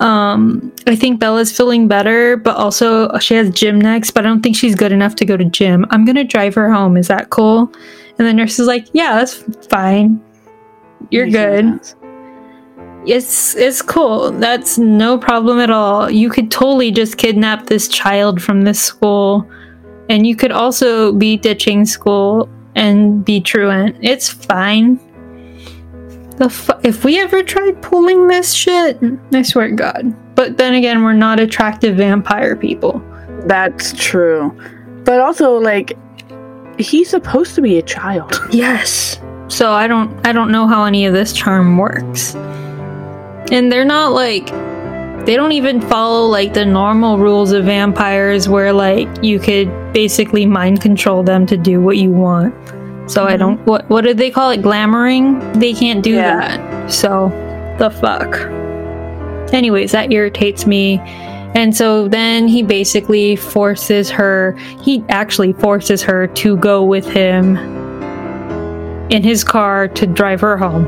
um, 0.00 0.72
I 0.86 0.96
think 0.96 1.20
Bella's 1.20 1.54
feeling 1.54 1.86
better, 1.86 2.36
but 2.36 2.56
also 2.56 3.16
she 3.18 3.34
has 3.34 3.50
gym 3.50 3.80
next, 3.80 4.12
but 4.12 4.24
I 4.24 4.28
don't 4.28 4.42
think 4.42 4.56
she's 4.56 4.74
good 4.74 4.92
enough 4.92 5.14
to 5.16 5.24
go 5.24 5.36
to 5.36 5.44
gym. 5.44 5.86
I'm 5.90 6.04
gonna 6.04 6.24
drive 6.24 6.54
her 6.54 6.72
home. 6.72 6.96
Is 6.96 7.08
that 7.08 7.30
cool?" 7.30 7.72
And 8.18 8.26
the 8.26 8.32
nurse 8.32 8.58
is 8.58 8.66
like, 8.66 8.86
"Yeah, 8.92 9.16
that's 9.16 9.44
fine. 9.68 10.20
You're 11.10 11.26
Makes 11.26 11.36
good. 11.36 11.64
sense. 11.64 11.94
It's 13.06 13.56
it's 13.56 13.82
cool. 13.82 14.30
That's 14.32 14.78
no 14.78 15.16
problem 15.18 15.58
at 15.58 15.70
all. 15.70 16.10
You 16.10 16.28
could 16.28 16.50
totally 16.50 16.90
just 16.90 17.16
kidnap 17.16 17.66
this 17.66 17.88
child 17.88 18.42
from 18.42 18.62
this 18.62 18.80
school, 18.80 19.46
and 20.08 20.26
you 20.26 20.36
could 20.36 20.52
also 20.52 21.12
be 21.12 21.36
ditching 21.36 21.86
school 21.86 22.48
and 22.74 23.24
be 23.24 23.40
truant. 23.40 23.96
It's 24.02 24.28
fine. 24.28 25.00
The 26.40 26.48
fu- 26.48 26.72
if 26.82 27.04
we 27.04 27.20
ever 27.20 27.42
tried 27.42 27.82
pulling 27.82 28.26
this 28.26 28.54
shit, 28.54 28.98
I 29.34 29.42
swear 29.42 29.68
to 29.68 29.74
God. 29.74 30.34
But 30.34 30.56
then 30.56 30.72
again, 30.72 31.04
we're 31.04 31.12
not 31.12 31.38
attractive 31.38 31.98
vampire 31.98 32.56
people. 32.56 33.02
That's 33.44 33.92
true. 33.92 34.58
But 35.04 35.20
also, 35.20 35.58
like, 35.58 35.98
he's 36.78 37.10
supposed 37.10 37.54
to 37.56 37.60
be 37.60 37.76
a 37.76 37.82
child. 37.82 38.40
Yes. 38.52 39.20
So 39.48 39.72
I 39.72 39.86
don't 39.86 40.26
I 40.26 40.32
don't 40.32 40.50
know 40.50 40.66
how 40.66 40.84
any 40.84 41.04
of 41.04 41.12
this 41.12 41.34
charm 41.34 41.76
works. 41.76 42.34
And 43.52 43.70
they're 43.70 43.84
not 43.84 44.12
like 44.12 44.46
they 45.26 45.36
don't 45.36 45.52
even 45.52 45.82
follow 45.82 46.26
like 46.26 46.54
the 46.54 46.64
normal 46.64 47.18
rules 47.18 47.52
of 47.52 47.66
vampires 47.66 48.48
where 48.48 48.72
like 48.72 49.08
you 49.22 49.38
could 49.38 49.68
basically 49.92 50.46
mind 50.46 50.80
control 50.80 51.22
them 51.22 51.44
to 51.46 51.58
do 51.58 51.82
what 51.82 51.98
you 51.98 52.10
want. 52.10 52.54
So 53.10 53.24
I 53.24 53.36
don't 53.36 53.58
what 53.66 53.88
what 53.90 54.04
do 54.04 54.14
they 54.14 54.30
call 54.30 54.50
it 54.50 54.62
glamoring? 54.62 55.58
They 55.58 55.72
can't 55.72 56.02
do 56.02 56.10
Yeah. 56.12 56.38
that. 56.58 56.90
So 56.92 57.28
the 57.78 57.90
fuck. 57.90 58.38
Anyways, 59.52 59.90
that 59.92 60.12
irritates 60.12 60.66
me. 60.66 61.00
And 61.56 61.76
so 61.76 62.06
then 62.06 62.46
he 62.46 62.62
basically 62.62 63.34
forces 63.34 64.08
her, 64.10 64.56
he 64.82 65.02
actually 65.08 65.52
forces 65.54 66.00
her 66.02 66.28
to 66.28 66.56
go 66.58 66.84
with 66.84 67.04
him 67.08 67.56
in 69.10 69.24
his 69.24 69.42
car 69.42 69.88
to 69.88 70.06
drive 70.06 70.40
her 70.42 70.56
home. 70.56 70.86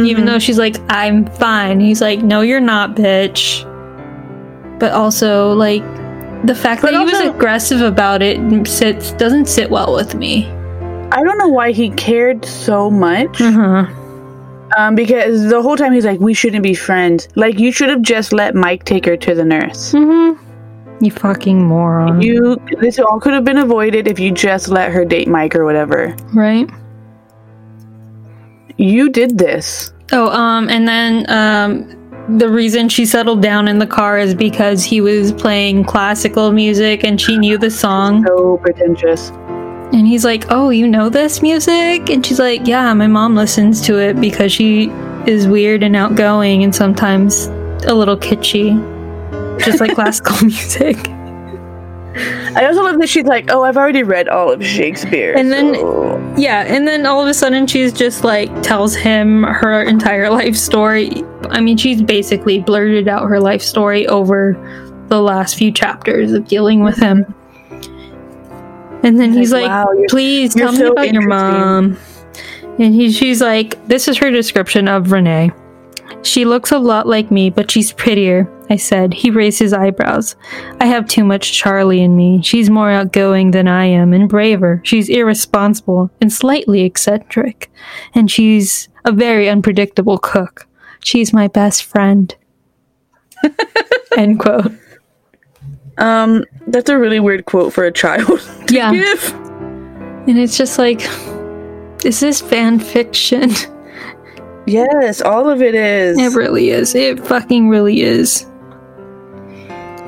Even 0.00 0.24
Mhm. 0.24 0.26
though 0.26 0.38
she's 0.40 0.58
like, 0.58 0.76
I'm 0.88 1.26
fine. 1.26 1.78
He's 1.78 2.00
like, 2.00 2.22
No, 2.22 2.40
you're 2.40 2.58
not, 2.60 2.96
bitch. 2.96 3.64
But 4.80 4.90
also, 4.90 5.52
like, 5.52 5.84
the 6.44 6.56
fact 6.56 6.82
But 6.82 6.90
that 6.90 6.98
he 6.98 7.04
was 7.04 7.20
aggressive 7.20 7.80
about 7.80 8.20
it 8.22 8.40
sits, 8.66 9.12
doesn't 9.12 9.46
sit 9.46 9.70
well 9.70 9.94
with 9.94 10.16
me. 10.16 10.48
I 11.12 11.22
don't 11.22 11.38
know 11.38 11.48
why 11.48 11.72
he 11.72 11.90
cared 11.90 12.44
so 12.44 12.90
much. 12.90 13.40
Uh-huh. 13.40 13.86
Um, 14.76 14.94
because 14.96 15.48
the 15.48 15.62
whole 15.62 15.76
time 15.76 15.92
he's 15.92 16.04
like, 16.04 16.18
we 16.20 16.34
shouldn't 16.34 16.62
be 16.64 16.74
friends. 16.74 17.28
Like, 17.36 17.58
you 17.60 17.70
should 17.70 17.90
have 17.90 18.02
just 18.02 18.32
let 18.32 18.54
Mike 18.56 18.84
take 18.84 19.04
her 19.06 19.16
to 19.18 19.34
the 19.34 19.44
nurse. 19.44 19.92
Mm-hmm. 19.92 21.04
You 21.04 21.10
fucking 21.12 21.62
moron. 21.64 22.20
You, 22.22 22.56
this 22.80 22.98
all 22.98 23.20
could 23.20 23.34
have 23.34 23.44
been 23.44 23.58
avoided 23.58 24.08
if 24.08 24.18
you 24.18 24.32
just 24.32 24.68
let 24.68 24.90
her 24.90 25.04
date 25.04 25.28
Mike 25.28 25.54
or 25.54 25.64
whatever. 25.64 26.16
right? 26.32 26.68
You 28.76 29.10
did 29.10 29.38
this. 29.38 29.92
Oh, 30.12 30.28
um, 30.30 30.68
and 30.68 30.88
then 30.88 31.30
um, 31.30 32.38
the 32.38 32.48
reason 32.48 32.88
she 32.88 33.06
settled 33.06 33.42
down 33.42 33.68
in 33.68 33.78
the 33.78 33.86
car 33.86 34.18
is 34.18 34.34
because 34.34 34.82
he 34.82 35.00
was 35.00 35.32
playing 35.32 35.84
classical 35.84 36.50
music 36.50 37.04
and 37.04 37.20
she 37.20 37.38
knew 37.38 37.58
the 37.58 37.70
song. 37.70 38.24
So 38.26 38.56
pretentious. 38.58 39.30
And 39.92 40.06
he's 40.06 40.24
like, 40.24 40.46
"Oh, 40.50 40.70
you 40.70 40.88
know 40.88 41.08
this 41.08 41.40
music?" 41.42 42.08
And 42.10 42.24
she's 42.24 42.38
like, 42.40 42.66
"Yeah, 42.66 42.92
my 42.94 43.06
mom 43.06 43.34
listens 43.36 43.80
to 43.82 43.98
it 43.98 44.20
because 44.20 44.52
she 44.52 44.88
is 45.26 45.46
weird 45.46 45.82
and 45.82 45.94
outgoing 45.96 46.62
and 46.64 46.74
sometimes 46.74 47.46
a 47.86 47.94
little 47.94 48.16
kitschy, 48.16 48.74
just 49.60 49.80
like 49.80 49.94
classical 49.94 50.36
music." 50.46 50.96
I 52.56 52.64
also 52.66 52.84
love 52.84 52.98
that 53.00 53.08
she's 53.08 53.24
like, 53.24 53.50
oh, 53.50 53.64
I've 53.64 53.76
already 53.76 54.04
read 54.04 54.28
all 54.28 54.52
of 54.52 54.64
Shakespeare. 54.64 55.34
And 55.36 55.50
then- 55.50 55.74
so- 55.74 56.34
Yeah, 56.36 56.60
and 56.60 56.86
then 56.86 57.06
all 57.06 57.20
of 57.20 57.26
a 57.26 57.34
sudden 57.34 57.66
she's 57.66 57.92
just 57.92 58.22
like 58.22 58.62
tells 58.62 58.94
him 58.94 59.42
her 59.42 59.82
entire 59.82 60.30
life 60.30 60.54
story. 60.54 61.24
I 61.50 61.60
mean, 61.60 61.76
she's 61.76 62.00
basically 62.02 62.60
blurted 62.60 63.08
out 63.08 63.28
her 63.28 63.40
life 63.40 63.62
story 63.62 64.06
over 64.06 64.56
the 65.08 65.20
last 65.20 65.56
few 65.56 65.72
chapters 65.72 66.30
of 66.32 66.46
dealing 66.46 66.84
with 66.84 66.96
him. 66.96 67.26
And 69.04 69.20
then 69.20 69.32
he's 69.32 69.52
like, 69.52 69.68
wow, 69.68 69.88
"Please 70.08 70.54
tell 70.54 70.72
me 70.72 70.78
so 70.78 70.92
about 70.92 71.12
your 71.12 71.26
mom." 71.28 71.96
And 72.78 72.94
he, 72.94 73.12
she's 73.12 73.40
like, 73.40 73.86
"This 73.86 74.08
is 74.08 74.16
her 74.18 74.30
description 74.30 74.88
of 74.88 75.12
Renee. 75.12 75.52
She 76.22 76.44
looks 76.44 76.72
a 76.72 76.78
lot 76.78 77.06
like 77.06 77.30
me, 77.30 77.50
but 77.50 77.70
she's 77.70 77.92
prettier." 77.92 78.50
I 78.70 78.76
said. 78.76 79.14
He 79.14 79.30
raised 79.30 79.58
his 79.58 79.72
eyebrows. 79.72 80.36
I 80.80 80.86
have 80.86 81.06
too 81.06 81.24
much 81.24 81.52
Charlie 81.52 82.00
in 82.00 82.16
me. 82.16 82.42
She's 82.42 82.70
more 82.70 82.90
outgoing 82.90 83.50
than 83.50 83.68
I 83.68 83.84
am 83.86 84.12
and 84.12 84.28
braver. 84.28 84.80
She's 84.84 85.08
irresponsible 85.08 86.10
and 86.20 86.32
slightly 86.32 86.82
eccentric. 86.82 87.70
And 88.14 88.30
she's 88.30 88.88
a 89.04 89.12
very 89.12 89.48
unpredictable 89.48 90.18
cook. 90.18 90.66
She's 91.00 91.32
my 91.32 91.48
best 91.48 91.84
friend. 91.84 92.34
End 94.16 94.40
quote. 94.40 94.72
Um, 95.98 96.44
that's 96.68 96.88
a 96.90 96.98
really 96.98 97.20
weird 97.20 97.44
quote 97.46 97.72
for 97.72 97.84
a 97.84 97.92
child. 97.92 98.40
to 98.66 98.74
Yeah. 98.74 98.92
give. 98.92 99.32
And 100.26 100.38
it's 100.38 100.56
just 100.56 100.78
like, 100.78 101.02
is 102.04 102.20
this 102.20 102.40
fan 102.40 102.78
fiction? 102.78 103.50
Yes, 104.66 105.20
all 105.20 105.50
of 105.50 105.60
it 105.60 105.74
is. 105.74 106.18
It 106.18 106.34
really 106.34 106.70
is. 106.70 106.94
It 106.94 107.20
fucking 107.26 107.68
really 107.68 108.00
is. 108.00 108.46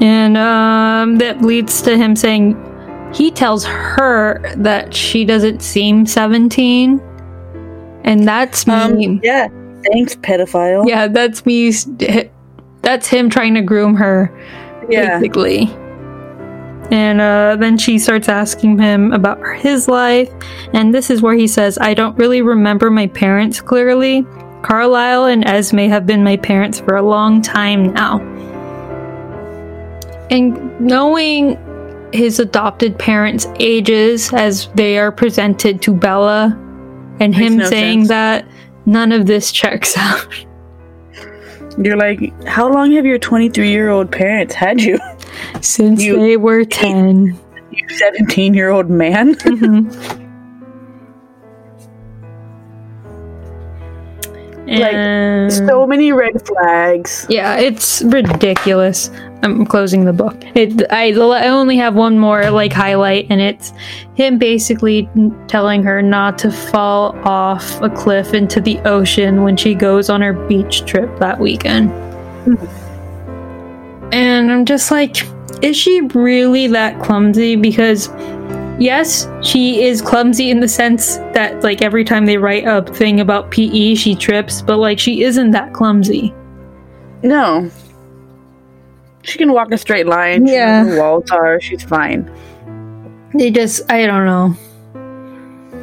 And 0.01 0.37
um, 0.39 1.17
that 1.19 1.43
leads 1.43 1.83
to 1.83 1.97
him 1.97 2.17
saying 2.17 2.57
he 3.15 3.31
tells 3.31 3.65
her 3.67 4.41
that 4.57 4.95
she 4.95 5.25
doesn't 5.27 5.61
seem 5.61 6.07
17. 6.07 7.01
And 8.05 8.27
that's 8.27 8.67
me. 8.67 8.73
um, 8.75 9.21
yeah. 9.23 9.49
Thanks, 9.93 10.17
pedophile. 10.17 10.89
yeah, 10.89 11.07
that's 11.07 11.45
me. 11.47 11.71
That's 12.83 13.07
him 13.09 13.29
trying 13.31 13.55
to 13.55 13.63
groom 13.63 13.95
her, 13.97 14.33
Yeah. 14.89 15.19
basically. 15.19 15.69
And 16.91 17.21
uh, 17.21 17.57
then 17.59 17.79
she 17.79 17.99
starts 17.99 18.29
asking 18.29 18.79
him 18.79 19.13
about 19.13 19.39
his 19.59 19.89
life. 19.89 20.31
And 20.73 20.95
this 20.95 21.11
is 21.11 21.21
where 21.21 21.35
he 21.35 21.49
says, 21.49 21.79
I 21.81 21.95
don't 21.95 22.17
really 22.17 22.43
remember 22.43 22.91
my 22.91 23.09
parents 23.09 23.61
clearly. 23.61 24.25
Carlisle 24.63 25.25
and 25.27 25.45
Esme 25.47 25.79
have 25.79 26.07
been 26.07 26.23
my 26.23 26.37
parents 26.37 26.79
for 26.81 26.97
a 26.97 27.03
long 27.03 27.43
time 27.43 27.93
now. 27.93 28.21
And 30.31 30.81
knowing 30.81 31.59
his 32.13 32.39
adopted 32.39 32.99
parents' 32.99 33.47
ages 33.59 34.33
as 34.33 34.69
they 34.75 34.99
are 34.99 35.13
presented 35.13 35.83
to 35.83 35.93
Bella, 35.93 36.57
and 37.21 37.33
Makes 37.33 37.39
him 37.39 37.57
no 37.59 37.65
saying 37.69 38.01
sense. 38.03 38.09
that 38.09 38.49
none 38.87 39.13
of 39.13 39.27
this 39.27 39.51
checks 39.53 39.95
out. 39.99 40.27
You're 41.79 41.97
like, 41.97 42.33
how 42.47 42.69
long 42.73 42.93
have 42.93 43.05
your 43.05 43.19
23 43.19 43.69
year 43.71 43.91
old 43.91 44.11
parents 44.11 44.55
had 44.55 44.81
you? 44.81 44.99
Since 45.61 46.03
You- 46.03 46.19
they 46.19 46.37
were 46.37 46.65
10. 46.65 47.37
You 47.71 47.89
17 47.89 48.55
year 48.55 48.71
old 48.71 48.89
man? 48.91 49.35
Mhm. 49.45 50.23
Like, 54.69 55.53
so 55.53 55.87
many 55.87 56.11
red 56.13 56.45
flags. 56.45 57.25
yeah, 57.29 57.57
it's 57.57 58.03
ridiculous. 58.03 59.11
I'm 59.53 59.67
closing 59.67 60.05
the 60.05 60.13
book. 60.13 60.37
It, 60.55 60.91
I, 60.91 61.13
I 61.13 61.49
only 61.49 61.77
have 61.77 61.95
one 61.95 62.19
more 62.19 62.51
like 62.51 62.73
highlight, 62.73 63.27
and 63.31 63.41
it's 63.41 63.73
him 64.15 64.39
basically 64.39 65.09
telling 65.49 65.83
her 65.85 66.03
not 66.03 66.39
to 66.39 66.51
fall 66.51 67.17
off 67.27 67.81
a 67.81 67.89
cliff 67.89 68.35
into 68.35 68.61
the 68.61 68.79
ocean 68.81 69.43
when 69.43 69.57
she 69.57 69.75
goes 69.75 70.11
on 70.11 70.21
her 70.21 70.33
beach 70.33 70.85
trip 70.85 71.19
that 71.19 71.39
weekend. 71.39 71.91
And 74.13 74.53
I'm 74.53 74.65
just 74.65 74.91
like, 74.91 75.17
is 75.63 75.77
she 75.77 76.01
really 76.15 76.67
that 76.69 77.03
clumsy? 77.03 77.57
Because 77.57 78.09
yes, 78.79 79.29
she 79.43 79.85
is 79.85 80.03
clumsy 80.03 80.51
in 80.51 80.61
the 80.61 80.69
sense 80.69 81.17
that 81.35 81.63
like 81.63 81.83
every 81.83 82.05
time 82.05 82.27
they 82.27 82.39
write 82.39 82.65
a 82.67 82.83
thing 82.83 83.21
about 83.21 83.51
PE, 83.51 83.95
she 83.95 84.15
trips, 84.15 84.63
but 84.63 84.79
like 84.79 84.99
she 84.99 85.23
isn't 85.23 85.53
that 85.53 85.73
clumsy. 85.73 86.35
No. 87.23 87.71
She 89.27 89.39
can 89.39 89.53
walk 89.53 89.73
a 89.73 89.79
straight 89.79 90.07
line. 90.07 90.47
She 90.47 90.53
Yeah. 90.55 90.85
where 90.85 91.01
walls 91.01 91.31
are. 91.31 91.61
She's 91.61 91.83
fine. 91.83 92.31
They 93.35 93.51
just, 93.51 93.91
I 93.91 94.07
don't 94.07 94.25
know. 94.25 94.55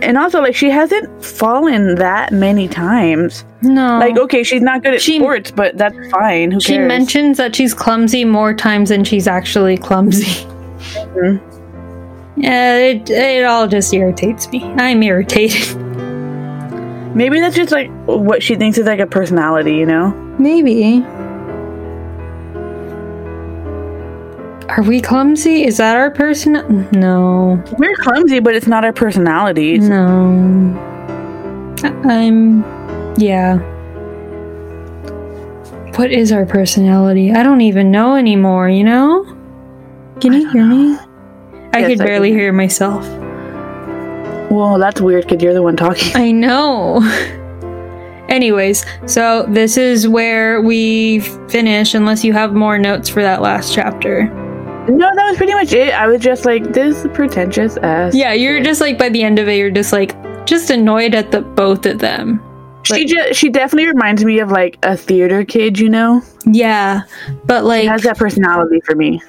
And 0.01 0.17
also, 0.17 0.41
like, 0.41 0.55
she 0.55 0.69
hasn't 0.69 1.23
fallen 1.23 1.95
that 1.95 2.31
many 2.33 2.67
times. 2.67 3.45
No. 3.61 3.99
Like, 3.99 4.17
okay, 4.17 4.43
she's 4.43 4.61
not 4.61 4.83
good 4.83 4.93
at 4.95 5.01
She- 5.01 5.19
sports, 5.19 5.51
but 5.51 5.77
that's 5.77 5.95
fine. 6.09 6.51
Who 6.51 6.59
she 6.59 6.73
cares? 6.73 6.87
mentions 6.87 7.37
that 7.37 7.55
she's 7.55 7.73
clumsy 7.73 8.25
more 8.25 8.53
times 8.53 8.89
than 8.89 9.03
she's 9.03 9.27
actually 9.27 9.77
clumsy. 9.77 10.45
Mhm. 11.15 11.39
Yeah, 12.35 12.77
it, 12.77 13.09
it 13.09 13.45
all 13.45 13.67
just 13.67 13.93
irritates 13.93 14.49
me. 14.51 14.63
I'm 14.77 15.01
irritated. 15.03 15.77
Maybe 17.15 17.39
that's 17.39 17.55
just 17.55 17.71
like 17.71 17.89
what 18.05 18.41
she 18.41 18.55
thinks 18.55 18.77
is 18.77 18.87
like 18.87 18.99
a 18.99 19.05
personality, 19.05 19.75
you 19.75 19.85
know? 19.85 20.09
Maybe. 20.39 21.05
Are 24.69 24.81
we 24.83 25.01
clumsy? 25.01 25.65
Is 25.65 25.77
that 25.77 25.95
our 25.95 26.09
person? 26.11 26.87
No. 26.91 27.61
We're 27.77 27.95
clumsy, 27.95 28.39
but 28.39 28.55
it's 28.55 28.67
not 28.67 28.83
our 28.85 28.93
personality. 28.93 29.77
Mm. 29.79 30.73
No. 31.83 32.09
I'm. 32.09 32.63
Yeah. 33.17 33.57
What 35.97 36.11
is 36.11 36.31
our 36.31 36.45
personality? 36.45 37.31
I 37.31 37.43
don't 37.43 37.61
even 37.61 37.91
know 37.91 38.15
anymore, 38.15 38.69
you 38.69 38.83
know? 38.83 39.25
Can 40.21 40.33
you 40.33 40.49
hear 40.49 40.65
me? 40.65 40.97
I 41.73 41.79
Yes, 41.79 41.89
could 41.89 42.01
I 42.01 42.05
barely 42.05 42.29
can. 42.29 42.39
hear 42.39 42.53
myself. 42.53 43.05
Well, 44.49 44.77
that's 44.79 45.01
weird 45.01 45.27
because 45.27 45.43
you're 45.43 45.53
the 45.53 45.61
one 45.61 45.75
talking. 45.75 46.15
I 46.15 46.31
know. 46.31 47.01
Anyways, 48.29 48.85
so 49.05 49.45
this 49.49 49.77
is 49.77 50.07
where 50.07 50.61
we 50.61 51.19
finish, 51.49 51.93
unless 51.93 52.23
you 52.23 52.33
have 52.33 52.53
more 52.53 52.79
notes 52.79 53.09
for 53.09 53.21
that 53.21 53.41
last 53.41 53.73
chapter. 53.73 54.31
No, 54.89 55.09
that 55.15 55.27
was 55.29 55.37
pretty 55.37 55.53
much 55.53 55.71
it. 55.73 55.93
I 55.93 56.07
was 56.07 56.21
just 56.21 56.45
like, 56.45 56.73
this 56.73 57.05
pretentious 57.13 57.77
ass. 57.77 58.13
Yeah, 58.13 58.33
you're 58.33 58.61
just 58.61 58.81
like 58.81 58.97
by 58.97 59.09
the 59.09 59.23
end 59.23 59.39
of 59.39 59.47
it, 59.47 59.55
you're 59.57 59.71
just 59.71 59.93
like, 59.93 60.15
just 60.45 60.69
annoyed 60.69 61.15
at 61.15 61.31
the 61.31 61.41
both 61.41 61.85
of 61.85 61.99
them. 61.99 62.41
She 62.83 63.05
just 63.05 63.39
she 63.39 63.49
definitely 63.49 63.87
reminds 63.87 64.25
me 64.25 64.39
of 64.39 64.51
like 64.51 64.77
a 64.83 64.97
theater 64.97 65.45
kid, 65.45 65.79
you 65.79 65.87
know. 65.87 66.21
Yeah, 66.45 67.03
but 67.45 67.63
like 67.63 67.83
She 67.83 67.87
has 67.87 68.03
that 68.03 68.17
personality 68.17 68.81
for 68.81 68.93
me. 68.93 69.21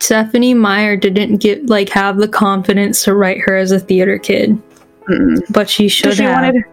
Stephanie 0.00 0.54
Meyer 0.54 0.96
didn't 0.96 1.36
get 1.36 1.66
like 1.68 1.88
have 1.90 2.16
the 2.16 2.26
confidence 2.26 3.04
to 3.04 3.14
write 3.14 3.40
her 3.42 3.56
as 3.56 3.70
a 3.70 3.78
theater 3.78 4.18
kid, 4.18 4.60
Mm-mm. 5.08 5.40
but 5.52 5.70
she 5.70 5.86
should 5.86 6.14
she 6.16 6.24
have. 6.24 6.32
wanted 6.32 6.64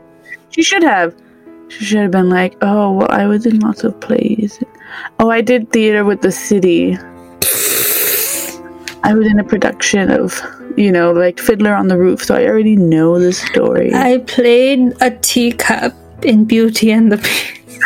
she 0.50 0.64
should 0.64 0.82
have 0.84 1.16
she 1.68 1.86
should 1.86 2.00
have 2.00 2.12
been 2.12 2.30
like 2.30 2.56
oh 2.64 2.94
well 2.94 3.08
i 3.12 3.28
was 3.28 3.46
in 3.46 3.60
lots 3.60 3.84
of 3.84 3.98
plays 4.00 4.60
oh 5.20 5.30
i 5.30 5.42
did 5.42 5.72
theater 5.72 6.04
with 6.04 6.22
the 6.22 6.32
city 6.32 6.98
i 9.04 9.14
was 9.14 9.26
in 9.28 9.40
a 9.40 9.44
production 9.44 10.12
of 10.12 10.40
you 10.78 10.92
know 10.92 11.12
like 11.12 11.40
fiddler 11.40 11.74
on 11.74 11.88
the 11.88 11.98
roof 11.98 12.24
so 12.24 12.36
i 12.36 12.46
already 12.46 12.76
know 12.76 13.20
the 13.20 13.34
story 13.34 13.92
I 13.94 14.20
played 14.20 14.94
a 15.02 15.12
teacup 15.12 15.94
in 16.24 16.44
Beauty 16.46 16.92
and 16.92 17.12
the 17.12 17.18
Beast, 17.18 17.80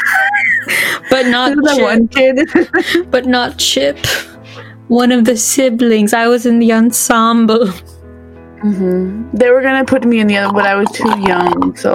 but 1.12 1.28
not 1.28 1.54
Chip. 1.76 1.82
one 1.82 2.08
kid 2.08 2.40
But 3.12 3.26
not 3.28 3.58
Chip. 3.60 3.98
One 4.88 5.12
of 5.12 5.26
the 5.26 5.38
siblings. 5.38 6.14
I 6.14 6.28
was 6.28 6.46
in 6.48 6.58
the 6.60 6.74
ensemble. 6.74 7.68
hmm 8.62 9.30
they 9.34 9.50
were 9.52 9.62
gonna 9.62 9.86
put 9.86 10.04
me 10.04 10.20
in 10.20 10.28
the 10.28 10.38
other 10.38 10.54
but 10.54 10.66
i 10.66 10.76
was 10.76 10.90
too 10.92 11.14
young 11.32 11.76
so 11.76 11.94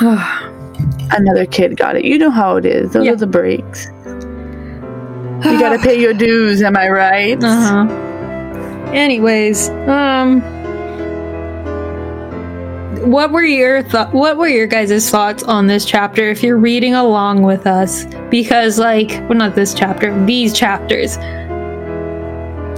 another 1.18 1.44
kid 1.46 1.76
got 1.76 1.96
it 1.96 2.04
you 2.04 2.16
know 2.18 2.30
how 2.30 2.56
it 2.56 2.64
is 2.64 2.92
those 2.92 3.04
Yeah. 3.06 3.12
are 3.12 3.16
the 3.16 3.26
breaks 3.26 3.88
you 5.44 5.58
gotta 5.58 5.78
pay 5.82 5.98
your 6.00 6.14
dues 6.14 6.62
am 6.62 6.76
i 6.76 6.88
right 6.88 7.42
Uh 7.42 7.86
huh. 7.86 8.08
Anyways, 8.92 9.70
um, 9.88 10.42
what 13.10 13.32
were 13.32 13.42
your 13.42 13.82
th- 13.82 14.08
what 14.08 14.36
were 14.36 14.48
your 14.48 14.66
guys' 14.66 15.08
thoughts 15.10 15.42
on 15.44 15.66
this 15.66 15.84
chapter? 15.86 16.30
If 16.30 16.42
you're 16.42 16.58
reading 16.58 16.94
along 16.94 17.42
with 17.42 17.66
us, 17.66 18.04
because 18.30 18.78
like, 18.78 19.08
well, 19.28 19.38
not 19.38 19.54
this 19.54 19.72
chapter, 19.74 20.24
these 20.26 20.52
chapters. 20.52 21.16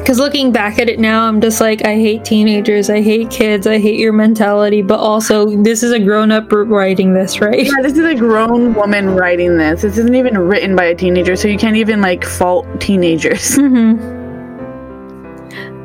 Because 0.04 0.18
looking 0.18 0.52
back 0.52 0.78
at 0.78 0.90
it 0.90 1.00
now, 1.00 1.26
I'm 1.26 1.40
just 1.40 1.62
like, 1.62 1.82
I 1.86 1.94
hate 1.94 2.26
teenagers, 2.26 2.90
I 2.90 3.00
hate 3.00 3.30
kids, 3.30 3.66
I 3.66 3.78
hate 3.78 3.98
your 3.98 4.12
mentality, 4.12 4.82
but 4.82 5.00
also 5.00 5.48
this 5.62 5.82
is 5.82 5.92
a 5.92 5.98
grown 5.98 6.30
up 6.30 6.52
writing 6.52 7.14
this, 7.14 7.40
right? 7.40 7.64
Yeah, 7.64 7.80
this 7.80 7.94
is 7.94 8.04
a 8.04 8.14
grown 8.14 8.74
woman 8.74 9.14
writing 9.16 9.56
this. 9.56 9.80
This 9.80 9.96
isn't 9.96 10.14
even 10.14 10.36
written 10.36 10.76
by 10.76 10.84
a 10.84 10.94
teenager, 10.94 11.36
so 11.36 11.48
you 11.48 11.56
can't 11.56 11.76
even 11.76 12.02
like 12.02 12.22
fault 12.22 12.66
teenagers. 12.82 13.54
hmm 13.56 13.94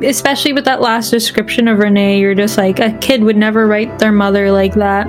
Especially 0.04 0.52
with 0.52 0.66
that 0.66 0.82
last 0.82 1.08
description 1.08 1.66
of 1.66 1.78
Renee, 1.78 2.20
you're 2.20 2.34
just 2.34 2.58
like, 2.58 2.78
a 2.78 2.92
kid 2.98 3.24
would 3.24 3.38
never 3.38 3.66
write 3.66 3.98
their 3.98 4.12
mother 4.12 4.52
like 4.52 4.74
that. 4.74 5.06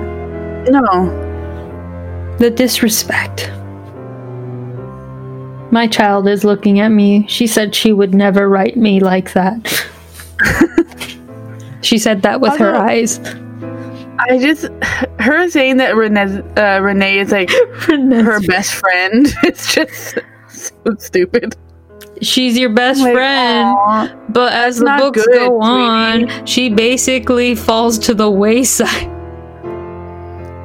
No. 0.70 2.34
The 2.38 2.50
disrespect. 2.50 3.52
My 5.72 5.86
child 5.86 6.28
is 6.28 6.44
looking 6.44 6.80
at 6.80 6.90
me. 6.90 7.26
She 7.28 7.46
said 7.46 7.74
she 7.74 7.94
would 7.94 8.14
never 8.14 8.46
write 8.46 8.76
me 8.76 9.00
like 9.00 9.32
that. 9.32 9.88
she 11.80 11.96
said 11.96 12.20
that 12.22 12.42
with 12.42 12.58
her 12.58 12.76
eyes. 12.76 13.18
I 14.18 14.38
just 14.38 14.68
her 15.18 15.48
saying 15.48 15.78
that 15.78 15.96
Renee 15.96 16.42
uh, 16.58 16.80
Renee 16.80 17.20
is 17.20 17.32
like 17.32 17.50
her 17.78 18.40
best 18.46 18.74
friend. 18.74 19.26
It's 19.44 19.74
just 19.74 20.18
so 20.48 20.94
stupid. 20.98 21.56
She's 22.20 22.58
your 22.58 22.70
best 22.70 23.00
Like, 23.00 23.14
friend, 23.14 23.74
but 24.28 24.52
as 24.52 24.78
the 24.78 24.94
books 24.98 25.24
good, 25.24 25.38
go 25.38 25.60
on, 25.62 26.44
she 26.44 26.68
basically 26.68 27.54
falls 27.54 27.98
to 28.00 28.12
the 28.14 28.30
wayside. 28.30 29.08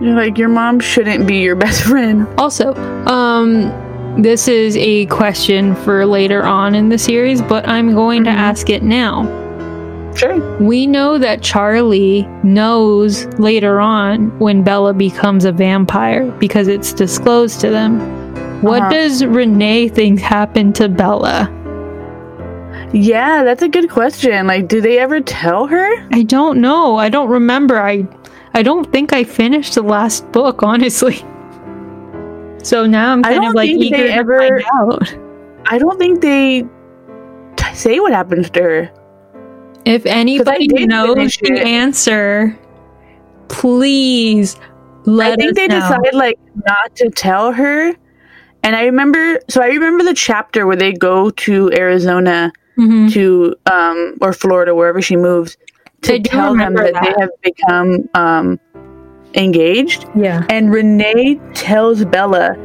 You're 0.01 0.15
like 0.15 0.38
your 0.38 0.49
mom 0.49 0.81
shouldn't 0.81 1.25
be 1.25 1.38
your 1.38 1.55
best 1.55 1.84
friend. 1.84 2.27
Also, 2.38 2.75
um, 3.05 3.71
this 4.18 4.48
is 4.48 4.76
a 4.77 5.06
question 5.07 5.76
for 5.76 6.06
later 6.06 6.44
on 6.44 6.76
in 6.76 6.89
the 6.89 6.98
series, 6.98 7.41
but 7.41 7.68
I'm 7.68 7.94
going 7.94 8.23
to 8.26 8.30
Mhm. 8.30 8.35
ask 8.35 8.69
it 8.69 8.84
now. 8.84 9.27
Sure. 10.15 10.38
We 10.60 10.88
know 10.88 11.18
that 11.19 11.41
Charlie 11.41 12.27
knows 12.44 13.27
later 13.38 13.80
on 13.80 14.31
when 14.39 14.64
Bella 14.64 14.94
becomes 14.94 15.45
a 15.45 15.52
vampire 15.52 16.23
because 16.39 16.68
it's 16.68 16.91
disclosed 16.94 17.61
to 17.61 17.69
them. 17.69 17.99
What 18.61 18.81
Uh-huh. 18.81 18.89
does 18.91 19.23
Renee 19.23 19.88
think 19.89 20.19
happened 20.19 20.73
to 20.76 20.89
Bella? 20.89 21.49
Yeah, 22.94 23.44
that's 23.44 23.61
a 23.61 23.68
good 23.68 23.89
question. 23.91 24.48
Like, 24.48 24.68
do 24.68 24.81
they 24.81 24.98
ever 24.98 25.19
tell 25.19 25.68
her? 25.68 25.88
I 26.11 26.23
don't 26.23 26.60
know. 26.60 26.95
I 26.98 27.10
don't 27.10 27.30
remember. 27.30 27.80
I 27.80 28.06
I 28.56 28.64
don't 28.64 28.91
think 28.91 29.14
I 29.14 29.23
finished 29.23 29.76
the 29.76 29.84
last 29.84 30.31
book, 30.31 30.64
honestly. 30.64 31.23
So 32.63 32.85
now 32.85 33.13
I'm 33.13 33.23
kind 33.23 33.45
of 33.45 33.53
like 33.53 33.69
eager 33.69 33.97
to 33.97 34.13
ever- 34.13 34.38
find 34.39 34.63
out. 34.75 35.15
I 35.67 35.77
don't 35.77 35.97
think 35.97 36.21
they 36.21 36.63
t- 37.55 37.73
say 37.75 37.99
what 37.99 38.11
happens 38.13 38.49
to 38.51 38.61
her. 38.61 38.91
If 39.85 40.05
anybody 40.05 40.67
knows 40.85 41.38
the 41.38 41.59
answer, 41.61 42.57
please 43.47 44.57
let 45.05 45.34
I 45.34 45.35
think 45.35 45.55
they 45.55 45.67
know. 45.67 45.79
decided 45.79 46.13
like 46.13 46.39
not 46.65 46.95
to 46.97 47.09
tell 47.09 47.51
her. 47.53 47.93
And 48.63 48.75
I 48.75 48.84
remember, 48.85 49.39
so 49.49 49.61
I 49.61 49.67
remember 49.67 50.03
the 50.03 50.13
chapter 50.13 50.65
where 50.67 50.75
they 50.75 50.91
go 50.91 51.29
to 51.29 51.71
Arizona 51.73 52.51
Mhm. 52.77 53.11
to, 53.13 53.55
um, 53.71 54.15
or 54.19 54.34
Florida, 54.34 54.75
wherever 54.75 55.01
she 55.01 55.15
moves, 55.15 55.55
to 56.01 56.19
tell 56.19 56.49
them 56.53 56.53
remember 56.59 56.91
that, 56.91 57.01
they 57.03 57.13
have 57.21 57.29
become 57.41 58.09
um, 58.13 58.59
engaged. 59.33 60.05
Yeah. 60.15 60.45
And 60.49 60.71
Renee 60.71 61.39
tells 61.53 62.05
Bella 62.05 62.55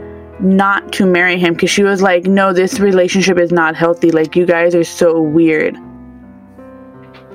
not 0.40 0.92
to 0.94 1.06
marry 1.06 1.38
him 1.38 1.54
because 1.54 1.70
she 1.70 1.82
was 1.82 2.02
like, 2.02 2.24
no, 2.24 2.52
this 2.52 2.80
relationship 2.80 3.38
is 3.38 3.52
not 3.52 3.76
healthy. 3.76 4.10
Like, 4.10 4.34
you 4.34 4.46
guys 4.46 4.74
are 4.74 4.84
so 4.84 5.20
weird. 5.20 5.76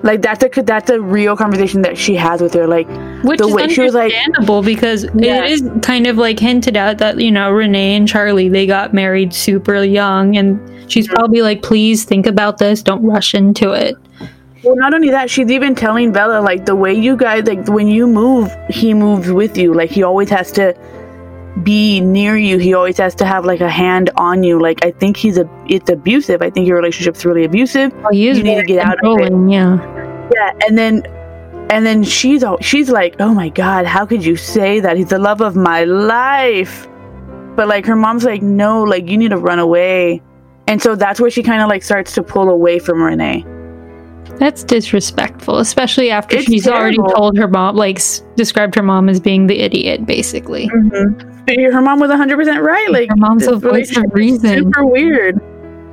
Like 0.03 0.21
that's 0.21 0.43
a 0.43 0.61
that's 0.61 0.89
a 0.91 1.01
real 1.01 1.35
conversation 1.35 1.81
that 1.81 1.97
she 1.97 2.15
has 2.15 2.39
with 2.39 2.53
her. 2.53 2.67
Like 2.67 2.87
Which 3.23 3.39
the 3.39 3.47
is 3.47 3.53
way 3.53 3.67
she 3.67 3.81
was 3.81 3.95
like, 3.95 4.13
understandable 4.13 4.61
because 4.61 5.05
Yeah. 5.15 5.43
it 5.43 5.51
is 5.51 5.63
kind 5.81 6.05
of 6.05 6.17
like 6.17 6.39
hinted 6.39 6.77
at 6.77 6.99
that, 6.99 7.19
you 7.19 7.31
know, 7.31 7.49
Renee 7.51 7.95
and 7.95 8.07
Charlie, 8.07 8.47
they 8.47 8.67
got 8.67 8.93
married 8.93 9.33
super 9.33 9.83
young 9.83 10.37
and 10.37 10.59
she's 10.91 11.07
probably 11.07 11.41
like, 11.41 11.63
please 11.63 12.03
think 12.03 12.27
about 12.27 12.59
this, 12.59 12.83
don't 12.83 13.03
rush 13.03 13.33
into 13.33 13.71
it. 13.71 13.95
Well, 14.63 14.75
not 14.75 14.93
only 14.93 15.09
that, 15.11 15.29
she's 15.29 15.51
even 15.51 15.75
telling 15.75 16.11
Bella 16.11 16.41
like 16.41 16.65
the 16.65 16.75
way 16.75 16.93
you 16.93 17.15
guys 17.15 17.45
like 17.45 17.67
when 17.67 17.88
you 17.88 18.07
move, 18.07 18.51
he 18.69 18.93
moves 18.93 19.31
with 19.31 19.57
you. 19.57 19.73
Like 19.73 19.89
he 19.91 20.03
always 20.03 20.29
has 20.29 20.51
to 20.53 20.73
be 21.63 21.99
near 22.01 22.38
you. 22.38 22.57
He 22.57 22.73
always 22.73 22.97
has 22.97 23.15
to 23.15 23.25
have 23.25 23.45
like 23.45 23.61
a 23.61 23.69
hand 23.69 24.09
on 24.15 24.43
you. 24.43 24.59
Like 24.59 24.84
I 24.84 24.91
think 24.91 25.17
he's 25.17 25.38
a 25.38 25.49
it's 25.67 25.89
abusive. 25.89 26.41
I 26.41 26.49
think 26.49 26.67
your 26.67 26.77
relationship's 26.77 27.25
really 27.25 27.43
abusive. 27.43 27.93
Oh, 28.03 28.09
he 28.11 28.27
is 28.27 28.38
You 28.38 28.43
need 28.43 28.55
to 28.55 28.63
get 28.63 28.85
out 28.85 28.97
of 29.03 29.19
it. 29.19 29.31
Yeah. 29.49 30.29
Yeah, 30.35 30.51
and 30.67 30.77
then 30.77 31.05
and 31.69 31.85
then 31.85 32.03
she's 32.03 32.43
all 32.43 32.57
she's 32.59 32.89
like, 32.89 33.15
"Oh 33.19 33.34
my 33.34 33.49
god, 33.49 33.85
how 33.85 34.05
could 34.05 34.25
you 34.25 34.35
say 34.35 34.79
that? 34.79 34.97
He's 34.97 35.09
the 35.09 35.19
love 35.19 35.41
of 35.41 35.55
my 35.55 35.84
life." 35.84 36.88
But 37.55 37.67
like 37.67 37.85
her 37.85 37.95
mom's 37.95 38.23
like, 38.23 38.41
"No, 38.41 38.84
like 38.84 39.09
you 39.09 39.17
need 39.17 39.29
to 39.29 39.38
run 39.38 39.59
away." 39.59 40.21
And 40.67 40.81
so 40.81 40.95
that's 40.95 41.19
where 41.19 41.29
she 41.29 41.43
kind 41.43 41.61
of 41.61 41.69
like 41.69 41.84
starts 41.84 42.13
to 42.15 42.23
pull 42.23 42.49
away 42.49 42.79
from 42.79 43.01
Renee. 43.01 43.45
That's 44.37 44.63
disrespectful, 44.63 45.57
especially 45.59 46.11
after 46.11 46.37
It's 46.37 46.45
she's 46.45 46.67
already 46.67 46.97
told 47.15 47.37
her 47.37 47.47
mom, 47.47 47.75
like, 47.75 47.97
s- 47.97 48.21
described 48.35 48.75
her 48.75 48.83
mom 48.83 49.09
as 49.09 49.19
being 49.19 49.47
the 49.47 49.59
idiot, 49.59 50.05
basically. 50.05 50.69
Mm-hmm. 50.69 51.43
But 51.45 51.55
her 51.57 51.81
mom 51.81 51.99
was 51.99 52.11
100% 52.11 52.61
right. 52.63 52.91
Like 52.91 53.09
Her 53.09 53.15
mom's 53.15 53.47
a 53.47 53.55
voice 53.55 53.95
of 53.97 54.03
reason. 54.11 54.57
Super 54.59 54.85
weird. 54.85 55.39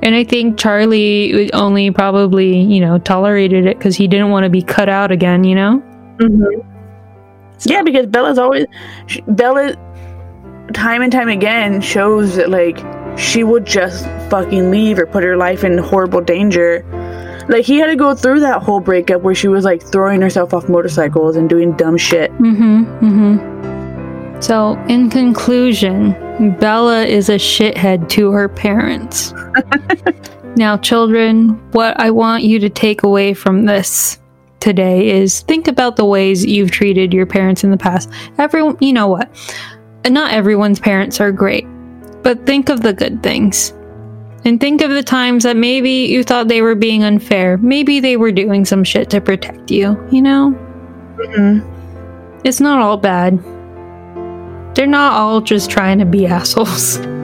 And 0.03 0.13
I 0.13 0.23
think 0.23 0.59
Charlie 0.59 1.51
only 1.53 1.89
probably, 1.89 2.59
you 2.59 2.79
know, 2.81 2.97
tolerated 2.99 3.65
it 3.65 3.77
because 3.79 3.95
he 3.95 4.07
didn't 4.07 4.29
want 4.29 4.43
to 4.43 4.49
be 4.49 4.61
cut 4.61 4.89
out 4.89 5.11
again, 5.11 5.43
you 5.43 5.55
know? 5.55 5.81
So- 7.57 7.71
Yeah, 7.73 7.81
because 7.81 8.05
Bella's 8.07 8.37
always 8.37 8.65
sh- 9.07 9.19
Bella 9.27 9.75
time 10.73 11.01
and 11.01 11.11
time 11.11 11.29
again 11.29 11.79
shows 11.81 12.35
that 12.35 12.49
like 12.49 12.77
she 13.17 13.43
would 13.43 13.65
just 13.65 14.05
fucking 14.29 14.71
leave 14.71 14.99
or 14.99 15.05
put 15.05 15.23
her 15.23 15.37
life 15.37 15.63
in 15.63 15.77
horrible 15.77 16.21
danger. 16.21 16.83
Like 17.47 17.65
he 17.65 17.77
had 17.77 17.87
to 17.87 17.95
go 17.95 18.15
through 18.15 18.39
that 18.41 18.63
whole 18.63 18.79
breakup 18.79 19.21
where 19.21 19.35
she 19.35 19.47
was 19.47 19.65
like 19.65 19.83
throwing 19.83 20.21
herself 20.21 20.53
off 20.53 20.67
motorcycles 20.67 21.35
and 21.35 21.49
doing 21.49 21.73
dumb 21.73 21.97
shit. 21.97 22.31
Mm-hmm. 22.33 22.83
Mm-hmm. 23.05 24.41
So, 24.41 24.73
in 24.89 25.09
conclusion, 25.09 26.11
Bella 26.59 27.05
is 27.05 27.29
a 27.29 27.35
shithead 27.35 28.09
to 28.09 28.31
her 28.31 28.49
parents. 28.49 29.33
now, 30.57 30.77
children, 30.77 31.49
what 31.71 31.99
I 31.99 32.11
want 32.11 32.43
you 32.43 32.59
to 32.59 32.69
take 32.69 33.03
away 33.03 33.33
from 33.33 33.65
this 33.65 34.19
today 34.59 35.09
is 35.09 35.41
think 35.41 35.67
about 35.67 35.95
the 35.95 36.05
ways 36.05 36.45
you've 36.45 36.71
treated 36.71 37.13
your 37.13 37.25
parents 37.25 37.63
in 37.63 37.71
the 37.71 37.77
past. 37.77 38.09
Everyone, 38.37 38.77
you 38.81 38.93
know 38.93 39.07
what? 39.07 39.29
Not 40.09 40.33
everyone's 40.33 40.79
parents 40.79 41.21
are 41.21 41.31
great, 41.31 41.65
but 42.21 42.45
think 42.45 42.69
of 42.69 42.81
the 42.81 42.93
good 42.93 43.23
things. 43.23 43.73
And 44.45 44.59
think 44.59 44.81
of 44.81 44.91
the 44.91 45.01
times 45.01 45.43
that 45.43 45.57
maybe 45.57 45.89
you 45.89 46.23
thought 46.23 46.47
they 46.47 46.61
were 46.61 46.75
being 46.75 47.03
unfair. 47.03 47.57
Maybe 47.57 47.99
they 47.99 48.15
were 48.15 48.31
doing 48.31 48.63
some 48.63 48.83
shit 48.83 49.09
to 49.09 49.19
protect 49.19 49.71
you, 49.71 49.97
you 50.11 50.21
know? 50.21 50.51
Mm-hmm. 51.17 52.39
it's 52.45 52.59
not 52.59 52.79
all 52.79 52.97
bad. 52.97 53.43
They're 54.75 54.85
not 54.85 55.13
all 55.13 55.41
just 55.41 55.71
trying 55.71 55.97
to 55.99 56.05
be 56.05 56.25
assholes. 56.27 56.99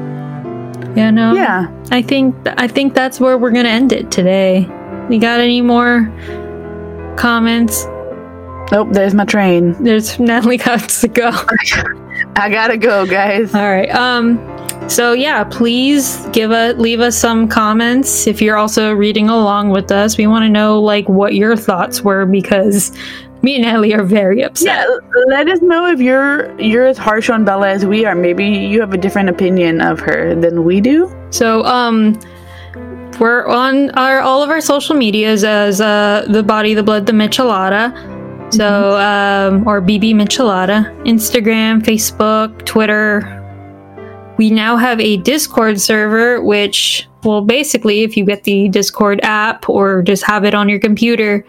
You 0.96 1.10
know? 1.10 1.34
Yeah. 1.34 1.74
I 1.90 2.02
think 2.02 2.36
I 2.46 2.68
think 2.68 2.94
that's 2.94 3.18
where 3.18 3.38
we're 3.38 3.52
gonna 3.52 3.70
end 3.70 3.94
it 3.94 4.12
today. 4.12 4.68
You 5.10 5.22
got 5.22 5.40
any 5.40 5.62
more 5.62 6.12
comments? 7.18 7.86
Nope, 8.74 8.90
there's 8.92 9.14
my 9.14 9.24
train. 9.24 9.82
There's 9.82 10.20
Natalie 10.20 10.58
got 10.58 10.90
to 10.90 11.08
go. 11.08 11.30
I 12.36 12.50
gotta 12.50 12.76
go, 12.76 13.06
guys. 13.06 13.56
All 13.56 13.72
right. 13.72 13.90
Um. 13.92 14.38
So 14.92 15.14
yeah, 15.14 15.46
please 15.46 16.18
give 16.34 16.52
a 16.52 16.74
leave 16.74 17.00
us 17.00 17.18
some 17.18 17.48
comments 17.48 18.28
if 18.28 18.42
you're 18.42 18.58
also 18.58 18.92
reading 18.92 19.30
along 19.30 19.70
with 19.70 19.90
us. 19.90 20.18
We 20.18 20.28
want 20.28 20.44
to 20.44 20.50
know 20.50 20.82
like 20.82 21.08
what 21.08 21.34
your 21.34 21.56
thoughts 21.56 22.02
were 22.02 22.26
because 22.26 22.92
me 23.42 23.56
and 23.56 23.64
Ellie 23.64 23.94
are 23.94 24.04
very 24.04 24.44
upset. 24.44 24.86
Yeah, 24.90 25.24
let 25.28 25.48
us 25.48 25.62
know 25.62 25.90
if 25.90 26.02
you're 26.02 26.60
you're 26.60 26.86
as 26.88 26.98
harsh 26.98 27.30
on 27.30 27.46
Bella 27.46 27.70
as 27.70 27.86
we 27.86 28.04
are. 28.04 28.16
Maybe 28.16 28.46
you 28.46 28.82
have 28.82 28.94
a 28.94 28.98
different 28.98 29.30
opinion 29.30 29.80
of 29.80 30.02
her 30.02 30.36
than 30.36 30.66
we 30.66 30.82
do. 30.82 31.10
So 31.30 31.64
um 31.64 32.20
we're 33.18 33.48
on 33.48 33.92
our 33.92 34.20
all 34.20 34.44
of 34.44 34.50
our 34.50 34.60
social 34.60 34.98
medias 34.98 35.46
as 35.46 35.80
uh 35.80 36.26
the 36.28 36.44
body, 36.44 36.74
the 36.74 36.84
blood, 36.84 37.06
the 37.06 37.14
Michelada. 37.14 37.96
So 38.54 38.98
um 38.98 39.66
or 39.66 39.82
BB 39.82 40.16
Michelada. 40.16 40.94
Instagram, 41.06 41.82
Facebook, 41.82 42.66
Twitter. 42.66 43.41
We 44.42 44.50
now 44.50 44.76
have 44.76 45.00
a 45.00 45.18
Discord 45.18 45.80
server, 45.80 46.42
which 46.42 47.08
well 47.24 47.44
basically 47.44 48.02
if 48.02 48.18
you 48.18 48.26
get 48.26 48.44
the 48.44 48.70
Discord 48.70 49.20
app 49.22 49.70
or 49.70 50.02
just 50.02 50.24
have 50.24 50.46
it 50.46 50.56
on 50.56 50.68
your 50.68 50.80
computer, 50.80 51.46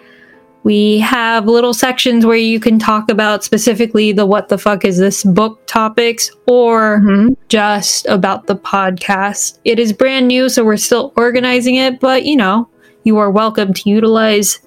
we 0.62 0.98
have 0.98 1.47
little 1.47 1.73
sections 1.73 2.27
where 2.27 2.36
you 2.36 2.60
can 2.60 2.78
talk 2.78 3.10
about 3.10 3.44
specifically 3.44 4.12
the 4.12 4.27
what 4.27 4.51
the 4.51 4.59
fuck 4.59 4.85
is 4.85 4.98
this 4.98 5.24
book 5.24 5.66
topics 5.66 6.31
or 6.47 7.01
Mhm. 7.01 7.35
just 7.48 8.05
about 8.09 8.47
the 8.47 8.56
podcast. 8.56 9.56
It 9.64 9.78
is 9.78 9.94
brand 9.94 10.28
new, 10.28 10.51
so 10.51 10.62
we're 10.62 10.77
still 10.77 11.14
organizing 11.16 11.77
it, 11.77 11.98
but 11.98 12.27
you 12.27 12.36
know, 12.36 12.69
you 13.05 13.16
are 13.16 13.31
welcome 13.31 13.73
to 13.73 13.89
utilize 13.89 14.60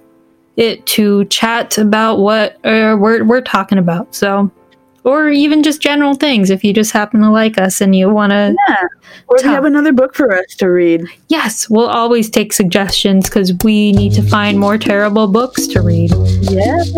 it 0.58 0.84
to 0.88 1.26
chat 1.26 1.78
about 1.78 2.18
what 2.18 2.54
uh, 2.66 2.98
we're, 3.00 3.24
we're 3.24 3.42
talking 3.42 3.78
about. 3.78 4.16
So, 4.16 4.50
or 5.06 5.30
even 5.30 5.62
just 5.62 5.82
general 5.82 6.16
things 6.16 6.50
if 6.50 6.64
you 6.64 6.74
just 6.74 6.92
happen 6.92 7.22
to 7.22 7.30
like 7.30 7.60
us 7.60 7.80
and 7.80 7.96
you 7.96 8.10
want 8.10 8.32
to. 8.32 8.56
Yeah. 8.68 8.88
Or 9.28 9.38
you 9.40 9.48
have 9.48 9.64
another 9.64 9.94
book 9.94 10.16
for 10.16 10.36
us 10.36 10.56
to 10.56 10.68
read. 10.68 11.04
Yes, 11.30 11.70
we'll 11.70 11.88
always 11.88 12.30
take 12.30 12.52
suggestions 12.52 13.30
because 13.30 13.54
we 13.64 13.92
need 13.92 14.14
to 14.14 14.24
find 14.24 14.60
more 14.60 14.78
terrible 14.78 15.28
books 15.28 15.68
to 15.68 15.82
read. 15.82 16.12
Yes. 16.42 16.92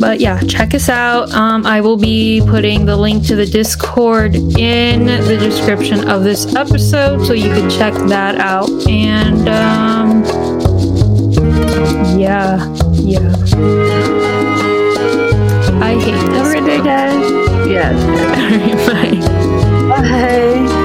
But 0.00 0.20
yeah, 0.20 0.40
check 0.42 0.74
us 0.74 0.88
out. 0.88 1.30
Um, 1.30 1.64
I 1.64 1.80
will 1.80 1.96
be 1.96 2.42
putting 2.46 2.86
the 2.86 2.96
link 2.96 3.24
to 3.26 3.36
the 3.36 3.46
Discord 3.46 4.34
in 4.34 5.06
the 5.06 5.36
description 5.38 6.08
of 6.08 6.24
this 6.24 6.54
episode, 6.54 7.24
so 7.24 7.32
you 7.32 7.48
can 7.50 7.70
check 7.70 7.94
that 8.08 8.36
out. 8.38 8.68
And 8.88 9.48
um, 9.48 10.24
yeah, 12.18 12.74
yeah. 12.94 14.17
Yes. 16.88 17.94
All 18.88 19.18
right, 19.18 19.20
bye. 19.20 20.00
Bye. 20.00 20.77